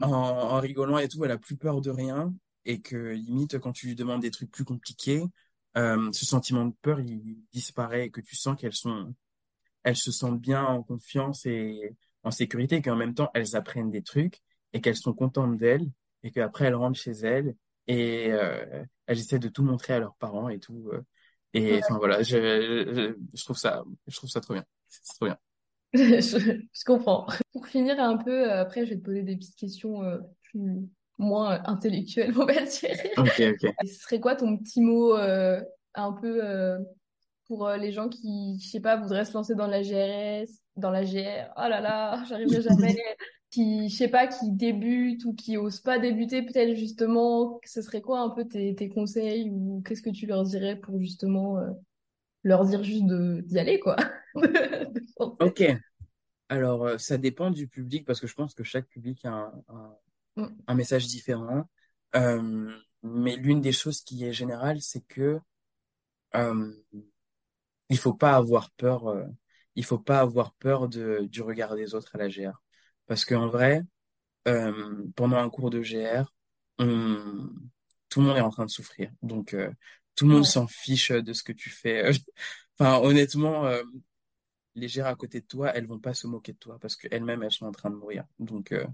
en, 0.00 0.08
en 0.10 0.60
rigolant 0.60 0.98
et 0.98 1.08
tout, 1.08 1.24
elle 1.24 1.30
a 1.30 1.38
plus 1.38 1.56
peur 1.56 1.80
de 1.80 1.90
rien, 1.90 2.34
et 2.64 2.80
que 2.80 2.96
limite, 3.12 3.58
quand 3.58 3.72
tu 3.72 3.86
lui 3.88 3.94
demandes 3.94 4.20
des 4.22 4.30
trucs 4.30 4.50
plus 4.50 4.64
compliqués, 4.64 5.22
euh, 5.76 6.10
ce 6.12 6.26
sentiment 6.26 6.66
de 6.66 6.74
peur, 6.82 7.00
il 7.00 7.38
disparaît, 7.52 8.06
et 8.06 8.10
que 8.10 8.20
tu 8.20 8.36
sens 8.36 8.56
qu'elles 8.58 8.74
sont 8.74 9.14
elles 9.84 9.96
se 9.96 10.12
sentent 10.12 10.40
bien 10.40 10.64
en 10.64 10.82
confiance 10.82 11.46
et 11.46 11.96
en 12.24 12.30
sécurité, 12.30 12.76
et 12.76 12.82
qu'en 12.82 12.96
même 12.96 13.14
temps, 13.14 13.30
elles 13.34 13.56
apprennent 13.56 13.90
des 13.90 14.02
trucs 14.02 14.40
et 14.72 14.80
qu'elles 14.80 14.96
sont 14.96 15.12
contentes 15.12 15.56
d'elles 15.56 15.88
et 16.22 16.30
qu'après, 16.30 16.66
elles 16.66 16.74
rentrent 16.76 16.98
chez 17.00 17.12
elles 17.12 17.56
et 17.88 18.30
euh, 18.32 18.84
elles 19.06 19.18
essaient 19.18 19.40
de 19.40 19.48
tout 19.48 19.64
montrer 19.64 19.94
à 19.94 19.98
leurs 19.98 20.14
parents 20.16 20.48
et 20.48 20.60
tout. 20.60 20.88
euh. 20.92 21.02
et 21.54 21.78
enfin 21.82 21.98
voilà, 21.98 22.22
je, 22.22 22.36
je, 22.36 23.16
je 23.34 23.44
trouve 23.44 23.58
ça, 23.58 23.84
je 24.06 24.16
trouve 24.16 24.30
ça 24.30 24.40
trop 24.40 24.54
bien. 24.54 24.64
C'est 24.92 25.14
trop 25.14 25.26
bien. 25.26 25.38
Je, 25.94 26.62
je 26.72 26.84
comprends. 26.86 27.26
Pour 27.52 27.66
finir 27.66 28.00
un 28.00 28.16
peu, 28.16 28.50
euh, 28.50 28.62
après, 28.62 28.86
je 28.86 28.90
vais 28.90 28.96
te 28.96 29.04
poser 29.04 29.22
des 29.22 29.36
petites 29.36 29.56
questions 29.56 30.02
euh, 30.02 30.18
plus, 30.40 30.88
moins 31.18 31.54
euh, 31.54 31.58
intellectuelles, 31.64 32.32
on 32.36 32.44
va 32.44 32.60
dire. 32.60 32.96
Ok, 33.16 33.40
ok. 33.40 33.74
Et 33.82 33.86
ce 33.86 34.00
serait 34.00 34.20
quoi 34.20 34.36
ton 34.36 34.56
petit 34.58 34.80
mot 34.80 35.16
euh, 35.16 35.62
un 35.94 36.12
peu 36.12 36.40
euh, 36.44 36.78
pour 37.46 37.68
les 37.70 37.92
gens 37.92 38.08
qui, 38.08 38.58
je 38.60 38.68
sais 38.68 38.80
pas, 38.80 38.96
voudraient 38.96 39.24
se 39.24 39.32
lancer 39.32 39.54
dans 39.54 39.66
la 39.66 39.82
GRS, 39.82 40.50
dans 40.76 40.90
la 40.90 41.04
GR, 41.04 41.52
oh 41.56 41.68
là 41.68 41.80
là, 41.80 42.22
j'arriverai 42.28 42.62
jamais, 42.62 42.96
qui, 43.50 43.88
je 43.88 43.96
sais 43.96 44.08
pas, 44.08 44.26
qui 44.26 44.50
débutent 44.52 45.24
ou 45.24 45.34
qui 45.34 45.56
osent 45.56 45.80
pas 45.80 45.98
débuter, 45.98 46.42
peut-être 46.42 46.74
justement, 46.74 47.60
ce 47.64 47.82
serait 47.82 48.00
quoi 48.00 48.20
un 48.20 48.30
peu 48.30 48.46
tes, 48.46 48.74
tes 48.74 48.88
conseils 48.88 49.50
ou 49.50 49.82
qu'est-ce 49.86 50.02
que 50.02 50.10
tu 50.10 50.26
leur 50.26 50.44
dirais 50.44 50.76
pour 50.76 50.98
justement 50.98 51.58
leur 52.44 52.64
dire 52.64 52.82
juste 52.84 53.04
d'y 53.06 53.58
aller, 53.58 53.80
quoi. 53.80 53.96
Ok. 55.40 55.62
Alors, 56.48 56.86
euh, 56.86 56.98
ça 56.98 57.18
dépend 57.18 57.50
du 57.50 57.68
public 57.68 58.06
parce 58.06 58.20
que 58.20 58.26
je 58.26 58.34
pense 58.34 58.54
que 58.54 58.64
chaque 58.64 58.88
public 58.88 59.24
a 59.24 59.30
un, 59.32 59.52
un, 59.68 59.96
Mm. 60.36 60.48
un 60.66 60.74
message 60.74 61.06
différent. 61.08 61.68
Euh, 62.16 62.72
mais 63.02 63.36
l'une 63.36 63.60
des 63.60 63.72
choses 63.72 64.02
qui 64.02 64.24
est 64.24 64.32
générale, 64.32 64.80
c'est 64.80 65.06
que 65.06 65.40
euh, 66.36 66.72
il 67.88 67.98
faut 67.98 68.14
pas 68.14 68.34
avoir 68.36 68.70
peur, 68.72 69.08
euh, 69.08 69.24
il 69.76 69.84
faut 69.84 69.98
pas 69.98 70.20
avoir 70.20 70.52
peur 70.54 70.88
de, 70.88 71.26
du 71.30 71.42
regard 71.42 71.74
des 71.76 71.94
autres 71.94 72.14
à 72.14 72.18
la 72.18 72.28
GR. 72.28 72.62
Parce 73.06 73.24
qu'en 73.24 73.48
vrai, 73.48 73.82
pendant 75.16 75.36
un 75.38 75.50
cours 75.50 75.70
de 75.70 75.80
GR, 75.82 76.32
on- 76.78 77.50
tout 78.08 78.20
le 78.20 78.26
monde 78.26 78.36
est 78.36 78.40
en 78.40 78.50
train 78.50 78.66
de 78.66 78.70
souffrir. 78.70 79.10
Donc, 79.22 79.56
tout 80.22 80.28
le 80.28 80.34
monde 80.34 80.44
s'en 80.46 80.66
fiche 80.68 81.10
de 81.10 81.32
ce 81.32 81.42
que 81.42 81.52
tu 81.52 81.70
fais. 81.70 82.10
Enfin, 82.78 82.98
honnêtement, 83.06 83.66
euh, 83.66 83.82
les 84.76 84.88
GR 84.88 85.06
à 85.06 85.14
côté 85.16 85.40
de 85.40 85.46
toi, 85.46 85.72
elles 85.74 85.86
vont 85.86 85.98
pas 85.98 86.14
se 86.14 86.26
moquer 86.26 86.52
de 86.52 86.58
toi 86.58 86.78
parce 86.80 86.96
qu'elles-mêmes, 86.96 87.42
elles 87.42 87.52
sont 87.52 87.66
en 87.66 87.72
train 87.72 87.90
de 87.90 87.96
mourir. 87.96 88.24
Donc, 88.38 88.72
euh, 88.72 88.86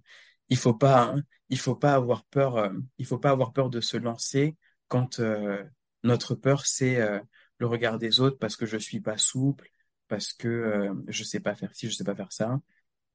il 0.48 0.56
faut 0.56 0.74
pas, 0.74 1.04
hein, 1.14 1.22
il 1.50 1.58
faut 1.58 1.76
pas 1.76 1.94
avoir 1.94 2.24
peur, 2.26 2.56
euh, 2.56 2.70
il 2.98 3.06
faut 3.06 3.18
pas 3.18 3.30
avoir 3.30 3.52
peur 3.52 3.70
de 3.70 3.80
se 3.80 3.96
lancer 3.96 4.56
quand 4.88 5.20
euh, 5.20 5.62
notre 6.02 6.34
peur, 6.34 6.66
c'est 6.66 7.00
euh, 7.00 7.20
le 7.58 7.66
regard 7.66 7.98
des 7.98 8.20
autres 8.20 8.38
parce 8.38 8.56
que 8.56 8.66
je 8.66 8.78
suis 8.78 9.00
pas 9.00 9.18
souple, 9.18 9.70
parce 10.08 10.32
que 10.32 10.48
euh, 10.48 10.94
je 11.08 11.24
sais 11.24 11.40
pas 11.40 11.54
faire 11.54 11.74
ci, 11.74 11.88
je 11.90 11.94
sais 11.96 12.04
pas 12.04 12.16
faire 12.16 12.32
ça. 12.32 12.60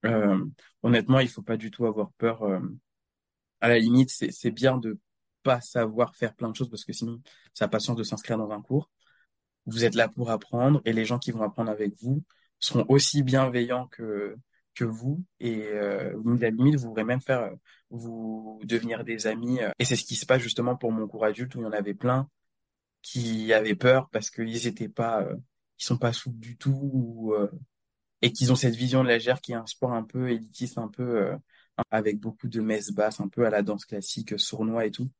Euh, 0.06 0.46
honnêtement, 0.84 1.20
il 1.22 1.30
faut 1.30 1.44
pas 1.44 1.58
du 1.58 1.72
tout 1.72 1.86
avoir 1.88 2.12
peur. 2.14 2.44
euh, 2.44 2.60
à 3.62 3.68
la 3.70 3.80
limite, 3.80 4.10
c'est 4.12 4.52
bien 4.52 4.78
de 4.78 5.00
pas 5.44 5.62
savoir 5.62 6.16
faire 6.16 6.34
plein 6.36 6.50
de 6.50 6.56
choses 6.56 6.70
parce 6.70 6.86
que 6.86 6.94
sinon, 6.94 7.22
ça 7.54 7.66
n'a 7.66 7.70
pas 7.70 7.78
de 7.78 7.84
sens 7.84 7.96
de 7.98 8.04
s'inscrire 8.04 8.38
dans 8.38 8.52
un 8.52 8.62
cours. 8.62 8.90
Vous 9.66 9.86
êtes 9.86 9.96
là 9.96 10.08
pour 10.10 10.32
apprendre 10.32 10.82
et 10.86 10.94
les 10.94 11.06
gens 11.06 11.20
qui 11.20 11.32
vont 11.32 11.44
apprendre 11.44 11.72
avec 11.72 11.94
vous 12.02 12.24
seront 12.60 12.86
aussi 12.90 13.24
bienveillants 13.24 13.88
que 13.88 14.36
que 14.76 14.86
vous 14.86 15.24
et 15.40 15.68
euh, 15.68 16.18
à 16.18 16.38
la 16.40 16.50
limite, 16.50 16.78
vous 16.78 16.88
pourrez 16.88 17.04
même 17.04 17.22
faire 17.22 17.52
vous 17.92 18.60
devenir 18.64 19.04
des 19.04 19.28
amis. 19.28 19.60
Et 19.80 19.86
c'est 19.86 19.96
ce 19.96 20.04
qui 20.04 20.16
se 20.16 20.26
passe 20.26 20.42
justement 20.42 20.76
pour 20.76 20.92
mon 20.92 21.08
cours 21.08 21.26
adulte 21.26 21.54
où 21.56 21.60
il 21.60 21.64
y 21.64 21.68
en 21.68 21.72
avait 21.72 21.94
plein 21.94 22.28
qui 23.04 23.54
avaient 23.54 23.76
peur 23.76 24.10
parce 24.10 24.32
qu'ils 24.32 24.66
étaient 24.68 24.90
pas, 24.90 25.22
euh, 25.22 25.36
ils 25.80 25.86
sont 25.86 25.98
pas 25.98 26.14
souples 26.14 26.40
du 26.40 26.58
tout 26.58 26.90
ou, 26.94 27.34
euh, 27.34 27.52
et 28.22 28.32
qu'ils 28.34 28.52
ont 28.52 28.56
cette 28.56 28.76
vision 28.76 29.04
de 29.04 29.10
la 29.10 29.20
GR 29.20 29.42
qui 29.42 29.52
est 29.52 29.56
un 29.56 29.68
sport 29.68 29.94
un 29.94 30.04
peu 30.04 30.32
élitiste, 30.32 30.78
un 30.80 30.88
peu 30.88 31.18
euh, 31.18 31.38
avec 31.92 32.20
beaucoup 32.20 32.48
de 32.48 32.62
messes 32.62 32.92
basses, 32.92 33.20
un 33.20 33.28
peu 33.28 33.46
à 33.46 33.50
la 33.50 33.62
danse 33.62 33.86
classique, 33.86 34.40
sournois 34.40 34.86
et 34.86 34.92
tout. 34.92 35.12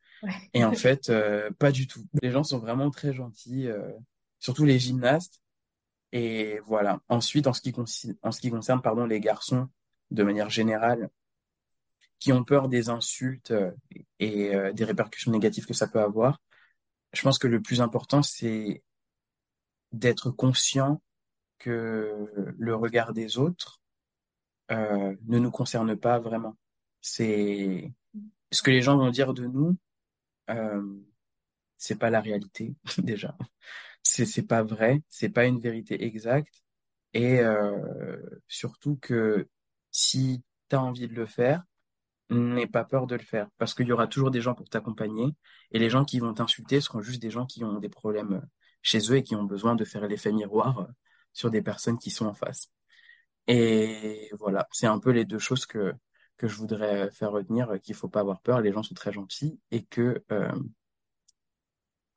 Et 0.54 0.64
en 0.64 0.74
fait, 0.74 1.10
euh, 1.10 1.52
pas 1.60 1.72
du 1.72 1.88
tout. 1.88 2.06
Les 2.22 2.32
gens 2.32 2.44
sont 2.44 2.60
vraiment 2.60 2.90
très 2.92 3.14
gentils, 3.14 3.68
euh, 3.68 3.92
surtout 4.40 4.66
les 4.66 4.80
gymnastes. 4.80 5.42
Et 6.12 6.60
voilà. 6.66 7.02
Ensuite, 7.10 7.48
en 7.48 7.54
ce 7.54 7.62
qui, 7.62 7.72
conci- 7.72 8.16
en 8.22 8.32
ce 8.32 8.40
qui 8.40 8.50
concerne 8.50 8.82
pardon, 8.82 9.06
les 9.06 9.20
garçons, 9.20 9.68
de 10.12 10.24
manière 10.24 10.50
générale, 10.50 11.10
qui 12.20 12.32
ont 12.32 12.44
peur 12.44 12.70
des 12.70 12.90
insultes 12.90 13.52
euh, 13.52 13.72
et 14.20 14.52
des 14.74 14.86
répercussions 14.86 15.32
négatives 15.32 15.66
que 15.66 15.74
ça 15.74 15.88
peut 15.88 16.00
avoir, 16.02 16.40
je 17.12 17.22
pense 17.22 17.38
que 17.38 17.48
le 17.48 17.62
plus 17.62 17.82
important, 17.82 18.24
c'est 18.24 18.82
d'être 19.92 20.32
conscient 20.32 21.02
que 21.60 22.54
le 22.58 22.76
regard 22.76 23.14
des 23.14 23.38
autres 23.38 23.82
ne 24.70 25.40
nous 25.40 25.52
concerne 25.52 25.96
pas 25.96 26.20
vraiment. 26.20 26.58
C'est 27.02 27.92
ce 28.52 28.62
que 28.62 28.72
les 28.72 28.82
gens 28.82 28.98
vont 28.98 29.12
dire 29.12 29.34
de 29.34 29.46
nous, 29.46 29.78
euh, 30.50 30.82
c'est 31.78 32.00
pas 32.00 32.10
la 32.10 32.22
réalité 32.22 32.76
déjà. 33.00 33.38
C'est 34.04 34.26
c'est 34.26 34.44
pas 34.48 34.64
vrai, 34.64 35.02
c'est 35.10 35.30
pas 35.30 35.46
une 35.46 35.60
vérité 35.60 36.04
exacte. 36.06 36.64
Et 37.14 37.40
euh, 37.40 38.20
surtout 38.48 38.98
que 38.98 39.48
si 39.92 40.44
tu 40.70 40.76
as 40.76 40.82
envie 40.84 41.08
de 41.08 41.16
le 41.16 41.26
faire, 41.26 41.64
n'aie 42.30 42.68
pas 42.68 42.86
peur 42.86 43.08
de 43.08 43.16
le 43.16 43.22
faire, 43.24 43.50
parce 43.58 43.74
qu'il 43.74 43.88
y 43.88 43.92
aura 43.92 44.08
toujours 44.08 44.32
des 44.32 44.42
gens 44.42 44.56
pour 44.56 44.70
t'accompagner, 44.70 45.28
et 45.72 45.80
les 45.80 45.90
gens 45.90 46.06
qui 46.06 46.20
vont 46.20 46.34
t'insulter 46.34 46.82
seront 46.82 47.02
juste 47.02 47.22
des 47.22 47.30
gens 47.32 47.46
qui 47.46 47.64
ont 47.64 47.80
des 47.80 47.90
problèmes 47.90 48.42
chez 48.82 49.00
eux 49.12 49.18
et 49.18 49.24
qui 49.24 49.36
ont 49.36 49.44
besoin 49.44 49.76
de 49.76 49.86
faire 49.86 50.08
l'effet 50.08 50.32
miroir 50.32 50.80
euh, 50.82 50.88
sur 51.34 51.52
des 51.52 51.62
personnes 51.62 52.00
qui 52.00 52.12
sont 52.12 52.26
en 52.28 52.34
face. 52.34 52.70
Et 53.48 54.30
voilà, 54.40 54.68
c'est 54.72 54.88
un 54.88 55.00
peu 55.00 55.12
les 55.12 55.26
deux 55.26 55.40
choses 55.40 55.66
que 55.66 55.94
que 56.38 56.48
je 56.48 56.56
voudrais 56.56 57.12
faire 57.12 57.32
retenir, 57.32 57.70
euh, 57.70 57.78
qu'il 57.78 57.96
faut 57.96 58.10
pas 58.10 58.22
avoir 58.22 58.42
peur, 58.42 58.62
les 58.62 58.72
gens 58.72 58.84
sont 58.84 58.96
très 58.96 59.12
gentils, 59.12 59.60
et 59.72 59.84
que 59.84 60.24
euh, 60.32 60.52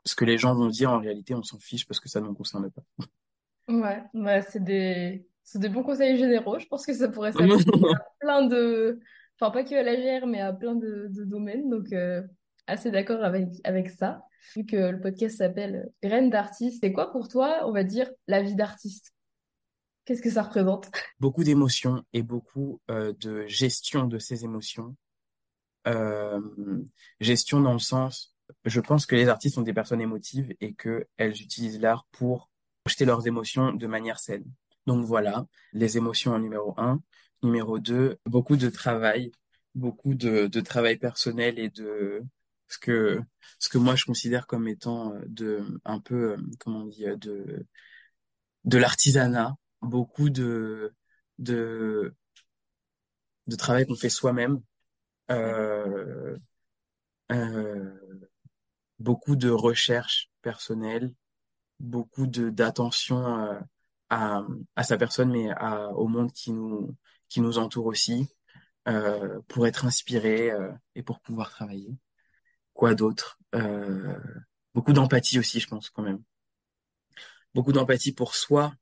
ce 0.05 0.15
que 0.15 0.25
les 0.25 0.39
gens 0.39 0.55
vont 0.55 0.69
dire 0.69 0.91
en 0.91 0.99
réalité, 0.99 1.35
on 1.35 1.43
s'en 1.43 1.59
fiche 1.59 1.87
parce 1.87 2.01
que 2.01 2.09
ça 2.09 2.21
ne 2.21 2.27
nous 2.27 2.35
concerne 2.35 2.71
pas. 2.71 2.83
Ouais, 3.69 4.03
ouais, 4.15 4.43
c'est 4.43 4.63
des, 4.63 5.27
des 5.55 5.69
bons 5.69 5.83
conseils 5.83 6.17
généraux. 6.17 6.59
Je 6.59 6.67
pense 6.67 6.87
que 6.87 6.93
ça 6.93 7.09
pourrait 7.09 7.33
s'appliquer 7.33 7.55
à 7.95 8.07
plein 8.21 8.47
de, 8.47 9.01
enfin 9.39 9.51
pas 9.51 9.65
que 9.65 9.75
à 9.75 9.83
la 9.83 9.97
GR, 9.97 10.27
mais 10.27 10.41
à 10.41 10.53
plein 10.53 10.77
de, 10.77 11.09
de 11.11 11.25
domaines. 11.25 11.69
Donc, 11.69 11.93
euh, 11.93 12.23
assez 12.67 12.91
d'accord 12.91 13.23
avec, 13.25 13.49
avec 13.65 13.91
ça. 13.91 14.23
Vu 14.55 14.65
que 14.65 14.77
le 14.77 15.01
podcast 15.01 15.39
s'appelle 15.39 15.91
Graines 16.03 16.31
d'artiste, 16.31 16.79
c'est 16.83 16.93
quoi 16.93 17.11
pour 17.11 17.27
toi, 17.27 17.63
on 17.65 17.73
va 17.73 17.83
dire, 17.83 18.09
la 18.29 18.43
vie 18.43 18.55
d'artiste? 18.55 19.16
Qu'est-ce 20.07 20.23
que 20.23 20.31
ça 20.31 20.45
représente? 20.45 20.91
Beaucoup 21.21 21.45
d'émotions 21.45 22.03
et 22.15 22.23
beaucoup 22.23 22.81
euh, 22.91 23.13
de 23.21 23.47
gestion 23.47 24.07
de 24.07 24.19
ces 24.19 24.45
émotions. 24.45 24.97
Gestion 27.21 27.61
dans 27.61 27.73
le 27.73 27.79
sens, 27.79 28.35
je 28.65 28.81
pense 28.81 29.07
que 29.07 29.15
les 29.15 29.29
artistes 29.29 29.55
sont 29.55 29.63
des 29.63 29.73
personnes 29.73 30.01
émotives 30.01 30.53
et 30.61 30.75
que 30.75 31.07
elles 31.17 31.41
utilisent 31.41 31.81
l'art 31.81 32.07
pour 32.11 32.51
projeter 32.83 33.05
leurs 33.05 33.27
émotions 33.27 33.73
de 33.73 33.87
manière 33.87 34.19
saine. 34.19 34.45
Donc 34.87 35.05
voilà, 35.05 35.47
les 35.73 35.97
émotions 35.97 36.33
en 36.33 36.39
numéro 36.39 36.75
un. 36.77 37.03
Numéro 37.43 37.79
deux, 37.79 38.19
beaucoup 38.25 38.57
de 38.57 38.69
travail, 38.71 39.31
beaucoup 39.75 40.15
de, 40.15 40.47
de 40.47 40.61
travail 40.61 40.97
personnel 40.97 41.59
et 41.59 41.69
de 41.69 42.23
ce 42.67 42.79
que 42.79 43.21
ce 43.59 43.69
que 43.69 43.79
moi 43.79 43.95
je 43.95 44.05
considère 44.05 44.47
comme 44.47 44.67
étant 44.67 45.13
euh, 45.15 45.21
de 45.27 45.81
un 45.85 46.01
peu 46.01 46.33
euh, 46.33 46.37
comment 46.59 46.81
on 46.81 46.87
dit 46.87 47.05
de 47.05 47.67
de 48.65 48.79
l'artisanat, 48.79 49.57
beaucoup 49.83 50.31
de 50.31 50.95
de 53.47 53.57
travail 53.57 53.87
qu'on 53.87 53.97
fait 53.97 54.09
soi-même. 54.09 54.61
Euh, 55.31 56.37
euh, 57.33 58.23
beaucoup 58.99 59.37
de 59.37 59.51
recherche 59.51 60.31
personnelle, 60.43 61.13
beaucoup 61.81 62.27
de 62.27 62.51
d'attention 62.51 63.27
euh, 63.45 63.61
à, 64.11 64.43
à 64.77 64.83
sa 64.85 64.97
personne, 64.97 65.31
mais 65.31 65.51
à, 65.51 65.89
au 65.91 66.07
monde 66.07 66.33
qui 66.33 66.53
nous 66.53 66.95
qui 67.29 67.41
nous 67.41 67.59
entoure 67.59 67.87
aussi. 67.87 68.29
pour 69.49 69.67
être 69.67 69.85
inspiré 69.85 70.53
et 70.95 71.03
pour 71.03 71.19
pouvoir 71.21 71.51
travailler. 71.51 71.99
Quoi 72.73 72.95
d'autre? 72.95 73.37
Beaucoup 74.75 74.93
d'empathie 74.93 75.41
aussi, 75.41 75.59
je 75.59 75.67
pense 75.67 75.91
quand 75.91 76.03
même. 76.05 76.23
Beaucoup 77.53 77.73
d'empathie 77.73 78.13
pour 78.13 78.37
soi 78.37 78.75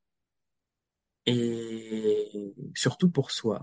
et 1.25 2.53
surtout 2.75 3.09
pour 3.09 3.31
soi. 3.31 3.61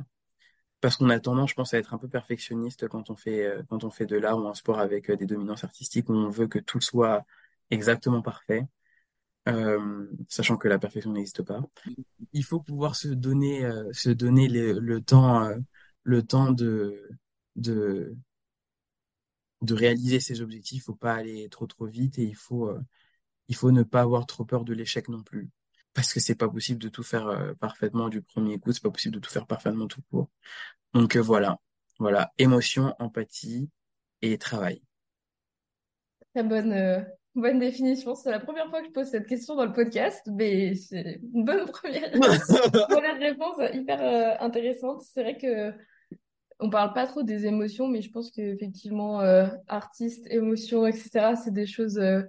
Parce 0.81 0.97
qu'on 0.97 1.11
a 1.11 1.21
tendance, 1.21 1.51
je 1.51 1.55
pense, 1.55 1.75
à 1.75 1.79
être 1.79 1.95
un 1.95 1.99
peu 1.99 2.09
perfectionniste 2.09 2.89
quand 2.89 3.11
on 3.11 3.17
fait, 3.17 3.47
euh, 3.47 3.63
quand 3.69 3.85
on 3.85 3.91
fait 3.91 4.07
de 4.07 4.17
l'art 4.17 4.39
ou 4.39 4.49
un 4.49 4.55
sport 4.55 4.81
avec 4.81 5.11
euh, 5.11 5.17
des 5.17 5.27
dominances 5.27 5.65
artistiques 5.65 6.09
où 6.09 6.15
on 6.15 6.29
veut 6.31 6.49
que 6.49 6.59
tout 6.59 6.81
soit 6.81 7.25
exactement 7.71 8.23
parfait, 8.23 8.67
euh, 9.49 10.07
sachant 10.29 10.57
que 10.57 10.69
la 10.69 10.79
perfection 10.79 11.13
n'existe 11.13 11.43
pas. 11.43 11.61
Il 12.33 12.45
faut 12.45 12.61
pouvoir 12.61 12.97
se 12.97 13.09
donner, 13.09 13.69
se 13.93 14.11
donner 14.11 14.49
le, 14.49 14.79
le 14.81 15.03
temps, 15.03 15.51
le 16.05 16.23
temps 16.25 16.53
de, 16.53 17.09
de, 17.57 18.17
de 19.63 19.73
réaliser 19.75 20.21
ses 20.21 20.43
objectifs. 20.43 20.83
Il 20.83 20.85
faut 20.85 20.95
pas 20.95 21.15
aller 21.15 21.49
trop 21.49 21.67
trop 21.67 21.87
vite 21.87 22.19
et 22.19 22.25
il 22.25 22.37
faut, 22.37 22.71
il 23.49 23.57
faut 23.57 23.73
ne 23.73 23.83
pas 23.85 24.03
avoir 24.03 24.27
trop 24.27 24.45
peur 24.45 24.65
de 24.65 24.75
l'échec 24.75 25.09
non 25.09 25.23
plus. 25.23 25.51
Parce 25.95 26.13
que 26.13 26.21
c'est 26.21 26.35
pas 26.35 26.49
possible 26.49 26.81
de 26.81 26.89
tout 26.89 27.03
faire 27.03 27.29
euh, 27.29 27.53
parfaitement 27.55 28.09
du 28.09 28.23
premier 28.23 28.59
coup, 28.59 28.73
c'est 28.73 28.83
pas 28.83 28.91
possible 28.91 29.15
de 29.15 29.21
tout 29.21 29.31
faire 29.31 29.47
parfaitement 29.47 29.87
tout 29.87 30.03
court. 30.11 30.29
Donc 30.95 31.17
euh, 31.17 31.21
voilà, 31.21 31.59
voilà, 31.99 32.33
émotion, 32.39 32.95
empathie 32.99 33.69
et 34.23 34.39
travail. 34.39 34.83
Très 36.35 36.43
bonne, 36.43 36.73
euh, 36.73 37.01
bonne 37.35 37.59
définition. 37.59 38.15
C'est 38.15 38.31
la 38.31 38.41
première 38.41 38.69
fois 38.69 38.81
que 38.81 38.87
je 38.89 38.93
pose 38.93 39.07
cette 39.07 39.27
question 39.27 39.55
dans 39.55 39.67
le 39.67 39.73
podcast, 39.73 40.23
mais 40.33 40.75
c'est 40.75 41.21
une 41.35 41.45
bonne 41.45 41.67
première, 41.71 42.11
première 42.89 43.19
réponse, 43.19 43.57
hyper 43.73 44.03
euh, 44.03 44.35
intéressante. 44.45 45.03
C'est 45.03 45.23
vrai 45.23 45.37
que 45.37 45.73
on 46.59 46.71
parle 46.71 46.93
pas 46.93 47.07
trop 47.07 47.23
des 47.23 47.47
émotions, 47.47 47.89
mais 47.89 48.03
je 48.03 48.11
pense 48.11 48.31
qu'effectivement, 48.31 49.21
euh, 49.21 49.49
artistes, 49.67 50.27
émotions, 50.31 50.87
etc., 50.87 51.35
c'est 51.43 51.53
des 51.53 51.67
choses 51.67 51.99
euh, 51.99 52.23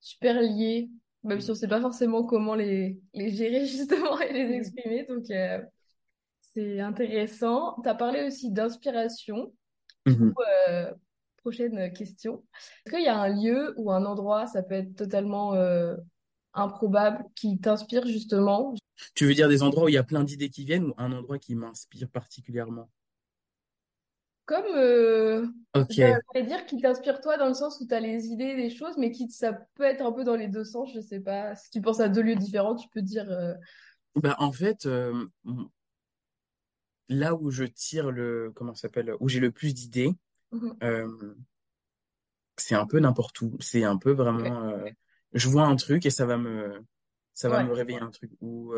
super 0.00 0.40
liées, 0.40 0.90
même 1.26 1.40
si 1.40 1.50
on 1.50 1.54
sait 1.54 1.68
pas 1.68 1.80
forcément 1.80 2.24
comment 2.24 2.54
les, 2.54 2.98
les 3.14 3.30
gérer 3.30 3.66
justement 3.66 4.18
et 4.20 4.32
les 4.32 4.54
exprimer. 4.56 5.04
Donc, 5.08 5.30
euh, 5.30 5.60
c'est 6.38 6.80
intéressant. 6.80 7.76
Tu 7.82 7.88
as 7.88 7.94
parlé 7.94 8.26
aussi 8.26 8.50
d'inspiration. 8.50 9.52
Mhm. 10.06 10.34
Euh, 10.68 10.92
prochaine 11.38 11.92
question. 11.92 12.44
Est-ce 12.84 12.94
qu'il 12.94 13.04
y 13.04 13.08
a 13.08 13.18
un 13.18 13.28
lieu 13.28 13.74
ou 13.76 13.92
un 13.92 14.04
endroit, 14.04 14.46
ça 14.46 14.62
peut 14.62 14.74
être 14.74 14.96
totalement 14.96 15.54
euh, 15.54 15.96
improbable, 16.54 17.24
qui 17.34 17.58
t'inspire 17.60 18.06
justement? 18.06 18.74
Tu 19.14 19.26
veux 19.26 19.34
dire 19.34 19.48
des 19.48 19.62
endroits 19.62 19.84
où 19.84 19.88
il 19.88 19.94
y 19.94 19.98
a 19.98 20.02
plein 20.02 20.24
d'idées 20.24 20.48
qui 20.48 20.64
viennent 20.64 20.86
ou 20.86 20.94
un 20.96 21.12
endroit 21.12 21.38
qui 21.38 21.54
m'inspire 21.54 22.08
particulièrement? 22.08 22.88
Comme, 24.46 24.64
euh, 24.76 25.46
Ok, 25.74 25.98
j'allais 25.98 26.46
dire 26.46 26.66
qui 26.66 26.80
t'inspire 26.80 27.20
toi 27.20 27.36
dans 27.36 27.48
le 27.48 27.54
sens 27.54 27.80
où 27.80 27.86
tu 27.86 27.94
as 27.94 28.00
les 28.00 28.26
idées 28.28 28.54
des 28.54 28.70
choses, 28.70 28.96
mais 28.96 29.10
qui 29.10 29.28
ça 29.30 29.52
peut 29.74 29.84
être 29.84 30.02
un 30.02 30.12
peu 30.12 30.24
dans 30.24 30.36
les 30.36 30.48
deux 30.48 30.64
sens, 30.64 30.92
je 30.94 31.00
sais 31.00 31.20
pas. 31.20 31.54
Si 31.56 31.70
tu 31.70 31.80
penses 31.80 32.00
à 32.00 32.08
deux 32.08 32.22
lieux 32.22 32.36
différents, 32.36 32.76
tu 32.76 32.88
peux 32.88 33.02
dire. 33.02 33.30
euh, 33.30 33.54
bah 34.14 34.34
en 34.38 34.52
fait, 34.52 34.86
euh, 34.86 35.26
là 37.08 37.34
où 37.34 37.50
je 37.50 37.64
tire 37.64 38.10
le, 38.10 38.52
comment 38.54 38.74
s'appelle, 38.74 39.14
où 39.20 39.28
j'ai 39.28 39.40
le 39.40 39.50
plus 39.50 39.74
d'idées, 39.74 40.12
mhm, 40.50 40.80
euh, 40.82 41.34
c'est 42.56 42.74
un 42.74 42.86
peu 42.86 42.98
n'importe 43.00 43.40
où. 43.42 43.56
C'est 43.60 43.84
un 43.84 43.96
peu 43.98 44.12
vraiment, 44.12 44.74
je 45.32 45.48
vois 45.48 45.64
un 45.64 45.76
truc 45.76 46.06
et 46.06 46.10
ça 46.10 46.26
va 46.26 46.38
me, 46.38 46.82
ça 47.34 47.48
va 47.48 47.58
Ouais, 47.58 47.64
me 47.64 47.72
réveiller 47.72 48.00
un 48.00 48.10
truc. 48.10 48.30
Ou, 48.40 48.74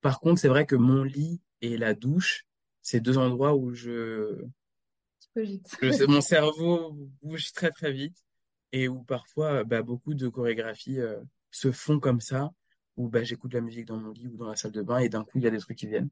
par 0.00 0.18
contre, 0.20 0.40
c'est 0.40 0.48
vrai 0.48 0.66
que 0.66 0.74
mon 0.76 1.02
lit 1.04 1.40
et 1.60 1.76
la 1.76 1.94
douche, 1.94 2.46
c'est 2.88 3.00
deux 3.00 3.18
endroits 3.18 3.54
où 3.54 3.74
je, 3.74 4.42
mon 6.08 6.22
cerveau 6.22 6.96
bouge 7.22 7.52
très 7.52 7.70
très 7.70 7.92
vite 7.92 8.16
et 8.72 8.88
où 8.88 9.02
parfois, 9.02 9.62
bah, 9.64 9.82
beaucoup 9.82 10.14
de 10.14 10.26
chorégraphies 10.28 10.98
euh, 10.98 11.20
se 11.50 11.70
font 11.70 12.00
comme 12.00 12.22
ça, 12.22 12.50
où 12.96 13.10
bah, 13.10 13.24
j'écoute 13.24 13.52
la 13.52 13.60
musique 13.60 13.84
dans 13.84 13.98
mon 13.98 14.12
lit 14.12 14.28
ou 14.28 14.38
dans 14.38 14.48
la 14.48 14.56
salle 14.56 14.72
de 14.72 14.80
bain 14.80 14.98
et 14.98 15.10
d'un 15.10 15.22
coup, 15.22 15.36
il 15.36 15.42
y 15.42 15.46
a 15.46 15.50
des 15.50 15.58
trucs 15.58 15.76
qui 15.76 15.86
viennent. 15.86 16.08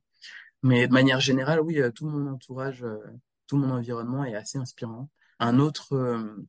Mais 0.63 0.87
de 0.87 0.93
manière 0.93 1.19
générale, 1.21 1.61
oui, 1.61 1.81
euh, 1.81 1.91
tout 1.91 2.07
mon 2.07 2.31
entourage, 2.31 2.83
euh, 2.83 2.99
tout 3.47 3.57
mon 3.57 3.71
environnement 3.71 4.25
est 4.25 4.35
assez 4.35 4.59
inspirant. 4.59 5.09
Un 5.39 5.59
autre, 5.59 5.95
euh, 5.95 6.47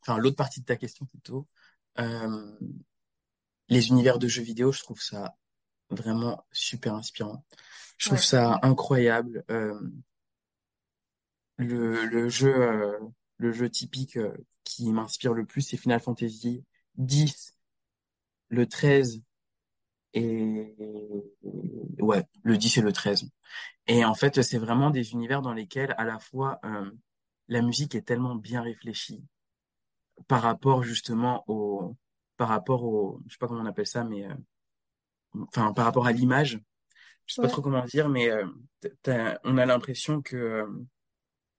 enfin, 0.00 0.16
l'autre 0.16 0.36
partie 0.36 0.60
de 0.60 0.66
ta 0.66 0.76
question 0.76 1.04
plutôt, 1.04 1.46
euh, 1.98 2.56
les 3.68 3.88
univers 3.88 4.18
de 4.18 4.28
jeux 4.28 4.42
vidéo, 4.42 4.72
je 4.72 4.80
trouve 4.80 5.02
ça 5.02 5.36
vraiment 5.90 6.46
super 6.52 6.94
inspirant. 6.94 7.44
Je 8.00 8.06
trouve 8.06 8.18
Ouais, 8.18 8.24
ça 8.24 8.58
incroyable. 8.62 9.44
Euh, 9.50 9.78
le, 11.58 12.06
le 12.06 12.28
jeu, 12.28 12.54
euh, 12.54 12.98
le 13.36 13.52
jeu 13.52 13.68
typique 13.70 14.16
euh, 14.16 14.32
qui 14.64 14.90
m'inspire 14.90 15.34
le 15.34 15.44
plus, 15.44 15.62
c'est 15.62 15.76
Final 15.76 16.00
Fantasy 16.00 16.64
X, 16.98 17.54
le 18.48 18.66
13 18.66 19.22
et 20.14 20.74
ouais, 22.00 22.24
le 22.42 22.56
10 22.56 22.78
et 22.78 22.82
le 22.82 22.92
13. 22.92 23.28
Et 23.86 24.04
en 24.04 24.14
fait, 24.14 24.42
c'est 24.42 24.58
vraiment 24.58 24.90
des 24.90 25.12
univers 25.12 25.42
dans 25.42 25.52
lesquels 25.52 25.94
à 25.98 26.04
la 26.04 26.18
fois 26.18 26.58
euh, 26.64 26.90
la 27.48 27.62
musique 27.62 27.94
est 27.94 28.02
tellement 28.02 28.34
bien 28.36 28.62
réfléchie 28.62 29.24
par 30.28 30.42
rapport 30.42 30.82
justement 30.82 31.44
au 31.46 31.96
par 32.38 32.48
rapport 32.48 32.84
au 32.84 33.20
je 33.26 33.32
sais 33.32 33.38
pas 33.38 33.48
comment 33.48 33.62
on 33.62 33.66
appelle 33.66 33.86
ça 33.86 34.04
mais 34.04 34.24
euh, 34.26 34.34
enfin 35.48 35.72
par 35.72 35.84
rapport 35.84 36.06
à 36.06 36.12
l'image 36.12 36.60
je 37.30 37.36
sais 37.36 37.42
pas 37.42 37.48
trop 37.48 37.62
comment 37.62 37.84
dire 37.84 38.08
mais 38.08 38.28
euh, 38.28 38.44
on 39.44 39.56
a 39.56 39.66
l'impression 39.66 40.20
que 40.20 40.36
euh, 40.36 40.66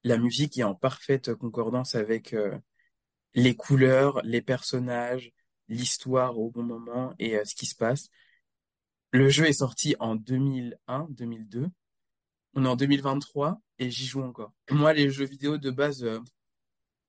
la 0.04 0.18
musique 0.18 0.58
est 0.58 0.64
en 0.64 0.76
parfaite 0.76 1.34
concordance 1.34 1.96
avec 1.96 2.34
euh, 2.34 2.58
les 3.36 3.56
couleurs 3.56 4.22
les 4.24 4.42
personnages 4.42 5.32
l'histoire 5.70 6.38
au 6.38 6.50
bon 6.50 6.64
moment 6.64 7.14
et 7.20 7.40
ce 7.46 7.56
qui 7.56 7.66
se 7.66 7.76
passe. 7.76 8.10
Le 9.12 9.30
jeu 9.30 9.46
est 9.46 9.54
sorti 9.54 9.96
en 10.00 10.16
2001 10.16 11.08
2002 11.12 11.70
on 12.54 12.66
est 12.66 12.68
en 12.68 12.76
2023 12.76 13.62
et 13.80 13.90
j'y 13.90 14.06
joue 14.06 14.24
encore. 14.24 14.52
Moi 14.70 14.92
les 14.92 15.10
jeux 15.10 15.26
vidéo 15.26 15.58
de 15.58 15.72
base 15.72 16.04
euh, 16.04 16.20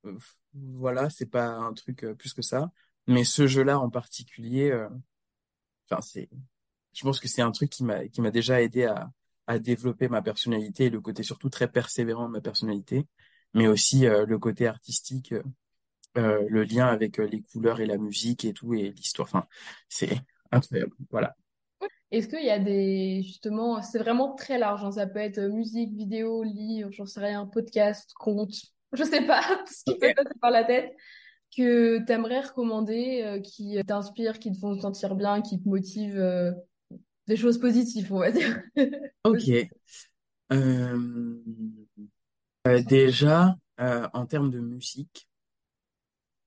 euh, 0.05 0.17
voilà 0.55 1.11
c'est 1.11 1.27
pas 1.27 1.49
un 1.49 1.73
truc 1.73 2.05
euh, 2.05 2.15
plus 2.15 2.33
que 2.33 2.43
ça. 2.43 2.71
Mais 3.09 3.25
ce 3.25 3.49
jeu-là 3.49 3.81
en 3.81 3.91
particulier 3.91 4.73
Enfin, 5.91 6.01
c'est, 6.01 6.29
je 6.93 7.03
pense 7.03 7.21
que 7.21 7.29
c'est 7.29 7.43
un 7.43 7.53
truc 7.53 7.71
qui 7.71 7.85
m'a, 7.85 8.07
qui 8.09 8.21
m'a 8.21 8.31
déjà 8.31 8.63
aidé 8.63 8.85
à, 8.85 9.11
à 9.47 9.59
développer 9.59 10.09
ma 10.09 10.23
personnalité 10.23 10.87
et 10.87 10.91
le 10.91 11.01
côté 11.01 11.23
surtout 11.23 11.51
très 11.51 11.69
persévérant 11.69 12.27
de 12.27 12.33
ma 12.33 12.41
personnalité, 12.41 13.07
mais 13.55 13.67
aussi 13.67 14.07
euh, 14.07 14.27
le 14.27 14.39
côté 14.39 14.67
artistique, 14.67 15.35
euh, 16.17 16.47
le 16.49 16.65
lien 16.65 16.87
avec 16.87 17.19
euh, 17.19 17.27
les 17.27 17.43
couleurs 17.43 17.81
et 17.81 17.87
la 17.87 17.99
musique 17.99 18.45
et 18.45 18.53
tout 18.53 18.75
et 18.75 18.91
l'histoire. 18.91 19.29
Enfin, 19.29 19.47
c'est 19.89 20.21
incroyable. 20.51 20.93
Voilà. 21.11 21.35
Est-ce 22.13 22.29
qu'il 22.29 22.45
y 22.45 22.51
a 22.51 22.59
des, 22.59 23.23
justement, 23.23 23.81
c'est 23.81 23.99
vraiment 23.99 24.35
très 24.35 24.59
large, 24.59 24.85
hein, 24.85 24.93
ça 24.93 25.07
peut 25.07 25.19
être 25.19 25.39
euh, 25.39 25.49
musique, 25.49 25.95
vidéo, 25.95 26.43
livre, 26.43 26.91
j'en 26.93 27.07
sais 27.07 27.21
rien, 27.21 27.47
podcast, 27.47 28.13
conte, 28.19 28.53
je 28.93 29.03
sais 29.03 29.23
pas, 29.23 29.41
tout 29.67 29.73
ce 29.73 29.85
qui 29.85 29.99
peut 29.99 30.13
passer 30.15 30.39
par 30.39 30.51
la 30.51 30.63
tête, 30.65 30.95
que 31.57 32.05
t'aimerais 32.05 32.41
recommander, 32.41 33.23
euh, 33.25 33.41
qui 33.41 33.79
t'inspire, 33.87 34.39
qui 34.39 34.53
te 34.53 34.59
font 34.59 34.77
te 34.77 34.83
sentir 34.83 35.15
bien, 35.15 35.41
qui 35.41 35.59
te 35.59 35.67
motive, 35.67 36.19
euh, 36.19 36.53
des 37.27 37.37
choses 37.37 37.59
positives, 37.59 38.13
on 38.13 38.19
va 38.19 38.31
dire. 38.31 38.63
Ok. 39.25 39.49
Euh, 40.53 41.37
euh, 42.67 42.83
déjà, 42.83 43.57
euh, 43.81 44.09
en 44.13 44.27
termes 44.27 44.51
de 44.51 44.59
musique, 44.59 45.29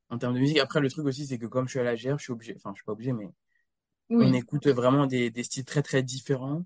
en 0.09 0.17
termes 0.17 0.35
de 0.35 0.39
musique, 0.39 0.59
après 0.59 0.79
le 0.79 0.89
truc 0.89 1.05
aussi, 1.05 1.25
c'est 1.25 1.39
que 1.39 1.45
comme 1.45 1.65
je 1.67 1.71
suis 1.71 1.79
à 1.79 1.83
la 1.83 1.95
GR, 1.95 2.17
je 2.17 2.23
suis 2.23 2.33
obligé, 2.33 2.53
enfin, 2.57 2.71
je 2.73 2.79
suis 2.79 2.85
pas 2.85 2.91
obligé, 2.91 3.13
mais 3.13 3.29
on 4.09 4.33
écoute 4.33 4.67
vraiment 4.67 5.07
des, 5.07 5.31
des 5.31 5.43
styles 5.43 5.65
très 5.65 5.81
très 5.81 6.03
différents 6.03 6.63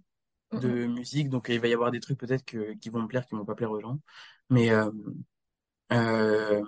de 0.52 0.88
musique, 0.88 1.30
donc 1.30 1.48
il 1.50 1.60
va 1.60 1.68
y 1.68 1.74
avoir 1.74 1.92
des 1.92 2.00
trucs 2.00 2.18
peut-être 2.18 2.44
que, 2.44 2.74
qui 2.74 2.90
vont 2.90 3.04
me 3.04 3.08
plaire, 3.08 3.26
qui 3.26 3.36
vont 3.36 3.46
pas 3.46 3.56
plaire 3.56 3.72
aux 3.72 3.80
gens. 3.80 4.00
Mais 4.50 4.72
euh, 4.72 4.92
euh, 5.92 6.64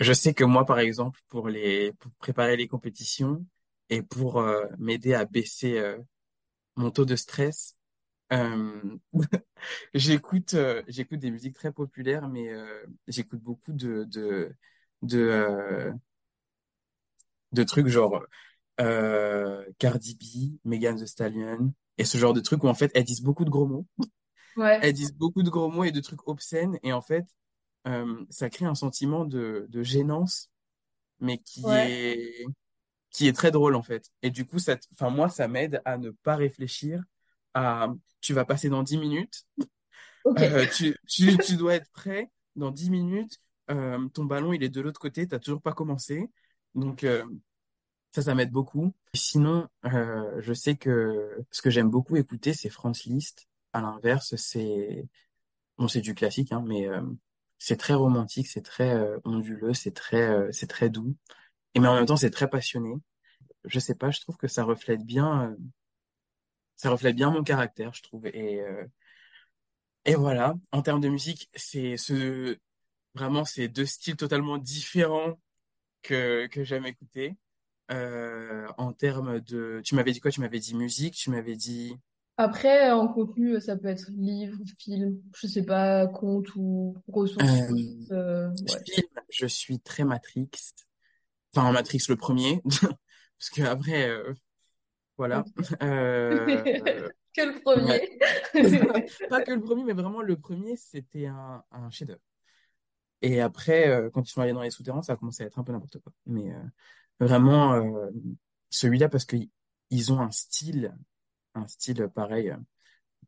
je 0.00 0.12
sais 0.12 0.34
que 0.34 0.44
moi, 0.44 0.64
par 0.64 0.78
exemple, 0.78 1.20
pour 1.28 1.48
les 1.48 1.92
pour 1.94 2.12
préparer 2.12 2.56
les 2.56 2.68
compétitions 2.68 3.44
et 3.90 4.02
pour 4.02 4.38
euh, 4.38 4.64
m'aider 4.78 5.14
à 5.14 5.24
baisser 5.24 5.78
euh, 5.78 5.98
mon 6.76 6.90
taux 6.90 7.04
de 7.04 7.16
stress, 7.16 7.76
euh, 8.32 8.98
j'écoute 9.94 10.54
euh, 10.54 10.82
j'écoute 10.88 11.20
des 11.20 11.30
musiques 11.32 11.54
très 11.56 11.72
populaires, 11.72 12.28
mais 12.28 12.50
euh, 12.52 12.86
j'écoute 13.08 13.40
beaucoup 13.42 13.72
de 13.72 14.04
de 14.04 14.54
de 15.02 15.92
de 17.52 17.64
trucs 17.64 17.88
genre 17.88 18.22
Cardi 19.78 20.14
B, 20.16 20.58
Megan 20.68 20.96
Thee 20.96 21.06
Stallion 21.08 21.72
et 21.98 22.04
ce 22.04 22.18
genre 22.18 22.32
de 22.32 22.40
trucs 22.40 22.64
où 22.64 22.68
en 22.68 22.74
fait 22.74 22.90
elles 22.94 23.04
disent 23.04 23.22
beaucoup 23.22 23.44
de 23.44 23.50
gros 23.50 23.66
mots. 23.66 23.86
Ouais, 24.56 24.80
Elles 24.80 24.94
disent 24.94 25.14
beaucoup 25.14 25.42
de 25.42 25.50
gros 25.50 25.70
mots 25.70 25.84
et 25.84 25.92
de 25.92 26.00
trucs 26.00 26.26
obscènes 26.28 26.78
et 26.82 26.92
en 26.92 27.02
fait 27.02 27.26
ça 28.30 28.50
crée 28.50 28.66
un 28.66 28.74
sentiment 28.74 29.24
de, 29.24 29.66
de 29.70 29.82
gênance, 29.82 30.50
mais 31.20 31.38
qui 31.38 31.62
ouais, 31.62 31.88
est 31.88 32.46
qui 33.14 33.28
est 33.28 33.32
très 33.32 33.52
drôle 33.52 33.76
en 33.76 33.82
fait. 33.82 34.10
Et 34.22 34.30
du 34.30 34.44
coup, 34.44 34.58
ça, 34.58 34.76
enfin 34.92 35.08
moi, 35.08 35.28
ça 35.30 35.46
m'aide 35.48 35.80
à 35.84 35.96
ne 35.96 36.10
pas 36.10 36.34
réfléchir 36.36 37.02
à 37.54 37.88
tu 38.20 38.34
vas 38.34 38.44
passer 38.44 38.68
dans 38.68 38.82
10 38.82 38.98
minutes. 38.98 39.46
Euh, 40.38 40.64
tu, 40.74 40.96
tu, 41.06 41.36
tu 41.36 41.56
dois 41.58 41.74
être 41.74 41.90
prêt 41.90 42.30
dans 42.56 42.70
10 42.70 42.88
minutes. 42.88 43.42
Euh, 43.70 44.08
ton 44.08 44.24
ballon, 44.24 44.54
il 44.54 44.64
est 44.64 44.70
de 44.70 44.80
l'autre 44.80 44.98
côté, 44.98 45.28
t'as 45.28 45.38
toujours 45.38 45.60
pas 45.60 45.74
commencé. 45.74 46.30
Donc, 46.74 47.04
euh, 47.04 47.22
ça, 48.10 48.22
ça 48.22 48.34
m'aide 48.34 48.50
beaucoup. 48.50 48.94
Sinon, 49.12 49.68
je 49.82 50.52
sais 50.54 50.76
que 50.76 51.44
ce 51.50 51.60
que 51.60 51.68
j'aime 51.68 51.90
beaucoup 51.90 52.16
écouter, 52.16 52.54
c'est 52.54 52.70
Franz 52.70 53.02
Liszt. 53.04 53.46
À 53.74 53.82
l'inverse, 53.82 54.34
c'est 54.36 55.06
bon, 55.76 55.88
c'est 55.88 56.00
du 56.00 56.14
classique, 56.14 56.52
hein, 56.52 56.64
mais 56.66 56.88
c'est 57.58 57.76
très 57.76 57.92
romantique, 57.92 58.46
c'est 58.46 58.64
très 58.64 58.98
onduleux, 59.26 59.74
c'est 59.74 59.92
très 59.92 60.50
c'est 60.52 60.68
très 60.68 60.88
doux. 60.88 61.14
Et 61.74 61.80
mais 61.80 61.88
en 61.88 61.94
même 61.94 62.06
temps, 62.06 62.16
c'est 62.16 62.30
très 62.30 62.48
passionné. 62.48 62.94
Je 63.64 63.78
sais 63.78 63.94
pas, 63.94 64.10
je 64.10 64.20
trouve 64.20 64.36
que 64.36 64.48
ça 64.48 64.64
reflète 64.64 65.04
bien 65.04 65.50
euh, 65.50 65.56
ça 66.76 66.90
reflète 66.90 67.16
bien 67.16 67.30
mon 67.30 67.42
caractère, 67.42 67.94
je 67.94 68.02
trouve. 68.02 68.26
Et 68.26 68.60
euh, 68.60 68.84
et 70.04 70.14
voilà. 70.14 70.54
En 70.72 70.82
termes 70.82 71.00
de 71.00 71.08
musique, 71.08 71.48
c'est 71.54 71.96
ce 71.96 72.56
vraiment 73.14 73.44
c'est 73.44 73.68
deux 73.68 73.86
styles 73.86 74.16
totalement 74.16 74.58
différents 74.58 75.38
que 76.02 76.46
que 76.48 76.64
j'aime 76.64 76.86
écouter. 76.86 77.36
Euh, 77.90 78.66
en 78.78 78.92
termes 78.92 79.40
de, 79.40 79.82
tu 79.84 79.94
m'avais 79.94 80.12
dit 80.12 80.20
quoi? 80.20 80.30
Tu 80.30 80.40
m'avais 80.40 80.58
dit 80.58 80.74
musique, 80.74 81.14
tu 81.14 81.30
m'avais 81.30 81.54
dit 81.54 81.94
Après, 82.38 82.90
en 82.90 83.08
contenu, 83.08 83.60
ça 83.60 83.76
peut 83.76 83.88
être 83.88 84.10
livre, 84.10 84.56
film, 84.78 85.20
je 85.36 85.46
sais 85.46 85.64
pas, 85.64 86.06
conte 86.06 86.54
ou 86.56 86.96
ressources. 87.08 87.44
ouais. 87.44 88.84
film. 88.86 89.06
Je 89.28 89.46
suis 89.46 89.80
très 89.80 90.04
Matrix. 90.04 90.48
Enfin, 91.56 91.70
Matrix 91.72 92.02
le 92.08 92.16
premier, 92.16 92.60
parce 93.38 93.50
que 93.54 93.62
après, 93.62 94.08
euh, 94.08 94.34
voilà. 95.16 95.44
Euh, 95.82 96.62
Que 97.34 97.42
le 97.42 97.60
premier. 97.62 98.18
Pas 99.28 99.42
que 99.42 99.50
le 99.50 99.60
premier, 99.60 99.82
mais 99.82 99.92
vraiment 99.92 100.22
le 100.22 100.36
premier, 100.36 100.76
c'était 100.76 101.26
un, 101.26 101.64
un 101.72 101.90
chef-d'œuvre. 101.90 102.20
Et 103.22 103.40
après, 103.40 103.88
euh, 103.88 104.08
quand 104.08 104.22
ils 104.22 104.30
sont 104.30 104.40
allés 104.40 104.52
dans 104.52 104.62
les 104.62 104.70
souterrains, 104.70 105.02
ça 105.02 105.14
a 105.14 105.16
commencé 105.16 105.42
à 105.42 105.46
être 105.46 105.58
un 105.58 105.64
peu 105.64 105.72
n'importe 105.72 105.98
quoi. 105.98 106.12
Mais 106.26 106.52
vraiment, 107.18 108.08
celui-là, 108.70 109.08
parce 109.08 109.24
que 109.24 109.36
ils 109.90 110.12
ont 110.12 110.20
un 110.20 110.30
style, 110.30 110.94
un 111.56 111.66
style 111.66 112.08
pareil. 112.14 112.54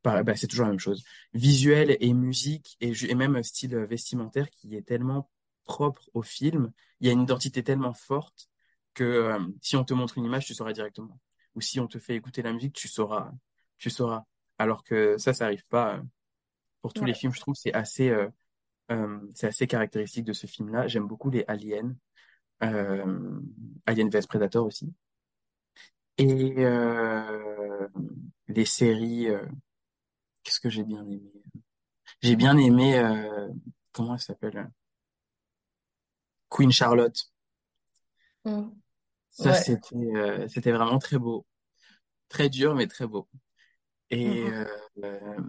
bah, 0.05 0.23
c'est 0.37 0.47
toujours 0.47 0.67
la 0.67 0.71
même 0.71 0.79
chose. 0.79 1.03
Visuel 1.35 1.97
et 1.99 2.15
musique 2.15 2.77
et, 2.81 2.93
et 3.09 3.15
même 3.17 3.43
style 3.43 3.77
vestimentaire 3.77 4.51
qui 4.51 4.77
est 4.77 4.83
tellement 4.83 5.29
propre 5.67 6.09
au 6.15 6.23
film. 6.23 6.73
Il 7.01 7.07
y 7.07 7.11
a 7.11 7.13
une 7.13 7.23
identité 7.23 7.63
tellement 7.63 7.93
forte 7.93 8.49
que 8.95 9.05
euh, 9.05 9.39
si 9.61 9.77
on 9.77 9.85
te 9.85 9.95
montre 9.95 10.19
une 10.19 10.25
image, 10.25 10.47
tu 10.47 10.55
sauras 10.55 10.73
directement. 10.73 11.21
Ou 11.55 11.61
si 11.61 11.81
on 11.81 11.87
te 11.87 11.99
fait 11.99 12.15
écouter 12.15 12.43
la 12.43 12.53
musique, 12.53 12.75
tu 12.75 12.89
sauras, 12.89 13.33
tu 13.79 13.91
sauras. 13.91 14.25
Alors 14.59 14.85
que 14.85 15.19
ça, 15.19 15.33
ça 15.35 15.45
arrive 15.47 15.67
pas 15.67 15.97
euh, 15.97 16.03
pour 16.81 16.93
tous 16.93 17.05
les 17.05 17.15
films. 17.15 17.33
Je 17.33 17.41
trouve 17.41 17.55
c'est 17.55 17.75
assez, 17.75 18.09
euh, 18.11 18.29
euh, 18.91 19.21
c'est 19.35 19.49
assez 19.49 19.67
caractéristique 19.67 20.25
de 20.25 20.33
ce 20.33 20.47
film-là. 20.47 20.87
J'aime 20.87 21.07
beaucoup 21.07 21.31
les 21.31 21.45
aliens, 21.49 21.95
Alien 22.61 24.11
vs 24.11 24.27
Predator 24.27 24.67
aussi, 24.67 24.93
et 26.19 26.55
les 28.49 28.65
séries. 28.65 29.29
qu'est-ce 30.43 30.61
que 30.61 30.71
j'ai 30.71 30.85
bien 30.85 31.03
aimé? 31.03 31.23
J'ai 32.23 32.37
bien 32.37 32.57
aimé, 32.57 33.03
comment 33.93 34.15
elle 34.15 34.21
s'appelle? 34.21 34.71
Queen 36.57 36.73
Charlotte. 36.73 37.19
Mm. 38.45 38.71
Ça, 39.29 39.51
Ouais. 39.51 39.61
c'était, 39.61 39.97
euh, 39.97 40.49
c'était 40.49 40.73
vraiment 40.73 40.99
très 40.99 41.19
beau. 41.19 41.47
Très 42.31 42.49
dur, 42.49 42.75
mais 42.75 42.87
très 42.87 43.07
beau. 43.07 43.29
Et 44.11 44.45
mm. 44.45 44.53
euh, 44.55 44.65
euh, 45.05 45.41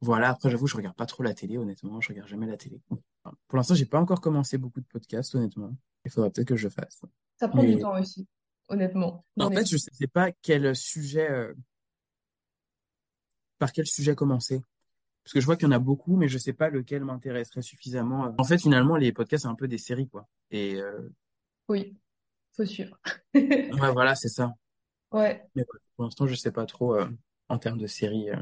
voilà, 0.00 0.30
après, 0.30 0.50
j'avoue, 0.50 0.66
je 0.66 0.76
regarde 0.76 0.96
pas 0.96 1.06
trop 1.06 1.22
la 1.22 1.32
télé, 1.32 1.58
honnêtement. 1.58 2.00
Je 2.00 2.08
regarde 2.08 2.28
jamais 2.28 2.46
la 2.46 2.56
télé. 2.56 2.80
Enfin, 2.90 3.36
Pour 3.46 3.56
l'instant, 3.56 3.76
j'ai 3.76 3.86
pas 3.86 4.00
encore 4.00 4.20
commencé 4.20 4.58
beaucoup 4.58 4.80
de 4.80 4.86
podcasts, 4.86 5.32
honnêtement. 5.36 5.76
Il 6.04 6.10
faudra 6.10 6.28
peut-être 6.30 6.48
que 6.48 6.56
je 6.56 6.68
fasse. 6.68 7.02
Ça 7.36 7.46
prend 7.46 7.62
du 7.62 7.78
temps 7.78 7.98
aussi, 7.98 8.26
honnêtement, 8.68 9.24
en 9.38 9.50
fait, 9.50 9.66
je 9.68 9.76
sais 9.76 10.08
pas 10.12 10.32
quel 10.32 10.74
sujet, 10.74 11.30
euh, 11.30 11.54
par 13.58 13.72
quel 13.72 13.86
sujet 13.86 14.16
commencer. 14.16 14.60
Parce 15.24 15.34
que 15.34 15.40
je 15.40 15.46
vois 15.46 15.56
qu'il 15.56 15.66
y 15.66 15.68
en 15.68 15.72
a 15.72 15.78
beaucoup, 15.78 16.16
mais 16.16 16.28
je 16.28 16.36
sais 16.38 16.52
pas 16.52 16.68
lequel 16.68 17.04
m'intéresserait 17.04 17.62
suffisamment. 17.62 18.26
euh. 18.26 18.30
En 18.38 18.44
fait, 18.44 18.58
finalement, 18.58 18.96
les 18.96 19.12
podcasts, 19.12 19.42
c'est 19.44 19.48
un 19.48 19.54
peu 19.54 19.68
des 19.68 19.78
séries, 19.78 20.08
quoi. 20.08 20.26
Et 20.50 20.76
euh, 20.80 21.08
Oui, 21.68 21.96
faut 22.56 22.64
suivre. 22.64 22.98
ouais, 23.34 23.92
voilà, 23.92 24.14
c'est 24.14 24.28
ça. 24.28 24.52
Ouais. 25.12 25.44
Mais 25.54 25.64
pour 25.96 26.06
l'instant, 26.06 26.26
je 26.26 26.34
sais 26.34 26.52
pas 26.52 26.64
trop 26.64 26.94
euh, 26.96 27.06
en 27.50 27.58
termes 27.58 27.76
de 27.76 27.86
séries. 27.86 28.30
euh. 28.30 28.36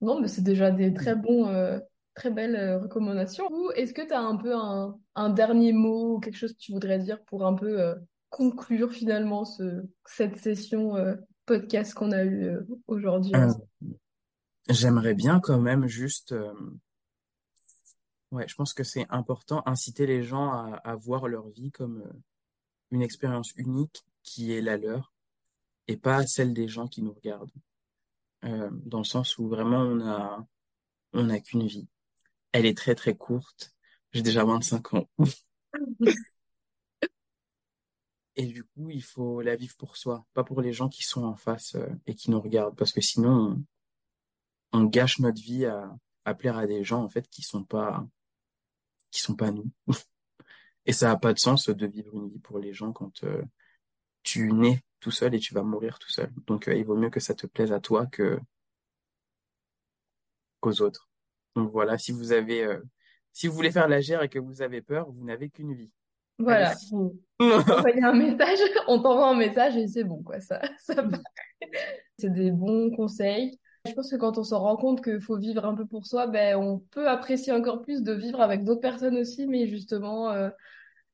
Non, 0.00 0.20
mais 0.20 0.28
c'est 0.28 0.42
déjà 0.42 0.70
des 0.70 0.94
très 0.94 1.16
bons, 1.16 1.48
euh, 1.48 1.80
très 2.14 2.30
belles 2.30 2.76
recommandations. 2.76 3.48
Ou 3.50 3.72
est-ce 3.72 3.92
que 3.92 4.06
tu 4.06 4.12
as 4.12 4.20
un 4.20 4.36
peu 4.36 4.54
un, 4.54 4.96
un 5.16 5.30
dernier 5.30 5.72
mot 5.72 6.14
ou 6.14 6.20
quelque 6.20 6.36
chose 6.36 6.52
que 6.52 6.58
tu 6.60 6.70
voudrais 6.70 7.00
dire 7.00 7.20
pour 7.24 7.44
un 7.44 7.54
peu 7.54 7.94
conclure 8.30 8.92
finalement 8.92 9.44
ce, 9.44 9.82
cette 10.06 10.36
session 10.38 10.94
podcast 11.44 11.92
qu'on 11.92 12.12
a 12.12 12.24
eue 12.24 12.56
aujourd'hui? 12.86 13.32
J'aimerais 14.68 15.14
bien 15.14 15.40
quand 15.40 15.60
même 15.60 15.86
juste, 15.86 16.32
euh, 16.32 16.52
ouais, 18.30 18.46
je 18.48 18.54
pense 18.54 18.74
que 18.74 18.84
c'est 18.84 19.06
important 19.10 19.62
inciter 19.66 20.06
les 20.06 20.22
gens 20.22 20.50
à, 20.50 20.76
à 20.84 20.94
voir 20.96 21.28
leur 21.28 21.48
vie 21.48 21.70
comme 21.70 22.02
euh, 22.02 22.12
une 22.90 23.02
expérience 23.02 23.52
unique 23.56 24.04
qui 24.22 24.52
est 24.52 24.62
la 24.62 24.76
leur 24.76 25.12
et 25.88 25.96
pas 25.96 26.26
celle 26.26 26.54
des 26.54 26.68
gens 26.68 26.86
qui 26.86 27.02
nous 27.02 27.12
regardent. 27.12 27.52
Euh, 28.44 28.70
dans 28.72 28.98
le 28.98 29.04
sens 29.04 29.38
où 29.38 29.48
vraiment 29.48 29.78
on 29.78 30.00
a, 30.00 30.44
on 31.12 31.24
n'a 31.24 31.38
qu'une 31.40 31.66
vie. 31.66 31.86
Elle 32.50 32.66
est 32.66 32.76
très 32.76 32.94
très 32.96 33.14
courte. 33.14 33.72
J'ai 34.12 34.22
déjà 34.22 34.44
25 34.44 34.94
ans. 34.94 35.08
Et 38.34 38.46
du 38.46 38.64
coup, 38.64 38.90
il 38.90 39.02
faut 39.02 39.42
la 39.42 39.56
vivre 39.56 39.76
pour 39.76 39.96
soi, 39.96 40.26
pas 40.32 40.42
pour 40.42 40.62
les 40.62 40.72
gens 40.72 40.88
qui 40.88 41.02
sont 41.04 41.22
en 41.22 41.36
face 41.36 41.76
et 42.06 42.14
qui 42.14 42.30
nous 42.30 42.40
regardent, 42.40 42.74
parce 42.76 42.90
que 42.92 43.02
sinon, 43.02 43.62
on, 44.72 44.80
on 44.80 44.84
gâche 44.84 45.18
notre 45.18 45.40
vie 45.40 45.66
à, 45.66 45.94
à 46.24 46.34
plaire 46.34 46.56
à 46.56 46.66
des 46.66 46.84
gens 46.84 47.02
en 47.02 47.08
fait 47.08 47.28
qui 47.28 47.42
sont 47.42 47.64
pas, 47.64 48.06
qui 49.10 49.20
sont 49.20 49.36
pas 49.36 49.50
nous. 49.50 49.70
Et 50.86 50.92
ça 50.92 51.12
a 51.12 51.16
pas 51.16 51.32
de 51.32 51.38
sens 51.38 51.68
de 51.68 51.86
vivre 51.86 52.14
une 52.14 52.28
vie 52.28 52.40
pour 52.40 52.58
les 52.58 52.72
gens 52.72 52.92
quand 52.92 53.22
euh, 53.24 53.42
tu 54.24 54.52
nais 54.52 54.82
tout 54.98 55.12
seul 55.12 55.34
et 55.34 55.38
tu 55.38 55.54
vas 55.54 55.62
mourir 55.62 55.98
tout 55.98 56.10
seul. 56.10 56.30
Donc, 56.46 56.68
euh, 56.68 56.74
il 56.74 56.84
vaut 56.84 56.96
mieux 56.96 57.10
que 57.10 57.20
ça 57.20 57.34
te 57.34 57.46
plaise 57.46 57.72
à 57.72 57.80
toi 57.80 58.06
que 58.06 58.38
qu'aux 60.60 60.80
autres. 60.80 61.08
Donc 61.54 61.70
voilà, 61.70 61.98
si 61.98 62.12
vous 62.12 62.32
avez, 62.32 62.64
euh, 62.64 62.80
si 63.32 63.46
vous 63.46 63.54
voulez 63.54 63.70
faire 63.70 63.88
la 63.88 64.00
gère 64.00 64.22
et 64.22 64.28
que 64.28 64.38
vous 64.38 64.62
avez 64.62 64.80
peur, 64.80 65.10
vous 65.10 65.24
n'avez 65.24 65.50
qu'une 65.50 65.74
vie. 65.74 65.90
Voilà, 66.38 66.74
envoyez 67.38 68.02
un 68.02 68.14
message, 68.14 68.58
on 68.88 69.00
t'envoie 69.02 69.28
un 69.28 69.36
message 69.36 69.76
et 69.76 69.86
c'est 69.86 70.02
bon, 70.02 70.22
quoi, 70.22 70.40
ça, 70.40 70.60
ça. 70.78 70.94
C'est 72.18 72.32
des 72.32 72.50
bons 72.50 72.90
conseils. 72.90 73.58
Je 73.84 73.94
pense 73.94 74.10
que 74.10 74.16
quand 74.16 74.38
on 74.38 74.44
se 74.44 74.54
rend 74.54 74.76
compte 74.76 75.02
qu'il 75.02 75.20
faut 75.20 75.36
vivre 75.36 75.64
un 75.64 75.74
peu 75.74 75.84
pour 75.84 76.06
soi, 76.06 76.28
ben, 76.28 76.56
on 76.56 76.78
peut 76.78 77.08
apprécier 77.08 77.52
encore 77.52 77.82
plus 77.82 78.02
de 78.02 78.12
vivre 78.12 78.40
avec 78.40 78.62
d'autres 78.62 78.80
personnes 78.80 79.16
aussi, 79.16 79.46
mais 79.46 79.66
justement, 79.66 80.30
euh, 80.30 80.50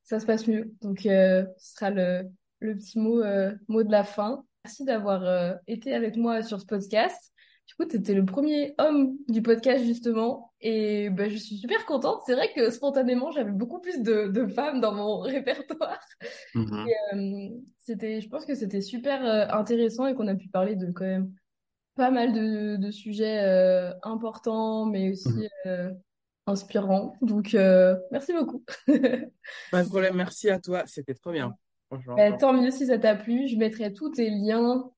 ça 0.03 0.21
se 0.21 0.27
passe 0.27 0.47
mieux. 0.47 0.71
Donc, 0.83 1.07
euh, 1.07 1.47
ce 1.57 1.75
sera 1.75 1.91
le, 1.91 2.25
le 2.61 2.77
petit 2.77 2.99
mot, 2.99 3.23
euh, 3.23 3.55
mot 3.69 3.83
de 3.83 3.91
la 3.91 4.05
fin. 4.05 4.45
Merci 4.65 4.85
d'avoir 4.85 5.57
été 5.67 5.95
avec 5.95 6.17
moi 6.17 6.43
sur 6.43 6.61
ce 6.61 6.67
podcast. 6.67 7.33
Du 7.69 7.75
coup, 7.75 7.87
tu 7.87 7.97
étais 7.97 8.15
le 8.15 8.27
premier 8.27 8.75
homme 8.77 9.17
du 9.29 9.41
podcast, 9.41 9.85
justement. 9.85 10.53
Et 10.61 11.09
ben, 11.09 11.31
je 11.31 11.39
suis 11.39 11.57
super 11.57 11.87
contente. 11.87 12.21
C'est 12.27 12.35
vrai 12.35 12.53
que 12.55 12.69
spontanément, 12.69 13.31
j'avais 13.31 13.51
beaucoup 13.51 13.81
plus 13.81 14.03
de, 14.03 14.27
de 14.27 14.47
femmes 14.47 14.83
dans 14.83 14.93
mon 14.93 15.21
répertoire. 15.21 16.01
Mhm. 16.55 16.87
Euh, 17.15 17.49
c'était, 17.79 18.21
je 18.21 18.29
pense 18.29 18.45
que 18.45 18.55
c'était 18.55 18.83
super 18.83 19.55
intéressant 19.55 20.07
et 20.07 20.15
qu'on 20.15 20.29
a 20.29 20.35
pu 20.35 20.49
parler 20.49 20.77
de 20.77 20.91
quand 20.93 21.07
même 21.07 21.33
pas 21.99 22.11
mal 22.11 22.33
de, 22.33 22.77
de 22.77 22.91
sujets 22.91 23.43
euh, 23.45 23.93
importants, 24.03 24.87
mais 24.87 25.07
Mhm. 25.09 25.13
aussi 25.13 25.49
euh, 25.67 25.91
inspirants. 26.47 27.15
Donc, 27.21 27.55
euh, 27.55 27.95
merci 28.11 28.33
beaucoup. 28.33 28.65
Pas 29.71 29.83
de 29.85 29.89
problème, 29.89 30.15
merci 30.17 30.49
à 30.49 30.59
toi, 30.59 30.85
c'était 30.87 31.15
trop 31.15 31.33
bien. 31.33 31.55
Franchement. 31.89 32.17
Ben, 32.17 32.37
tant 32.39 32.53
mieux 32.55 32.71
si 32.71 32.87
ça 32.87 32.99
t'a 32.99 33.15
plu. 33.15 33.49
Je 33.49 33.57
mettrai 33.57 33.93
tous 33.93 34.11
tes 34.11 34.31
liens, 34.31 34.91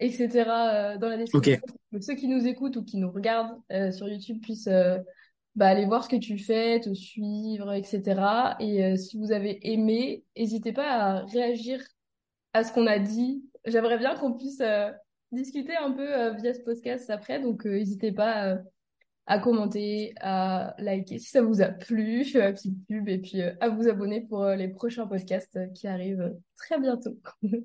etc. 0.00 0.28
euh, 0.50 0.98
dans 0.98 1.08
la 1.08 1.16
description 1.16 1.60
pour 1.66 1.76
que 1.92 2.00
ceux 2.04 2.14
qui 2.14 2.28
nous 2.28 2.46
écoutent 2.46 2.76
ou 2.76 2.84
qui 2.84 2.98
nous 2.98 3.10
regardent 3.10 3.58
euh, 3.70 3.90
sur 3.92 4.08
YouTube 4.08 4.40
puissent 4.42 4.66
euh, 4.66 4.98
bah, 5.54 5.68
aller 5.68 5.84
voir 5.86 6.04
ce 6.04 6.08
que 6.08 6.16
tu 6.16 6.38
fais, 6.38 6.80
te 6.80 6.92
suivre, 6.94 7.72
etc. 7.72 8.56
Et 8.60 8.84
euh, 8.84 8.96
si 8.96 9.18
vous 9.18 9.32
avez 9.32 9.58
aimé, 9.72 10.24
n'hésitez 10.36 10.72
pas 10.72 10.90
à 10.90 11.24
réagir 11.26 11.82
à 12.54 12.64
ce 12.64 12.72
qu'on 12.72 12.86
a 12.86 12.98
dit. 12.98 13.44
J'aimerais 13.66 13.98
bien 13.98 14.14
qu'on 14.16 14.32
puisse 14.32 14.60
euh, 14.60 14.90
discuter 15.32 15.76
un 15.76 15.92
peu 15.92 16.14
euh, 16.14 16.32
via 16.32 16.54
ce 16.54 16.60
podcast 16.60 17.10
après, 17.10 17.40
donc 17.40 17.66
euh, 17.66 17.70
n'hésitez 17.70 18.12
pas 18.12 18.46
euh, 18.48 18.58
à 19.26 19.38
commenter, 19.38 20.14
à 20.20 20.74
liker 20.78 21.18
si 21.18 21.30
ça 21.30 21.42
vous 21.42 21.62
a 21.62 21.68
plu, 21.68 22.24
petite 22.32 22.86
pub, 22.86 23.08
et 23.08 23.18
puis 23.18 23.42
à 23.42 23.68
vous 23.68 23.88
abonner 23.88 24.22
pour 24.22 24.46
les 24.46 24.68
prochains 24.68 25.06
podcasts 25.06 25.58
qui 25.74 25.86
arrivent 25.86 26.36
très 26.56 26.78
bientôt. 26.78 27.18